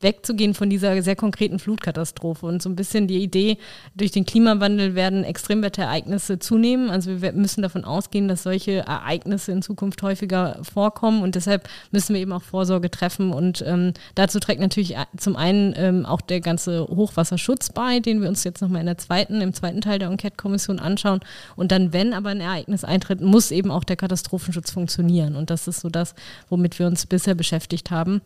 wegzugehen 0.00 0.54
von 0.54 0.68
dieser 0.68 1.02
sehr 1.02 1.16
konkreten 1.16 1.58
Flutkatastrophe 1.58 2.46
und 2.46 2.62
so 2.62 2.68
ein 2.68 2.76
bisschen 2.76 3.06
die 3.06 3.22
Idee, 3.22 3.56
durch 3.94 4.10
den 4.10 4.26
Klimawandel 4.26 4.94
werden 4.94 5.24
Extremwetterereignisse 5.24 6.38
zunehmen. 6.38 6.90
Also 6.90 7.22
wir 7.22 7.32
müssen 7.32 7.62
davon 7.62 7.84
ausgehen, 7.84 8.28
dass 8.28 8.42
solche 8.42 8.86
Ereignisse 8.86 9.52
in 9.52 9.62
Zukunft 9.62 10.02
häufiger 10.02 10.60
vorkommen 10.62 11.22
und 11.22 11.34
deshalb 11.34 11.68
müssen 11.92 12.14
wir 12.14 12.20
eben 12.20 12.32
auch 12.32 12.42
Vorsorge 12.42 12.90
treffen 12.90 13.32
und 13.32 13.64
ähm, 13.66 13.94
dazu 14.14 14.38
trägt 14.38 14.60
natürlich 14.60 14.96
zum 15.16 15.36
einen 15.36 15.74
ähm, 15.76 16.04
auch 16.04 16.20
der 16.20 16.40
ganze 16.40 16.86
Hochwasserschutz 16.86 17.70
bei, 17.70 18.00
den 18.00 18.20
wir 18.20 18.28
uns 18.28 18.44
jetzt 18.44 18.60
nochmal 18.60 18.80
in 18.80 18.86
der 18.86 18.98
zweiten, 18.98 19.40
im 19.40 19.54
zweiten 19.54 19.80
Teil 19.80 19.98
der 19.98 20.08
Enquete-Kommission 20.08 20.78
anschauen 20.78 21.20
und 21.56 21.72
dann, 21.72 21.92
wenn 21.92 22.12
aber 22.12 22.30
ein 22.30 22.40
Ereignis 22.40 22.84
eintritt, 22.84 23.20
muss 23.20 23.50
eben 23.50 23.70
auch 23.70 23.84
der 23.84 23.96
Katastrophenschutz 24.46 24.70
funktionieren 24.70 25.36
und 25.36 25.50
das 25.50 25.68
ist 25.68 25.80
so 25.80 25.88
das, 25.88 26.14
womit 26.48 26.78
wir 26.78 26.86
uns 26.86 27.06
bisher 27.06 27.34
beschäftigt 27.34 27.90
haben. 27.90 28.20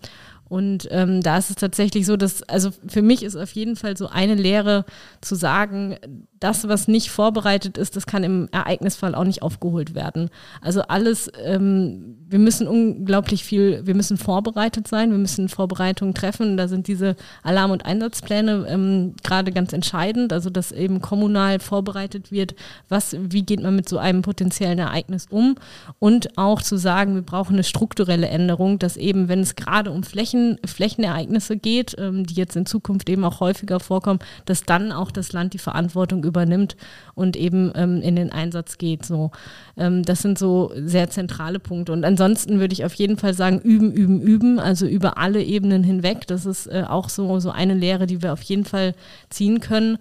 Und 0.50 0.88
ähm, 0.90 1.20
da 1.22 1.38
ist 1.38 1.48
es 1.48 1.54
tatsächlich 1.54 2.06
so, 2.06 2.16
dass, 2.16 2.42
also 2.42 2.70
für 2.88 3.02
mich 3.02 3.22
ist 3.22 3.36
auf 3.36 3.52
jeden 3.52 3.76
Fall 3.76 3.96
so 3.96 4.08
eine 4.08 4.34
Lehre 4.34 4.84
zu 5.20 5.36
sagen, 5.36 5.96
das, 6.40 6.66
was 6.66 6.88
nicht 6.88 7.10
vorbereitet 7.10 7.78
ist, 7.78 7.94
das 7.94 8.04
kann 8.04 8.24
im 8.24 8.48
Ereignisfall 8.50 9.14
auch 9.14 9.22
nicht 9.22 9.42
aufgeholt 9.42 9.94
werden. 9.94 10.28
Also 10.60 10.82
alles, 10.82 11.30
ähm, 11.44 12.16
wir 12.28 12.40
müssen 12.40 12.66
unglaublich 12.66 13.44
viel, 13.44 13.86
wir 13.86 13.94
müssen 13.94 14.16
vorbereitet 14.16 14.88
sein, 14.88 15.12
wir 15.12 15.18
müssen 15.18 15.48
Vorbereitungen 15.48 16.14
treffen. 16.14 16.56
Da 16.56 16.66
sind 16.66 16.88
diese 16.88 17.14
Alarm- 17.44 17.70
und 17.70 17.84
Einsatzpläne 17.84 18.66
ähm, 18.68 19.14
gerade 19.22 19.52
ganz 19.52 19.72
entscheidend, 19.72 20.32
also 20.32 20.50
dass 20.50 20.72
eben 20.72 21.00
kommunal 21.00 21.60
vorbereitet 21.60 22.32
wird, 22.32 22.56
was, 22.88 23.14
wie 23.16 23.42
geht 23.42 23.62
man 23.62 23.76
mit 23.76 23.88
so 23.88 23.98
einem 23.98 24.22
potenziellen 24.22 24.80
Ereignis 24.80 25.28
um 25.30 25.54
und 26.00 26.36
auch 26.36 26.60
zu 26.60 26.76
sagen, 26.76 27.14
wir 27.14 27.22
brauchen 27.22 27.52
eine 27.52 27.62
strukturelle 27.64 28.26
Änderung, 28.26 28.80
dass 28.80 28.96
eben, 28.96 29.28
wenn 29.28 29.40
es 29.40 29.54
gerade 29.54 29.92
um 29.92 30.02
Flächen 30.02 30.39
solchen 30.40 30.58
Flächenereignisse 30.64 31.56
geht, 31.56 31.96
ähm, 31.98 32.26
die 32.26 32.34
jetzt 32.34 32.56
in 32.56 32.66
Zukunft 32.66 33.08
eben 33.08 33.24
auch 33.24 33.40
häufiger 33.40 33.80
vorkommen, 33.80 34.20
dass 34.44 34.64
dann 34.64 34.92
auch 34.92 35.10
das 35.10 35.32
Land 35.32 35.54
die 35.54 35.58
Verantwortung 35.58 36.24
übernimmt 36.24 36.76
und 37.14 37.36
eben 37.36 37.72
ähm, 37.74 38.00
in 38.02 38.16
den 38.16 38.32
Einsatz 38.32 38.78
geht. 38.78 39.04
So, 39.04 39.30
ähm, 39.76 40.02
das 40.02 40.22
sind 40.22 40.38
so 40.38 40.72
sehr 40.74 41.10
zentrale 41.10 41.58
Punkte. 41.58 41.92
Und 41.92 42.04
ansonsten 42.04 42.60
würde 42.60 42.72
ich 42.72 42.84
auf 42.84 42.94
jeden 42.94 43.16
Fall 43.16 43.34
sagen, 43.34 43.60
üben, 43.60 43.92
üben, 43.92 44.20
üben, 44.20 44.58
also 44.58 44.86
über 44.86 45.18
alle 45.18 45.42
Ebenen 45.42 45.84
hinweg. 45.84 46.26
Das 46.26 46.46
ist 46.46 46.66
äh, 46.66 46.84
auch 46.88 47.08
so, 47.08 47.40
so 47.40 47.50
eine 47.50 47.74
Lehre, 47.74 48.06
die 48.06 48.22
wir 48.22 48.32
auf 48.32 48.42
jeden 48.42 48.64
Fall 48.64 48.94
ziehen 49.28 49.60
können, 49.60 49.98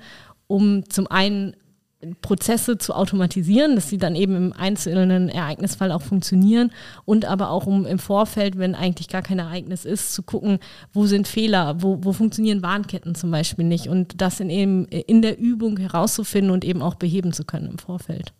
um 0.48 0.90
zum 0.90 1.08
einen 1.08 1.54
Prozesse 2.22 2.78
zu 2.78 2.94
automatisieren, 2.94 3.76
dass 3.76 3.90
sie 3.90 3.98
dann 3.98 4.16
eben 4.16 4.36
im 4.36 4.54
einzelnen 4.54 5.28
Ereignisfall 5.28 5.92
auch 5.92 6.02
funktionieren 6.02 6.72
und 7.04 7.26
aber 7.26 7.50
auch 7.50 7.66
um 7.66 7.86
im 7.86 8.00
Vorfeld, 8.00 8.58
wenn 8.58 8.74
eigentlich 8.74 9.10
gar 9.10 9.22
kein 9.22 9.40
Ereignis 9.40 9.84
ist, 9.84 10.14
zu 10.14 10.24
gucken, 10.24 10.60
wo 10.94 11.06
sind 11.08 11.28
Fehler, 11.28 11.82
wo, 11.82 12.00
wo 12.02 12.14
funktionieren 12.14 12.62
Warnketten 12.62 13.16
zum 13.16 13.32
Beispiel 13.32 13.66
nicht 13.66 13.88
und 13.88 14.22
das 14.22 14.40
in, 14.40 14.50
eben 14.50 14.86
in 14.86 15.22
der 15.22 15.38
Übung 15.38 15.78
herauszufinden 15.78 16.52
und 16.52 16.64
eben 16.64 16.82
auch 16.82 16.96
beheben 16.96 17.34
zu 17.34 17.44
können 17.44 17.70
im 17.70 17.80
Vorfeld. 17.80 18.34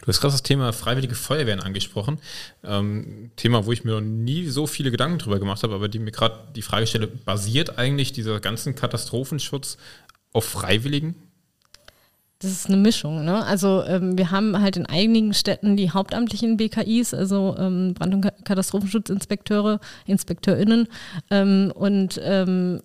Du 0.00 0.06
hast 0.08 0.20
gerade 0.20 0.32
das 0.32 0.42
Thema 0.42 0.72
freiwillige 0.72 1.14
Feuerwehren 1.14 1.60
angesprochen. 1.60 2.18
Ähm, 2.64 3.30
Thema, 3.36 3.66
wo 3.66 3.72
ich 3.72 3.84
mir 3.84 3.92
noch 3.92 4.00
nie 4.00 4.46
so 4.46 4.66
viele 4.66 4.90
Gedanken 4.90 5.18
drüber 5.18 5.38
gemacht 5.38 5.62
habe, 5.62 5.74
aber 5.74 5.88
die 5.88 5.98
mir 5.98 6.10
gerade 6.10 6.38
die 6.56 6.62
Frage 6.62 6.86
stelle, 6.86 7.06
basiert 7.06 7.78
eigentlich 7.78 8.12
dieser 8.12 8.40
ganzen 8.40 8.74
Katastrophenschutz 8.74 9.76
auf 10.32 10.44
Freiwilligen? 10.44 11.14
Das 12.44 12.52
ist 12.52 12.66
eine 12.66 12.76
Mischung. 12.76 13.24
Ne? 13.24 13.42
Also 13.42 13.82
ähm, 13.84 14.18
wir 14.18 14.30
haben 14.30 14.60
halt 14.60 14.76
in 14.76 14.84
einigen 14.84 15.32
Städten 15.32 15.78
die 15.78 15.90
hauptamtlichen 15.90 16.58
BKIs, 16.58 17.14
also 17.14 17.56
ähm, 17.58 17.94
Brand- 17.94 18.14
und 18.14 18.44
Katastrophenschutzinspekteure, 18.44 19.80
InspekteurInnen 20.04 20.88
ähm, 21.30 21.72
und 21.74 22.20
ähm, 22.22 22.82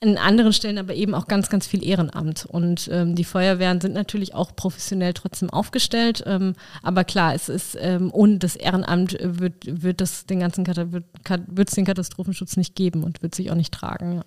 in 0.00 0.18
anderen 0.18 0.52
Stellen 0.52 0.78
aber 0.78 0.94
eben 0.94 1.14
auch 1.14 1.28
ganz, 1.28 1.48
ganz 1.48 1.68
viel 1.68 1.84
Ehrenamt. 1.84 2.46
Und 2.46 2.88
ähm, 2.90 3.14
die 3.14 3.22
Feuerwehren 3.22 3.80
sind 3.80 3.94
natürlich 3.94 4.34
auch 4.34 4.56
professionell 4.56 5.14
trotzdem 5.14 5.50
aufgestellt. 5.50 6.24
Ähm, 6.26 6.54
aber 6.82 7.04
klar, 7.04 7.32
es 7.32 7.48
ist 7.48 7.78
ähm, 7.80 8.10
ohne 8.12 8.38
das 8.38 8.56
Ehrenamt 8.56 9.16
wird, 9.20 9.54
wird 9.66 10.00
das 10.00 10.26
den 10.26 10.40
ganzen 10.40 10.66
wird 10.66 11.68
es 11.68 11.74
den 11.76 11.84
Katastrophenschutz 11.84 12.56
nicht 12.56 12.74
geben 12.74 13.04
und 13.04 13.22
wird 13.22 13.36
sich 13.36 13.52
auch 13.52 13.56
nicht 13.56 13.72
tragen. 13.72 14.16
Ja. 14.16 14.24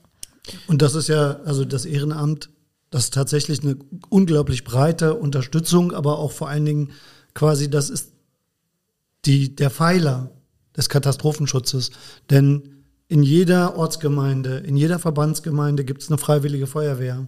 Und 0.68 0.82
das 0.82 0.96
ist 0.96 1.10
ja, 1.10 1.42
also 1.44 1.66
das 1.66 1.84
Ehrenamt 1.84 2.50
das 2.90 3.06
ist 3.06 3.14
tatsächlich 3.14 3.64
eine 3.64 3.78
unglaublich 4.10 4.64
breite 4.64 5.14
Unterstützung, 5.16 5.92
aber 5.92 6.18
auch 6.20 6.32
vor 6.32 6.50
allen 6.50 6.66
Dingen 6.66 6.92
quasi, 7.34 7.70
das 7.70 7.90
ist 7.90 8.14
die, 9.26 9.56
der 9.56 9.70
Pfeiler 9.70 10.32
des 10.76 10.90
Katastrophenschutzes. 10.90 11.92
Denn 12.30 12.84
in 13.08 13.24
jeder 13.24 13.76
Ortsgemeinde, 13.76 14.58
in 14.58 14.76
jeder 14.76 15.00
Verbandsgemeinde 15.00 15.84
gibt 15.84 16.02
es 16.02 16.10
eine 16.10 16.18
freiwillige 16.18 16.68
Feuerwehr. 16.68 17.28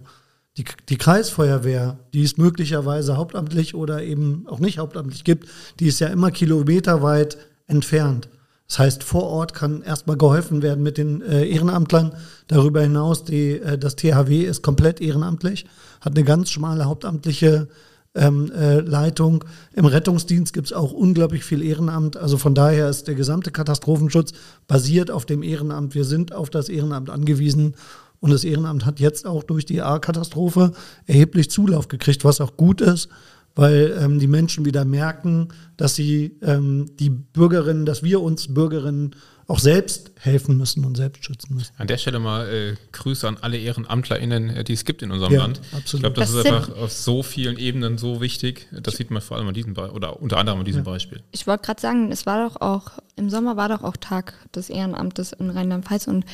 Die, 0.56 0.64
die 0.88 0.96
Kreisfeuerwehr, 0.96 1.98
die 2.12 2.22
es 2.22 2.36
möglicherweise 2.36 3.16
hauptamtlich 3.16 3.74
oder 3.74 4.02
eben 4.02 4.46
auch 4.48 4.58
nicht 4.58 4.78
hauptamtlich 4.78 5.24
gibt, 5.24 5.48
die 5.80 5.86
ist 5.86 6.00
ja 6.00 6.08
immer 6.08 6.30
kilometerweit 6.30 7.38
entfernt. 7.66 8.28
Das 8.68 8.78
heißt, 8.78 9.04
vor 9.04 9.24
Ort 9.24 9.54
kann 9.54 9.82
erstmal 9.82 10.16
geholfen 10.16 10.62
werden 10.62 10.82
mit 10.82 10.96
den 10.98 11.20
äh, 11.22 11.46
Ehrenamtlern. 11.46 12.12
Darüber 12.46 12.80
hinaus, 12.80 13.24
die, 13.24 13.58
äh, 13.58 13.76
das 13.76 13.96
THW 13.96 14.42
ist 14.42 14.62
komplett 14.62 15.00
ehrenamtlich, 15.00 15.66
hat 16.00 16.16
eine 16.16 16.24
ganz 16.24 16.50
schmale 16.50 16.86
hauptamtliche 16.86 17.68
ähm, 18.14 18.50
äh, 18.52 18.80
Leitung. 18.80 19.44
Im 19.74 19.86
Rettungsdienst 19.86 20.52
gibt 20.52 20.68
es 20.68 20.72
auch 20.72 20.92
unglaublich 20.92 21.44
viel 21.44 21.62
Ehrenamt. 21.62 22.16
Also 22.16 22.38
von 22.38 22.54
daher 22.54 22.88
ist 22.88 23.08
der 23.08 23.14
gesamte 23.14 23.50
Katastrophenschutz 23.50 24.32
basiert 24.68 25.10
auf 25.10 25.26
dem 25.26 25.42
Ehrenamt. 25.42 25.94
Wir 25.94 26.04
sind 26.04 26.34
auf 26.34 26.50
das 26.50 26.68
Ehrenamt 26.68 27.10
angewiesen. 27.10 27.74
Und 28.20 28.30
das 28.30 28.44
Ehrenamt 28.44 28.86
hat 28.86 29.00
jetzt 29.00 29.26
auch 29.26 29.42
durch 29.42 29.66
die 29.66 29.82
A-Katastrophe 29.82 30.72
erheblich 31.06 31.50
Zulauf 31.50 31.88
gekriegt, 31.88 32.24
was 32.24 32.40
auch 32.40 32.56
gut 32.56 32.80
ist 32.80 33.08
weil 33.54 33.96
ähm, 34.00 34.18
die 34.18 34.26
Menschen 34.26 34.64
wieder 34.64 34.84
merken, 34.84 35.48
dass 35.76 35.94
sie 35.94 36.38
ähm, 36.42 36.90
die 36.98 37.10
Bürgerinnen, 37.10 37.86
dass 37.86 38.02
wir 38.02 38.20
uns 38.20 38.52
Bürgerinnen 38.52 39.14
auch 39.48 39.58
selbst 39.58 40.12
helfen 40.18 40.56
müssen 40.56 40.84
und 40.84 40.96
selbst 40.96 41.24
schützen 41.24 41.54
müssen. 41.54 41.72
An 41.76 41.86
der 41.86 41.98
Stelle 41.98 42.18
mal 42.18 42.48
äh, 42.48 42.74
Grüße 42.92 43.26
an 43.26 43.36
alle 43.40 43.58
EhrenamtlerInnen, 43.58 44.50
äh, 44.50 44.64
die 44.64 44.72
es 44.72 44.84
gibt 44.84 45.02
in 45.02 45.10
unserem 45.10 45.32
ja, 45.32 45.40
Land. 45.40 45.60
Absolut. 45.72 45.94
Ich 45.94 46.00
glaube, 46.00 46.14
das, 46.14 46.32
das, 46.32 46.44
ist 46.44 46.46
einfach 46.46 46.76
auf 46.76 46.92
so 46.92 47.22
vielen 47.22 47.58
Ebenen 47.58 47.98
so 47.98 48.20
wichtig. 48.20 48.68
Das 48.72 48.96
sieht 48.96 49.10
man 49.10 49.20
vor 49.20 49.36
allem 49.36 49.48
an 49.48 49.54
diesem 49.54 49.74
Be 49.74 49.90
oder 49.92 50.22
unter 50.22 50.38
anderem 50.38 50.60
an 50.60 50.64
diesem 50.64 50.84
ja. 50.84 50.90
Beispiel. 50.90 51.22
Ich 51.32 51.46
wollte 51.46 51.66
gerade 51.66 51.80
sagen, 51.80 52.10
es 52.12 52.24
war 52.24 52.48
doch 52.48 52.60
auch, 52.60 52.92
im 53.16 53.30
Sommer 53.30 53.56
war 53.56 53.68
doch 53.68 53.82
auch 53.82 53.96
Tag 53.96 54.34
des 54.54 54.70
Ehrenamtes 54.70 55.32
in 55.32 55.50
Rheinland-Pfalz 55.50 56.06
und 56.06 56.24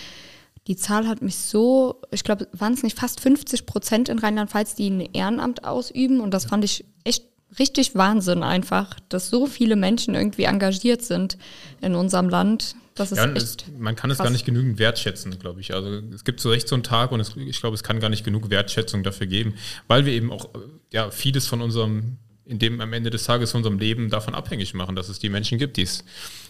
die 0.69 0.77
Zahl 0.77 1.09
hat 1.09 1.23
mich 1.23 1.37
so, 1.37 2.03
ich 2.11 2.23
glaube, 2.23 2.47
waren 2.53 2.75
es 2.75 2.83
nicht 2.83 2.99
fast 2.99 3.21
50 3.21 3.65
Prozent 3.65 4.11
in 4.11 4.19
Rheinland-Pfalz, 4.19 4.75
die 4.75 4.91
ein 4.91 5.01
Ehrenamt 5.01 5.65
ausüben. 5.65 6.21
Und 6.21 6.33
das 6.33 6.45
fand 6.45 6.63
ich 6.63 6.85
echt 7.05 7.25
richtig 7.59 7.95
Wahnsinn 7.95 8.43
einfach, 8.43 8.95
dass 9.09 9.31
so 9.31 9.47
viele 9.47 9.77
Menschen 9.77 10.15
irgendwie 10.15 10.45
engagiert 10.45 11.03
sind 11.03 11.39
in 11.81 11.95
unserem 11.95 12.29
Land. 12.29 12.77
Das 12.95 13.13
ist 13.13 13.19
ja, 13.19 13.33
echt 13.33 13.63
es, 13.63 13.79
man 13.79 13.97
kann 13.97 14.11
es 14.11 14.19
gar 14.19 14.29
nicht 14.29 14.45
genügend 14.45 14.79
wertschätzen, 14.79 15.39
glaube 15.39 15.61
ich. 15.63 15.73
Also 15.73 16.03
es 16.15 16.25
gibt 16.25 16.41
so 16.41 16.51
recht 16.51 16.69
so 16.69 16.75
einen 16.75 16.83
Tag 16.83 17.13
und 17.13 17.21
es, 17.21 17.35
ich 17.35 17.61
glaube, 17.61 17.75
es 17.75 17.83
kann 17.83 17.99
gar 17.99 18.11
nicht 18.11 18.25
genug 18.25 18.51
Wertschätzung 18.51 19.03
dafür 19.03 19.27
geben, 19.27 19.55
weil 19.87 20.05
wir 20.05 20.13
eben 20.13 20.31
auch 20.31 20.51
ja, 20.93 21.11
vieles 21.11 21.47
von 21.47 21.63
unserem 21.63 22.19
in 22.49 22.59
dem 22.59 22.81
am 22.81 22.93
Ende 22.93 23.11
des 23.11 23.25
Tages 23.25 23.55
unserem 23.55 23.79
Leben 23.79 24.11
davon 24.11 24.35
abhängig 24.35 24.75
machen, 24.75 24.97
dass 24.97 25.09
es 25.09 25.19
die 25.19 25.29
Menschen 25.29 25.59
gibt, 25.59 25.77
die's, 25.77 26.05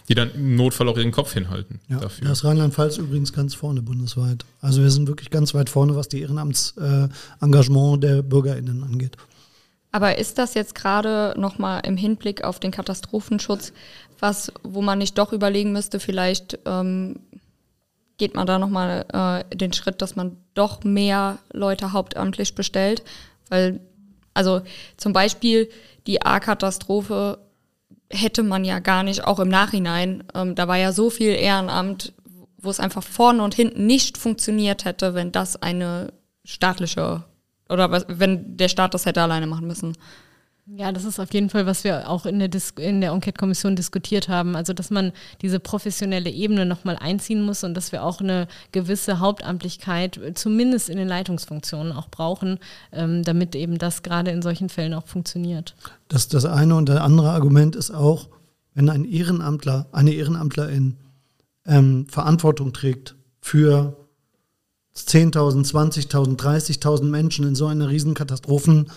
die 0.07 0.15
dann 0.15 0.31
im 0.33 0.55
Notfall 0.55 0.87
auch 0.89 0.97
ihren 0.97 1.11
Kopf 1.11 1.33
hinhalten. 1.33 1.79
Ja, 1.89 1.99
dafür. 1.99 2.27
das 2.27 2.43
Rheinland-Pfalz 2.43 2.97
übrigens 2.97 3.33
ganz 3.33 3.53
vorne 3.53 3.81
bundesweit. 3.81 4.45
Also 4.61 4.81
wir 4.81 4.89
sind 4.89 5.07
wirklich 5.07 5.29
ganz 5.29 5.53
weit 5.53 5.69
vorne, 5.69 5.95
was 5.95 6.07
die 6.07 6.21
Ehrenamtsengagement 6.21 8.03
äh, 8.03 8.07
der 8.07 8.21
BürgerInnen 8.21 8.83
angeht. 8.83 9.17
Aber 9.91 10.19
ist 10.19 10.37
das 10.37 10.53
jetzt 10.53 10.75
gerade 10.75 11.33
nochmal 11.37 11.81
im 11.83 11.97
Hinblick 11.97 12.43
auf 12.43 12.59
den 12.59 12.69
Katastrophenschutz 12.69 13.73
was, 14.21 14.51
wo 14.63 14.81
man 14.81 14.99
nicht 14.99 15.17
doch 15.17 15.33
überlegen 15.33 15.71
müsste, 15.71 15.99
vielleicht 15.99 16.59
ähm, 16.65 17.19
geht 18.17 18.35
man 18.35 18.47
da 18.47 18.59
nochmal 18.59 19.05
äh, 19.51 19.55
den 19.55 19.73
Schritt, 19.73 20.01
dass 20.01 20.15
man 20.15 20.37
doch 20.53 20.83
mehr 20.83 21.39
Leute 21.51 21.93
hauptamtlich 21.93 22.55
bestellt? 22.55 23.03
Weil, 23.49 23.79
also 24.33 24.61
zum 24.97 25.13
Beispiel 25.13 25.69
die 26.07 26.21
A-Katastrophe 26.21 27.39
hätte 28.11 28.43
man 28.43 28.65
ja 28.65 28.79
gar 28.79 29.03
nicht, 29.03 29.23
auch 29.25 29.39
im 29.39 29.49
Nachhinein. 29.49 30.23
Ähm, 30.33 30.55
da 30.55 30.67
war 30.67 30.77
ja 30.77 30.91
so 30.91 31.09
viel 31.09 31.33
Ehrenamt, 31.33 32.13
wo 32.57 32.69
es 32.69 32.79
einfach 32.79 33.03
vorne 33.03 33.43
und 33.43 33.53
hinten 33.53 33.85
nicht 33.85 34.17
funktioniert 34.17 34.85
hätte, 34.85 35.13
wenn 35.13 35.31
das 35.31 35.61
eine 35.61 36.13
staatliche 36.43 37.23
oder 37.69 38.03
wenn 38.07 38.57
der 38.57 38.67
Staat 38.67 38.93
das 38.93 39.05
hätte 39.05 39.21
alleine 39.21 39.45
machen 39.45 39.67
müssen. 39.67 39.95
Ja, 40.75 40.91
das 40.91 41.03
ist 41.03 41.19
auf 41.19 41.33
jeden 41.33 41.49
Fall, 41.49 41.65
was 41.65 41.83
wir 41.83 42.09
auch 42.09 42.27
in 42.27 42.37
der, 42.37 42.47
Dis 42.47 42.75
der 42.75 43.11
Enquete-Kommission 43.11 43.75
diskutiert 43.75 44.29
haben. 44.29 44.55
Also, 44.55 44.73
dass 44.73 44.91
man 44.91 45.13
diese 45.41 45.59
professionelle 45.59 46.29
Ebene 46.29 46.65
nochmal 46.65 46.95
einziehen 46.97 47.41
muss 47.41 47.63
und 47.63 47.73
dass 47.73 47.91
wir 47.91 48.03
auch 48.03 48.21
eine 48.21 48.47
gewisse 48.71 49.19
Hauptamtlichkeit, 49.19 50.19
zumindest 50.35 50.89
in 50.89 50.97
den 50.97 51.07
Leitungsfunktionen, 51.07 51.91
auch 51.91 52.09
brauchen, 52.09 52.59
ähm, 52.91 53.23
damit 53.23 53.55
eben 53.55 53.79
das 53.79 54.03
gerade 54.03 54.29
in 54.29 54.43
solchen 54.43 54.69
Fällen 54.69 54.93
auch 54.93 55.07
funktioniert. 55.07 55.75
Das, 56.07 56.27
das 56.27 56.45
eine 56.45 56.75
und 56.75 56.87
das 56.87 56.99
andere 56.99 57.31
Argument 57.31 57.75
ist 57.75 57.89
auch, 57.89 58.27
wenn 58.75 58.89
ein 58.89 59.05
Ehrenamtler, 59.05 59.87
eine 59.91 60.11
Ehrenamtlerin 60.11 60.97
ähm, 61.65 62.05
Verantwortung 62.07 62.73
trägt 62.73 63.15
für 63.41 63.97
10.000, 64.95 65.67
20.000, 65.71 66.37
30.000 66.37 67.03
Menschen 67.05 67.47
in 67.47 67.55
so 67.55 67.67
einer 67.67 67.89
Riesenkatastrophen, 67.89 68.91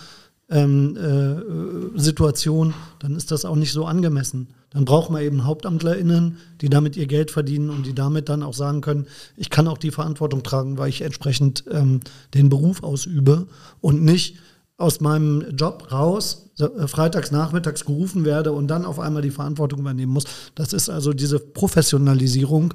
ähm, 0.53 0.95
äh, 0.95 1.99
Situation, 1.99 2.73
dann 2.99 3.15
ist 3.15 3.31
das 3.31 3.43
auch 3.43 3.55
nicht 3.55 3.73
so 3.73 3.85
angemessen. 3.85 4.47
Dann 4.69 4.85
braucht 4.85 5.09
man 5.09 5.21
eben 5.21 5.45
HauptamtlerInnen, 5.45 6.37
die 6.61 6.69
damit 6.69 6.95
ihr 6.95 7.07
Geld 7.07 7.31
verdienen 7.31 7.69
und 7.69 7.85
die 7.85 7.93
damit 7.93 8.29
dann 8.29 8.43
auch 8.43 8.53
sagen 8.53 8.81
können, 8.81 9.07
ich 9.35 9.49
kann 9.49 9.67
auch 9.67 9.77
die 9.77 9.91
Verantwortung 9.91 10.43
tragen, 10.43 10.77
weil 10.77 10.89
ich 10.89 11.01
entsprechend 11.01 11.63
ähm, 11.71 11.99
den 12.33 12.49
Beruf 12.49 12.83
ausübe 12.83 13.47
und 13.81 14.03
nicht 14.03 14.37
aus 14.77 15.01
meinem 15.01 15.55
Job 15.55 15.91
raus, 15.91 16.49
äh, 16.59 16.87
freitags 16.87 17.31
nachmittags 17.31 17.85
gerufen 17.85 18.25
werde 18.25 18.51
und 18.51 18.67
dann 18.67 18.85
auf 18.85 18.99
einmal 18.99 19.21
die 19.21 19.31
Verantwortung 19.31 19.79
übernehmen 19.79 20.13
muss. 20.13 20.25
Das 20.55 20.73
ist 20.73 20.89
also 20.89 21.13
diese 21.13 21.39
Professionalisierung, 21.39 22.73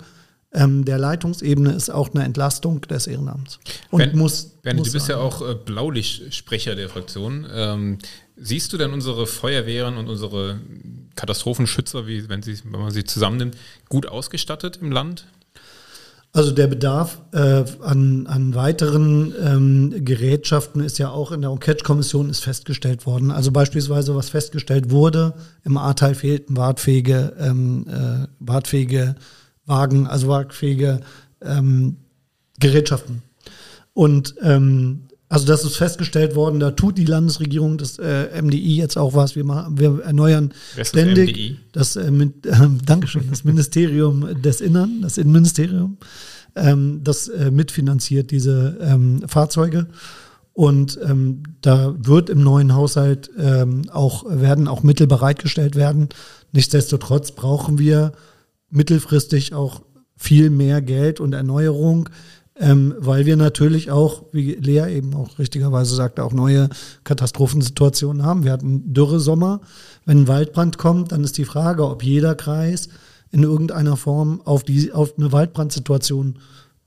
ähm, 0.53 0.84
der 0.84 0.99
Leitungsebene 0.99 1.72
ist 1.72 1.90
auch 1.90 2.14
eine 2.14 2.24
Entlastung 2.24 2.80
des 2.82 3.07
Ehrenamts. 3.07 3.59
Und 3.90 3.99
Bernd, 3.99 4.14
muss, 4.14 4.44
Bernd, 4.62 4.78
muss 4.78 4.88
du 4.88 4.92
bist 4.94 5.07
sein. 5.07 5.16
ja 5.16 5.22
auch 5.22 5.46
äh, 5.46 5.55
Blaulichtsprecher 5.55 6.74
der 6.74 6.88
Fraktion. 6.88 7.46
Ähm, 7.53 7.99
siehst 8.36 8.72
du 8.72 8.78
denn 8.78 8.92
unsere 8.92 9.26
Feuerwehren 9.26 9.99
und 9.99 10.09
unsere 10.09 10.61
Katastrophenschützer, 11.16 12.07
wie, 12.07 12.28
wenn, 12.28 12.42
sie, 12.42 12.59
wenn 12.64 12.80
man 12.80 12.90
sie 12.90 13.05
zusammennimmt, 13.05 13.57
gut 13.88 14.07
ausgestattet 14.07 14.78
im 14.80 14.90
Land? 14.90 15.26
Also 16.32 16.53
der 16.53 16.66
Bedarf 16.66 17.20
äh, 17.32 17.64
an, 17.82 18.26
an 18.26 18.55
weiteren 18.55 19.34
ähm, 19.42 20.05
Gerätschaften 20.05 20.82
ist 20.82 20.99
ja 20.99 21.11
auch 21.11 21.32
in 21.32 21.40
der 21.40 21.51
Enquete-Kommission 21.51 22.28
ist 22.28 22.40
festgestellt 22.40 23.07
worden. 23.07 23.30
Also 23.30 23.51
beispielsweise, 23.51 24.14
was 24.14 24.28
festgestellt 24.28 24.90
wurde, 24.90 25.34
im 25.64 25.78
A-Teil 25.78 26.14
fehlten 26.14 26.57
wartfähige, 26.57 27.34
ähm, 27.38 27.86
äh, 27.88 28.28
wartfähige 28.40 29.16
Wagen, 29.69 30.07
also 30.07 30.29
wagfähige 30.29 31.01
ähm, 31.43 31.97
Gerätschaften. 32.59 33.23
Und 33.95 34.35
ähm, 34.43 35.09
also 35.29 35.47
das 35.47 35.64
ist 35.64 35.77
festgestellt 35.77 36.35
worden, 36.35 36.59
da 36.59 36.71
tut 36.71 36.97
die 36.97 37.05
Landesregierung, 37.05 37.77
das 37.77 37.99
äh, 37.99 38.41
MDI 38.41 38.77
jetzt 38.77 38.97
auch 38.97 39.14
was, 39.14 39.37
wir, 39.37 39.45
machen, 39.45 39.79
wir 39.79 40.01
erneuern 40.03 40.55
ständig 40.83 41.33
das 41.33 41.37
MDI? 41.37 41.57
das, 41.73 41.97
äh, 41.97 42.11
mit, 42.11 42.47
äh, 42.47 42.53
Dankeschön, 42.87 43.25
das 43.29 43.45
Ministerium 43.45 44.41
des 44.41 44.62
Innern, 44.62 45.03
das 45.03 45.19
Innenministerium, 45.19 45.99
ähm, 46.57 47.01
das 47.05 47.29
äh, 47.29 47.51
mitfinanziert 47.51 48.31
diese 48.31 48.79
ähm, 48.81 49.23
Fahrzeuge. 49.27 49.87
Und 50.55 50.99
ähm, 51.05 51.43
da 51.61 51.95
wird 51.99 52.31
im 52.31 52.43
neuen 52.43 52.75
Haushalt 52.75 53.31
ähm, 53.39 53.83
auch, 53.93 54.25
werden 54.29 54.66
auch 54.66 54.83
Mittel 54.83 55.07
bereitgestellt 55.07 55.77
werden. 55.77 56.09
Nichtsdestotrotz 56.53 57.33
brauchen 57.33 57.79
wir 57.79 58.12
mittelfristig 58.71 59.55
auch 59.55 59.83
viel 60.16 60.51
mehr 60.51 60.83
Geld 60.83 61.21
und 61.21 61.33
Erneuerung, 61.33 62.09
ähm, 62.57 62.95
weil 62.99 63.25
wir 63.25 63.37
natürlich 63.37 63.91
auch, 63.91 64.25
wie 64.33 64.55
Lea 64.55 64.93
eben 64.93 65.14
auch 65.14 65.39
richtigerweise 65.39 65.95
sagte, 65.95 66.25
auch 66.25 66.33
neue 66.33 66.69
Katastrophensituationen 67.05 68.25
haben. 68.25 68.45
Wir 68.45 68.53
hatten 68.53 68.93
Dürre 68.93 69.21
Sommer. 69.21 69.61
Wenn 70.05 70.23
ein 70.23 70.29
Waldbrand 70.29 70.77
kommt, 70.77 71.12
dann 71.12 71.23
ist 71.23 71.39
die 71.39 71.45
Frage, 71.45 71.89
ob 71.89 72.03
jeder 72.03 72.35
Kreis 72.35 72.89
in 73.31 73.45
irgendeiner 73.45 73.97
Form 73.97 74.41
auf, 74.45 74.64
die, 74.64 74.93
auf 74.93 75.16
eine 75.16 75.31
Waldbrandsituation 75.31 76.39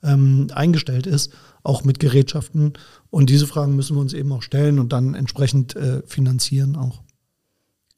ähm, 0.03 0.47
eingestellt 0.53 1.07
ist, 1.07 1.31
auch 1.63 1.83
mit 1.83 1.99
Gerätschaften. 1.99 2.73
Und 3.09 3.29
diese 3.29 3.47
Fragen 3.47 3.75
müssen 3.75 3.95
wir 3.95 4.01
uns 4.01 4.13
eben 4.13 4.31
auch 4.31 4.41
stellen 4.41 4.79
und 4.79 4.91
dann 4.91 5.13
entsprechend 5.13 5.75
äh, 5.75 6.01
finanzieren 6.05 6.75
auch. 6.75 7.01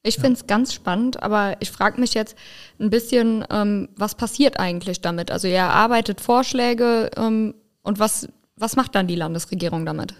Ich 0.06 0.16
finde 0.16 0.34
es 0.34 0.46
ganz 0.46 0.74
spannend, 0.74 1.22
aber 1.22 1.56
ich 1.60 1.70
frage 1.70 1.98
mich 1.98 2.12
jetzt 2.12 2.36
ein 2.78 2.90
bisschen, 2.90 3.42
ähm, 3.50 3.88
was 3.96 4.14
passiert 4.14 4.60
eigentlich 4.60 5.00
damit? 5.00 5.30
Also 5.30 5.48
ihr 5.48 5.54
erarbeitet 5.54 6.20
Vorschläge 6.20 7.10
ähm, 7.16 7.54
und 7.82 7.98
was, 7.98 8.28
was 8.54 8.76
macht 8.76 8.94
dann 8.94 9.06
die 9.06 9.16
Landesregierung 9.16 9.86
damit? 9.86 10.14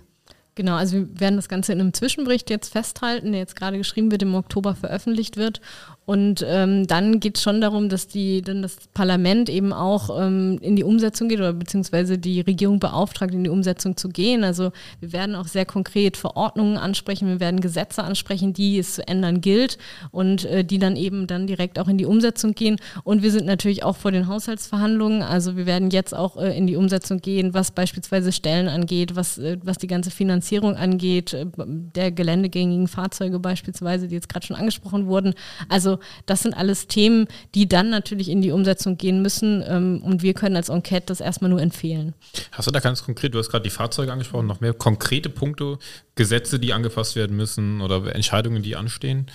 Genau, 0.55 0.77
also 0.77 0.97
wir 0.97 1.21
werden 1.21 1.37
das 1.37 1.51
Ganze 1.51 1.73
in 1.73 1.81
einem 1.81 1.93
Zwischenbericht 1.93 2.49
jetzt 2.49 2.73
festhalten, 2.73 3.33
der 3.33 3.41
jetzt 3.41 3.57
gerade 3.57 3.77
geschrieben 3.77 4.11
wird, 4.11 4.23
im 4.23 4.35
Oktober 4.35 4.75
veröffentlicht 4.75 5.37
wird. 5.37 5.61
Und 6.07 6.45
ähm, 6.47 6.87
dann 6.87 7.19
geht 7.19 7.39
es 7.39 7.43
schon 7.43 7.61
darum, 7.61 7.89
dass 7.89 8.07
die, 8.07 8.43
dann 8.43 8.61
das 8.61 8.77
Parlament 8.93 9.49
eben 9.49 9.73
auch 9.73 10.21
ähm, 10.21 10.59
in 10.61 10.77
die 10.77 10.85
Umsetzung 10.85 11.29
geht 11.29 11.39
oder 11.39 11.55
beziehungsweise 11.55 12.19
die 12.19 12.43
Regierung 12.43 12.79
beauftragt, 12.79 13.33
in 13.33 13.45
die 13.45 13.51
Umsetzung 13.51 13.97
zu 13.97 14.11
gehen. 14.11 14.45
Also 14.45 14.73
wir 15.01 15.13
werden 15.15 15.35
auch 15.35 15.47
sehr 15.47 15.65
konkret 15.65 16.19
Verordnungen 16.19 16.77
ansprechen, 16.77 17.29
wir 17.29 17.41
werden 17.41 17.61
Gesetze 17.61 18.03
ansprechen, 18.03 18.53
die 18.53 18.79
es 18.79 18.97
zu 18.97 19.09
ändern 19.09 19.41
gilt 19.41 19.79
und 20.11 20.45
äh, 20.45 20.63
die 20.63 20.79
dann 20.79 20.97
eben 20.97 21.27
dann 21.27 21.47
direkt 21.47 21.79
auch 21.79 21.89
in 21.89 21.97
die 21.97 22.05
Umsetzung 22.07 22.55
gehen. 22.55 22.77
Und 23.03 23.23
wir 23.23 23.31
sind 23.31 23.47
natürlich 23.47 23.83
auch 23.83 23.97
vor 23.97 24.13
den 24.13 24.29
Haushaltsverhandlungen. 24.29 25.23
Also 25.23 25.57
wir 25.57 25.65
werden 25.65 25.91
jetzt 25.91 26.15
auch 26.15 26.37
äh, 26.37 26.57
in 26.57 26.67
die 26.67 26.77
Umsetzung 26.77 27.21
gehen, 27.21 27.55
was 27.55 27.71
beispielsweise 27.71 28.31
Stellen 28.31 28.69
angeht, 28.69 29.17
was, 29.17 29.39
äh, 29.39 29.57
was 29.63 29.79
die 29.79 29.87
ganze 29.87 30.11
Finanzierung 30.11 30.77
angeht, 30.77 31.33
äh, 31.33 31.47
der 31.57 32.13
geländegängigen 32.13 32.89
Fahrzeuge 32.89 33.39
beispielsweise, 33.39 34.07
die 34.07 34.17
jetzt 34.17 34.29
gerade 34.29 34.45
schon 34.45 34.57
angesprochen 34.57 35.07
wurden. 35.07 35.33
Also 35.71 35.94
das 36.27 36.43
sind 36.43 36.57
alles 36.57 36.87
Themen, 36.87 37.27
die 37.55 37.69
dann 37.69 37.91
natürlich 37.91 38.29
in 38.29 38.43
die 38.43 38.51
Umsetzung 38.51 38.97
gehen 38.97 39.23
müssen. 39.23 39.63
Ähm, 39.67 40.03
und 40.03 40.23
wir 40.23 40.35
können 40.35 40.57
als 40.57 40.69
Enquete 40.69 41.07
das 41.07 41.21
erstmal 41.21 41.51
nur 41.51 41.61
empfehlen. 41.61 42.15
Hast 42.53 42.67
du 42.67 42.71
da 42.71 42.81
ganz 42.81 43.05
konkret, 43.05 43.35
du 43.35 43.39
hast 43.39 43.51
gerade 43.51 43.65
die 43.65 43.71
Fahrzeuge 43.71 44.13
angesprochen, 44.13 44.47
noch 44.47 44.61
mehr 44.61 44.75
konkrete 44.75 45.29
Punkte, 45.29 45.79
Gesetze, 46.15 46.59
die 46.59 46.73
angepasst 46.73 47.17
werden 47.17 47.37
müssen 47.37 47.81
oder 47.81 48.15
Entscheidungen, 48.15 48.63
die 48.63 48.77
anstehen? 48.77 49.27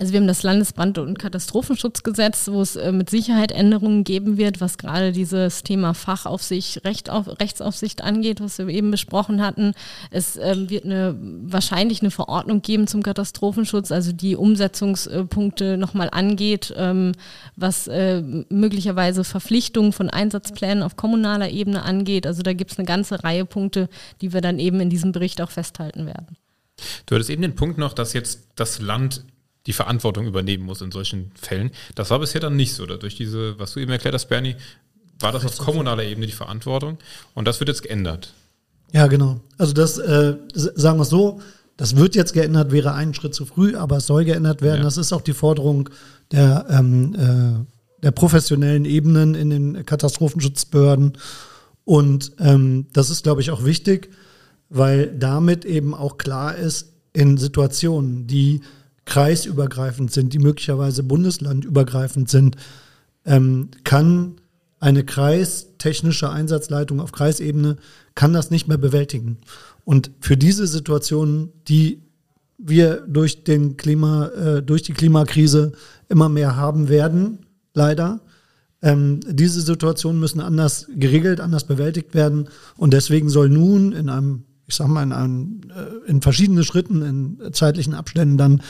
Also 0.00 0.14
wir 0.14 0.20
haben 0.20 0.26
das 0.26 0.42
Landesbrand- 0.42 0.98
und 0.98 1.18
Katastrophenschutzgesetz, 1.18 2.48
wo 2.48 2.62
es 2.62 2.74
äh, 2.74 2.90
mit 2.90 3.10
Sicherheit 3.10 3.52
Änderungen 3.52 4.02
geben 4.02 4.38
wird, 4.38 4.62
was 4.62 4.78
gerade 4.78 5.12
dieses 5.12 5.62
Thema 5.62 5.92
Fachaufsicht, 5.92 6.86
Recht 6.86 7.10
auf, 7.10 7.28
Rechtsaufsicht 7.38 8.02
angeht, 8.02 8.40
was 8.40 8.56
wir 8.56 8.66
eben 8.68 8.90
besprochen 8.90 9.42
hatten. 9.42 9.74
Es 10.10 10.38
ähm, 10.38 10.70
wird 10.70 10.86
eine, 10.86 11.18
wahrscheinlich 11.20 12.00
eine 12.00 12.10
Verordnung 12.10 12.62
geben 12.62 12.86
zum 12.86 13.02
Katastrophenschutz, 13.02 13.92
also 13.92 14.12
die 14.12 14.36
Umsetzungspunkte 14.36 15.76
nochmal 15.76 16.08
angeht, 16.10 16.72
ähm, 16.78 17.12
was 17.56 17.86
äh, 17.86 18.22
möglicherweise 18.48 19.22
Verpflichtungen 19.22 19.92
von 19.92 20.08
Einsatzplänen 20.08 20.82
auf 20.82 20.96
kommunaler 20.96 21.50
Ebene 21.50 21.82
angeht. 21.82 22.26
Also 22.26 22.40
da 22.40 22.54
gibt 22.54 22.72
es 22.72 22.78
eine 22.78 22.86
ganze 22.86 23.22
Reihe 23.22 23.44
Punkte, 23.44 23.90
die 24.22 24.32
wir 24.32 24.40
dann 24.40 24.60
eben 24.60 24.80
in 24.80 24.88
diesem 24.88 25.12
Bericht 25.12 25.42
auch 25.42 25.50
festhalten 25.50 26.06
werden. 26.06 26.38
Du 27.04 27.16
hattest 27.16 27.28
eben 27.28 27.42
den 27.42 27.54
Punkt 27.54 27.76
noch, 27.76 27.92
dass 27.92 28.14
jetzt 28.14 28.48
das 28.54 28.80
Land 28.80 29.24
die 29.70 29.74
Verantwortung 29.74 30.26
übernehmen 30.26 30.64
muss 30.64 30.80
in 30.80 30.90
solchen 30.90 31.30
Fällen. 31.40 31.70
Das 31.94 32.10
war 32.10 32.18
bisher 32.18 32.40
dann 32.40 32.56
nicht 32.56 32.74
so. 32.74 32.86
Durch 32.86 33.14
diese, 33.14 33.56
was 33.56 33.74
du 33.74 33.80
eben 33.80 33.92
erklärt 33.92 34.16
hast, 34.16 34.26
Bernie, 34.26 34.56
war 35.20 35.30
das 35.30 35.44
auf 35.44 35.58
kommunaler 35.58 36.02
Ebene 36.02 36.26
die 36.26 36.32
Verantwortung 36.32 36.98
und 37.34 37.46
das 37.46 37.60
wird 37.60 37.68
jetzt 37.68 37.82
geändert. 37.82 38.34
Ja, 38.92 39.06
genau. 39.06 39.38
Also 39.58 39.72
das, 39.72 39.98
äh, 39.98 40.36
sagen 40.54 40.98
wir 40.98 41.02
es 41.02 41.10
so, 41.10 41.40
das 41.76 41.94
wird 41.94 42.16
jetzt 42.16 42.32
geändert, 42.32 42.72
wäre 42.72 42.94
einen 42.94 43.14
Schritt 43.14 43.32
zu 43.32 43.46
früh, 43.46 43.76
aber 43.76 43.98
es 43.98 44.06
soll 44.06 44.24
geändert 44.24 44.60
werden. 44.60 44.78
Ja. 44.78 44.84
Das 44.84 44.96
ist 44.96 45.12
auch 45.12 45.20
die 45.20 45.34
Forderung 45.34 45.88
der, 46.32 46.66
ähm, 46.68 47.14
äh, 47.14 48.02
der 48.02 48.10
professionellen 48.10 48.84
Ebenen 48.84 49.36
in 49.36 49.50
den 49.50 49.86
Katastrophenschutzbehörden. 49.86 51.12
Und 51.84 52.32
ähm, 52.40 52.86
das 52.92 53.08
ist, 53.08 53.22
glaube 53.22 53.40
ich, 53.40 53.52
auch 53.52 53.64
wichtig, 53.64 54.10
weil 54.68 55.16
damit 55.16 55.64
eben 55.64 55.94
auch 55.94 56.18
klar 56.18 56.56
ist, 56.56 56.88
in 57.12 57.36
Situationen, 57.36 58.26
die 58.26 58.62
kreisübergreifend 59.10 60.10
sind, 60.10 60.32
die 60.32 60.38
möglicherweise 60.38 61.02
bundeslandübergreifend 61.02 62.30
sind, 62.30 62.56
ähm, 63.26 63.68
kann 63.84 64.36
eine 64.78 65.04
kreistechnische 65.04 66.30
Einsatzleitung 66.30 67.00
auf 67.00 67.12
Kreisebene 67.12 67.76
kann 68.14 68.32
das 68.32 68.50
nicht 68.50 68.66
mehr 68.66 68.78
bewältigen. 68.78 69.36
Und 69.84 70.10
für 70.20 70.38
diese 70.38 70.66
Situationen, 70.66 71.52
die 71.68 72.00
wir 72.56 73.02
durch 73.06 73.44
den 73.44 73.76
Klima, 73.76 74.28
äh, 74.28 74.62
durch 74.62 74.82
die 74.82 74.92
Klimakrise 74.92 75.72
immer 76.08 76.28
mehr 76.28 76.56
haben 76.56 76.88
werden, 76.88 77.40
leider, 77.74 78.20
ähm, 78.82 79.20
diese 79.26 79.60
Situationen 79.60 80.20
müssen 80.20 80.40
anders 80.40 80.86
geregelt, 80.94 81.40
anders 81.40 81.64
bewältigt 81.64 82.14
werden. 82.14 82.48
Und 82.76 82.94
deswegen 82.94 83.28
soll 83.28 83.50
nun 83.50 83.92
in 83.92 84.08
einem, 84.08 84.44
ich 84.66 84.76
sag 84.76 84.88
mal, 84.88 85.02
in, 85.02 85.12
einem, 85.12 85.60
äh, 85.70 86.10
in 86.10 86.22
verschiedenen 86.22 86.64
Schritten, 86.64 87.02
in 87.02 87.52
zeitlichen 87.52 87.94
Abständen 87.94 88.38
dann 88.38 88.62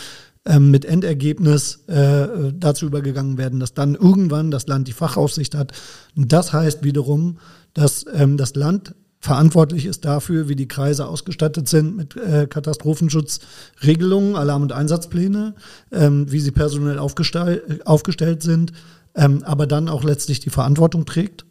ähm, 0.46 0.70
mit 0.70 0.84
Endergebnis 0.84 1.80
äh, 1.86 2.52
dazu 2.54 2.86
übergegangen 2.86 3.36
werden, 3.36 3.60
dass 3.60 3.74
dann 3.74 3.94
irgendwann 3.94 4.50
das 4.50 4.66
Land 4.66 4.88
die 4.88 4.92
Fachaufsicht 4.92 5.54
hat. 5.54 5.72
Das 6.16 6.52
heißt 6.52 6.82
wiederum, 6.82 7.38
dass 7.74 8.06
ähm, 8.14 8.36
das 8.36 8.54
Land 8.54 8.94
verantwortlich 9.20 9.84
ist 9.84 10.06
dafür, 10.06 10.48
wie 10.48 10.56
die 10.56 10.68
Kreise 10.68 11.06
ausgestattet 11.06 11.68
sind 11.68 11.94
mit 11.94 12.16
äh, 12.16 12.46
Katastrophenschutzregelungen, 12.46 14.34
Alarm- 14.34 14.62
und 14.62 14.72
Einsatzpläne, 14.72 15.54
ähm, 15.92 16.32
wie 16.32 16.40
sie 16.40 16.52
personell 16.52 16.98
aufgestell 16.98 17.80
aufgestellt 17.84 18.42
sind, 18.42 18.72
aber 19.12 19.66
dann 19.66 19.88
auch 19.88 20.04
letztlich 20.04 20.38
die 20.38 20.50
Verantwortung 20.50 21.04
trägt 21.04 21.44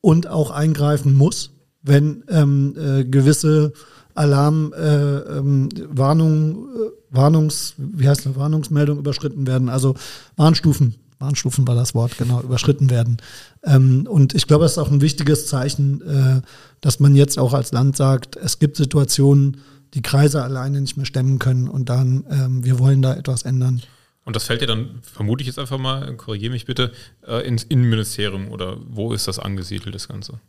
und 0.00 0.28
auch 0.28 0.52
eingreifen 0.52 1.14
muss, 1.14 1.50
wenn 1.82 2.22
äh, 2.28 3.04
gewisse 3.04 3.72
Alarm, 4.14 4.72
äh, 4.72 5.16
ähm, 5.18 5.68
Warnung, 5.88 6.68
äh, 6.68 6.90
Warnungs, 7.10 7.74
wie 7.76 8.08
heißt 8.08 8.26
eine 8.26 8.36
Warnungsmeldung 8.36 8.98
überschritten 8.98 9.46
werden, 9.46 9.68
also 9.68 9.94
Warnstufen, 10.36 10.94
Warnstufen 11.22 11.66
war 11.66 11.74
das 11.74 11.94
Wort, 11.94 12.18
genau, 12.18 12.42
überschritten 12.42 12.90
werden. 12.90 13.16
Ähm, 13.64 14.06
und 14.08 14.34
ich 14.34 14.46
glaube, 14.46 14.64
es 14.64 14.72
ist 14.72 14.78
auch 14.78 14.90
ein 14.90 15.00
wichtiges 15.00 15.46
Zeichen, 15.46 16.02
äh, 16.02 16.42
dass 16.80 17.00
man 17.00 17.14
jetzt 17.14 17.38
auch 17.38 17.54
als 17.54 17.72
Land 17.72 17.96
sagt, 17.96 18.36
es 18.36 18.58
gibt 18.58 18.76
Situationen, 18.76 19.58
die 19.94 20.02
Kreise 20.02 20.42
alleine 20.42 20.80
nicht 20.80 20.96
mehr 20.96 21.06
stemmen 21.06 21.38
können 21.38 21.68
und 21.68 21.88
dann, 21.88 22.24
ähm, 22.30 22.64
wir 22.64 22.78
wollen 22.78 23.02
da 23.02 23.14
etwas 23.14 23.42
ändern. 23.42 23.82
Und 24.24 24.36
das 24.36 24.44
fällt 24.44 24.60
ja 24.60 24.66
dann, 24.66 25.00
vermute 25.02 25.42
ich 25.42 25.48
jetzt 25.48 25.58
einfach 25.58 25.78
mal, 25.78 26.14
korrigiere 26.16 26.52
mich 26.52 26.64
bitte, 26.64 26.92
äh, 27.26 27.46
ins 27.46 27.64
Innenministerium 27.64 28.48
oder 28.48 28.78
wo 28.88 29.12
ist 29.12 29.28
das 29.28 29.38
angesiedelt, 29.38 29.94
das 29.94 30.08
Ganze? 30.08 30.40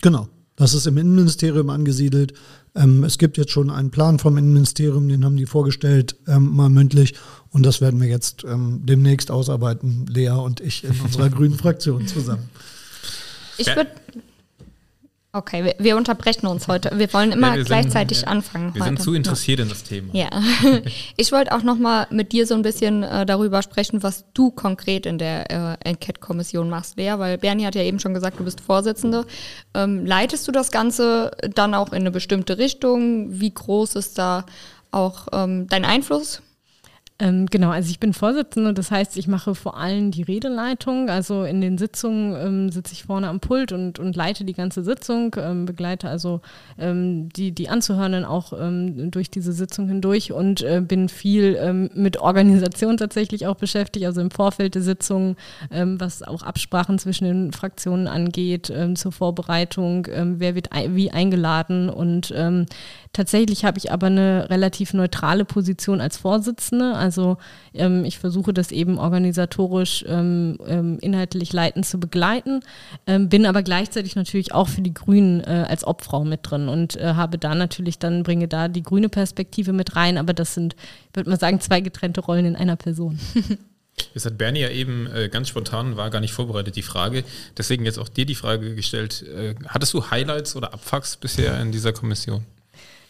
Genau. 0.00 0.28
Das 0.56 0.72
ist 0.72 0.86
im 0.86 0.96
Innenministerium 0.98 1.68
angesiedelt. 1.68 2.34
Ähm, 2.74 3.04
es 3.04 3.18
gibt 3.18 3.36
jetzt 3.36 3.52
schon 3.52 3.70
einen 3.70 3.90
Plan 3.90 4.18
vom 4.18 4.36
Innenministerium, 4.36 5.08
den 5.08 5.24
haben 5.24 5.36
die 5.36 5.46
vorgestellt, 5.46 6.16
ähm, 6.26 6.54
mal 6.54 6.70
mündlich. 6.70 7.14
Und 7.50 7.64
das 7.64 7.80
werden 7.80 8.00
wir 8.00 8.08
jetzt 8.08 8.44
ähm, 8.44 8.80
demnächst 8.84 9.30
ausarbeiten, 9.30 10.06
Lea 10.06 10.30
und 10.30 10.60
ich 10.60 10.82
in 10.84 10.98
unserer 11.00 11.28
grünen 11.30 11.56
Fraktion 11.56 12.06
zusammen. 12.06 12.48
Ich 13.58 13.68
würde 13.68 13.90
Okay, 15.36 15.64
wir, 15.64 15.74
wir, 15.80 15.96
unterbrechen 15.96 16.46
uns 16.46 16.68
heute. 16.68 16.92
Wir 16.94 17.12
wollen 17.12 17.32
immer 17.32 17.48
ja, 17.48 17.56
wir 17.56 17.64
gleichzeitig 17.64 18.18
sind, 18.18 18.28
anfangen. 18.28 18.72
Wir 18.72 18.82
heute. 18.82 18.90
sind 18.90 19.02
zu 19.02 19.14
interessiert 19.14 19.58
in 19.58 19.68
das 19.68 19.82
Thema. 19.82 20.14
Ja. 20.14 20.30
Ich 21.16 21.32
wollte 21.32 21.52
auch 21.52 21.62
noch 21.62 21.76
mal 21.76 22.06
mit 22.10 22.30
dir 22.30 22.46
so 22.46 22.54
ein 22.54 22.62
bisschen 22.62 23.02
äh, 23.02 23.26
darüber 23.26 23.62
sprechen, 23.62 24.04
was 24.04 24.24
du 24.32 24.52
konkret 24.52 25.06
in 25.06 25.18
der 25.18 25.50
äh, 25.50 25.90
Enquete-Kommission 25.90 26.70
machst, 26.70 26.96
Lea, 26.96 27.14
weil 27.18 27.38
Bernie 27.38 27.66
hat 27.66 27.74
ja 27.74 27.82
eben 27.82 27.98
schon 27.98 28.14
gesagt, 28.14 28.38
du 28.38 28.44
bist 28.44 28.60
Vorsitzende. 28.60 29.26
Ähm, 29.74 30.06
leitest 30.06 30.46
du 30.46 30.52
das 30.52 30.70
Ganze 30.70 31.32
dann 31.54 31.74
auch 31.74 31.88
in 31.88 32.02
eine 32.02 32.12
bestimmte 32.12 32.58
Richtung? 32.58 33.40
Wie 33.40 33.52
groß 33.52 33.96
ist 33.96 34.18
da 34.18 34.46
auch 34.92 35.26
ähm, 35.32 35.66
dein 35.68 35.84
Einfluss? 35.84 36.42
Ähm, 37.20 37.46
genau, 37.46 37.70
also 37.70 37.90
ich 37.90 38.00
bin 38.00 38.12
Vorsitzende, 38.12 38.74
das 38.74 38.90
heißt, 38.90 39.16
ich 39.16 39.28
mache 39.28 39.54
vor 39.54 39.76
allem 39.76 40.10
die 40.10 40.22
Redeleitung. 40.22 41.08
Also 41.08 41.44
in 41.44 41.60
den 41.60 41.78
Sitzungen 41.78 42.34
ähm, 42.34 42.70
sitze 42.70 42.92
ich 42.92 43.04
vorne 43.04 43.28
am 43.28 43.38
Pult 43.38 43.70
und, 43.70 44.00
und 44.00 44.16
leite 44.16 44.44
die 44.44 44.52
ganze 44.52 44.82
Sitzung, 44.82 45.36
ähm, 45.38 45.64
begleite 45.64 46.08
also 46.08 46.40
ähm, 46.76 47.28
die, 47.28 47.52
die 47.52 47.68
Anzuhörenden 47.68 48.24
auch 48.24 48.52
ähm, 48.52 49.12
durch 49.12 49.30
diese 49.30 49.52
Sitzung 49.52 49.86
hindurch 49.86 50.32
und 50.32 50.62
äh, 50.62 50.80
bin 50.80 51.08
viel 51.08 51.56
ähm, 51.60 51.88
mit 51.94 52.16
Organisation 52.16 52.96
tatsächlich 52.96 53.46
auch 53.46 53.56
beschäftigt, 53.56 54.06
also 54.06 54.20
im 54.20 54.32
Vorfeld 54.32 54.74
der 54.74 54.82
Sitzung, 54.82 55.36
was 55.70 56.22
auch 56.22 56.42
Absprachen 56.42 56.98
zwischen 56.98 57.24
den 57.24 57.52
Fraktionen 57.52 58.08
angeht, 58.08 58.72
zur 58.94 59.12
Vorbereitung, 59.12 60.06
wer 60.06 60.54
wird 60.54 60.70
wie 60.88 61.10
eingeladen 61.10 61.88
und 61.88 62.32
tatsächlich 63.14 63.64
habe 63.64 63.78
ich 63.78 63.90
aber 63.90 64.08
eine 64.08 64.50
relativ 64.50 64.92
neutrale 64.92 65.46
Position 65.46 66.02
als 66.02 66.18
Vorsitzende. 66.18 66.94
Also 66.94 67.38
ähm, 67.72 68.04
ich 68.04 68.18
versuche 68.18 68.52
das 68.52 68.70
eben 68.70 68.98
organisatorisch 68.98 70.04
ähm, 70.06 70.58
ähm, 70.66 70.98
inhaltlich 71.00 71.54
leitend 71.54 71.86
zu 71.86 71.98
begleiten, 71.98 72.60
ähm, 73.06 73.30
bin 73.30 73.46
aber 73.46 73.62
gleichzeitig 73.62 74.16
natürlich 74.16 74.52
auch 74.52 74.68
für 74.68 74.82
die 74.82 74.92
Grünen 74.92 75.40
äh, 75.40 75.64
als 75.66 75.86
Obfrau 75.86 76.24
mit 76.24 76.40
drin 76.42 76.68
und 76.68 76.96
äh, 76.96 77.14
habe 77.14 77.38
da 77.38 77.54
natürlich 77.54 77.98
dann, 77.98 78.22
bringe 78.22 78.48
da 78.48 78.68
die 78.68 78.82
grüne 78.82 79.08
Perspektive 79.08 79.72
mit 79.72 79.96
rein, 79.96 80.18
aber 80.18 80.34
das 80.34 80.52
sind, 80.52 80.76
würde 81.14 81.30
man 81.30 81.38
sagen, 81.38 81.60
zwei 81.60 81.80
getrennte 81.80 82.20
Rollen 82.20 82.44
in 82.44 82.56
einer 82.56 82.76
Person. 82.76 83.18
Jetzt 84.12 84.26
hat 84.26 84.38
Bernie 84.38 84.60
ja 84.60 84.70
eben 84.70 85.06
äh, 85.06 85.28
ganz 85.28 85.48
spontan, 85.48 85.96
war 85.96 86.10
gar 86.10 86.20
nicht 86.20 86.32
vorbereitet, 86.32 86.76
die 86.76 86.82
Frage. 86.82 87.24
Deswegen 87.56 87.84
jetzt 87.84 87.98
auch 87.98 88.08
dir 88.08 88.26
die 88.26 88.34
Frage 88.34 88.74
gestellt. 88.74 89.22
Äh, 89.22 89.54
hattest 89.68 89.94
du 89.94 90.10
Highlights 90.10 90.56
oder 90.56 90.74
Abfucks 90.74 91.16
bisher 91.16 91.60
in 91.60 91.70
dieser 91.70 91.92
Kommission? 91.92 92.44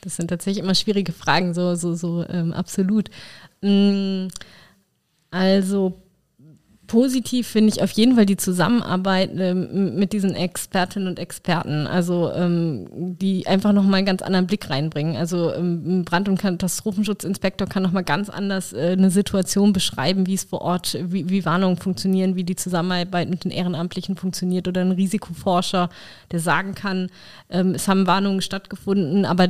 Das 0.04 0.16
sind 0.16 0.28
tatsächlich 0.28 0.62
immer 0.62 0.74
schwierige 0.74 1.12
Fragen, 1.12 1.54
so, 1.54 1.74
so, 1.74 1.94
so 1.94 2.24
ähm, 2.28 2.52
absolut. 2.52 3.08
Mm, 3.62 4.28
also 5.30 5.94
positiv 6.86 7.48
finde 7.48 7.72
ich 7.72 7.82
auf 7.82 7.90
jeden 7.92 8.14
Fall 8.14 8.26
die 8.26 8.36
Zusammenarbeit 8.36 9.30
ähm, 9.38 9.96
mit 9.96 10.12
diesen 10.12 10.34
Expertinnen 10.34 11.08
und 11.08 11.18
Experten, 11.18 11.86
also 11.86 12.30
ähm, 12.32 12.86
die 13.18 13.46
einfach 13.46 13.72
nochmal 13.72 13.98
einen 13.98 14.06
ganz 14.06 14.22
anderen 14.22 14.46
Blick 14.46 14.68
reinbringen. 14.68 15.16
Also 15.16 15.52
ähm, 15.54 16.04
Brand- 16.04 16.28
und 16.28 16.38
Katastrophenschutzinspektor 16.38 17.68
kann 17.68 17.82
nochmal 17.82 18.04
ganz 18.04 18.28
anders 18.28 18.72
äh, 18.72 18.92
eine 18.92 19.10
Situation 19.10 19.72
beschreiben, 19.72 20.26
wie 20.26 20.34
es 20.34 20.44
vor 20.44 20.60
Ort, 20.60 20.98
wie, 21.00 21.28
wie 21.28 21.44
Warnungen 21.44 21.78
funktionieren, 21.78 22.36
wie 22.36 22.44
die 22.44 22.56
Zusammenarbeit 22.56 23.30
mit 23.30 23.44
den 23.44 23.50
Ehrenamtlichen 23.50 24.16
funktioniert 24.16 24.68
oder 24.68 24.82
ein 24.82 24.92
Risikoforscher, 24.92 25.88
der 26.32 26.40
sagen 26.40 26.74
kann, 26.74 27.08
ähm, 27.48 27.74
es 27.74 27.88
haben 27.88 28.06
Warnungen 28.06 28.42
stattgefunden, 28.42 29.24
aber 29.24 29.48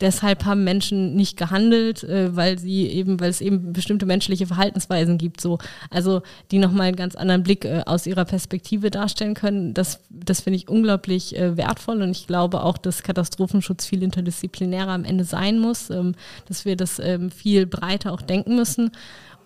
deshalb 0.00 0.44
haben 0.44 0.64
Menschen 0.64 1.14
nicht 1.14 1.36
gehandelt, 1.36 2.02
äh, 2.04 2.34
weil 2.34 2.58
sie 2.58 2.86
eben, 2.88 3.20
weil 3.20 3.30
es 3.30 3.40
eben 3.40 3.72
bestimmte 3.72 4.06
menschliche 4.06 4.46
Verhaltensweisen 4.46 5.18
gibt, 5.18 5.40
so. 5.40 5.58
Also, 5.90 6.22
die 6.50 6.58
nochmal 6.58 6.88
einen 6.88 6.96
ganz 6.96 7.14
anderen 7.14 7.42
Blick 7.42 7.64
äh, 7.64 7.82
aus 7.86 8.06
ihrer 8.06 8.24
Perspektive 8.24 8.90
darstellen 8.90 9.34
können. 9.34 9.74
Das, 9.74 10.00
das 10.10 10.40
finde 10.40 10.56
ich 10.56 10.68
unglaublich 10.68 11.36
äh, 11.36 11.56
wertvoll 11.56 12.02
und 12.02 12.10
ich 12.10 12.26
glaube 12.26 12.62
auch, 12.62 12.78
dass 12.78 13.02
Katastrophenschutz 13.02 13.86
viel 13.86 14.02
interdisziplinärer 14.02 14.92
am 14.92 15.04
Ende 15.04 15.24
sein 15.24 15.58
muss, 15.58 15.90
ähm, 15.90 16.14
dass 16.46 16.64
wir 16.64 16.76
das 16.76 16.98
ähm, 16.98 17.30
viel 17.30 17.66
breiter 17.66 18.12
auch 18.12 18.22
denken 18.22 18.56
müssen. 18.56 18.90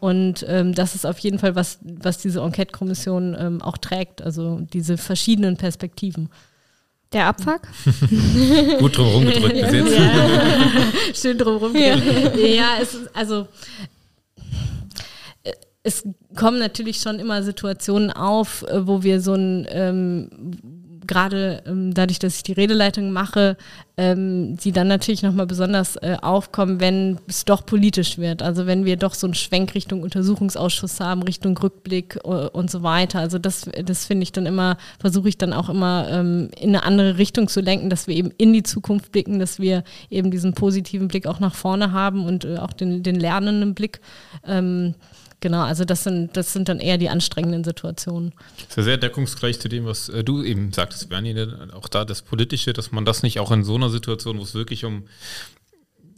Und 0.01 0.44
ähm, 0.49 0.74
das 0.74 0.94
ist 0.94 1.07
auf 1.07 1.18
jeden 1.18 1.38
Fall 1.38 1.57
was, 1.57 1.80
was 1.82 2.18
diese 2.18 2.40
Enquete-Kommission 2.40 3.36
ähm, 3.38 3.62
auch 3.62 3.78
trägt, 3.78 4.22
also 4.22 4.61
diese 4.72 4.96
verschiedenen 4.96 5.57
Perspektiven. 5.57 6.28
Der 7.13 7.27
Abfuck? 7.27 7.63
Gut 8.79 8.97
drum 8.99 9.09
rumgedrückt 9.09 9.55
bis 9.55 9.73
jetzt. 9.73 9.93
Ja. 9.93 11.15
Schön 11.15 11.39
drum 11.39 11.57
rumgedrückt. 11.57 12.37
Ja, 12.37 12.47
ja 12.47 12.69
es 12.83 12.95
ist, 12.95 13.17
also 13.17 13.49
äh, 15.43 15.53
es 15.83 16.05
kommen 16.37 16.59
natürlich 16.59 17.01
schon 17.01 17.19
immer 17.19 17.43
Situationen 17.43 18.11
auf, 18.11 18.63
äh, 18.69 18.87
wo 18.87 19.03
wir 19.03 19.23
so 19.23 19.35
ein 19.35 19.67
ähm, 19.71 20.29
gerade 21.09 21.63
ähm, 21.67 21.93
dadurch, 21.93 22.19
dass 22.19 22.37
ich 22.37 22.43
die 22.45 22.53
Redeleitung 22.53 23.11
mache, 23.11 23.57
ähm, 23.97 24.57
die 24.57 24.71
dann 24.71 24.87
natürlich 24.87 25.23
nochmal 25.23 25.47
besonders 25.47 25.97
äh, 25.97 26.17
aufkommen, 26.23 26.79
wenn 26.79 27.19
es 27.27 27.45
doch 27.45 27.67
politisch 27.67 28.19
wird. 28.19 28.43
Also 28.43 28.67
wenn 28.67 28.85
wir 28.85 28.97
doch 28.97 29.15
so 29.15 29.27
einen 29.27 29.35
Schwenk 29.35 29.75
Richtung 29.75 30.03
Untersuchungsausschuss 30.03 31.01
haben, 31.01 31.25
Richtung 31.25 31.59
Rückblick 31.59 32.21
uh, 32.25 32.49
und 32.53 32.71
so 32.71 32.85
weiter. 32.85 33.19
Also 33.19 33.39
das, 33.39 33.69
das 33.85 34.07
finde 34.07 34.23
ich 34.23 34.31
dann 34.31 34.47
immer, 34.47 34.77
versuche 35.01 35.29
ich 35.29 35.37
dann 35.37 35.53
auch 35.53 35.69
immer 35.69 36.07
ähm, 36.11 36.51
in 36.57 36.69
eine 36.69 36.85
andere 36.85 37.19
Richtung 37.19 37.49
zu 37.49 37.61
lenken, 37.61 37.91
dass 37.91 38.07
wir 38.07 38.15
eben 38.15 38.31
in 38.39 38.53
die 38.53 38.63
Zukunft 38.63 39.11
blicken, 39.11 39.41
dass 39.41 39.59
wir 39.59 39.83
eben 40.11 40.31
diesen 40.31 40.55
positiven 40.55 41.09
Blick 41.09 41.27
auch 41.27 41.41
nach 41.41 41.57
vorne 41.57 41.91
haben 41.91 42.25
und 42.25 42.45
äh, 42.45 42.59
auch 42.59 42.73
den, 42.73 43.03
den 43.03 43.17
lernenden 43.17 43.75
Blick. 43.75 44.01
Ähm, 44.47 44.95
Genau, 45.41 45.62
also 45.62 45.84
das 45.84 46.03
sind, 46.03 46.36
das 46.36 46.53
sind 46.53 46.68
dann 46.68 46.80
eher 46.80 46.99
die 46.99 47.09
anstrengenden 47.09 47.62
Situationen. 47.62 48.32
Das 48.57 48.70
ist 48.70 48.76
ja 48.76 48.82
sehr 48.82 48.97
deckungsgleich 48.97 49.61
zu 49.61 49.68
dem, 49.68 49.84
was 49.84 50.09
äh, 50.09 50.24
du 50.24 50.43
eben 50.43 50.72
sagtest, 50.72 51.09
Bernie, 51.09 51.32
ne, 51.32 51.68
auch 51.74 51.89
da 51.89 52.05
das 52.05 52.22
Politische, 52.22 52.72
dass 52.72 52.91
man 52.91 53.05
das 53.05 53.22
nicht 53.22 53.39
auch 53.39 53.53
in 53.53 53.62
so 53.62 53.76
einer 53.76 53.89
Situation, 53.89 54.39
wo 54.39 54.43
es 54.43 54.55
wirklich 54.55 54.84
um 54.84 55.05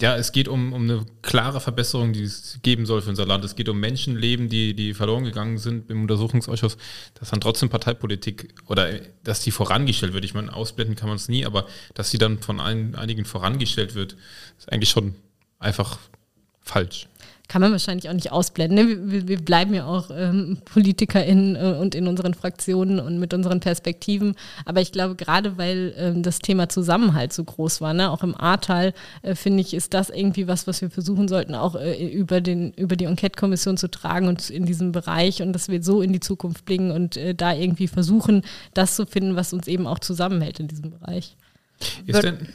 ja, 0.00 0.16
es 0.16 0.32
geht 0.32 0.48
um, 0.48 0.72
um 0.72 0.84
eine 0.84 1.04
klare 1.20 1.60
Verbesserung, 1.60 2.14
die 2.14 2.22
es 2.22 2.58
geben 2.62 2.86
soll 2.86 3.02
für 3.02 3.10
unser 3.10 3.26
Land. 3.26 3.44
Es 3.44 3.54
geht 3.54 3.68
um 3.68 3.78
Menschenleben, 3.78 4.48
die, 4.48 4.72
die 4.72 4.94
verloren 4.94 5.24
gegangen 5.24 5.58
sind 5.58 5.90
im 5.90 6.00
Untersuchungsausschuss, 6.00 6.78
dass 7.12 7.28
dann 7.28 7.42
trotzdem 7.42 7.68
Parteipolitik 7.68 8.54
oder 8.66 8.98
dass 9.24 9.40
die 9.42 9.50
vorangestellt 9.50 10.14
wird. 10.14 10.24
Ich 10.24 10.32
meine, 10.32 10.54
ausblenden 10.54 10.96
kann 10.96 11.08
man 11.08 11.16
es 11.16 11.28
nie, 11.28 11.44
aber 11.44 11.66
dass 11.92 12.10
sie 12.10 12.16
dann 12.16 12.38
von 12.38 12.60
ein, 12.60 12.94
einigen 12.94 13.26
vorangestellt 13.26 13.94
wird, 13.94 14.16
ist 14.58 14.72
eigentlich 14.72 14.88
schon 14.88 15.16
einfach 15.58 15.98
falsch 16.62 17.09
kann 17.51 17.62
man 17.62 17.72
wahrscheinlich 17.72 18.09
auch 18.09 18.14
nicht 18.14 18.30
ausblenden. 18.30 18.76
Ne? 18.76 19.11
Wir, 19.11 19.26
wir, 19.26 19.40
bleiben 19.40 19.74
ja 19.74 19.84
auch 19.84 20.11
ähm, 20.16 20.59
PolitikerInnen 20.66 21.57
äh, 21.57 21.78
und 21.80 21.96
in 21.96 22.07
unseren 22.07 22.32
Fraktionen 22.32 23.01
und 23.01 23.18
mit 23.18 23.34
unseren 23.34 23.59
Perspektiven. 23.59 24.36
Aber 24.64 24.80
ich 24.80 24.92
glaube, 24.92 25.16
gerade 25.16 25.59
weil 25.59 25.92
ähm, 25.96 26.22
das 26.22 26.38
Thema 26.38 26.68
Zusammenhalt 26.68 27.32
so 27.32 27.42
groß 27.42 27.80
war, 27.80 27.92
ne? 27.92 28.12
auch 28.12 28.22
im 28.22 28.36
Ahrtal, 28.36 28.94
äh, 29.22 29.34
finde 29.34 29.62
ich, 29.62 29.74
ist 29.74 29.94
das 29.94 30.11
irgendwie 30.11 30.46
was, 30.46 30.68
was 30.68 30.80
wir 30.80 30.90
versuchen 30.90 31.26
sollten, 31.26 31.57
auch 31.57 31.74
äh, 31.74 32.07
über, 32.07 32.40
den, 32.40 32.72
über 32.74 32.94
die 32.94 33.07
Enquete-Kommission 33.07 33.76
zu 33.76 33.90
tragen 33.90 34.28
und 34.28 34.48
in 34.48 34.64
diesem 34.64 34.92
Bereich 34.92 35.42
und 35.42 35.53
dass 35.53 35.68
wir 35.68 35.82
so 35.82 36.03
in 36.03 36.12
die 36.12 36.20
Zukunft 36.20 36.64
blicken 36.66 36.92
und 36.92 37.16
äh, 37.16 37.34
da 37.34 37.53
irgendwie 37.53 37.88
versuchen, 37.88 38.42
das 38.74 38.94
zu 38.94 39.07
finden, 39.07 39.34
was 39.34 39.53
uns 39.53 39.66
eben 39.66 39.88
auch 39.88 39.98
zusammenhält 39.98 40.61
in 40.61 40.68
diesem 40.68 40.92
Bereich. 40.92 41.34
Ist 42.07 42.22
denn 42.22 42.46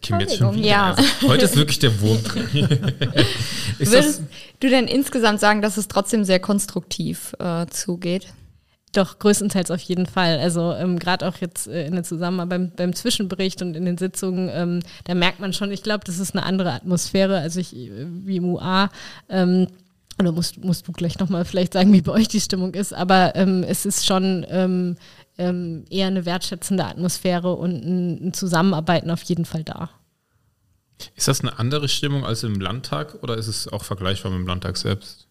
Kim 0.00 0.20
jetzt 0.20 0.36
schon 0.36 0.54
wieder. 0.56 0.66
Ja. 0.66 0.94
Also, 0.94 1.28
heute 1.28 1.44
ist 1.44 1.56
wirklich 1.56 1.78
der 1.78 2.00
Wurm 2.00 2.22
drin. 2.22 2.46
Würdest 3.78 4.22
du 4.60 4.68
denn 4.68 4.86
insgesamt 4.86 5.40
sagen, 5.40 5.62
dass 5.62 5.76
es 5.76 5.88
trotzdem 5.88 6.24
sehr 6.24 6.40
konstruktiv 6.40 7.34
äh, 7.38 7.66
zugeht? 7.66 8.28
Doch, 8.92 9.20
größtenteils 9.20 9.70
auf 9.70 9.80
jeden 9.80 10.06
Fall. 10.06 10.40
Also 10.40 10.72
ähm, 10.72 10.98
gerade 10.98 11.28
auch 11.28 11.36
jetzt 11.36 11.68
äh, 11.68 11.86
in 11.86 11.94
der 11.94 12.02
Zusammenarbeit 12.02 12.48
beim, 12.50 12.72
beim, 12.74 12.94
Zwischenbericht 12.94 13.62
und 13.62 13.76
in 13.76 13.84
den 13.84 13.98
Sitzungen, 13.98 14.50
ähm, 14.52 14.80
da 15.04 15.14
merkt 15.14 15.38
man 15.38 15.52
schon, 15.52 15.70
ich 15.70 15.84
glaube, 15.84 16.04
das 16.04 16.18
ist 16.18 16.34
eine 16.34 16.44
andere 16.44 16.72
Atmosphäre, 16.72 17.38
als 17.38 17.54
ich 17.54 17.74
äh, 17.76 18.06
wie 18.24 18.36
im 18.36 18.46
UA. 18.46 18.90
Ähm, 19.28 19.68
oder 20.18 20.32
musst, 20.32 20.62
musst 20.62 20.86
du 20.86 20.92
gleich 20.92 21.18
nochmal 21.18 21.44
vielleicht 21.44 21.72
sagen, 21.72 21.92
wie 21.92 22.02
bei 22.02 22.12
euch 22.12 22.28
die 22.28 22.40
Stimmung 22.40 22.74
ist, 22.74 22.92
aber 22.92 23.34
ähm, 23.36 23.64
es 23.66 23.86
ist 23.86 24.06
schon 24.06 24.44
ähm, 24.50 24.96
ähm, 25.40 25.84
eher 25.90 26.06
eine 26.06 26.26
wertschätzende 26.26 26.84
Atmosphäre 26.84 27.54
und 27.54 27.72
ein, 27.72 28.28
ein 28.28 28.32
Zusammenarbeiten 28.34 29.10
auf 29.10 29.22
jeden 29.22 29.46
Fall 29.46 29.64
da. 29.64 29.90
Ist 31.16 31.28
das 31.28 31.40
eine 31.40 31.58
andere 31.58 31.88
Stimmung 31.88 32.24
als 32.24 32.42
im 32.42 32.60
Landtag 32.60 33.22
oder 33.22 33.36
ist 33.36 33.48
es 33.48 33.66
auch 33.68 33.84
vergleichbar 33.84 34.30
mit 34.30 34.40
dem 34.40 34.46
Landtag 34.46 34.76
selbst? 34.76 35.26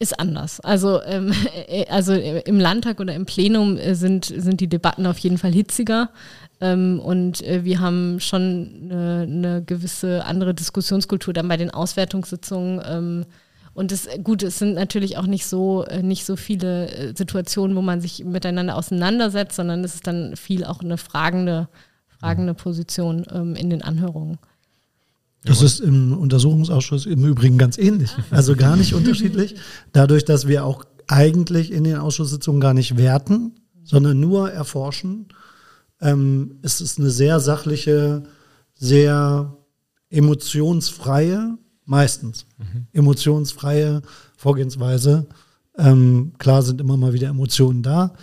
Ist 0.00 0.20
anders. 0.20 0.60
Also, 0.60 1.02
ähm, 1.02 1.32
äh, 1.68 1.86
also 1.88 2.14
im 2.14 2.60
Landtag 2.60 3.00
oder 3.00 3.14
im 3.14 3.26
Plenum 3.26 3.76
äh, 3.76 3.94
sind, 3.94 4.26
sind 4.26 4.60
die 4.60 4.68
Debatten 4.68 5.06
auf 5.06 5.18
jeden 5.18 5.38
Fall 5.38 5.52
hitziger. 5.52 6.10
Ähm, 6.60 7.00
und 7.00 7.42
äh, 7.42 7.64
wir 7.64 7.80
haben 7.80 8.20
schon 8.20 8.90
eine, 8.90 9.22
eine, 9.22 9.62
gewisse 9.64 10.24
andere 10.24 10.54
Diskussionskultur 10.54 11.34
dann 11.34 11.48
bei 11.48 11.56
den 11.56 11.70
Auswertungssitzungen. 11.70 12.80
Ähm, 12.86 13.26
und 13.78 13.92
es, 13.92 14.08
gut, 14.24 14.42
es 14.42 14.58
sind 14.58 14.74
natürlich 14.74 15.18
auch 15.18 15.28
nicht 15.28 15.46
so, 15.46 15.84
äh, 15.84 16.02
nicht 16.02 16.24
so 16.24 16.34
viele 16.34 16.88
äh, 16.90 17.14
Situationen, 17.16 17.76
wo 17.76 17.80
man 17.80 18.00
sich 18.00 18.24
miteinander 18.24 18.74
auseinandersetzt, 18.74 19.54
sondern 19.54 19.84
es 19.84 19.94
ist 19.94 20.08
dann 20.08 20.34
viel 20.34 20.64
auch 20.64 20.80
eine 20.80 20.98
fragende, 20.98 21.68
fragende 22.08 22.54
Position 22.54 23.24
ähm, 23.30 23.54
in 23.54 23.70
den 23.70 23.82
Anhörungen. 23.82 24.38
Das 25.44 25.62
ist 25.62 25.78
im 25.78 26.12
Untersuchungsausschuss 26.18 27.06
im 27.06 27.24
Übrigen 27.24 27.56
ganz 27.56 27.78
ähnlich. 27.78 28.10
Also 28.32 28.56
gar 28.56 28.74
nicht 28.74 28.94
unterschiedlich. 28.94 29.54
Dadurch, 29.92 30.24
dass 30.24 30.48
wir 30.48 30.64
auch 30.64 30.84
eigentlich 31.06 31.70
in 31.70 31.84
den 31.84 31.98
Ausschusssitzungen 31.98 32.60
gar 32.60 32.74
nicht 32.74 32.96
werten, 32.96 33.60
sondern 33.84 34.18
nur 34.18 34.50
erforschen, 34.50 35.28
ähm, 36.00 36.58
ist 36.62 36.80
es 36.80 36.98
eine 36.98 37.10
sehr 37.10 37.38
sachliche, 37.38 38.24
sehr 38.74 39.56
emotionsfreie 40.10 41.58
meistens 41.88 42.46
mhm. 42.58 42.86
emotionsfreie 42.92 44.02
Vorgehensweise. 44.36 45.26
Ähm, 45.76 46.32
klar 46.38 46.62
sind 46.62 46.80
immer 46.80 46.96
mal 46.96 47.12
wieder 47.12 47.28
Emotionen 47.28 47.82
da. 47.82 48.14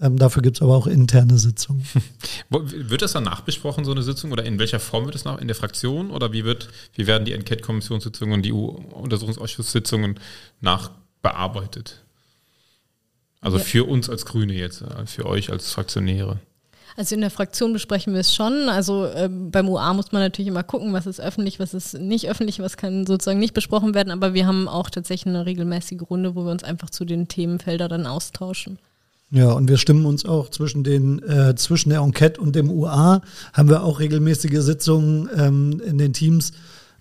Ähm, 0.00 0.18
dafür 0.18 0.42
gibt 0.42 0.56
es 0.56 0.62
aber 0.62 0.74
auch 0.74 0.86
interne 0.86 1.38
Sitzungen. 1.38 1.84
wird 2.50 3.02
das 3.02 3.12
dann 3.12 3.24
nachbesprochen, 3.24 3.84
so 3.84 3.92
eine 3.92 4.02
Sitzung? 4.02 4.32
Oder 4.32 4.44
in 4.44 4.58
welcher 4.58 4.80
Form 4.80 5.04
wird 5.04 5.14
es 5.14 5.24
nach? 5.24 5.38
In 5.38 5.46
der 5.46 5.54
Fraktion? 5.54 6.10
Oder 6.10 6.32
wie, 6.32 6.44
wird, 6.44 6.68
wie 6.94 7.06
werden 7.06 7.24
die 7.24 7.32
Enquete-Kommissionssitzungen 7.32 8.34
und 8.34 8.42
die 8.42 8.52
EU-Untersuchungsausschusssitzungen 8.52 10.18
nachbearbeitet? 10.60 12.04
Also 13.40 13.58
ja. 13.58 13.64
für 13.64 13.84
uns 13.84 14.10
als 14.10 14.26
Grüne 14.26 14.54
jetzt, 14.54 14.82
äh, 14.82 15.06
für 15.06 15.26
euch 15.26 15.52
als 15.52 15.70
Fraktionäre. 15.70 16.40
Also 16.96 17.14
in 17.16 17.20
der 17.22 17.30
Fraktion 17.30 17.72
besprechen 17.72 18.12
wir 18.12 18.20
es 18.20 18.34
schon. 18.34 18.68
Also 18.68 19.06
äh, 19.06 19.28
beim 19.28 19.68
UA 19.68 19.94
muss 19.94 20.12
man 20.12 20.22
natürlich 20.22 20.48
immer 20.48 20.62
gucken, 20.62 20.92
was 20.92 21.06
ist 21.06 21.20
öffentlich, 21.20 21.58
was 21.58 21.74
ist 21.74 21.94
nicht 21.94 22.28
öffentlich, 22.28 22.60
was 22.60 22.76
kann 22.76 23.04
sozusagen 23.06 23.40
nicht 23.40 23.54
besprochen 23.54 23.94
werden. 23.94 24.12
Aber 24.12 24.32
wir 24.32 24.46
haben 24.46 24.68
auch 24.68 24.90
tatsächlich 24.90 25.34
eine 25.34 25.44
regelmäßige 25.44 26.02
Runde, 26.08 26.36
wo 26.36 26.44
wir 26.44 26.52
uns 26.52 26.62
einfach 26.62 26.90
zu 26.90 27.04
den 27.04 27.26
Themenfeldern 27.26 27.90
dann 27.90 28.06
austauschen. 28.06 28.78
Ja, 29.30 29.50
und 29.50 29.68
wir 29.68 29.78
stimmen 29.78 30.06
uns 30.06 30.24
auch 30.24 30.50
zwischen 30.50 30.84
den 30.84 31.20
äh, 31.24 31.56
zwischen 31.56 31.90
der 31.90 32.00
Enquete 32.00 32.40
und 32.40 32.54
dem 32.54 32.70
UA 32.70 33.22
haben 33.52 33.68
wir 33.68 33.82
auch 33.82 33.98
regelmäßige 33.98 34.60
Sitzungen 34.60 35.28
ähm, 35.36 35.82
in 35.84 35.98
den 35.98 36.12
Teams, 36.12 36.52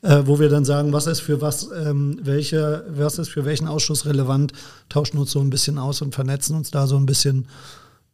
äh, 0.01 0.23
wo 0.25 0.39
wir 0.39 0.49
dann 0.49 0.65
sagen, 0.65 0.93
was 0.93 1.05
ist 1.05 1.19
für 1.19 1.41
was, 1.41 1.69
ähm, 1.71 2.17
welche, 2.23 2.85
was 2.89 3.19
ist 3.19 3.29
für 3.29 3.45
welchen 3.45 3.67
Ausschuss 3.67 4.07
relevant, 4.07 4.53
tauschen 4.89 5.19
uns 5.19 5.29
so 5.29 5.41
ein 5.41 5.51
bisschen 5.51 5.77
aus 5.77 6.01
und 6.01 6.15
vernetzen 6.15 6.55
uns 6.55 6.71
da 6.71 6.87
so 6.87 6.97
ein 6.97 7.05
bisschen. 7.05 7.45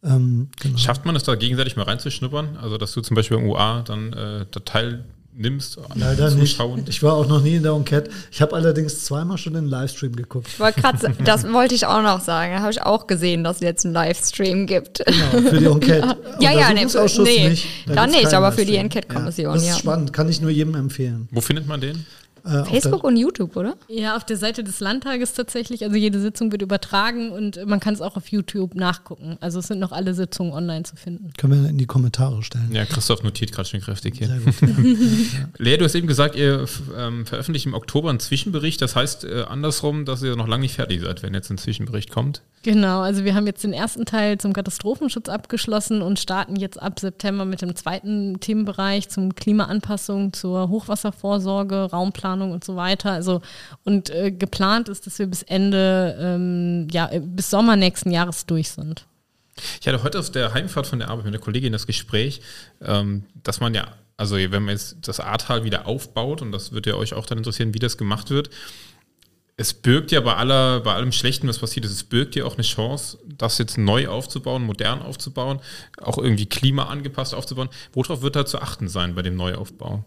Ähm, 0.03 0.49
genau. 0.59 0.77
Schafft 0.77 1.05
man 1.05 1.15
es 1.15 1.23
da 1.23 1.35
gegenseitig 1.35 1.75
mal 1.75 1.83
reinzuschnuppern? 1.83 2.57
Also, 2.61 2.77
dass 2.77 2.93
du 2.93 3.01
zum 3.01 3.15
Beispiel 3.15 3.37
im 3.37 3.49
UA 3.49 3.83
dann 3.83 4.13
äh, 4.13 4.45
da 4.49 4.59
teil 4.61 5.03
nimmst? 5.39 5.79
Leider 5.95 6.29
Zuschauen? 6.29 6.79
nicht. 6.79 6.89
Ich 6.89 7.03
war 7.03 7.13
auch 7.13 7.27
noch 7.27 7.41
nie 7.41 7.55
in 7.55 7.63
der 7.63 7.71
Enquete. 7.71 8.11
Ich 8.31 8.41
habe 8.41 8.55
allerdings 8.55 9.03
zweimal 9.05 9.37
schon 9.37 9.53
den 9.53 9.65
Livestream 9.65 10.15
geguckt. 10.15 10.47
Grad, 10.57 10.95
das 11.23 11.51
wollte 11.51 11.75
ich 11.75 11.85
auch 11.85 12.01
noch 12.01 12.21
sagen. 12.21 12.53
Da 12.53 12.59
habe 12.59 12.71
ich 12.71 12.81
auch 12.81 13.07
gesehen, 13.07 13.43
dass 13.43 13.57
es 13.57 13.61
jetzt 13.61 13.85
einen 13.85 13.93
Livestream 13.93 14.67
gibt. 14.67 15.03
Genau, 15.05 15.49
für 15.49 15.59
die 15.59 15.65
Enquete. 15.65 16.17
ja, 16.39 16.51
ja, 16.51 16.73
nee, 16.73 16.85
nee 16.85 17.49
nicht. 17.49 17.65
Da 17.87 17.95
dann 17.95 18.11
nicht, 18.11 18.33
aber 18.33 18.51
für 18.51 18.65
die 18.65 18.75
Enquete-Kommission. 18.75 19.45
Ja, 19.47 19.53
das 19.53 19.63
ist 19.63 19.69
ja. 19.69 19.75
spannend, 19.77 20.13
kann 20.13 20.29
ich 20.29 20.41
nur 20.41 20.51
jedem 20.51 20.75
empfehlen. 20.75 21.27
Wo 21.31 21.41
findet 21.41 21.67
man 21.67 21.81
den? 21.81 22.05
Äh, 22.49 22.65
Facebook 22.65 23.03
und 23.03 23.17
YouTube, 23.17 23.55
oder? 23.55 23.75
Ja, 23.87 24.15
auf 24.15 24.25
der 24.25 24.37
Seite 24.37 24.63
des 24.63 24.79
Landtages 24.79 25.33
tatsächlich. 25.33 25.83
Also 25.83 25.95
jede 25.95 26.19
Sitzung 26.19 26.51
wird 26.51 26.61
übertragen 26.61 27.31
und 27.31 27.65
man 27.65 27.79
kann 27.79 27.93
es 27.93 28.01
auch 28.01 28.17
auf 28.17 28.27
YouTube 28.29 28.75
nachgucken. 28.75 29.37
Also 29.39 29.59
es 29.59 29.67
sind 29.67 29.79
noch 29.79 29.91
alle 29.91 30.13
Sitzungen 30.13 30.53
online 30.53 30.83
zu 30.83 30.95
finden. 30.95 31.31
Können 31.37 31.63
wir 31.63 31.69
in 31.69 31.77
die 31.77 31.85
Kommentare 31.85 32.41
stellen. 32.43 32.69
Ja, 32.71 32.85
Christoph 32.85 33.23
notiert 33.23 33.51
gerade 33.51 33.67
schon 33.67 33.81
kräftig 33.81 34.17
hier. 34.17 34.27
Sehr 34.27 34.39
gut. 34.39 34.55
ja. 34.61 35.49
Lea, 35.57 35.77
du 35.77 35.85
hast 35.85 35.95
eben 35.95 36.07
gesagt, 36.07 36.35
ihr 36.35 36.65
ähm, 36.97 37.25
veröffentlicht 37.25 37.65
im 37.65 37.73
Oktober 37.73 38.09
einen 38.09 38.19
Zwischenbericht. 38.19 38.81
Das 38.81 38.95
heißt 38.95 39.25
äh, 39.25 39.43
andersrum, 39.47 40.05
dass 40.05 40.23
ihr 40.23 40.35
noch 40.35 40.47
lange 40.47 40.61
nicht 40.61 40.75
fertig 40.75 41.01
seid, 41.01 41.23
wenn 41.23 41.33
jetzt 41.33 41.49
ein 41.49 41.57
Zwischenbericht 41.57 42.09
kommt. 42.09 42.41
Genau, 42.69 43.01
also 43.01 43.25
wir 43.25 43.33
haben 43.33 43.47
jetzt 43.47 43.63
den 43.63 43.73
ersten 43.73 44.05
Teil 44.05 44.37
zum 44.37 44.53
Katastrophenschutz 44.53 45.27
abgeschlossen 45.27 46.03
und 46.03 46.19
starten 46.19 46.55
jetzt 46.55 46.79
ab 46.79 46.99
September 46.99 47.43
mit 47.43 47.63
dem 47.63 47.75
zweiten 47.75 48.39
Themenbereich 48.41 49.09
zum 49.09 49.33
Klimaanpassung, 49.33 50.33
zur 50.33 50.69
Hochwasservorsorge, 50.69 51.89
Raumplanung 51.89 52.51
und 52.51 52.63
so 52.63 52.75
weiter. 52.75 53.11
Also 53.11 53.41
und 53.85 54.11
äh, 54.11 54.29
geplant 54.29 54.87
ist, 54.87 55.07
dass 55.07 55.17
wir 55.17 55.25
bis 55.25 55.41
Ende, 55.41 56.15
ähm, 56.21 56.87
ja, 56.91 57.11
äh, 57.11 57.21
bis 57.21 57.49
Sommer 57.49 57.75
nächsten 57.75 58.11
Jahres 58.11 58.45
durch 58.45 58.69
sind. 58.69 59.07
Ich 59.81 59.87
hatte 59.87 60.03
heute 60.03 60.19
auf 60.19 60.29
der 60.29 60.53
Heimfahrt 60.53 60.85
von 60.85 60.99
der 60.99 61.09
Arbeit 61.09 61.25
mit 61.25 61.33
der 61.33 61.41
Kollegin 61.41 61.73
das 61.73 61.87
Gespräch, 61.87 62.39
ähm, 62.83 63.23
dass 63.41 63.59
man 63.59 63.73
ja, 63.73 63.87
also 64.15 64.35
wenn 64.35 64.61
man 64.61 64.75
jetzt 64.75 64.97
das 65.07 65.19
Ahrtal 65.19 65.63
wieder 65.63 65.87
aufbaut, 65.87 66.43
und 66.43 66.51
das 66.51 66.71
wird 66.71 66.85
ja 66.85 66.93
euch 66.93 67.15
auch 67.15 67.25
dann 67.25 67.39
interessieren, 67.39 67.73
wie 67.73 67.79
das 67.79 67.97
gemacht 67.97 68.29
wird, 68.29 68.51
es 69.59 69.73
birgt 69.73 70.13
ja 70.13 70.21
bei, 70.21 70.35
aller, 70.35 70.79
bei 70.79 70.93
allem 70.93 71.11
Schlechten, 71.11 71.49
was 71.49 71.59
passiert 71.59 71.85
ist, 71.85 71.91
es 71.91 72.05
birgt 72.05 72.33
ja 72.37 72.45
auch 72.45 72.53
eine 72.53 72.63
Chance, 72.63 73.19
das 73.25 73.57
jetzt 73.57 73.77
neu 73.77 74.07
aufzubauen, 74.07 74.63
modern 74.63 75.01
aufzubauen, 75.01 75.59
auch 76.01 76.17
irgendwie 76.17 76.45
klimaangepasst 76.45 77.35
aufzubauen. 77.35 77.67
Worauf 77.91 78.21
wird 78.21 78.37
da 78.37 78.45
zu 78.45 78.61
achten 78.61 78.87
sein 78.87 79.15
bei 79.15 79.21
dem 79.21 79.35
Neuaufbau? 79.35 80.05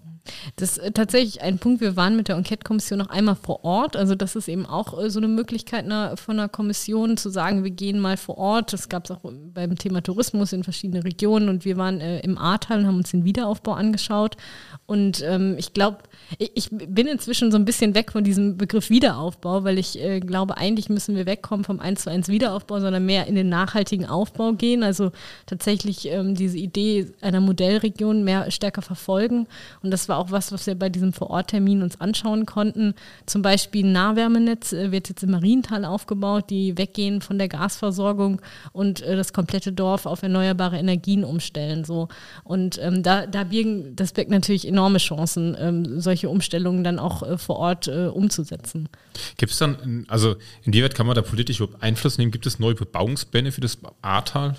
Das 0.56 0.78
ist 0.78 0.94
tatsächlich 0.94 1.42
ein 1.42 1.58
Punkt. 1.58 1.80
Wir 1.80 1.96
waren 1.96 2.16
mit 2.16 2.28
der 2.28 2.36
Enquete-Kommission 2.36 2.98
noch 2.98 3.08
einmal 3.08 3.36
vor 3.36 3.64
Ort. 3.64 3.96
Also 3.96 4.14
das 4.14 4.36
ist 4.36 4.48
eben 4.48 4.66
auch 4.66 4.98
äh, 4.98 5.10
so 5.10 5.18
eine 5.18 5.28
Möglichkeit 5.28 5.86
von 6.18 6.38
einer 6.38 6.48
Kommission 6.48 7.16
zu 7.16 7.28
sagen, 7.30 7.64
wir 7.64 7.70
gehen 7.70 7.98
mal 7.98 8.16
vor 8.16 8.38
Ort. 8.38 8.72
Das 8.72 8.88
gab 8.88 9.04
es 9.04 9.10
auch 9.10 9.20
beim 9.22 9.76
Thema 9.76 10.02
Tourismus 10.02 10.52
in 10.52 10.64
verschiedenen 10.64 11.02
Regionen. 11.02 11.48
Und 11.48 11.64
wir 11.64 11.76
waren 11.76 12.00
äh, 12.00 12.20
im 12.20 12.38
Ahrtal 12.38 12.80
und 12.80 12.86
haben 12.86 12.96
uns 12.96 13.10
den 13.10 13.24
Wiederaufbau 13.24 13.72
angeschaut. 13.72 14.36
Und 14.86 15.22
ähm, 15.22 15.56
ich 15.58 15.72
glaube, 15.72 15.98
ich 16.38 16.68
bin 16.70 17.06
inzwischen 17.06 17.50
so 17.50 17.56
ein 17.56 17.64
bisschen 17.64 17.94
weg 17.94 18.12
von 18.12 18.24
diesem 18.24 18.56
Begriff 18.56 18.90
Wiederaufbau, 18.90 19.64
weil 19.64 19.78
ich 19.78 19.98
äh, 19.98 20.20
glaube, 20.20 20.56
eigentlich 20.56 20.88
müssen 20.88 21.16
wir 21.16 21.26
wegkommen 21.26 21.64
vom 21.64 21.80
1 21.80 22.02
zu 22.02 22.10
1 22.10 22.28
Wiederaufbau, 22.28 22.80
sondern 22.80 23.04
mehr 23.04 23.26
in 23.26 23.34
den 23.34 23.48
nachhaltigen 23.48 24.06
Aufbau 24.06 24.52
gehen. 24.52 24.82
Also 24.82 25.10
tatsächlich 25.46 26.06
ähm, 26.06 26.34
diese 26.34 26.58
Idee 26.58 27.12
einer 27.20 27.40
Modellregion 27.40 28.24
mehr 28.24 28.50
stärker 28.50 28.82
verfolgen. 28.82 29.46
Und 29.82 29.90
das 29.90 30.08
war 30.08 30.11
auch 30.16 30.30
was, 30.30 30.52
was 30.52 30.66
wir 30.66 30.74
bei 30.74 30.88
diesem 30.88 31.12
Vororttermin 31.12 31.82
uns 31.82 32.00
anschauen 32.00 32.46
konnten. 32.46 32.94
Zum 33.26 33.42
Beispiel 33.42 33.84
ein 33.84 33.92
Nahwärmenetz 33.92 34.72
äh, 34.72 34.92
wird 34.92 35.08
jetzt 35.08 35.22
im 35.22 35.32
Mariental 35.32 35.84
aufgebaut, 35.84 36.50
die 36.50 36.78
weggehen 36.78 37.20
von 37.20 37.38
der 37.38 37.48
Gasversorgung 37.48 38.40
und 38.72 39.02
äh, 39.02 39.16
das 39.16 39.32
komplette 39.32 39.72
Dorf 39.72 40.06
auf 40.06 40.22
erneuerbare 40.22 40.78
Energien 40.78 41.24
umstellen. 41.24 41.84
So. 41.84 42.08
Und 42.44 42.78
ähm, 42.80 43.02
da, 43.02 43.26
da 43.26 43.44
birgen, 43.44 43.94
das 43.96 44.12
birgt 44.12 44.30
natürlich 44.30 44.66
enorme 44.66 44.98
Chancen, 44.98 45.56
ähm, 45.58 46.00
solche 46.00 46.22
solche 46.22 46.28
Umstellungen 46.28 46.84
dann 46.84 46.98
auch 46.98 47.22
äh, 47.22 47.38
vor 47.38 47.56
Ort 47.56 47.88
äh, 47.88 48.06
umzusetzen. 48.06 48.88
Gibt 49.36 49.52
es 49.52 49.58
dann, 49.58 50.04
also 50.08 50.36
inwieweit 50.62 50.94
kann 50.94 51.06
man 51.06 51.16
da 51.16 51.22
politisch 51.22 51.62
Einfluss 51.80 52.18
nehmen? 52.18 52.30
Gibt 52.30 52.46
es 52.46 52.58
neue 52.58 52.74
Bebauungspläne 52.74 53.50
für 53.52 53.60
das 53.60 53.78
Ahrtal? 54.02 54.56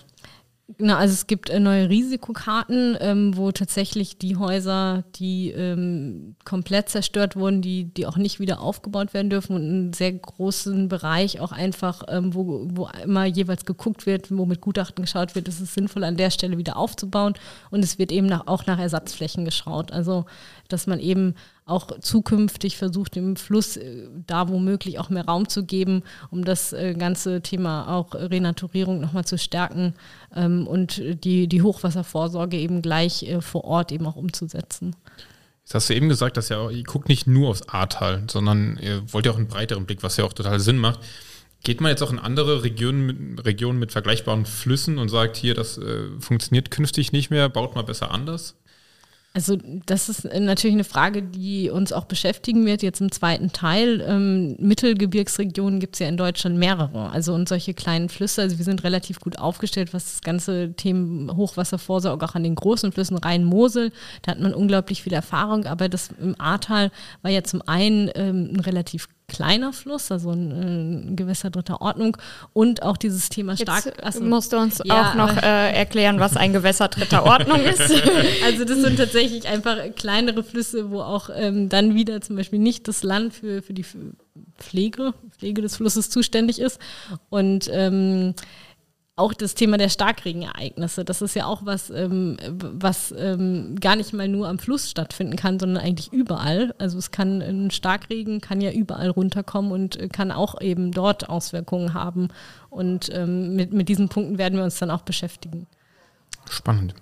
Genau, 0.77 0.95
also 0.95 1.13
es 1.13 1.27
gibt 1.27 1.49
äh, 1.49 1.59
neue 1.59 1.89
Risikokarten, 1.89 2.97
ähm, 2.99 3.37
wo 3.37 3.51
tatsächlich 3.51 4.17
die 4.17 4.37
Häuser, 4.37 5.03
die 5.15 5.51
ähm, 5.51 6.35
komplett 6.45 6.89
zerstört 6.89 7.35
wurden, 7.35 7.61
die, 7.61 7.85
die 7.85 8.07
auch 8.07 8.17
nicht 8.17 8.39
wieder 8.39 8.61
aufgebaut 8.61 9.13
werden 9.13 9.29
dürfen 9.29 9.55
und 9.55 9.61
einen 9.61 9.93
sehr 9.93 10.13
großen 10.13 10.87
Bereich 10.87 11.39
auch 11.39 11.51
einfach, 11.51 12.03
ähm, 12.07 12.33
wo, 12.33 12.67
wo 12.71 12.89
immer 13.03 13.25
jeweils 13.25 13.65
geguckt 13.65 14.05
wird, 14.05 14.35
wo 14.35 14.45
mit 14.45 14.61
Gutachten 14.61 15.03
geschaut 15.03 15.35
wird, 15.35 15.47
ist 15.47 15.59
es 15.59 15.73
sinnvoll, 15.73 16.03
an 16.03 16.17
der 16.17 16.31
Stelle 16.31 16.57
wieder 16.57 16.77
aufzubauen 16.77 17.33
und 17.69 17.83
es 17.83 17.99
wird 17.99 18.11
eben 18.11 18.27
nach, 18.27 18.47
auch 18.47 18.65
nach 18.65 18.79
Ersatzflächen 18.79 19.45
geschaut. 19.45 19.91
Also 19.91 20.25
dass 20.69 20.87
man 20.87 20.99
eben 20.99 21.35
auch 21.65 21.99
zukünftig 21.99 22.77
versucht, 22.77 23.15
dem 23.15 23.35
Fluss 23.35 23.77
äh, 23.77 24.07
da 24.27 24.49
womöglich 24.49 24.99
auch 24.99 25.09
mehr 25.09 25.25
Raum 25.25 25.47
zu 25.47 25.65
geben, 25.65 26.03
um 26.29 26.43
das 26.43 26.73
äh, 26.73 26.93
ganze 26.93 27.41
Thema 27.41 27.87
auch 27.87 28.13
Renaturierung 28.13 28.99
nochmal 28.99 29.25
zu 29.25 29.37
stärken 29.37 29.93
ähm, 30.35 30.67
und 30.67 31.01
die, 31.23 31.47
die 31.47 31.61
Hochwasservorsorge 31.61 32.57
eben 32.57 32.81
gleich 32.81 33.23
äh, 33.23 33.41
vor 33.41 33.63
Ort 33.63 33.91
eben 33.91 34.05
auch 34.05 34.15
umzusetzen. 34.15 34.95
Jetzt 35.63 35.75
hast 35.75 35.89
du 35.89 35.95
eben 35.95 36.09
gesagt, 36.09 36.35
dass 36.35 36.49
ja, 36.49 36.69
ihr 36.69 36.83
guckt 36.83 37.07
nicht 37.07 37.25
nur 37.25 37.49
aufs 37.49 37.61
Ahrtal, 37.69 38.23
sondern 38.29 38.77
ihr 38.81 39.01
wollt 39.13 39.25
ja 39.25 39.31
auch 39.31 39.37
einen 39.37 39.47
breiteren 39.47 39.85
Blick, 39.85 40.03
was 40.03 40.17
ja 40.17 40.25
auch 40.25 40.33
total 40.33 40.59
Sinn 40.59 40.77
macht. 40.77 40.99
Geht 41.63 41.79
man 41.79 41.91
jetzt 41.91 42.03
auch 42.03 42.11
in 42.11 42.19
andere 42.19 42.63
Regionen, 42.63 43.39
Regionen 43.39 43.79
mit 43.79 43.93
vergleichbaren 43.93 44.45
Flüssen 44.45 44.97
und 44.97 45.07
sagt, 45.07 45.37
hier, 45.37 45.53
das 45.53 45.77
äh, 45.77 46.09
funktioniert 46.19 46.71
künftig 46.71 47.13
nicht 47.13 47.29
mehr, 47.29 47.47
baut 47.47 47.75
mal 47.75 47.83
besser 47.83 48.11
anders? 48.11 48.57
Also 49.35 49.57
das 49.87 50.09
ist 50.09 50.25
natürlich 50.25 50.75
eine 50.75 50.83
Frage, 50.83 51.23
die 51.23 51.71
uns 51.71 51.91
auch 51.91 52.05
beschäftigen 52.05 52.67
wird 52.67 52.83
jetzt 52.83 53.01
im 53.01 53.11
zweiten 53.11 53.51
Teil. 53.51 53.99
Ähm, 54.07 54.55
Mittelgebirgsregionen 54.59 55.79
gibt 55.79 55.95
es 55.95 55.99
ja 55.99 56.07
in 56.07 56.17
Deutschland 56.17 56.59
mehrere. 56.59 57.09
Also 57.09 57.33
und 57.33 57.49
solche 57.49 57.73
kleinen 57.73 58.09
Flüsse, 58.09 58.43
also 58.43 58.59
wir 58.59 58.65
sind 58.65 58.83
relativ 58.83 59.19
gut 59.19 59.39
aufgestellt, 59.39 59.91
was 59.91 60.05
das 60.05 60.21
ganze 60.21 60.73
Thema 60.73 61.35
Hochwasservorsorge 61.35 62.23
auch 62.23 62.35
an 62.35 62.43
den 62.43 62.53
großen 62.53 62.91
Flüssen 62.91 63.17
Rhein-Mosel, 63.17 63.91
da 64.21 64.33
hat 64.33 64.39
man 64.39 64.53
unglaublich 64.53 65.01
viel 65.01 65.13
Erfahrung, 65.13 65.65
aber 65.65 65.89
das 65.89 66.11
im 66.21 66.39
Ahrtal 66.39 66.91
war 67.23 67.31
ja 67.31 67.43
zum 67.43 67.63
einen 67.63 68.11
ähm, 68.13 68.51
ein 68.53 68.59
relativ 68.59 69.07
kleiner 69.33 69.73
Fluss, 69.73 70.11
also 70.11 70.31
ein, 70.31 70.51
ein 70.51 71.15
Gewässer 71.15 71.49
dritter 71.49 71.81
Ordnung 71.81 72.15
und 72.53 72.83
auch 72.83 72.97
dieses 72.97 73.29
Thema 73.29 73.57
stark. 73.57 73.85
Jetzt 73.85 74.03
also, 74.03 74.23
musst 74.23 74.53
du 74.53 74.57
uns 74.57 74.79
ja, 74.83 75.09
auch 75.09 75.15
noch 75.15 75.35
äh, 75.37 75.73
erklären, 75.73 76.19
was 76.19 76.37
ein 76.37 76.53
Gewässer 76.53 76.87
dritter 76.87 77.25
Ordnung 77.25 77.59
ist. 77.61 77.81
also 78.45 78.63
das 78.63 78.77
sind 78.79 78.97
tatsächlich 78.97 79.47
einfach 79.47 79.77
kleinere 79.95 80.43
Flüsse, 80.43 80.91
wo 80.91 81.01
auch 81.01 81.29
ähm, 81.35 81.67
dann 81.67 81.95
wieder 81.95 82.21
zum 82.21 82.35
Beispiel 82.35 82.59
nicht 82.59 82.87
das 82.87 83.03
Land 83.03 83.33
für, 83.33 83.61
für 83.61 83.73
die 83.73 83.85
Pflege, 84.57 85.13
Pflege 85.37 85.61
des 85.61 85.77
Flusses 85.77 86.09
zuständig 86.09 86.59
ist 86.59 86.79
und 87.29 87.69
ähm, 87.73 88.35
auch 89.15 89.33
das 89.33 89.53
Thema 89.53 89.77
der 89.77 89.89
Starkregenereignisse, 89.89 91.05
das 91.05 91.21
ist 91.21 91.35
ja 91.35 91.45
auch 91.45 91.65
was, 91.65 91.91
ähm, 91.91 92.37
was 92.47 93.13
ähm, 93.15 93.75
gar 93.79 93.95
nicht 93.95 94.11
mal 94.11 94.27
nur 94.27 94.47
am 94.47 94.57
Fluss 94.57 94.89
stattfinden 94.89 95.35
kann, 95.35 95.59
sondern 95.59 95.83
eigentlich 95.83 96.11
überall. 96.11 96.73
Also 96.79 96.97
es 96.97 97.11
kann 97.11 97.41
ein 97.41 97.69
Starkregen 97.69 98.41
kann 98.41 98.59
ja 98.59 98.71
überall 98.71 99.09
runterkommen 99.09 99.71
und 99.71 99.99
äh, 99.99 100.07
kann 100.07 100.31
auch 100.31 100.59
eben 100.61 100.91
dort 100.91 101.29
Auswirkungen 101.29 101.93
haben. 101.93 102.29
Und 102.71 103.09
ähm, 103.13 103.55
mit, 103.55 103.71
mit 103.71 103.87
diesen 103.87 104.09
Punkten 104.09 104.39
werden 104.39 104.57
wir 104.57 104.63
uns 104.63 104.79
dann 104.79 104.89
auch 104.89 105.01
beschäftigen. 105.01 105.67
Spannend. 106.49 106.95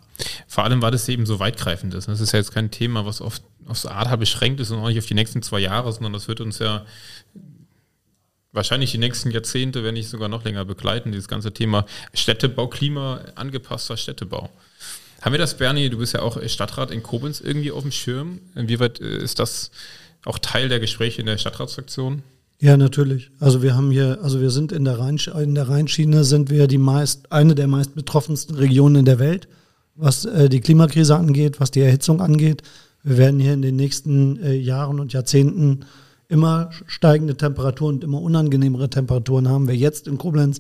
Vor 0.48 0.66
allem, 0.66 0.82
weil 0.82 0.92
das 0.92 1.08
eben 1.08 1.26
so 1.26 1.40
weitgreifend 1.40 1.94
ist. 1.94 2.10
Das 2.10 2.20
ist 2.20 2.34
ja 2.34 2.40
jetzt 2.40 2.52
kein 2.52 2.72
Thema, 2.72 3.06
was 3.06 3.22
auf, 3.22 3.42
aufs 3.68 3.86
Ahrtal 3.86 4.18
beschränkt 4.18 4.60
ist 4.60 4.70
und 4.72 4.80
auch 4.80 4.90
nicht 4.90 5.00
auf 5.00 5.06
die 5.06 5.14
nächsten 5.14 5.42
zwei 5.42 5.60
Jahre, 5.60 5.92
sondern 5.94 6.12
das 6.12 6.28
wird 6.28 6.42
uns 6.42 6.60
ja 6.60 6.86
wahrscheinlich 8.52 8.92
die 8.92 8.98
nächsten 8.98 9.32
Jahrzehnte, 9.32 9.84
wenn 9.84 9.94
nicht 9.94 10.10
sogar 10.10 10.30
noch 10.30 10.44
länger 10.44 10.66
begleiten, 10.66 11.12
dieses 11.12 11.28
ganze 11.28 11.54
Thema 11.54 11.86
Städtebau, 12.14 12.68
Klima 12.68 13.22
angepasster 13.36 13.98
Städtebau. 13.98 14.50
Haben 15.22 15.34
wir 15.34 15.40
das, 15.40 15.58
Bernie, 15.58 15.90
du 15.90 16.00
bist 16.00 16.14
ja 16.14 16.22
auch 16.22 16.42
Stadtrat 16.48 16.92
in 16.92 17.04
Koblenz 17.04 17.42
irgendwie 17.42 17.72
auf 17.72 17.84
dem 17.84 17.92
Schirm. 17.92 18.40
Inwieweit 18.56 19.00
äh, 19.00 19.18
ist 19.18 19.40
das 19.40 19.72
auch 20.26 20.40
Teil 20.40 20.70
der 20.70 20.80
Gespräche 20.80 21.22
in 21.22 21.28
der 21.28 21.38
Stadtratsfraktion? 21.38 22.24
Ja, 22.60 22.78
natürlich. 22.78 23.32
Also 23.40 23.64
wir 23.64 23.76
haben 23.76 23.92
hier, 23.92 24.20
also 24.22 24.40
wir 24.40 24.52
sind 24.52 24.72
in 24.72 24.86
der, 24.86 25.00
Rhein, 25.00 25.18
in 25.40 25.56
der 25.56 25.68
Rheinschiene 25.68 26.24
sind 26.24 26.50
wir 26.50 26.68
die 26.68 26.78
meist, 26.78 27.32
eine 27.32 27.56
der 27.56 27.68
meist 27.68 27.96
betroffensten 27.96 28.56
Regionen 28.56 28.98
in 28.98 29.06
der 29.06 29.18
Welt, 29.18 29.48
was 29.96 30.26
äh, 30.26 30.48
die 30.48 30.62
Klimakrise 30.62 31.16
angeht, 31.16 31.60
was 31.60 31.72
die 31.72 31.82
Erhitzung 31.82 32.22
angeht. 32.22 32.62
Wir 33.04 33.18
werden 33.18 33.40
hier 33.40 33.54
in 33.54 33.64
den 33.64 33.76
nächsten 33.76 34.42
äh, 34.44 34.54
Jahren 34.54 35.00
und 35.00 35.14
Jahrzehnten 35.14 35.86
immer 36.32 36.70
steigende 36.88 37.36
Temperaturen 37.36 37.96
und 37.96 38.04
immer 38.06 38.22
unangenehmere 38.22 38.90
Temperaturen 38.90 39.50
haben. 39.50 39.68
Wer 39.68 39.76
jetzt 39.76 40.08
in 40.08 40.18
Koblenz 40.18 40.60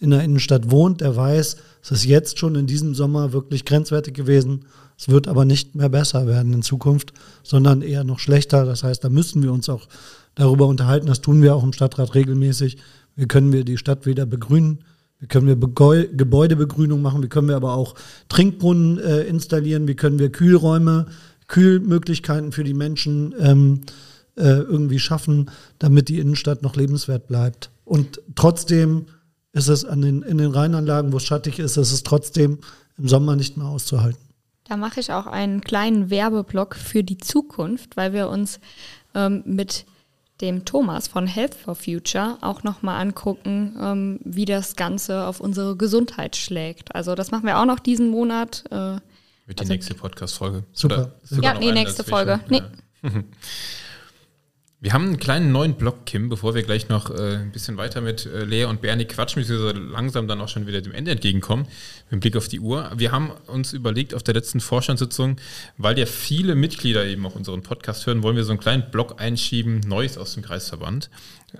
in 0.00 0.10
der 0.10 0.24
Innenstadt 0.24 0.72
wohnt, 0.72 1.00
der 1.00 1.14
weiß, 1.14 1.56
es 1.80 1.90
ist 1.92 2.04
jetzt 2.04 2.40
schon 2.40 2.56
in 2.56 2.66
diesem 2.66 2.96
Sommer 2.96 3.32
wirklich 3.32 3.64
grenzwertig 3.64 4.14
gewesen. 4.14 4.64
Es 4.98 5.08
wird 5.08 5.28
aber 5.28 5.44
nicht 5.44 5.76
mehr 5.76 5.88
besser 5.88 6.26
werden 6.26 6.52
in 6.52 6.62
Zukunft, 6.62 7.12
sondern 7.44 7.82
eher 7.82 8.02
noch 8.02 8.18
schlechter. 8.18 8.64
Das 8.64 8.82
heißt, 8.82 9.04
da 9.04 9.10
müssen 9.10 9.44
wir 9.44 9.52
uns 9.52 9.68
auch 9.68 9.86
darüber 10.34 10.66
unterhalten. 10.66 11.06
Das 11.06 11.20
tun 11.20 11.40
wir 11.40 11.54
auch 11.54 11.62
im 11.62 11.72
Stadtrat 11.72 12.16
regelmäßig. 12.16 12.78
Wie 13.14 13.26
können 13.26 13.52
wir 13.52 13.64
die 13.64 13.78
Stadt 13.78 14.06
wieder 14.06 14.26
begrünen? 14.26 14.82
Wie 15.20 15.28
können 15.28 15.46
wir 15.46 15.54
Begäu 15.54 16.08
Gebäudebegrünung 16.12 17.00
machen? 17.00 17.22
Wie 17.22 17.28
können 17.28 17.46
wir 17.46 17.54
aber 17.54 17.74
auch 17.74 17.94
Trinkbrunnen 18.28 18.98
äh, 18.98 19.22
installieren? 19.22 19.86
Wie 19.86 19.94
können 19.94 20.18
wir 20.18 20.32
Kühlräume, 20.32 21.06
Kühlmöglichkeiten 21.46 22.50
für 22.50 22.64
die 22.64 22.74
Menschen 22.74 23.32
ähm, 23.38 23.82
äh, 23.82 24.11
irgendwie 24.40 24.98
schaffen, 24.98 25.50
damit 25.78 26.08
die 26.08 26.18
Innenstadt 26.18 26.62
noch 26.62 26.76
lebenswert 26.76 27.26
bleibt? 27.26 27.70
Und 27.84 28.20
trotzdem 28.34 29.06
ist 29.52 29.68
es 29.68 29.84
an 29.84 30.00
den, 30.00 30.22
in 30.22 30.38
den 30.38 30.50
Rheinanlagen, 30.50 31.12
wo 31.12 31.18
es 31.18 31.24
schattig 31.24 31.58
ist, 31.58 31.76
ist 31.76 31.92
es 31.92 32.02
trotzdem 32.02 32.58
im 32.96 33.08
Sommer 33.08 33.36
nicht 33.36 33.56
mehr 33.56 33.66
auszuhalten. 33.66 34.20
Da 34.64 34.76
mache 34.76 35.00
ich 35.00 35.12
auch 35.12 35.26
einen 35.26 35.60
kleinen 35.60 36.08
Werbeblock 36.10 36.76
für 36.76 37.02
die 37.02 37.18
Zukunft, 37.18 37.96
weil 37.96 38.12
wir 38.12 38.28
uns 38.28 38.60
ähm, 39.14 39.42
mit 39.44 39.84
dem 40.40 40.64
Thomas 40.64 41.08
von 41.08 41.26
Health 41.26 41.54
for 41.54 41.74
Future 41.74 42.38
auch 42.40 42.62
nochmal 42.62 43.00
angucken, 43.00 43.76
ähm, 43.80 44.20
wie 44.24 44.44
das 44.44 44.76
Ganze 44.76 45.26
auf 45.26 45.40
unsere 45.40 45.76
Gesundheit 45.76 46.36
schlägt. 46.36 46.94
Also 46.94 47.14
das 47.14 47.30
machen 47.30 47.46
wir 47.46 47.58
auch 47.58 47.66
noch 47.66 47.78
diesen 47.78 48.08
Monat. 48.08 48.64
Äh, 48.70 48.76
Wird 48.76 49.02
die 49.48 49.60
also 49.60 49.72
nächste 49.72 49.94
Podcast-Folge. 49.94 50.64
Super. 50.72 51.12
Ja, 51.40 51.54
nee, 51.54 51.72
nächste 51.72 52.02
Folge. 52.02 52.40
Nee. 52.48 52.62
Wir 54.82 54.94
haben 54.94 55.04
einen 55.04 55.18
kleinen 55.18 55.52
neuen 55.52 55.74
Blog, 55.74 56.06
Kim, 56.06 56.28
bevor 56.28 56.56
wir 56.56 56.64
gleich 56.64 56.88
noch 56.88 57.08
äh, 57.08 57.36
ein 57.36 57.52
bisschen 57.52 57.76
weiter 57.76 58.00
mit 58.00 58.26
äh, 58.26 58.42
Lea 58.42 58.64
und 58.64 58.80
Bernie 58.80 59.04
quatschen, 59.04 59.40
beziehungsweise 59.40 59.78
langsam 59.78 60.26
dann 60.26 60.40
auch 60.40 60.48
schon 60.48 60.66
wieder 60.66 60.80
dem 60.80 60.92
Ende 60.92 61.12
entgegenkommen, 61.12 61.68
mit 62.10 62.20
Blick 62.20 62.36
auf 62.36 62.48
die 62.48 62.58
Uhr. 62.58 62.90
Wir 62.96 63.12
haben 63.12 63.30
uns 63.46 63.74
überlegt 63.74 64.12
auf 64.12 64.24
der 64.24 64.34
letzten 64.34 64.58
Vorstandssitzung, 64.58 65.36
weil 65.78 65.96
ja 66.00 66.04
viele 66.04 66.56
Mitglieder 66.56 67.06
eben 67.06 67.24
auch 67.24 67.36
unseren 67.36 67.62
Podcast 67.62 68.08
hören, 68.08 68.24
wollen 68.24 68.34
wir 68.34 68.42
so 68.42 68.50
einen 68.50 68.58
kleinen 68.58 68.90
Blog 68.90 69.20
einschieben, 69.20 69.78
Neues 69.86 70.18
aus 70.18 70.34
dem 70.34 70.42
Kreisverband 70.42 71.10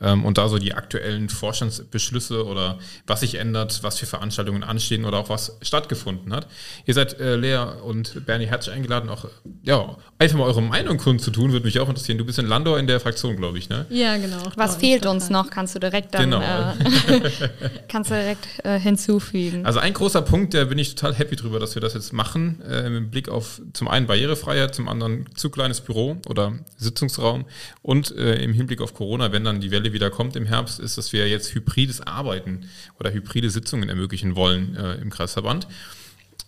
und 0.00 0.38
da 0.38 0.48
so 0.48 0.58
die 0.58 0.74
aktuellen 0.74 1.28
Vorstandsbeschlüsse 1.28 2.46
oder 2.46 2.78
was 3.06 3.20
sich 3.20 3.36
ändert, 3.36 3.82
was 3.82 3.98
für 3.98 4.06
Veranstaltungen 4.06 4.62
anstehen 4.64 5.04
oder 5.04 5.18
auch 5.18 5.28
was 5.28 5.58
stattgefunden 5.62 6.32
hat. 6.32 6.46
Ihr 6.86 6.94
seid 6.94 7.18
äh, 7.20 7.36
Lea 7.36 7.64
und 7.84 8.26
Bernie 8.26 8.46
herzlich 8.46 8.74
eingeladen, 8.74 9.08
auch 9.08 9.26
ja, 9.62 9.96
einfach 10.18 10.38
mal 10.38 10.44
eure 10.44 10.62
Meinung 10.62 10.98
kundzutun, 10.98 11.52
würde 11.52 11.66
mich 11.66 11.78
auch 11.80 11.88
interessieren. 11.88 12.18
Du 12.18 12.24
bist 12.24 12.38
in 12.38 12.46
Landau 12.46 12.76
in 12.76 12.86
der 12.86 13.00
Fraktion, 13.00 13.36
glaube 13.36 13.58
ich, 13.58 13.68
ne? 13.68 13.86
Ja, 13.90 14.16
genau. 14.16 14.38
Was 14.56 14.76
fehlt 14.76 15.06
uns 15.06 15.30
noch, 15.30 15.50
kannst 15.50 15.74
du 15.74 15.78
direkt 15.78 16.14
dann, 16.14 16.30
genau. 16.30 16.40
äh, 16.40 17.30
kannst 17.88 18.10
du 18.10 18.14
direkt 18.14 18.46
äh, 18.64 18.78
hinzufügen. 18.78 19.66
Also 19.66 19.78
ein 19.78 19.92
großer 19.92 20.22
Punkt, 20.22 20.54
da 20.54 20.64
bin 20.64 20.78
ich 20.78 20.94
total 20.94 21.14
happy 21.14 21.36
drüber, 21.36 21.58
dass 21.58 21.74
wir 21.74 21.82
das 21.82 21.94
jetzt 21.94 22.12
machen, 22.12 22.60
äh, 22.62 22.88
mit 22.88 23.10
Blick 23.10 23.28
auf 23.28 23.60
zum 23.72 23.88
einen 23.88 24.06
Barrierefreiheit, 24.06 24.74
zum 24.74 24.88
anderen 24.88 25.26
zu 25.34 25.50
kleines 25.50 25.80
Büro 25.80 26.16
oder 26.28 26.52
Sitzungsraum 26.76 27.46
und 27.82 28.16
äh, 28.16 28.42
im 28.42 28.52
Hinblick 28.52 28.80
auf 28.80 28.94
Corona, 28.94 29.32
wenn 29.32 29.44
dann 29.44 29.60
die 29.60 29.70
Welle 29.70 29.81
Welle 29.82 29.92
wieder 29.92 30.10
kommt 30.10 30.36
im 30.36 30.46
Herbst, 30.46 30.78
ist, 30.78 30.98
dass 30.98 31.12
wir 31.12 31.28
jetzt 31.28 31.54
hybrides 31.54 32.00
Arbeiten 32.00 32.66
oder 32.98 33.12
hybride 33.12 33.50
Sitzungen 33.50 33.88
ermöglichen 33.88 34.36
wollen 34.36 34.76
äh, 34.76 34.94
im 34.94 35.10
Kreisverband. 35.10 35.66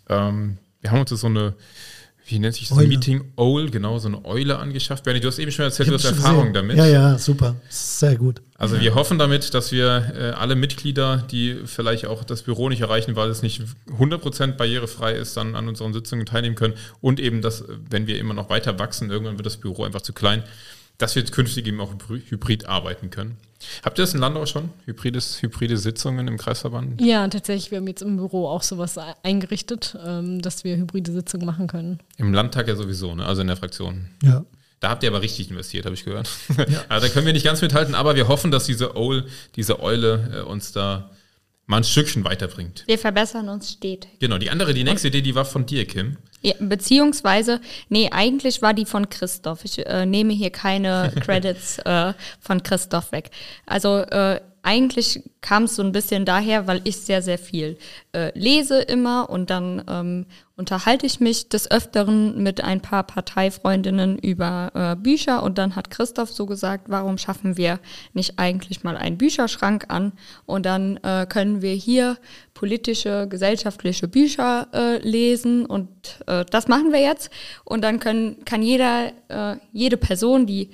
Ähm, 0.09 0.59
wir 0.81 0.91
haben 0.91 1.01
uns 1.01 1.11
so 1.11 1.27
eine, 1.27 1.55
wie 2.27 2.39
nennt 2.39 2.55
sich 2.55 2.69
das, 2.69 2.79
Eule. 2.79 2.89
Meeting 2.89 3.25
Owl, 3.37 3.71
genau, 3.71 3.99
so 3.99 4.09
eine 4.09 4.25
Eule 4.25 4.59
angeschafft. 4.59 5.03
Bernie, 5.05 5.21
du 5.21 5.29
hast 5.29 5.39
eben 5.39 5.51
schon 5.51 5.65
erzählt, 5.65 5.89
du 5.89 5.95
hast 5.95 6.05
Erfahrung 6.05 6.53
gesehen. 6.53 6.69
damit. 6.69 6.77
Ja, 6.77 6.87
ja, 6.87 7.19
super. 7.19 7.57
Sehr 7.69 8.17
gut. 8.17 8.41
Also 8.57 8.77
ja. 8.77 8.83
wir 8.83 8.95
hoffen 8.95 9.19
damit, 9.19 9.53
dass 9.55 9.73
wir 9.73 10.13
äh, 10.17 10.31
alle 10.31 10.55
Mitglieder, 10.55 11.25
die 11.31 11.59
vielleicht 11.65 12.07
auch 12.07 12.23
das 12.23 12.43
Büro 12.43 12.69
nicht 12.69 12.83
erreichen, 12.83 13.17
weil 13.17 13.31
es 13.31 13.43
nicht 13.43 13.63
100% 13.99 14.53
barrierefrei 14.53 15.15
ist, 15.15 15.37
dann 15.37 15.57
an 15.57 15.69
unseren 15.69 15.93
Sitzungen 15.93 16.27
teilnehmen 16.27 16.55
können. 16.55 16.75
Und 17.01 17.19
eben, 17.19 17.43
dass, 17.43 17.65
wenn 17.91 18.07
wir 18.07 18.19
immer 18.19 18.35
noch 18.35 18.49
weiter 18.49 18.79
wachsen, 18.79 19.11
irgendwann 19.11 19.39
wird 19.39 19.47
das 19.47 19.57
Büro 19.57 19.85
einfach 19.85 20.03
zu 20.03 20.13
klein 20.13 20.45
dass 20.99 21.15
wir 21.15 21.23
jetzt 21.23 21.33
künftig 21.33 21.67
eben 21.67 21.81
auch 21.81 21.93
hybrid 22.09 22.67
arbeiten 22.67 23.11
können. 23.11 23.37
Habt 23.83 23.99
ihr 23.99 24.03
das 24.03 24.15
in 24.15 24.21
Landau 24.21 24.47
schon? 24.47 24.71
Hybrides, 24.85 25.43
hybride 25.43 25.77
Sitzungen 25.77 26.29
im 26.29 26.37
Kreisverband? 26.37 27.01
Ja, 27.01 27.27
tatsächlich. 27.29 27.71
Wir 27.71 27.79
haben 27.79 27.89
jetzt 27.89 28.03
im 28.03 28.17
Büro 28.17 28.47
auch 28.47 28.63
sowas 28.63 28.99
eingerichtet, 29.23 29.97
ähm, 30.05 30.43
dass 30.43 30.65
wir 30.65 30.77
hybride 30.77 31.13
Sitzungen 31.13 31.47
machen 31.47 31.67
können. 31.67 32.01
Im 32.19 32.33
Landtag 32.33 32.69
ja 32.69 32.77
sowieso, 32.77 33.15
ne? 33.15 33.25
also 33.25 33.41
in 33.41 33.47
der 33.47 33.57
Fraktion. 33.57 34.09
Ja. 34.23 34.45
Da 34.81 34.91
habt 34.91 35.03
ihr 35.03 35.09
aber 35.09 35.23
richtig 35.23 35.51
investiert, 35.51 35.87
habe 35.87 35.95
ich 35.95 36.05
gehört. 36.05 36.29
Ja. 36.59 36.67
also 36.89 37.07
da 37.07 37.13
können 37.13 37.27
wir 37.27 37.33
nicht 37.33 37.47
ganz 37.47 37.63
mithalten, 37.63 37.95
aber 37.95 38.17
wir 38.17 38.29
hoffen, 38.29 38.51
dass 38.51 38.67
diese 38.67 38.97
Owl, 38.97 39.25
diese 39.57 39.81
Eule 39.81 40.41
äh, 40.41 40.41
uns 40.43 40.73
da 40.73 41.11
mal 41.67 41.79
ein 41.79 41.85
Stückchen 41.85 42.25
weiterbringt. 42.25 42.85
Wir 42.87 42.99
verbessern 42.99 43.49
uns 43.49 43.73
stetig. 43.73 44.11
Genau, 44.21 44.39
die 44.39 44.51
andere, 44.51 44.75
die 44.75 44.85
nächste 44.85 45.09
Idee, 45.09 45.23
die 45.23 45.35
war 45.35 45.47
von 45.47 45.65
dir, 45.65 45.87
Kim. 45.87 46.19
Ja, 46.45 46.55
beziehungsweise, 46.59 47.59
nee, 47.89 48.11
eigentlich 48.13 48.61
war 48.61 48.75
die 48.75 48.85
von 48.85 49.09
Christoph. 49.09 49.65
Ich 49.65 49.87
äh, 49.87 50.05
nehme 50.05 50.35
hier 50.35 50.51
keine 50.51 51.11
Credits 51.25 51.79
äh, 51.79 52.13
von 52.39 52.63
Christoph 52.63 53.13
weg. 53.13 53.31
Also 53.65 54.01
äh, 54.01 54.43
eigentlich 54.65 55.23
kam 55.43 55.65
es 55.65 55.77
so 55.77 55.83
ein 55.83 55.93
bisschen 55.93 56.25
daher, 56.25 56.67
weil 56.67 56.81
ich 56.85 56.97
sehr, 56.97 57.21
sehr 57.21 57.37
viel 57.37 57.77
äh, 58.15 58.37
lese 58.37 58.81
immer 58.81 59.29
und 59.29 59.51
dann 59.51 59.85
ähm, 59.89 60.27
unterhalte 60.57 61.05
ich 61.05 61.21
mich 61.21 61.51
des 61.51 61.71
Öfteren 61.71 62.43
mit 62.43 62.65
ein 62.65 62.81
paar 62.81 63.03
Parteifreundinnen 63.03 64.19
über 64.19 64.71
äh, 64.75 64.97
Bücher 64.97 65.43
und 65.43 65.59
dann 65.59 65.77
hat 65.77 65.91
Christoph 65.91 66.31
so 66.31 66.47
gesagt, 66.47 66.87
warum 66.89 67.19
schaffen 67.19 67.59
wir 67.59 67.79
nicht 68.15 68.39
eigentlich 68.39 68.83
mal 68.85 68.97
einen 68.97 69.19
Bücherschrank 69.19 69.85
an 69.89 70.13
und 70.47 70.65
dann 70.65 70.97
äh, 71.03 71.27
können 71.29 71.61
wir 71.61 71.75
hier 71.75 72.17
politische, 72.55 73.29
gesellschaftliche 73.29 74.09
Bücher 74.09 74.69
äh, 74.73 74.97
lesen 75.07 75.67
und 75.67 75.91
äh, 76.27 76.47
das 76.51 76.69
machen 76.69 76.91
wir 76.91 77.01
jetzt 77.01 77.31
und 77.65 77.83
dann 77.83 78.01
können, 78.01 78.47
kann 78.47 78.63
jeder, 78.63 79.13
äh, 79.29 79.57
jede 79.73 79.99
Person, 79.99 80.47
die 80.47 80.71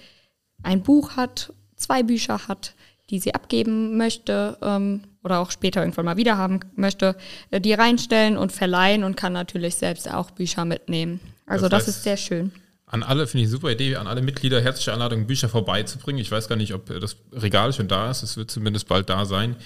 ein 0.63 0.85
Buch 0.85 1.17
hat, 1.17 1.53
zwei 1.75 2.05
Bücher 2.05 2.47
hat, 2.47 2.75
die 3.11 3.19
sie 3.19 3.35
abgeben 3.35 3.97
möchte 3.97 4.57
ähm, 4.63 5.03
oder 5.23 5.41
auch 5.41 5.51
später 5.51 5.81
irgendwann 5.81 6.05
mal 6.05 6.17
wieder 6.17 6.39
haben 6.39 6.61
möchte, 6.77 7.17
äh, 7.51 7.61
die 7.61 7.73
reinstellen 7.73 8.37
und 8.37 8.53
verleihen 8.53 9.05
und 9.05 9.17
kann 9.17 9.33
natürlich 9.33 9.75
selbst 9.75 10.11
auch 10.11 10.31
Bücher 10.31 10.65
mitnehmen. 10.65 11.21
Also 11.47 11.69
das, 11.69 11.81
heißt, 11.81 11.89
das 11.89 11.97
ist 11.97 12.05
sehr 12.05 12.17
schön. 12.17 12.53
An 12.87 13.03
alle, 13.03 13.27
finde 13.27 13.43
ich 13.43 13.49
eine 13.49 13.53
super 13.53 13.71
Idee, 13.71 13.97
an 13.97 14.07
alle 14.07 14.23
Mitglieder 14.23 14.61
herzliche 14.61 14.93
Einladung, 14.93 15.27
Bücher 15.27 15.49
vorbeizubringen. 15.49 16.21
Ich 16.21 16.31
weiß 16.31 16.49
gar 16.49 16.57
nicht, 16.57 16.75
ob 16.75 16.87
das 17.01 17.17
Regal 17.33 17.73
schon 17.73 17.89
da 17.89 18.11
ist, 18.11 18.23
es 18.23 18.37
wird 18.37 18.51
zumindest 18.51 18.89
bald 18.89 19.09
da 19.11 19.25
sein. 19.25 19.57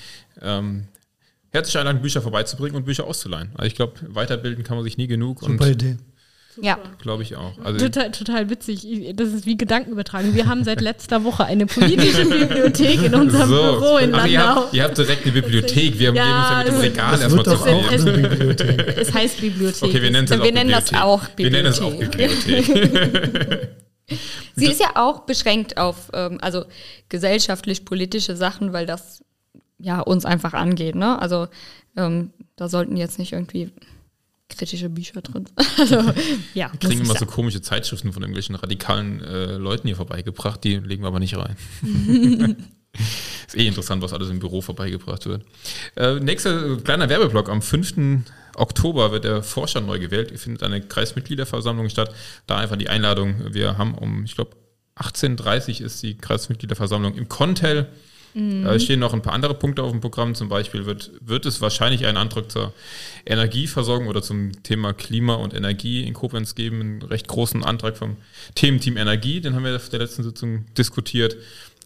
Ähm, 0.40 0.88
herzliche 1.50 1.78
Einladung, 1.80 2.02
Bücher 2.02 2.22
vorbeizubringen 2.22 2.76
und 2.76 2.84
Bücher 2.84 3.04
auszuleihen. 3.04 3.50
Also 3.54 3.66
ich 3.66 3.74
glaube, 3.74 3.94
weiterbilden 4.08 4.64
kann 4.64 4.76
man 4.76 4.84
sich 4.84 4.96
nie 4.96 5.06
genug. 5.06 5.40
Super 5.40 5.68
Idee. 5.68 5.96
Super. 6.54 6.66
Ja. 6.68 6.78
Glaube 7.02 7.24
ich 7.24 7.34
auch. 7.34 7.58
Also 7.64 7.84
total, 7.84 8.12
total 8.12 8.48
witzig. 8.48 8.86
Das 9.16 9.32
ist 9.32 9.44
wie 9.44 9.56
Gedankenübertragung. 9.56 10.34
Wir 10.34 10.46
haben 10.46 10.62
seit 10.62 10.80
letzter 10.80 11.24
Woche 11.24 11.44
eine 11.44 11.66
politische 11.66 12.24
Bibliothek 12.28 13.02
in 13.02 13.14
unserem 13.14 13.48
so. 13.48 13.56
Büro 13.56 13.96
in 13.98 14.10
Landau. 14.12 14.28
Ihr 14.28 14.40
habt, 14.40 14.74
ihr 14.74 14.84
habt, 14.84 14.98
direkt 14.98 15.24
eine 15.24 15.32
Bibliothek. 15.32 15.98
Wir 15.98 16.14
ja, 16.14 16.22
uns 16.22 16.50
ja 16.50 16.58
mit 16.58 16.68
dem 16.68 16.76
Regal 16.76 17.20
erstmal 17.20 17.44
zufrieden. 17.44 18.56
Es 18.96 19.12
heißt 19.12 19.40
Bibliothek. 19.40 19.88
Okay, 19.88 20.00
wir 20.00 20.10
nennen, 20.12 20.28
es 20.30 20.42
wir 20.42 20.52
nennen 20.52 20.70
das 20.70 20.94
auch 20.94 21.26
Bibliothek. 21.30 21.38
Wir 21.38 21.50
nennen 21.50 21.66
es 21.66 21.80
auch 21.80 21.94
Bibliothek. 21.98 23.70
Sie 24.54 24.66
ist 24.66 24.80
ja 24.80 24.92
auch 24.94 25.20
beschränkt 25.20 25.76
auf 25.76 26.10
ähm, 26.12 26.38
also 26.40 26.66
gesellschaftlich-politische 27.08 28.36
Sachen, 28.36 28.72
weil 28.72 28.86
das 28.86 29.24
ja 29.78 29.98
uns 30.00 30.24
einfach 30.24 30.52
angeht. 30.52 30.94
Ne? 30.94 31.20
Also 31.20 31.48
ähm, 31.96 32.30
da 32.54 32.68
sollten 32.68 32.96
jetzt 32.96 33.18
nicht 33.18 33.32
irgendwie 33.32 33.72
kritische 34.56 34.88
Bücher 34.88 35.20
drin. 35.20 35.46
also, 35.78 35.96
ja, 36.54 36.72
wir 36.72 36.78
kriegen 36.78 37.02
immer 37.02 37.16
so 37.16 37.26
komische 37.26 37.62
Zeitschriften 37.62 38.12
von 38.12 38.22
irgendwelchen 38.22 38.54
radikalen 38.54 39.20
äh, 39.22 39.56
Leuten 39.56 39.88
hier 39.88 39.96
vorbeigebracht, 39.96 40.62
die 40.64 40.76
legen 40.76 41.02
wir 41.02 41.08
aber 41.08 41.20
nicht 41.20 41.36
rein. 41.36 41.56
ist 43.46 43.56
eh 43.56 43.66
interessant, 43.66 44.02
was 44.02 44.12
alles 44.12 44.30
im 44.30 44.38
Büro 44.38 44.60
vorbeigebracht 44.60 45.26
wird. 45.26 45.44
Äh, 45.96 46.20
nächster 46.20 46.76
kleiner 46.78 47.08
Werbeblock. 47.08 47.48
Am 47.48 47.62
5. 47.62 48.24
Oktober 48.56 49.12
wird 49.12 49.24
der 49.24 49.42
Vorstand 49.42 49.86
neu 49.86 49.98
gewählt. 49.98 50.38
Findet 50.38 50.62
eine 50.62 50.80
Kreismitgliederversammlung 50.80 51.88
statt. 51.88 52.14
Da 52.46 52.58
einfach 52.58 52.76
die 52.76 52.88
Einladung. 52.88 53.52
Wir 53.52 53.78
haben 53.78 53.94
um, 53.94 54.24
ich 54.24 54.36
glaube, 54.36 54.56
18.30 54.96 55.80
Uhr 55.80 55.86
ist 55.86 56.02
die 56.02 56.16
Kreismitgliederversammlung 56.16 57.14
im 57.14 57.28
Contel. 57.28 57.88
Mhm. 58.34 58.66
Es 58.66 58.82
stehen 58.82 59.00
noch 59.00 59.14
ein 59.14 59.22
paar 59.22 59.32
andere 59.32 59.54
Punkte 59.54 59.82
auf 59.82 59.92
dem 59.92 60.00
Programm. 60.00 60.34
Zum 60.34 60.48
Beispiel 60.48 60.86
wird, 60.86 61.12
wird 61.20 61.46
es 61.46 61.60
wahrscheinlich 61.60 62.04
einen 62.06 62.16
Antrag 62.16 62.50
zur 62.50 62.72
Energieversorgung 63.24 64.08
oder 64.08 64.22
zum 64.22 64.62
Thema 64.64 64.92
Klima 64.92 65.34
und 65.34 65.54
Energie 65.54 66.02
in 66.02 66.14
Koblenz 66.14 66.54
geben. 66.54 66.80
Einen 66.80 67.02
recht 67.02 67.28
großen 67.28 67.64
Antrag 67.64 67.96
vom 67.96 68.16
Thementeam 68.54 68.96
Energie, 68.96 69.40
den 69.40 69.54
haben 69.54 69.64
wir 69.64 69.76
auf 69.76 69.88
der 69.88 70.00
letzten 70.00 70.24
Sitzung 70.24 70.66
diskutiert. 70.76 71.36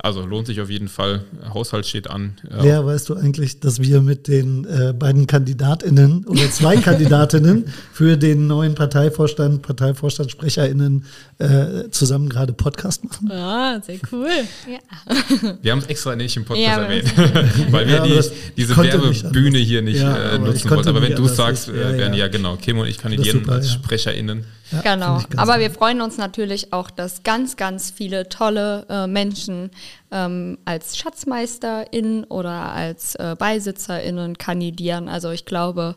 Also 0.01 0.25
lohnt 0.25 0.47
sich 0.47 0.61
auf 0.61 0.71
jeden 0.71 0.89
Fall. 0.89 1.25
Haushalt 1.53 1.85
steht 1.85 2.09
an. 2.09 2.37
Ja, 2.63 2.87
weißt 2.87 3.09
du 3.09 3.17
eigentlich, 3.17 3.59
dass 3.59 3.83
wir 3.83 4.01
mit 4.01 4.29
den 4.29 4.65
äh, 4.65 4.93
beiden 4.93 5.27
KandidatInnen 5.27 6.25
oder 6.25 6.49
zwei 6.53 6.77
Kandidatinnen 6.81 7.65
für 7.93 8.17
den 8.17 8.47
neuen 8.47 8.77
Parteivorstand, 8.77 9.63
ParteivorstandssprecherInnen 9.63 11.05
äh, 11.39 11.91
zusammen 11.91 12.29
gerade 12.29 12.53
Podcast 12.53 13.03
machen? 13.05 13.33
Ah, 13.33 13.81
sehr 13.83 13.99
cool. 14.13 14.29
Ja. 14.71 15.57
Wir 15.63 15.73
haben 15.73 15.81
es 15.81 15.87
extra 15.87 16.15
nicht 16.15 16.37
im 16.37 16.45
Podcast 16.45 16.65
ja, 16.65 16.81
erwähnt, 16.81 17.13
weil 17.73 17.87
wir 17.87 17.97
ja, 17.97 18.03
die, 18.05 18.31
diese 18.57 18.77
Werbebühne 18.77 19.59
hier 19.59 19.83
nicht 19.83 20.01
ja, 20.01 20.35
äh, 20.35 20.39
nutzen 20.39 20.71
wollten. 20.71 20.89
Aber 20.89 21.03
wenn 21.03 21.15
du 21.15 21.27
sagst, 21.27 21.69
äh, 21.69 21.99
werden 21.99 22.15
ja, 22.15 22.29
genau, 22.29 22.57
Kim 22.57 22.79
und 22.79 22.87
ich 22.87 22.99
kandidieren 22.99 23.41
super, 23.41 23.53
als 23.53 23.73
SprecherInnen. 23.73 24.45
Ja, 24.71 24.95
genau. 24.95 25.23
Aber 25.37 25.53
toll. 25.53 25.61
wir 25.61 25.71
freuen 25.71 26.01
uns 26.01 26.19
natürlich 26.19 26.73
auch, 26.73 26.91
dass 26.91 27.23
ganz, 27.23 27.57
ganz 27.57 27.91
viele 27.91 28.29
tolle 28.29 28.87
äh, 28.89 29.07
Menschen 29.07 29.71
ähm, 30.11 30.59
als 30.65 30.97
SchatzmeisterInnen 30.97 32.25
oder 32.25 32.73
als 32.73 33.15
äh, 33.17 33.37
BeisitzerInnen 33.39 34.39
kandidieren. 34.39 35.09
Also 35.09 35.31
ich 35.31 35.45
glaube, 35.45 35.97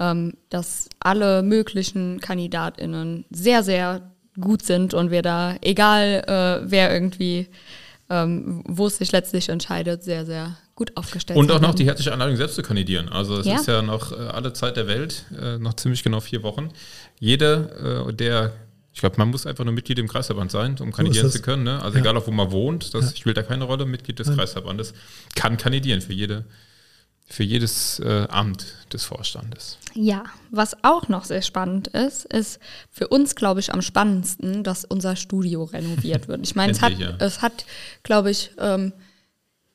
ähm, 0.00 0.34
dass 0.50 0.88
alle 1.00 1.42
möglichen 1.42 2.20
KandidatInnen 2.20 3.24
sehr, 3.30 3.62
sehr 3.62 4.02
gut 4.40 4.62
sind 4.62 4.94
und 4.94 5.10
wir 5.10 5.22
da, 5.22 5.56
egal 5.60 6.24
äh, 6.26 6.70
wer 6.70 6.92
irgendwie, 6.92 7.48
ähm, 8.08 8.62
wo 8.66 8.86
es 8.86 8.98
sich 8.98 9.12
letztlich 9.12 9.48
entscheidet, 9.48 10.02
sehr, 10.02 10.24
sehr 10.26 10.56
gut 10.74 10.96
aufgestellt 10.96 11.38
Und 11.38 11.50
auch 11.50 11.60
noch 11.60 11.74
die 11.74 11.84
herzliche 11.84 12.12
Anleitung, 12.12 12.36
selbst 12.36 12.56
zu 12.56 12.62
kandidieren. 12.62 13.08
Also 13.08 13.38
es 13.38 13.46
ja. 13.46 13.56
ist 13.56 13.66
ja 13.66 13.82
noch 13.82 14.12
äh, 14.12 14.16
alle 14.16 14.52
Zeit 14.52 14.76
der 14.76 14.86
Welt, 14.86 15.26
äh, 15.40 15.58
noch 15.58 15.74
ziemlich 15.74 16.02
genau 16.02 16.20
vier 16.20 16.42
Wochen. 16.42 16.70
Jeder, 17.20 18.08
äh, 18.08 18.12
der, 18.12 18.52
ich 18.94 19.00
glaube, 19.00 19.16
man 19.18 19.30
muss 19.30 19.46
einfach 19.46 19.64
nur 19.64 19.72
Mitglied 19.72 19.98
im 19.98 20.08
Kreisverband 20.08 20.50
sein, 20.50 20.76
um 20.80 20.92
kandidieren 20.92 21.28
so 21.28 21.38
zu 21.38 21.42
können. 21.42 21.62
Ne? 21.62 21.82
Also 21.82 21.96
ja. 21.96 22.02
egal, 22.02 22.16
auf 22.16 22.26
wo 22.26 22.30
man 22.30 22.50
wohnt, 22.50 22.94
das 22.94 23.10
ja. 23.10 23.16
spielt 23.16 23.36
da 23.36 23.42
keine 23.42 23.64
Rolle, 23.64 23.86
Mitglied 23.86 24.18
des 24.18 24.28
Nein. 24.28 24.38
Kreisverbandes 24.38 24.92
kann 25.34 25.56
kandidieren 25.56 26.00
für 26.00 26.12
jede 26.12 26.44
für 27.32 27.44
jedes 27.44 27.98
äh, 28.00 28.26
Amt 28.28 28.74
des 28.92 29.04
Vorstandes. 29.04 29.78
Ja, 29.94 30.24
was 30.50 30.76
auch 30.84 31.08
noch 31.08 31.24
sehr 31.24 31.40
spannend 31.40 31.88
ist, 31.88 32.26
ist 32.26 32.60
für 32.90 33.08
uns, 33.08 33.34
glaube 33.34 33.60
ich, 33.60 33.72
am 33.72 33.80
spannendsten, 33.80 34.62
dass 34.62 34.84
unser 34.84 35.16
Studio 35.16 35.64
renoviert 35.64 36.28
wird. 36.28 36.40
Ich 36.42 36.54
meine, 36.54 36.72
es 36.72 36.82
hat, 36.82 36.98
ja. 36.98 37.14
es 37.20 37.40
hat, 37.40 37.64
glaube 38.02 38.30
ich, 38.30 38.50
ähm, 38.58 38.92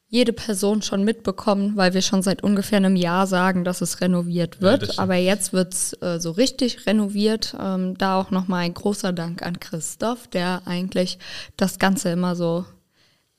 jede 0.10 0.32
Person 0.32 0.82
schon 0.82 1.04
mitbekommen, 1.04 1.74
weil 1.76 1.94
wir 1.94 2.02
schon 2.02 2.22
seit 2.22 2.42
ungefähr 2.42 2.78
einem 2.78 2.96
Jahr 2.96 3.28
sagen, 3.28 3.66
dass 3.66 3.82
es 3.82 4.00
renoviert 4.00 4.62
wird. 4.62 4.88
Ja, 4.88 5.04
Aber 5.04 5.16
jetzt 5.16 5.52
wird 5.52 5.74
es 5.74 6.02
äh, 6.02 6.20
so 6.20 6.32
richtig 6.32 6.86
renoviert. 6.86 7.56
Ähm, 7.60 7.98
da 7.98 8.20
auch 8.20 8.32
nochmal 8.32 8.64
ein 8.64 8.74
großer 8.74 9.12
Dank 9.12 9.44
an 9.44 9.60
Christoph, 9.60 10.28
der 10.28 10.62
eigentlich 10.66 11.20
das 11.58 11.78
Ganze 11.78 12.10
immer 12.10 12.36
so 12.36 12.66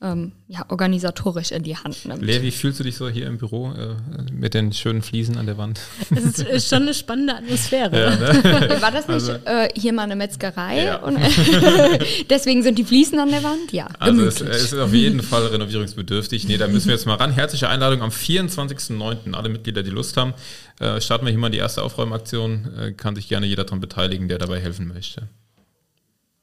ähm, 0.01 0.31
ja, 0.47 0.65
organisatorisch 0.69 1.51
in 1.51 1.63
die 1.63 1.75
Hand 1.75 2.05
nimmt. 2.05 2.21
Lea, 2.21 2.41
wie 2.41 2.51
fühlst 2.51 2.79
du 2.79 2.85
dich 2.85 2.95
so 2.95 3.09
hier 3.09 3.27
im 3.27 3.37
Büro 3.37 3.73
äh, 3.73 3.95
mit 4.31 4.53
den 4.53 4.71
schönen 4.71 5.01
Fliesen 5.01 5.37
an 5.37 5.45
der 5.45 5.57
Wand? 5.57 5.81
Es 6.09 6.23
ist, 6.23 6.39
ist 6.39 6.69
schon 6.69 6.83
eine 6.83 6.93
spannende 6.93 7.35
Atmosphäre. 7.35 7.99
Ja, 7.99 8.15
ne? 8.15 8.77
War 8.81 8.91
das 8.91 9.07
nicht 9.07 9.29
also, 9.29 9.33
äh, 9.43 9.67
hier 9.75 9.91
mal 9.91 10.03
eine 10.03 10.15
Metzgerei? 10.15 10.85
Ja. 10.85 10.97
Und, 10.99 11.17
deswegen 12.29 12.63
sind 12.63 12.77
die 12.77 12.85
Fliesen 12.85 13.19
an 13.19 13.29
der 13.29 13.43
Wand? 13.43 13.73
Ja. 13.73 13.89
Also 13.99 14.23
es, 14.25 14.39
es, 14.39 14.71
ist 14.71 14.73
auf 14.73 14.93
jeden 14.93 15.21
Fall 15.21 15.45
renovierungsbedürftig. 15.47 16.47
Nee, 16.47 16.57
da 16.57 16.69
müssen 16.69 16.87
wir 16.87 16.95
jetzt 16.95 17.05
mal 17.05 17.15
ran. 17.15 17.31
Herzliche 17.31 17.67
Einladung 17.67 18.01
am 18.01 18.09
24.09. 18.09 19.33
Alle 19.33 19.49
Mitglieder, 19.49 19.83
die 19.83 19.91
Lust 19.91 20.15
haben. 20.15 20.33
Äh, 20.79 21.01
starten 21.01 21.25
wir 21.25 21.31
hier 21.31 21.39
mal 21.39 21.49
die 21.49 21.57
erste 21.57 21.83
Aufräumaktion. 21.83 22.69
Äh, 22.79 22.91
kann 22.93 23.15
sich 23.15 23.27
gerne 23.27 23.47
jeder 23.47 23.65
daran 23.65 23.81
beteiligen, 23.81 24.29
der 24.29 24.37
dabei 24.37 24.61
helfen 24.61 24.87
möchte. 24.87 25.27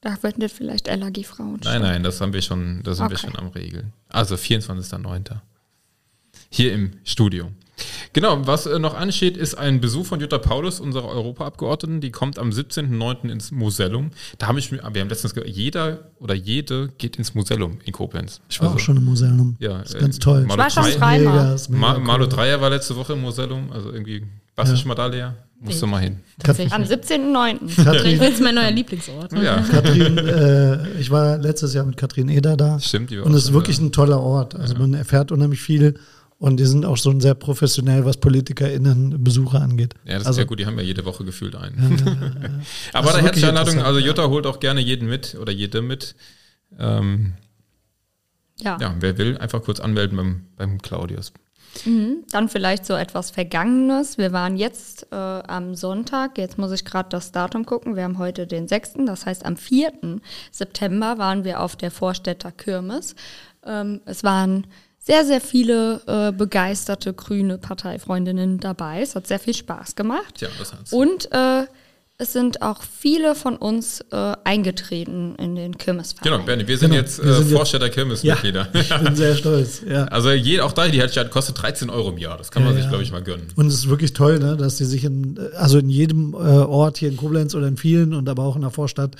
Da 0.07 0.23
wird 0.23 0.53
vielleicht 0.53 0.87
Frauen. 1.27 1.59
Nein, 1.65 1.83
nein, 1.83 2.03
das 2.05 2.21
haben 2.21 2.33
wir 2.33 2.41
schon, 2.41 2.81
das 2.85 2.99
sind 2.99 3.07
okay. 3.07 3.15
wir 3.15 3.19
schon 3.19 3.35
am 3.35 3.49
Regeln. 3.49 3.93
Also 4.09 4.37
24.09. 4.37 5.33
Hier 6.49 6.73
im 6.73 6.93
Studio. 7.03 7.51
Genau, 8.13 8.47
was 8.47 8.67
äh, 8.67 8.79
noch 8.79 8.95
ansteht, 8.95 9.37
ist 9.37 9.57
ein 9.57 9.81
Besuch 9.81 10.07
von 10.07 10.21
Jutta 10.21 10.39
Paulus, 10.39 10.79
unserer 10.79 11.09
Europaabgeordneten. 11.09 12.01
Die 12.01 12.13
kommt 12.13 12.39
am 12.39 12.51
17.09. 12.51 13.29
ins 13.33 13.51
Musellum. 13.51 14.13
Da 14.39 14.47
habe 14.47 14.61
ich, 14.61 14.71
wir 14.71 14.81
haben 14.81 15.09
letztens 15.09 15.35
gehört, 15.35 15.51
jeder 15.51 16.13
oder 16.21 16.35
jede 16.35 16.87
geht 16.99 17.17
ins 17.17 17.35
Musellum 17.35 17.81
in 17.85 17.93
Koblenz. 17.93 18.41
Ich 18.49 18.61
war 18.61 18.69
also, 18.69 18.77
auch 18.77 18.81
schon 18.81 18.99
im 18.99 19.05
Musellum. 19.07 19.57
Ja, 19.59 19.79
das 19.79 19.91
ist 19.95 19.99
ganz 19.99 20.21
toll. 20.21 20.47
Ich 20.49 20.57
war 20.57 20.71
schon 20.71 20.85
dreimal. 20.85 21.59
Malo 21.69 22.27
Dreier 22.29 22.61
war 22.61 22.71
letzte 22.71 22.95
Woche 22.95 23.15
im 23.15 23.23
Musellum, 23.23 23.73
also 23.73 23.91
irgendwie, 23.91 24.25
warst 24.55 24.71
ja. 24.71 24.77
du 24.77 24.81
schon 24.81 24.89
mal 24.89 24.95
da, 24.95 25.07
Lea? 25.07 25.31
Musst 25.61 25.83
du 25.83 25.87
mal 25.87 26.01
hin. 26.01 26.21
Am 26.45 26.83
17.09. 26.83 27.85
Katrin, 27.85 28.19
das 28.19 28.29
ist 28.31 28.43
mein 28.43 28.55
neuer 28.55 28.71
Lieblingsort. 28.71 29.33
Ja. 29.33 29.61
Katrin, 29.63 30.19
äh, 30.19 31.01
ich 31.01 31.11
war 31.11 31.39
letztes 31.39 31.73
Jahr 31.75 31.85
mit 31.85 31.97
Katrin 31.97 32.29
Eder 32.29 32.57
da. 32.57 32.79
Stimmt, 32.79 33.11
die 33.11 33.19
Und 33.19 33.35
es 33.35 33.45
ist 33.45 33.53
wirklich 33.53 33.79
ein 33.79 33.91
toller 33.91 34.21
Ort. 34.21 34.55
Also 34.55 34.75
ja. 34.75 34.81
man 34.81 34.95
erfährt 34.95 35.33
unheimlich 35.33 35.61
viel. 35.61 35.99
Und 36.39 36.59
die 36.59 36.67
sind 36.67 36.85
auch 36.85 36.99
schon 36.99 37.21
sehr 37.23 37.35
professionell, 37.35 38.05
was 38.05 38.19
PolitikerInnen 38.19 39.25
Besucher 39.25 39.63
angeht. 39.63 39.95
Ja, 40.05 40.19
das 40.19 40.27
also, 40.27 40.31
ist 40.33 40.45
ja 40.45 40.45
gut, 40.45 40.61
die 40.61 40.67
haben 40.67 40.79
ja 40.79 40.85
jede 40.85 41.07
Woche 41.07 41.25
gefühlt 41.25 41.57
einen. 41.57 41.99
Ja, 41.99 42.13
ja, 42.13 42.49
ja. 42.49 42.61
Aber 42.93 43.13
da 43.13 43.19
herzliche 43.19 43.49
Einladung, 43.49 43.81
also 43.81 43.99
Jutta 43.99 44.29
holt 44.29 44.47
auch 44.47 44.61
gerne 44.61 44.83
jeden 44.83 45.09
mit 45.09 45.35
oder 45.41 45.51
jede 45.51 45.81
mit. 45.81 46.15
Ähm, 46.79 47.33
ja. 48.61 48.77
ja, 48.81 48.95
wer 49.01 49.17
will, 49.17 49.39
einfach 49.39 49.63
kurz 49.63 49.81
anmelden 49.81 50.17
beim, 50.17 50.43
beim 50.57 50.83
Claudius. 50.83 51.33
Mhm. 51.85 52.25
Dann 52.31 52.49
vielleicht 52.49 52.87
so 52.87 52.95
etwas 52.95 53.31
Vergangenes. 53.31 54.17
Wir 54.19 54.33
waren 54.33 54.57
jetzt 54.57 55.09
äh, 55.11 55.17
am 55.17 55.75
Sonntag, 55.75 56.39
jetzt 56.39 56.59
muss 56.59 56.73
ich 56.73 56.85
gerade 56.85 57.09
das 57.11 57.33
Datum 57.33 57.67
gucken, 57.67 57.97
wir 57.97 58.05
haben 58.05 58.19
heute 58.19 58.47
den 58.47 58.69
6., 58.69 58.95
das 59.07 59.27
heißt 59.27 59.45
am 59.45 59.57
4. 59.57 59.93
September 60.51 61.19
waren 61.19 61.45
wir 61.45 61.61
auf 61.61 61.77
der 61.77 61.91
Vorstädter 61.91 62.53
Kirmes. 62.53 63.15
Ähm, 63.65 64.01
es 64.07 64.25
waren 64.25 64.67
sehr, 64.99 65.25
sehr 65.25 65.41
viele 65.41 66.01
äh, 66.07 66.33
begeisterte 66.33 67.15
grüne 67.15 67.59
Parteifreundinnen 67.59 68.59
dabei. 68.59 69.03
Es 69.03 69.15
hat 69.15 69.27
sehr 69.29 69.39
viel 69.39 69.55
Spaß 69.55 69.95
gemacht. 69.95 70.41
Ja, 70.41 70.49
das 70.59 70.73
hat's. 70.73 70.93
Und 70.93 71.31
äh, 71.33 71.67
es 72.19 72.33
sind 72.33 72.63
auch 72.63 72.83
viele 72.83 73.35
von 73.35 73.57
uns 73.57 74.01
äh, 74.11 74.33
eingetreten 74.45 75.35
in 75.37 75.55
den 75.55 75.77
Kirmesverein. 75.77 76.33
Genau, 76.33 76.45
Bernie, 76.45 76.67
wir 76.67 76.79
sind 76.79 76.91
genau, 76.91 77.03
jetzt 77.03 77.23
wir 77.23 77.35
sind 77.35 77.53
äh, 77.53 77.57
Vorsteller 77.57 77.91
Kirmesmitglieder. 77.91 78.69
Ja, 78.73 78.81
ich 78.81 79.05
bin 79.05 79.17
sehr 79.17 79.37
stolz. 79.37 79.83
Ja. 79.87 80.07
Also 80.17 80.31
je, 80.31 80.61
auch 80.61 80.73
da, 80.73 80.89
die 80.89 80.99
Heldstadt 80.99 81.31
kostet 81.31 81.61
13 81.61 81.91
Euro 81.91 82.11
im 82.11 82.17
Jahr. 82.17 82.39
Das 82.39 82.51
kann 82.51 82.65
man 82.65 82.75
ja, 82.75 82.81
sich, 82.81 82.89
glaube 82.89 83.03
ich, 83.03 83.13
mal 83.13 83.23
gönnen. 83.23 83.49
Und 83.55 83.67
es 83.67 83.75
ist 83.75 83.89
wirklich 83.89 84.15
toll, 84.15 84.39
ne, 84.39 84.57
dass 84.57 84.77
die 84.77 84.85
sich 84.85 85.05
in, 85.05 85.39
also 85.57 85.79
in 85.79 85.91
jedem 85.91 86.33
äh, 86.33 86.37
Ort 86.37 86.97
hier 86.97 87.11
in 87.11 87.19
Koblenz 87.19 87.55
oder 87.55 87.67
in 87.67 87.77
vielen 87.77 88.15
und 88.15 88.29
aber 88.29 88.45
auch 88.45 88.57
in 88.57 88.63
der 88.63 88.71
Vorstadt 88.71 89.17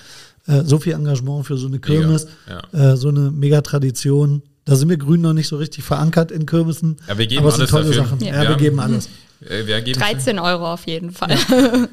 äh, 0.47 0.63
so 0.65 0.79
viel 0.79 0.95
Engagement 0.95 1.47
für 1.47 1.59
so 1.59 1.67
eine 1.67 1.81
Kirmes, 1.81 2.29
ja. 2.49 2.93
Äh, 2.93 2.97
so 2.97 3.09
eine 3.09 3.31
Megatradition. 3.31 4.43
Da 4.65 4.75
sind 4.75 4.89
wir 4.89 4.97
Grünen 4.97 5.23
noch 5.23 5.35
nicht 5.35 5.49
so 5.49 5.57
richtig 5.57 5.85
verankert 5.85 6.31
in 6.31 6.47
Kirmessen. 6.47 6.97
Ja, 7.09 7.19
wir 7.19 7.27
geben 7.27 7.41
aber 7.41 7.51
es 7.51 7.57
sind 7.57 7.69
tolle 7.69 7.87
dafür. 7.87 8.05
Sachen. 8.05 8.21
Ja, 8.21 8.43
ja 8.43 8.49
wir 8.49 8.57
geben 8.57 8.81
alles. 8.81 9.09
Äh, 9.41 9.67
wir 9.67 9.83
13 9.83 10.39
Euro 10.39 10.73
auf 10.73 10.87
jeden 10.87 11.11
Fall. 11.11 11.37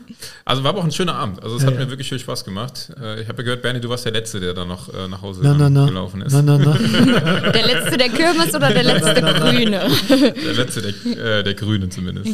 Also 0.46 0.64
war 0.64 0.70
aber 0.70 0.80
auch 0.80 0.84
ein 0.84 0.92
schöner 0.92 1.16
Abend. 1.16 1.42
Also 1.42 1.56
es 1.56 1.64
ja, 1.64 1.70
hat 1.70 1.78
mir 1.78 1.90
wirklich 1.90 2.10
viel 2.10 2.20
Spaß 2.20 2.44
gemacht. 2.44 2.92
Äh, 3.02 3.22
ich 3.22 3.30
habe 3.30 3.38
ja 3.40 3.44
gehört, 3.44 3.62
Bernie, 3.62 3.80
du 3.80 3.90
warst 3.90 4.06
der 4.06 4.12
Letzte, 4.12 4.40
der 4.40 4.54
da 4.54 4.66
noch 4.66 4.90
nach 5.10 5.22
Hause 5.22 5.42
na, 5.44 5.54
na, 5.54 5.70
na. 5.70 5.86
gelaufen 5.86 6.22
ist. 6.22 6.34
Na, 6.34 6.42
na, 6.42 6.58
na. 6.58 6.74
Der 7.52 7.66
Letzte 7.66 7.98
der 7.98 8.10
Kirmes 8.10 8.54
oder 8.54 8.72
der 8.72 8.84
Letzte 8.84 9.22
Grüne? 9.22 9.90
Der 10.10 10.54
Letzte 10.54 10.82
der, 10.82 11.40
äh, 11.40 11.44
der 11.44 11.54
Grünen 11.54 11.92
zumindest. 11.92 12.30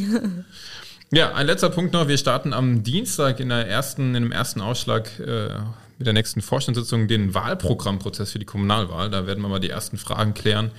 Ja, 1.12 1.34
ein 1.34 1.48
letzter 1.48 1.70
Punkt 1.70 1.94
noch. 1.94 2.08
Wir 2.08 2.18
starten 2.18 2.54
am 2.54 2.84
Dienstag 2.84 3.40
in, 3.40 3.50
der 3.50 3.68
ersten, 3.68 4.14
in 4.16 4.24
dem 4.24 4.32
ersten 4.32 4.62
Ausschlag 4.62 5.10
äh, 5.20 5.50
mit 5.98 6.06
der 6.06 6.14
nächsten 6.14 6.42
Vorstandssitzung 6.42 7.08
den 7.08 7.34
Wahlprogrammprozess 7.34 8.32
für 8.32 8.40
die 8.40 8.46
Kommunalwahl. 8.46 9.10
Da 9.10 9.26
werden 9.26 9.42
wir 9.42 9.50
mal 9.50 9.60
die 9.60 9.70
ersten 9.70 9.98
Fragen 9.98 10.34
klären 10.34 10.72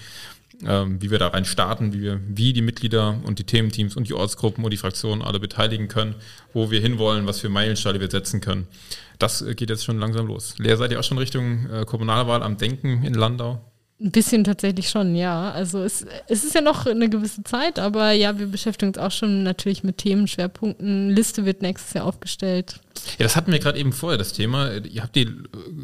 ähm, 0.66 1.00
wie 1.00 1.10
wir 1.10 1.18
da 1.18 1.28
rein 1.28 1.44
starten, 1.44 1.92
wie 1.92 2.02
wir, 2.02 2.20
wie 2.26 2.52
die 2.52 2.62
Mitglieder 2.62 3.20
und 3.24 3.38
die 3.38 3.44
Thementeams 3.44 3.96
und 3.96 4.08
die 4.08 4.14
Ortsgruppen 4.14 4.64
und 4.64 4.70
die 4.70 4.76
Fraktionen 4.76 5.22
alle 5.22 5.40
beteiligen 5.40 5.88
können, 5.88 6.14
wo 6.52 6.70
wir 6.70 6.80
hinwollen, 6.80 7.26
was 7.26 7.40
für 7.40 7.48
Meilensteine 7.48 8.00
wir 8.00 8.10
setzen 8.10 8.40
können. 8.40 8.66
Das 9.18 9.42
äh, 9.42 9.54
geht 9.54 9.70
jetzt 9.70 9.84
schon 9.84 9.98
langsam 9.98 10.26
los. 10.26 10.54
Lea, 10.58 10.76
seid 10.76 10.92
ihr 10.92 11.00
auch 11.00 11.04
schon 11.04 11.18
Richtung 11.18 11.68
äh, 11.70 11.84
Kommunalwahl 11.84 12.42
am 12.42 12.56
Denken 12.56 13.04
in 13.04 13.14
Landau? 13.14 13.60
Ein 14.02 14.12
bisschen 14.12 14.44
tatsächlich 14.44 14.88
schon, 14.88 15.14
ja. 15.14 15.50
Also 15.50 15.82
es, 15.82 16.06
es 16.26 16.42
ist 16.42 16.54
ja 16.54 16.62
noch 16.62 16.86
eine 16.86 17.10
gewisse 17.10 17.42
Zeit, 17.42 17.78
aber 17.78 18.12
ja, 18.12 18.38
wir 18.38 18.46
beschäftigen 18.46 18.88
uns 18.88 18.98
auch 18.98 19.10
schon 19.10 19.42
natürlich 19.42 19.84
mit 19.84 19.98
Themenschwerpunkten. 19.98 21.10
Liste 21.10 21.44
wird 21.44 21.60
nächstes 21.60 21.92
Jahr 21.92 22.06
aufgestellt. 22.06 22.80
Ja, 23.18 23.24
das 23.24 23.36
hatten 23.36 23.52
wir 23.52 23.58
gerade 23.58 23.78
eben 23.78 23.92
vorher, 23.92 24.16
das 24.16 24.32
Thema. 24.32 24.74
Ihr 24.74 25.02
habt 25.02 25.16
die 25.16 25.24
äh, 25.24 25.28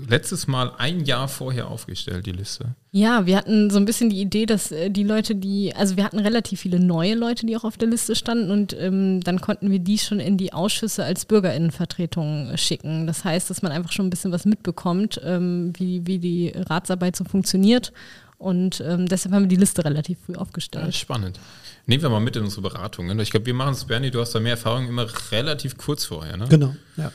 letztes 0.08 0.46
Mal 0.46 0.72
ein 0.78 1.04
Jahr 1.04 1.28
vorher 1.28 1.68
aufgestellt, 1.68 2.24
die 2.24 2.32
Liste. 2.32 2.74
Ja, 2.96 3.26
wir 3.26 3.36
hatten 3.36 3.68
so 3.68 3.76
ein 3.76 3.84
bisschen 3.84 4.08
die 4.08 4.22
Idee, 4.22 4.46
dass 4.46 4.72
äh, 4.72 4.88
die 4.88 5.02
Leute, 5.02 5.34
die, 5.34 5.74
also 5.76 5.98
wir 5.98 6.04
hatten 6.04 6.18
relativ 6.18 6.60
viele 6.60 6.80
neue 6.80 7.14
Leute, 7.14 7.44
die 7.44 7.54
auch 7.54 7.64
auf 7.64 7.76
der 7.76 7.88
Liste 7.88 8.16
standen 8.16 8.50
und 8.50 8.74
ähm, 8.80 9.20
dann 9.20 9.42
konnten 9.42 9.70
wir 9.70 9.80
die 9.80 9.98
schon 9.98 10.18
in 10.18 10.38
die 10.38 10.54
Ausschüsse 10.54 11.04
als 11.04 11.26
Bürgerinnenvertretung 11.26 12.56
schicken. 12.56 13.06
Das 13.06 13.22
heißt, 13.22 13.50
dass 13.50 13.60
man 13.60 13.70
einfach 13.70 13.92
schon 13.92 14.06
ein 14.06 14.10
bisschen 14.10 14.32
was 14.32 14.46
mitbekommt, 14.46 15.20
ähm, 15.22 15.74
wie, 15.76 16.06
wie 16.06 16.18
die 16.18 16.54
Ratsarbeit 16.56 17.16
so 17.16 17.24
funktioniert 17.24 17.92
Und 18.38 18.80
ähm, 18.80 19.06
deshalb 19.06 19.34
haben 19.34 19.44
wir 19.44 19.48
die 19.48 19.56
Liste 19.56 19.84
relativ 19.84 20.18
früh 20.26 20.34
aufgestellt. 20.34 20.86
Ja, 20.86 20.92
spannend. 20.92 21.40
Nehmen 21.86 22.02
wir 22.02 22.10
mal 22.10 22.20
mit 22.20 22.36
in 22.36 22.44
unsere 22.44 22.62
Beratungen. 22.62 23.18
Ich 23.20 23.30
glaube, 23.30 23.46
wir 23.46 23.54
machen 23.54 23.72
es, 23.72 23.84
Bernie, 23.84 24.10
du 24.10 24.20
hast 24.20 24.34
da 24.34 24.40
mehr 24.40 24.52
Erfahrung 24.52 24.88
immer 24.88 25.06
relativ 25.30 25.78
kurz 25.78 26.04
vorher, 26.04 26.36
ne? 26.36 26.46
Genau, 26.48 26.74
ja. 26.96 27.12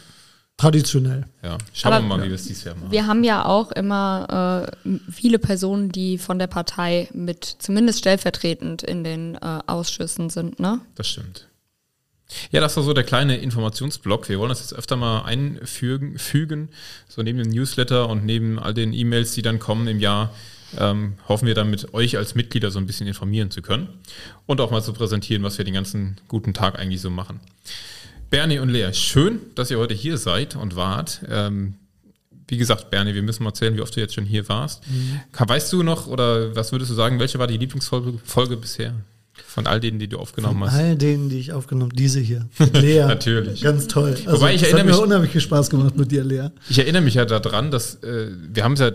Traditionell. 0.62 1.26
Ja, 1.42 1.58
schauen 1.74 1.94
Aber 1.94 2.04
wir 2.04 2.08
mal, 2.08 2.24
wie 2.24 2.28
wir 2.28 2.36
es 2.36 2.46
dieses 2.46 2.64
Jahr 2.66 2.76
machen. 2.76 2.92
Wir 2.92 3.08
haben 3.08 3.24
ja 3.24 3.46
auch 3.46 3.72
immer 3.72 4.68
äh, 4.86 4.90
viele 5.12 5.40
Personen, 5.40 5.92
die 5.92 6.20
von 6.20 6.38
der 6.38 6.46
Partei 6.46 7.10
mit 7.14 7.44
zumindest 7.46 8.00
stellvertretend 8.00 8.84
in 8.84 9.04
den 9.04 9.36
äh, 9.36 9.60
Ausschüssen 9.66 10.30
sind, 10.30 10.60
ne? 10.60 10.80
Das 10.94 11.08
stimmt. 11.08 11.48
Ja, 12.52 12.62
das 12.62 12.78
war 12.78 12.84
so 12.84 12.94
der 12.94 13.04
kleine 13.04 13.38
Informationsblock. 13.38 14.30
Wir 14.30 14.38
wollen 14.38 14.50
das 14.50 14.60
jetzt 14.60 14.74
öfter 14.74 14.96
mal 14.96 15.24
einfügen, 15.24 16.20
fügen, 16.20 16.70
so 17.10 17.24
neben 17.24 17.40
dem 17.40 17.50
Newsletter 17.50 18.08
und 18.08 18.24
neben 18.24 18.60
all 18.60 18.76
den 18.76 18.94
E-Mails, 18.94 19.34
die 19.34 19.42
dann 19.42 19.58
kommen 19.58 19.88
im 19.88 20.00
Jahr, 20.00 20.32
ähm, 20.78 21.16
hoffen 21.28 21.48
wir 21.48 21.56
dann 21.56 21.72
mit 21.72 21.94
euch 21.96 22.18
als 22.18 22.36
Mitglieder 22.36 22.70
so 22.70 22.78
ein 22.78 22.86
bisschen 22.86 23.08
informieren 23.08 23.50
zu 23.50 23.64
können 23.64 23.90
und 24.46 24.62
auch 24.62 24.70
mal 24.70 24.84
zu 24.84 24.94
präsentieren, 24.94 25.42
was 25.42 25.58
wir 25.58 25.66
den 25.66 25.74
ganzen 25.74 26.18
guten 26.28 26.54
Tag 26.54 26.78
eigentlich 26.78 27.02
so 27.02 27.10
machen. 27.10 27.40
Bernie 28.32 28.60
und 28.60 28.70
Lea, 28.70 28.94
schön, 28.94 29.42
dass 29.56 29.70
ihr 29.72 29.78
heute 29.78 29.94
hier 29.94 30.18
seid 30.18 30.56
und 30.56 30.78
wart. 30.78 31.20
Ähm, 31.30 31.74
wie 32.48 32.58
gesagt, 32.58 32.90
Bernie, 32.90 33.14
wir 33.14 33.24
müssen 33.24 33.44
mal 33.44 33.50
erzählen, 33.50 33.76
wie 33.76 33.82
oft 33.82 33.94
du 33.94 34.00
jetzt 34.00 34.14
schon 34.14 34.26
hier 34.26 34.48
warst. 34.48 34.84
Mhm. 34.88 35.20
Weißt 35.38 35.72
du 35.74 35.84
noch 35.84 36.08
oder 36.08 36.56
was 36.56 36.72
würdest 36.72 36.90
du 36.92 36.96
sagen, 36.96 37.20
welche 37.20 37.40
war 37.40 37.48
die 37.48 37.58
Lieblingsfolge 37.58 38.14
Folge 38.24 38.56
bisher? 38.56 38.94
Von 39.34 39.68
all 39.68 39.82
denen, 39.82 40.00
die 40.00 40.08
du 40.08 40.18
aufgenommen 40.18 40.60
Von 40.60 40.72
hast. 40.72 40.80
All 40.80 40.96
denen, 40.96 41.28
die 41.28 41.40
ich 41.40 41.52
aufgenommen 41.52 41.92
habe, 41.92 41.96
diese 41.98 42.22
hier. 42.22 42.48
Mit 42.58 42.74
Lea. 42.78 43.00
Natürlich. 43.08 43.62
Ganz 43.62 43.88
toll. 43.88 44.16
Also, 44.26 44.40
Wobei 44.40 44.54
ich 44.54 44.62
es 44.62 44.70
erinnere 44.70 44.80
hat 44.80 44.86
mir 44.86 44.92
mich, 44.94 45.02
unheimlich 45.02 45.32
viel 45.32 45.42
Spaß 45.42 45.70
gemacht 45.70 45.98
mit 45.98 46.12
dir, 46.12 46.24
Lea. 46.24 46.50
Ich 46.70 46.80
erinnere 46.80 47.02
mich 47.02 47.16
ja 47.16 47.26
daran, 47.26 47.70
dass 47.70 47.96
äh, 47.96 48.28
wir 48.32 48.64
haben 48.64 48.74
es 48.74 48.80
ja, 48.80 48.92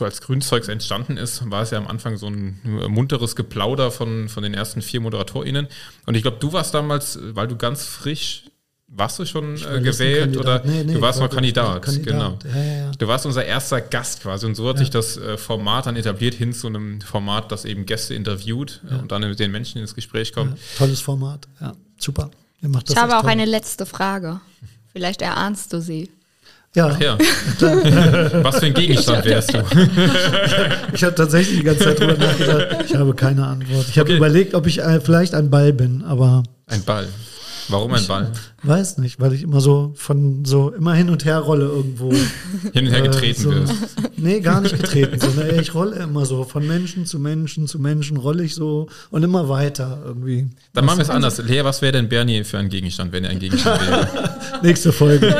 als 0.00 0.20
Grünzeugs 0.22 0.66
entstanden 0.66 1.16
ist, 1.16 1.48
war 1.50 1.62
es 1.62 1.70
ja 1.70 1.78
am 1.78 1.86
Anfang 1.86 2.16
so 2.16 2.26
ein 2.26 2.58
munteres 2.88 3.36
Geplauder 3.36 3.92
von, 3.92 4.28
von 4.28 4.42
den 4.42 4.54
ersten 4.54 4.82
vier 4.82 5.00
ModeratorInnen. 5.00 5.68
Und 6.06 6.16
ich 6.16 6.22
glaube, 6.22 6.38
du 6.40 6.52
warst 6.52 6.74
damals, 6.74 7.20
weil 7.22 7.46
du 7.46 7.56
ganz 7.56 7.84
frisch 7.84 8.45
warst 8.88 9.18
du 9.18 9.24
schon 9.24 9.56
äh, 9.56 9.80
gewählt 9.80 10.36
oder 10.36 10.62
nee, 10.64 10.84
nee, 10.84 10.94
du 10.94 11.00
warst 11.00 11.20
noch 11.20 11.28
Kandidat, 11.28 11.82
Kandidat, 11.82 12.06
genau. 12.06 12.38
Ja, 12.44 12.60
ja, 12.60 12.76
ja. 12.84 12.90
Du 12.92 13.08
warst 13.08 13.26
unser 13.26 13.44
erster 13.44 13.80
Gast 13.80 14.22
quasi 14.22 14.46
und 14.46 14.54
so 14.54 14.68
hat 14.68 14.78
sich 14.78 14.90
das 14.90 15.16
äh, 15.16 15.36
Format 15.36 15.86
dann 15.86 15.96
etabliert 15.96 16.34
hin 16.34 16.52
zu 16.52 16.68
einem 16.68 17.00
Format, 17.00 17.50
das 17.50 17.64
eben 17.64 17.84
Gäste 17.84 18.14
interviewt 18.14 18.80
äh, 18.88 18.94
und 18.94 19.10
dann 19.10 19.22
mit 19.22 19.38
den 19.38 19.50
Menschen 19.50 19.80
ins 19.80 19.94
Gespräch 19.94 20.32
kommt. 20.32 20.58
tolles 20.78 21.00
Format, 21.00 21.48
ja, 21.60 21.72
super. 21.98 22.30
ich 22.60 22.96
habe 22.96 23.16
auch 23.16 23.22
toll. 23.22 23.30
eine 23.30 23.44
letzte 23.44 23.86
Frage. 23.86 24.40
Vielleicht 24.92 25.20
erahnst 25.20 25.72
du 25.72 25.80
sie. 25.80 26.10
Ja. 26.74 26.90
Ach 26.92 27.00
ja. 27.00 27.18
Was 28.42 28.58
für 28.58 28.66
ein 28.66 28.74
Gegenstand 28.74 29.24
wärst 29.24 29.52
du? 29.52 29.58
ich 30.92 31.04
habe 31.04 31.14
tatsächlich 31.14 31.58
die 31.58 31.64
ganze 31.64 31.84
Zeit 31.84 32.00
drüber 32.00 32.16
nachgedacht. 32.18 32.84
Ich 32.86 32.94
habe 32.94 33.14
keine 33.14 33.46
Antwort. 33.46 33.86
Ich 33.88 33.98
habe 33.98 34.10
okay. 34.10 34.16
überlegt, 34.18 34.54
ob 34.54 34.66
ich 34.66 34.80
vielleicht 35.02 35.34
ein 35.34 35.50
Ball 35.50 35.72
bin, 35.72 36.02
aber. 36.02 36.42
Ein 36.66 36.82
Ball. 36.84 37.08
Warum 37.68 37.92
ein 37.94 38.06
Ball? 38.06 38.30
Ich 38.66 38.70
weiß 38.72 38.98
nicht, 38.98 39.20
weil 39.20 39.32
ich 39.32 39.44
immer 39.44 39.60
so 39.60 39.92
von 39.94 40.44
so 40.44 40.70
immer 40.70 40.92
hin 40.92 41.08
und 41.08 41.24
her 41.24 41.38
rolle 41.38 41.66
irgendwo. 41.66 42.12
hin 42.72 42.86
und 42.86 42.92
her 42.92 43.02
getreten 43.02 43.40
äh, 43.40 43.44
so, 43.44 43.54
wirst. 43.54 43.74
Nee, 44.16 44.40
gar 44.40 44.60
nicht 44.60 44.76
getreten, 44.76 45.20
sondern 45.20 45.56
ich 45.60 45.72
rolle 45.72 45.94
immer 46.02 46.26
so 46.26 46.42
von 46.42 46.66
Menschen 46.66 47.06
zu 47.06 47.20
Menschen 47.20 47.68
zu 47.68 47.78
Menschen 47.78 48.16
rolle 48.16 48.42
ich 48.42 48.56
so 48.56 48.88
und 49.10 49.22
immer 49.22 49.48
weiter 49.48 50.02
irgendwie. 50.04 50.48
Dann 50.72 50.84
machen 50.84 50.98
wir 50.98 51.04
es 51.04 51.10
anders. 51.10 51.38
Lea, 51.38 51.62
was 51.62 51.80
wäre 51.80 51.92
denn 51.92 52.08
Bernie 52.08 52.42
für 52.42 52.58
ein 52.58 52.68
Gegenstand, 52.68 53.12
wenn 53.12 53.22
er 53.22 53.30
ein 53.30 53.38
Gegenstand 53.38 53.80
wäre? 53.88 54.08
Nächste 54.64 54.92
Folge. 54.92 55.32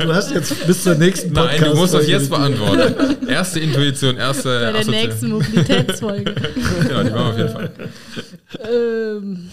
du 0.00 0.14
hast 0.14 0.32
jetzt 0.32 0.66
bis 0.66 0.84
zur 0.84 0.94
nächsten 0.94 1.34
Podcast 1.34 1.60
Nein, 1.60 1.70
du 1.70 1.76
musst 1.76 1.92
das 1.92 2.08
jetzt 2.08 2.30
beantworten. 2.30 3.28
Erste 3.28 3.60
Intuition, 3.60 4.16
erste 4.16 4.48
Bei 4.48 4.72
der 4.72 4.80
Assozi 4.80 4.90
nächsten 4.90 5.30
Mobilitätsfolge. 5.32 6.34
genau, 6.88 7.02
die 7.02 7.10
machen 7.10 7.12
wir 7.12 7.24
auf 7.24 7.36
jeden 7.36 7.50
Fall. 7.50 7.72
Ähm 8.72 9.50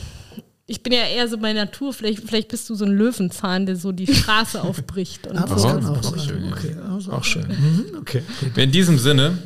ich 0.69 0.83
bin 0.83 0.93
ja 0.93 1.01
eher 1.01 1.27
so 1.27 1.39
bei 1.39 1.51
Natur, 1.51 1.93
vielleicht, 1.93 2.19
vielleicht 2.19 2.49
bist 2.49 2.69
du 2.69 2.75
so 2.75 2.85
ein 2.85 2.91
Löwenzahn, 2.91 3.65
der 3.65 3.75
so 3.75 3.91
die 3.91 4.13
Straße 4.13 4.61
aufbricht. 4.63 5.25
Und 5.25 5.37
ah, 5.37 5.47
das 5.47 5.63
so. 5.63 5.67
kann 5.67 5.85
auch, 5.85 5.97
auch 5.97 6.19
schön. 6.19 6.53
Okay, 6.53 6.75
also 6.93 7.11
auch 7.11 7.23
schön. 7.23 7.47
Mhm, 7.47 7.97
okay. 7.99 8.21
In 8.55 8.71
diesem 8.71 8.99
Sinne, 8.99 9.39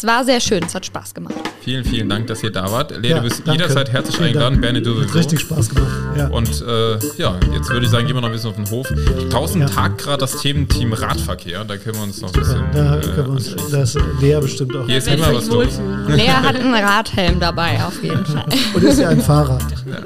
es 0.00 0.06
war 0.06 0.24
sehr 0.24 0.40
schön, 0.40 0.62
es 0.64 0.74
hat 0.74 0.86
Spaß 0.86 1.12
gemacht. 1.12 1.34
Vielen, 1.62 1.84
vielen 1.84 2.08
Dank, 2.08 2.26
dass 2.26 2.42
ihr 2.42 2.50
da 2.50 2.72
wart. 2.72 2.90
Lea, 3.02 3.10
ja, 3.10 3.16
du 3.18 3.24
bist 3.24 3.42
danke. 3.44 3.60
jederzeit 3.60 3.92
herzlich 3.92 4.16
vielen 4.16 4.28
eingeladen. 4.28 4.58
Bernie, 4.58 4.80
du 4.80 4.98
Hat 4.98 5.14
richtig 5.14 5.40
Spaß 5.40 5.68
gemacht. 5.68 5.92
Ja. 6.16 6.28
Und 6.28 6.64
äh, 6.66 6.98
ja, 7.18 7.38
jetzt 7.52 7.68
würde 7.68 7.84
ich 7.84 7.92
sagen, 7.92 8.06
gehen 8.06 8.16
wir 8.16 8.22
noch 8.22 8.28
ein 8.28 8.32
bisschen 8.32 8.48
auf 8.48 8.56
den 8.56 8.70
Hof. 8.70 8.90
Draußen 9.28 9.60
ja. 9.60 9.66
tagt 9.68 9.98
gerade 9.98 10.16
das 10.16 10.40
Thementeam 10.40 10.94
Radverkehr. 10.94 11.64
Da 11.64 11.76
können 11.76 11.96
wir 11.96 12.02
uns 12.04 12.22
noch 12.22 12.32
ein 12.32 12.40
bisschen. 12.40 12.64
Da 12.72 12.96
äh, 12.96 13.00
können 13.02 13.16
wir 13.16 13.28
uns, 13.28 13.54
das 13.70 13.94
Lea 14.22 14.38
bestimmt 14.40 14.74
auch. 14.74 14.86
Hier 14.86 14.96
ist 14.96 15.08
immer 15.08 15.34
was 15.34 15.48
los. 15.48 15.78
Lea 16.08 16.28
hat 16.28 16.56
einen 16.56 16.72
Radhelm 16.72 17.38
dabei, 17.38 17.84
auf 17.84 18.02
jeden 18.02 18.24
Fall. 18.24 18.46
Und 18.72 18.82
ist 18.82 19.00
ja 19.00 19.10
ein 19.10 19.20
Fahrrad. 19.20 19.62
Ja. 19.84 19.98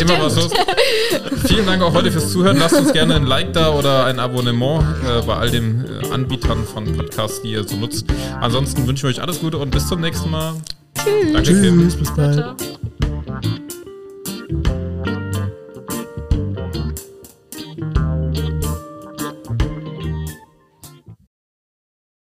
immer 0.00 0.24
was 0.24 0.34
los. 0.34 0.50
Vielen 1.46 1.66
Dank 1.66 1.82
auch 1.82 1.94
heute 1.94 2.10
fürs 2.10 2.32
Zuhören. 2.32 2.56
Lasst 2.58 2.76
uns 2.76 2.92
gerne 2.92 3.14
ein 3.14 3.26
Like 3.26 3.52
da 3.52 3.70
oder 3.70 4.06
ein 4.06 4.18
Abonnement 4.18 4.82
äh, 5.06 5.22
bei 5.24 5.36
all 5.36 5.50
den 5.50 5.84
äh, 6.02 6.12
Anbietern 6.12 6.64
von 6.64 6.84
Podcasts, 6.96 7.42
die 7.42 7.52
ihr 7.52 7.62
so 7.62 7.76
nutzt. 7.76 8.06
Ansonsten 8.40 8.88
wünschen 8.88 9.04
wir 9.04 9.10
euch 9.10 9.19
euch 9.20 9.22
alles 9.22 9.40
Gute 9.40 9.58
und 9.58 9.70
bis 9.70 9.86
zum 9.86 10.00
nächsten 10.00 10.30
Mal. 10.30 10.54
Tschüss. 10.94 11.32
Danke, 11.32 11.52
Tschüss. 11.52 11.96
Bis 11.96 12.14
bald. 12.14 13.69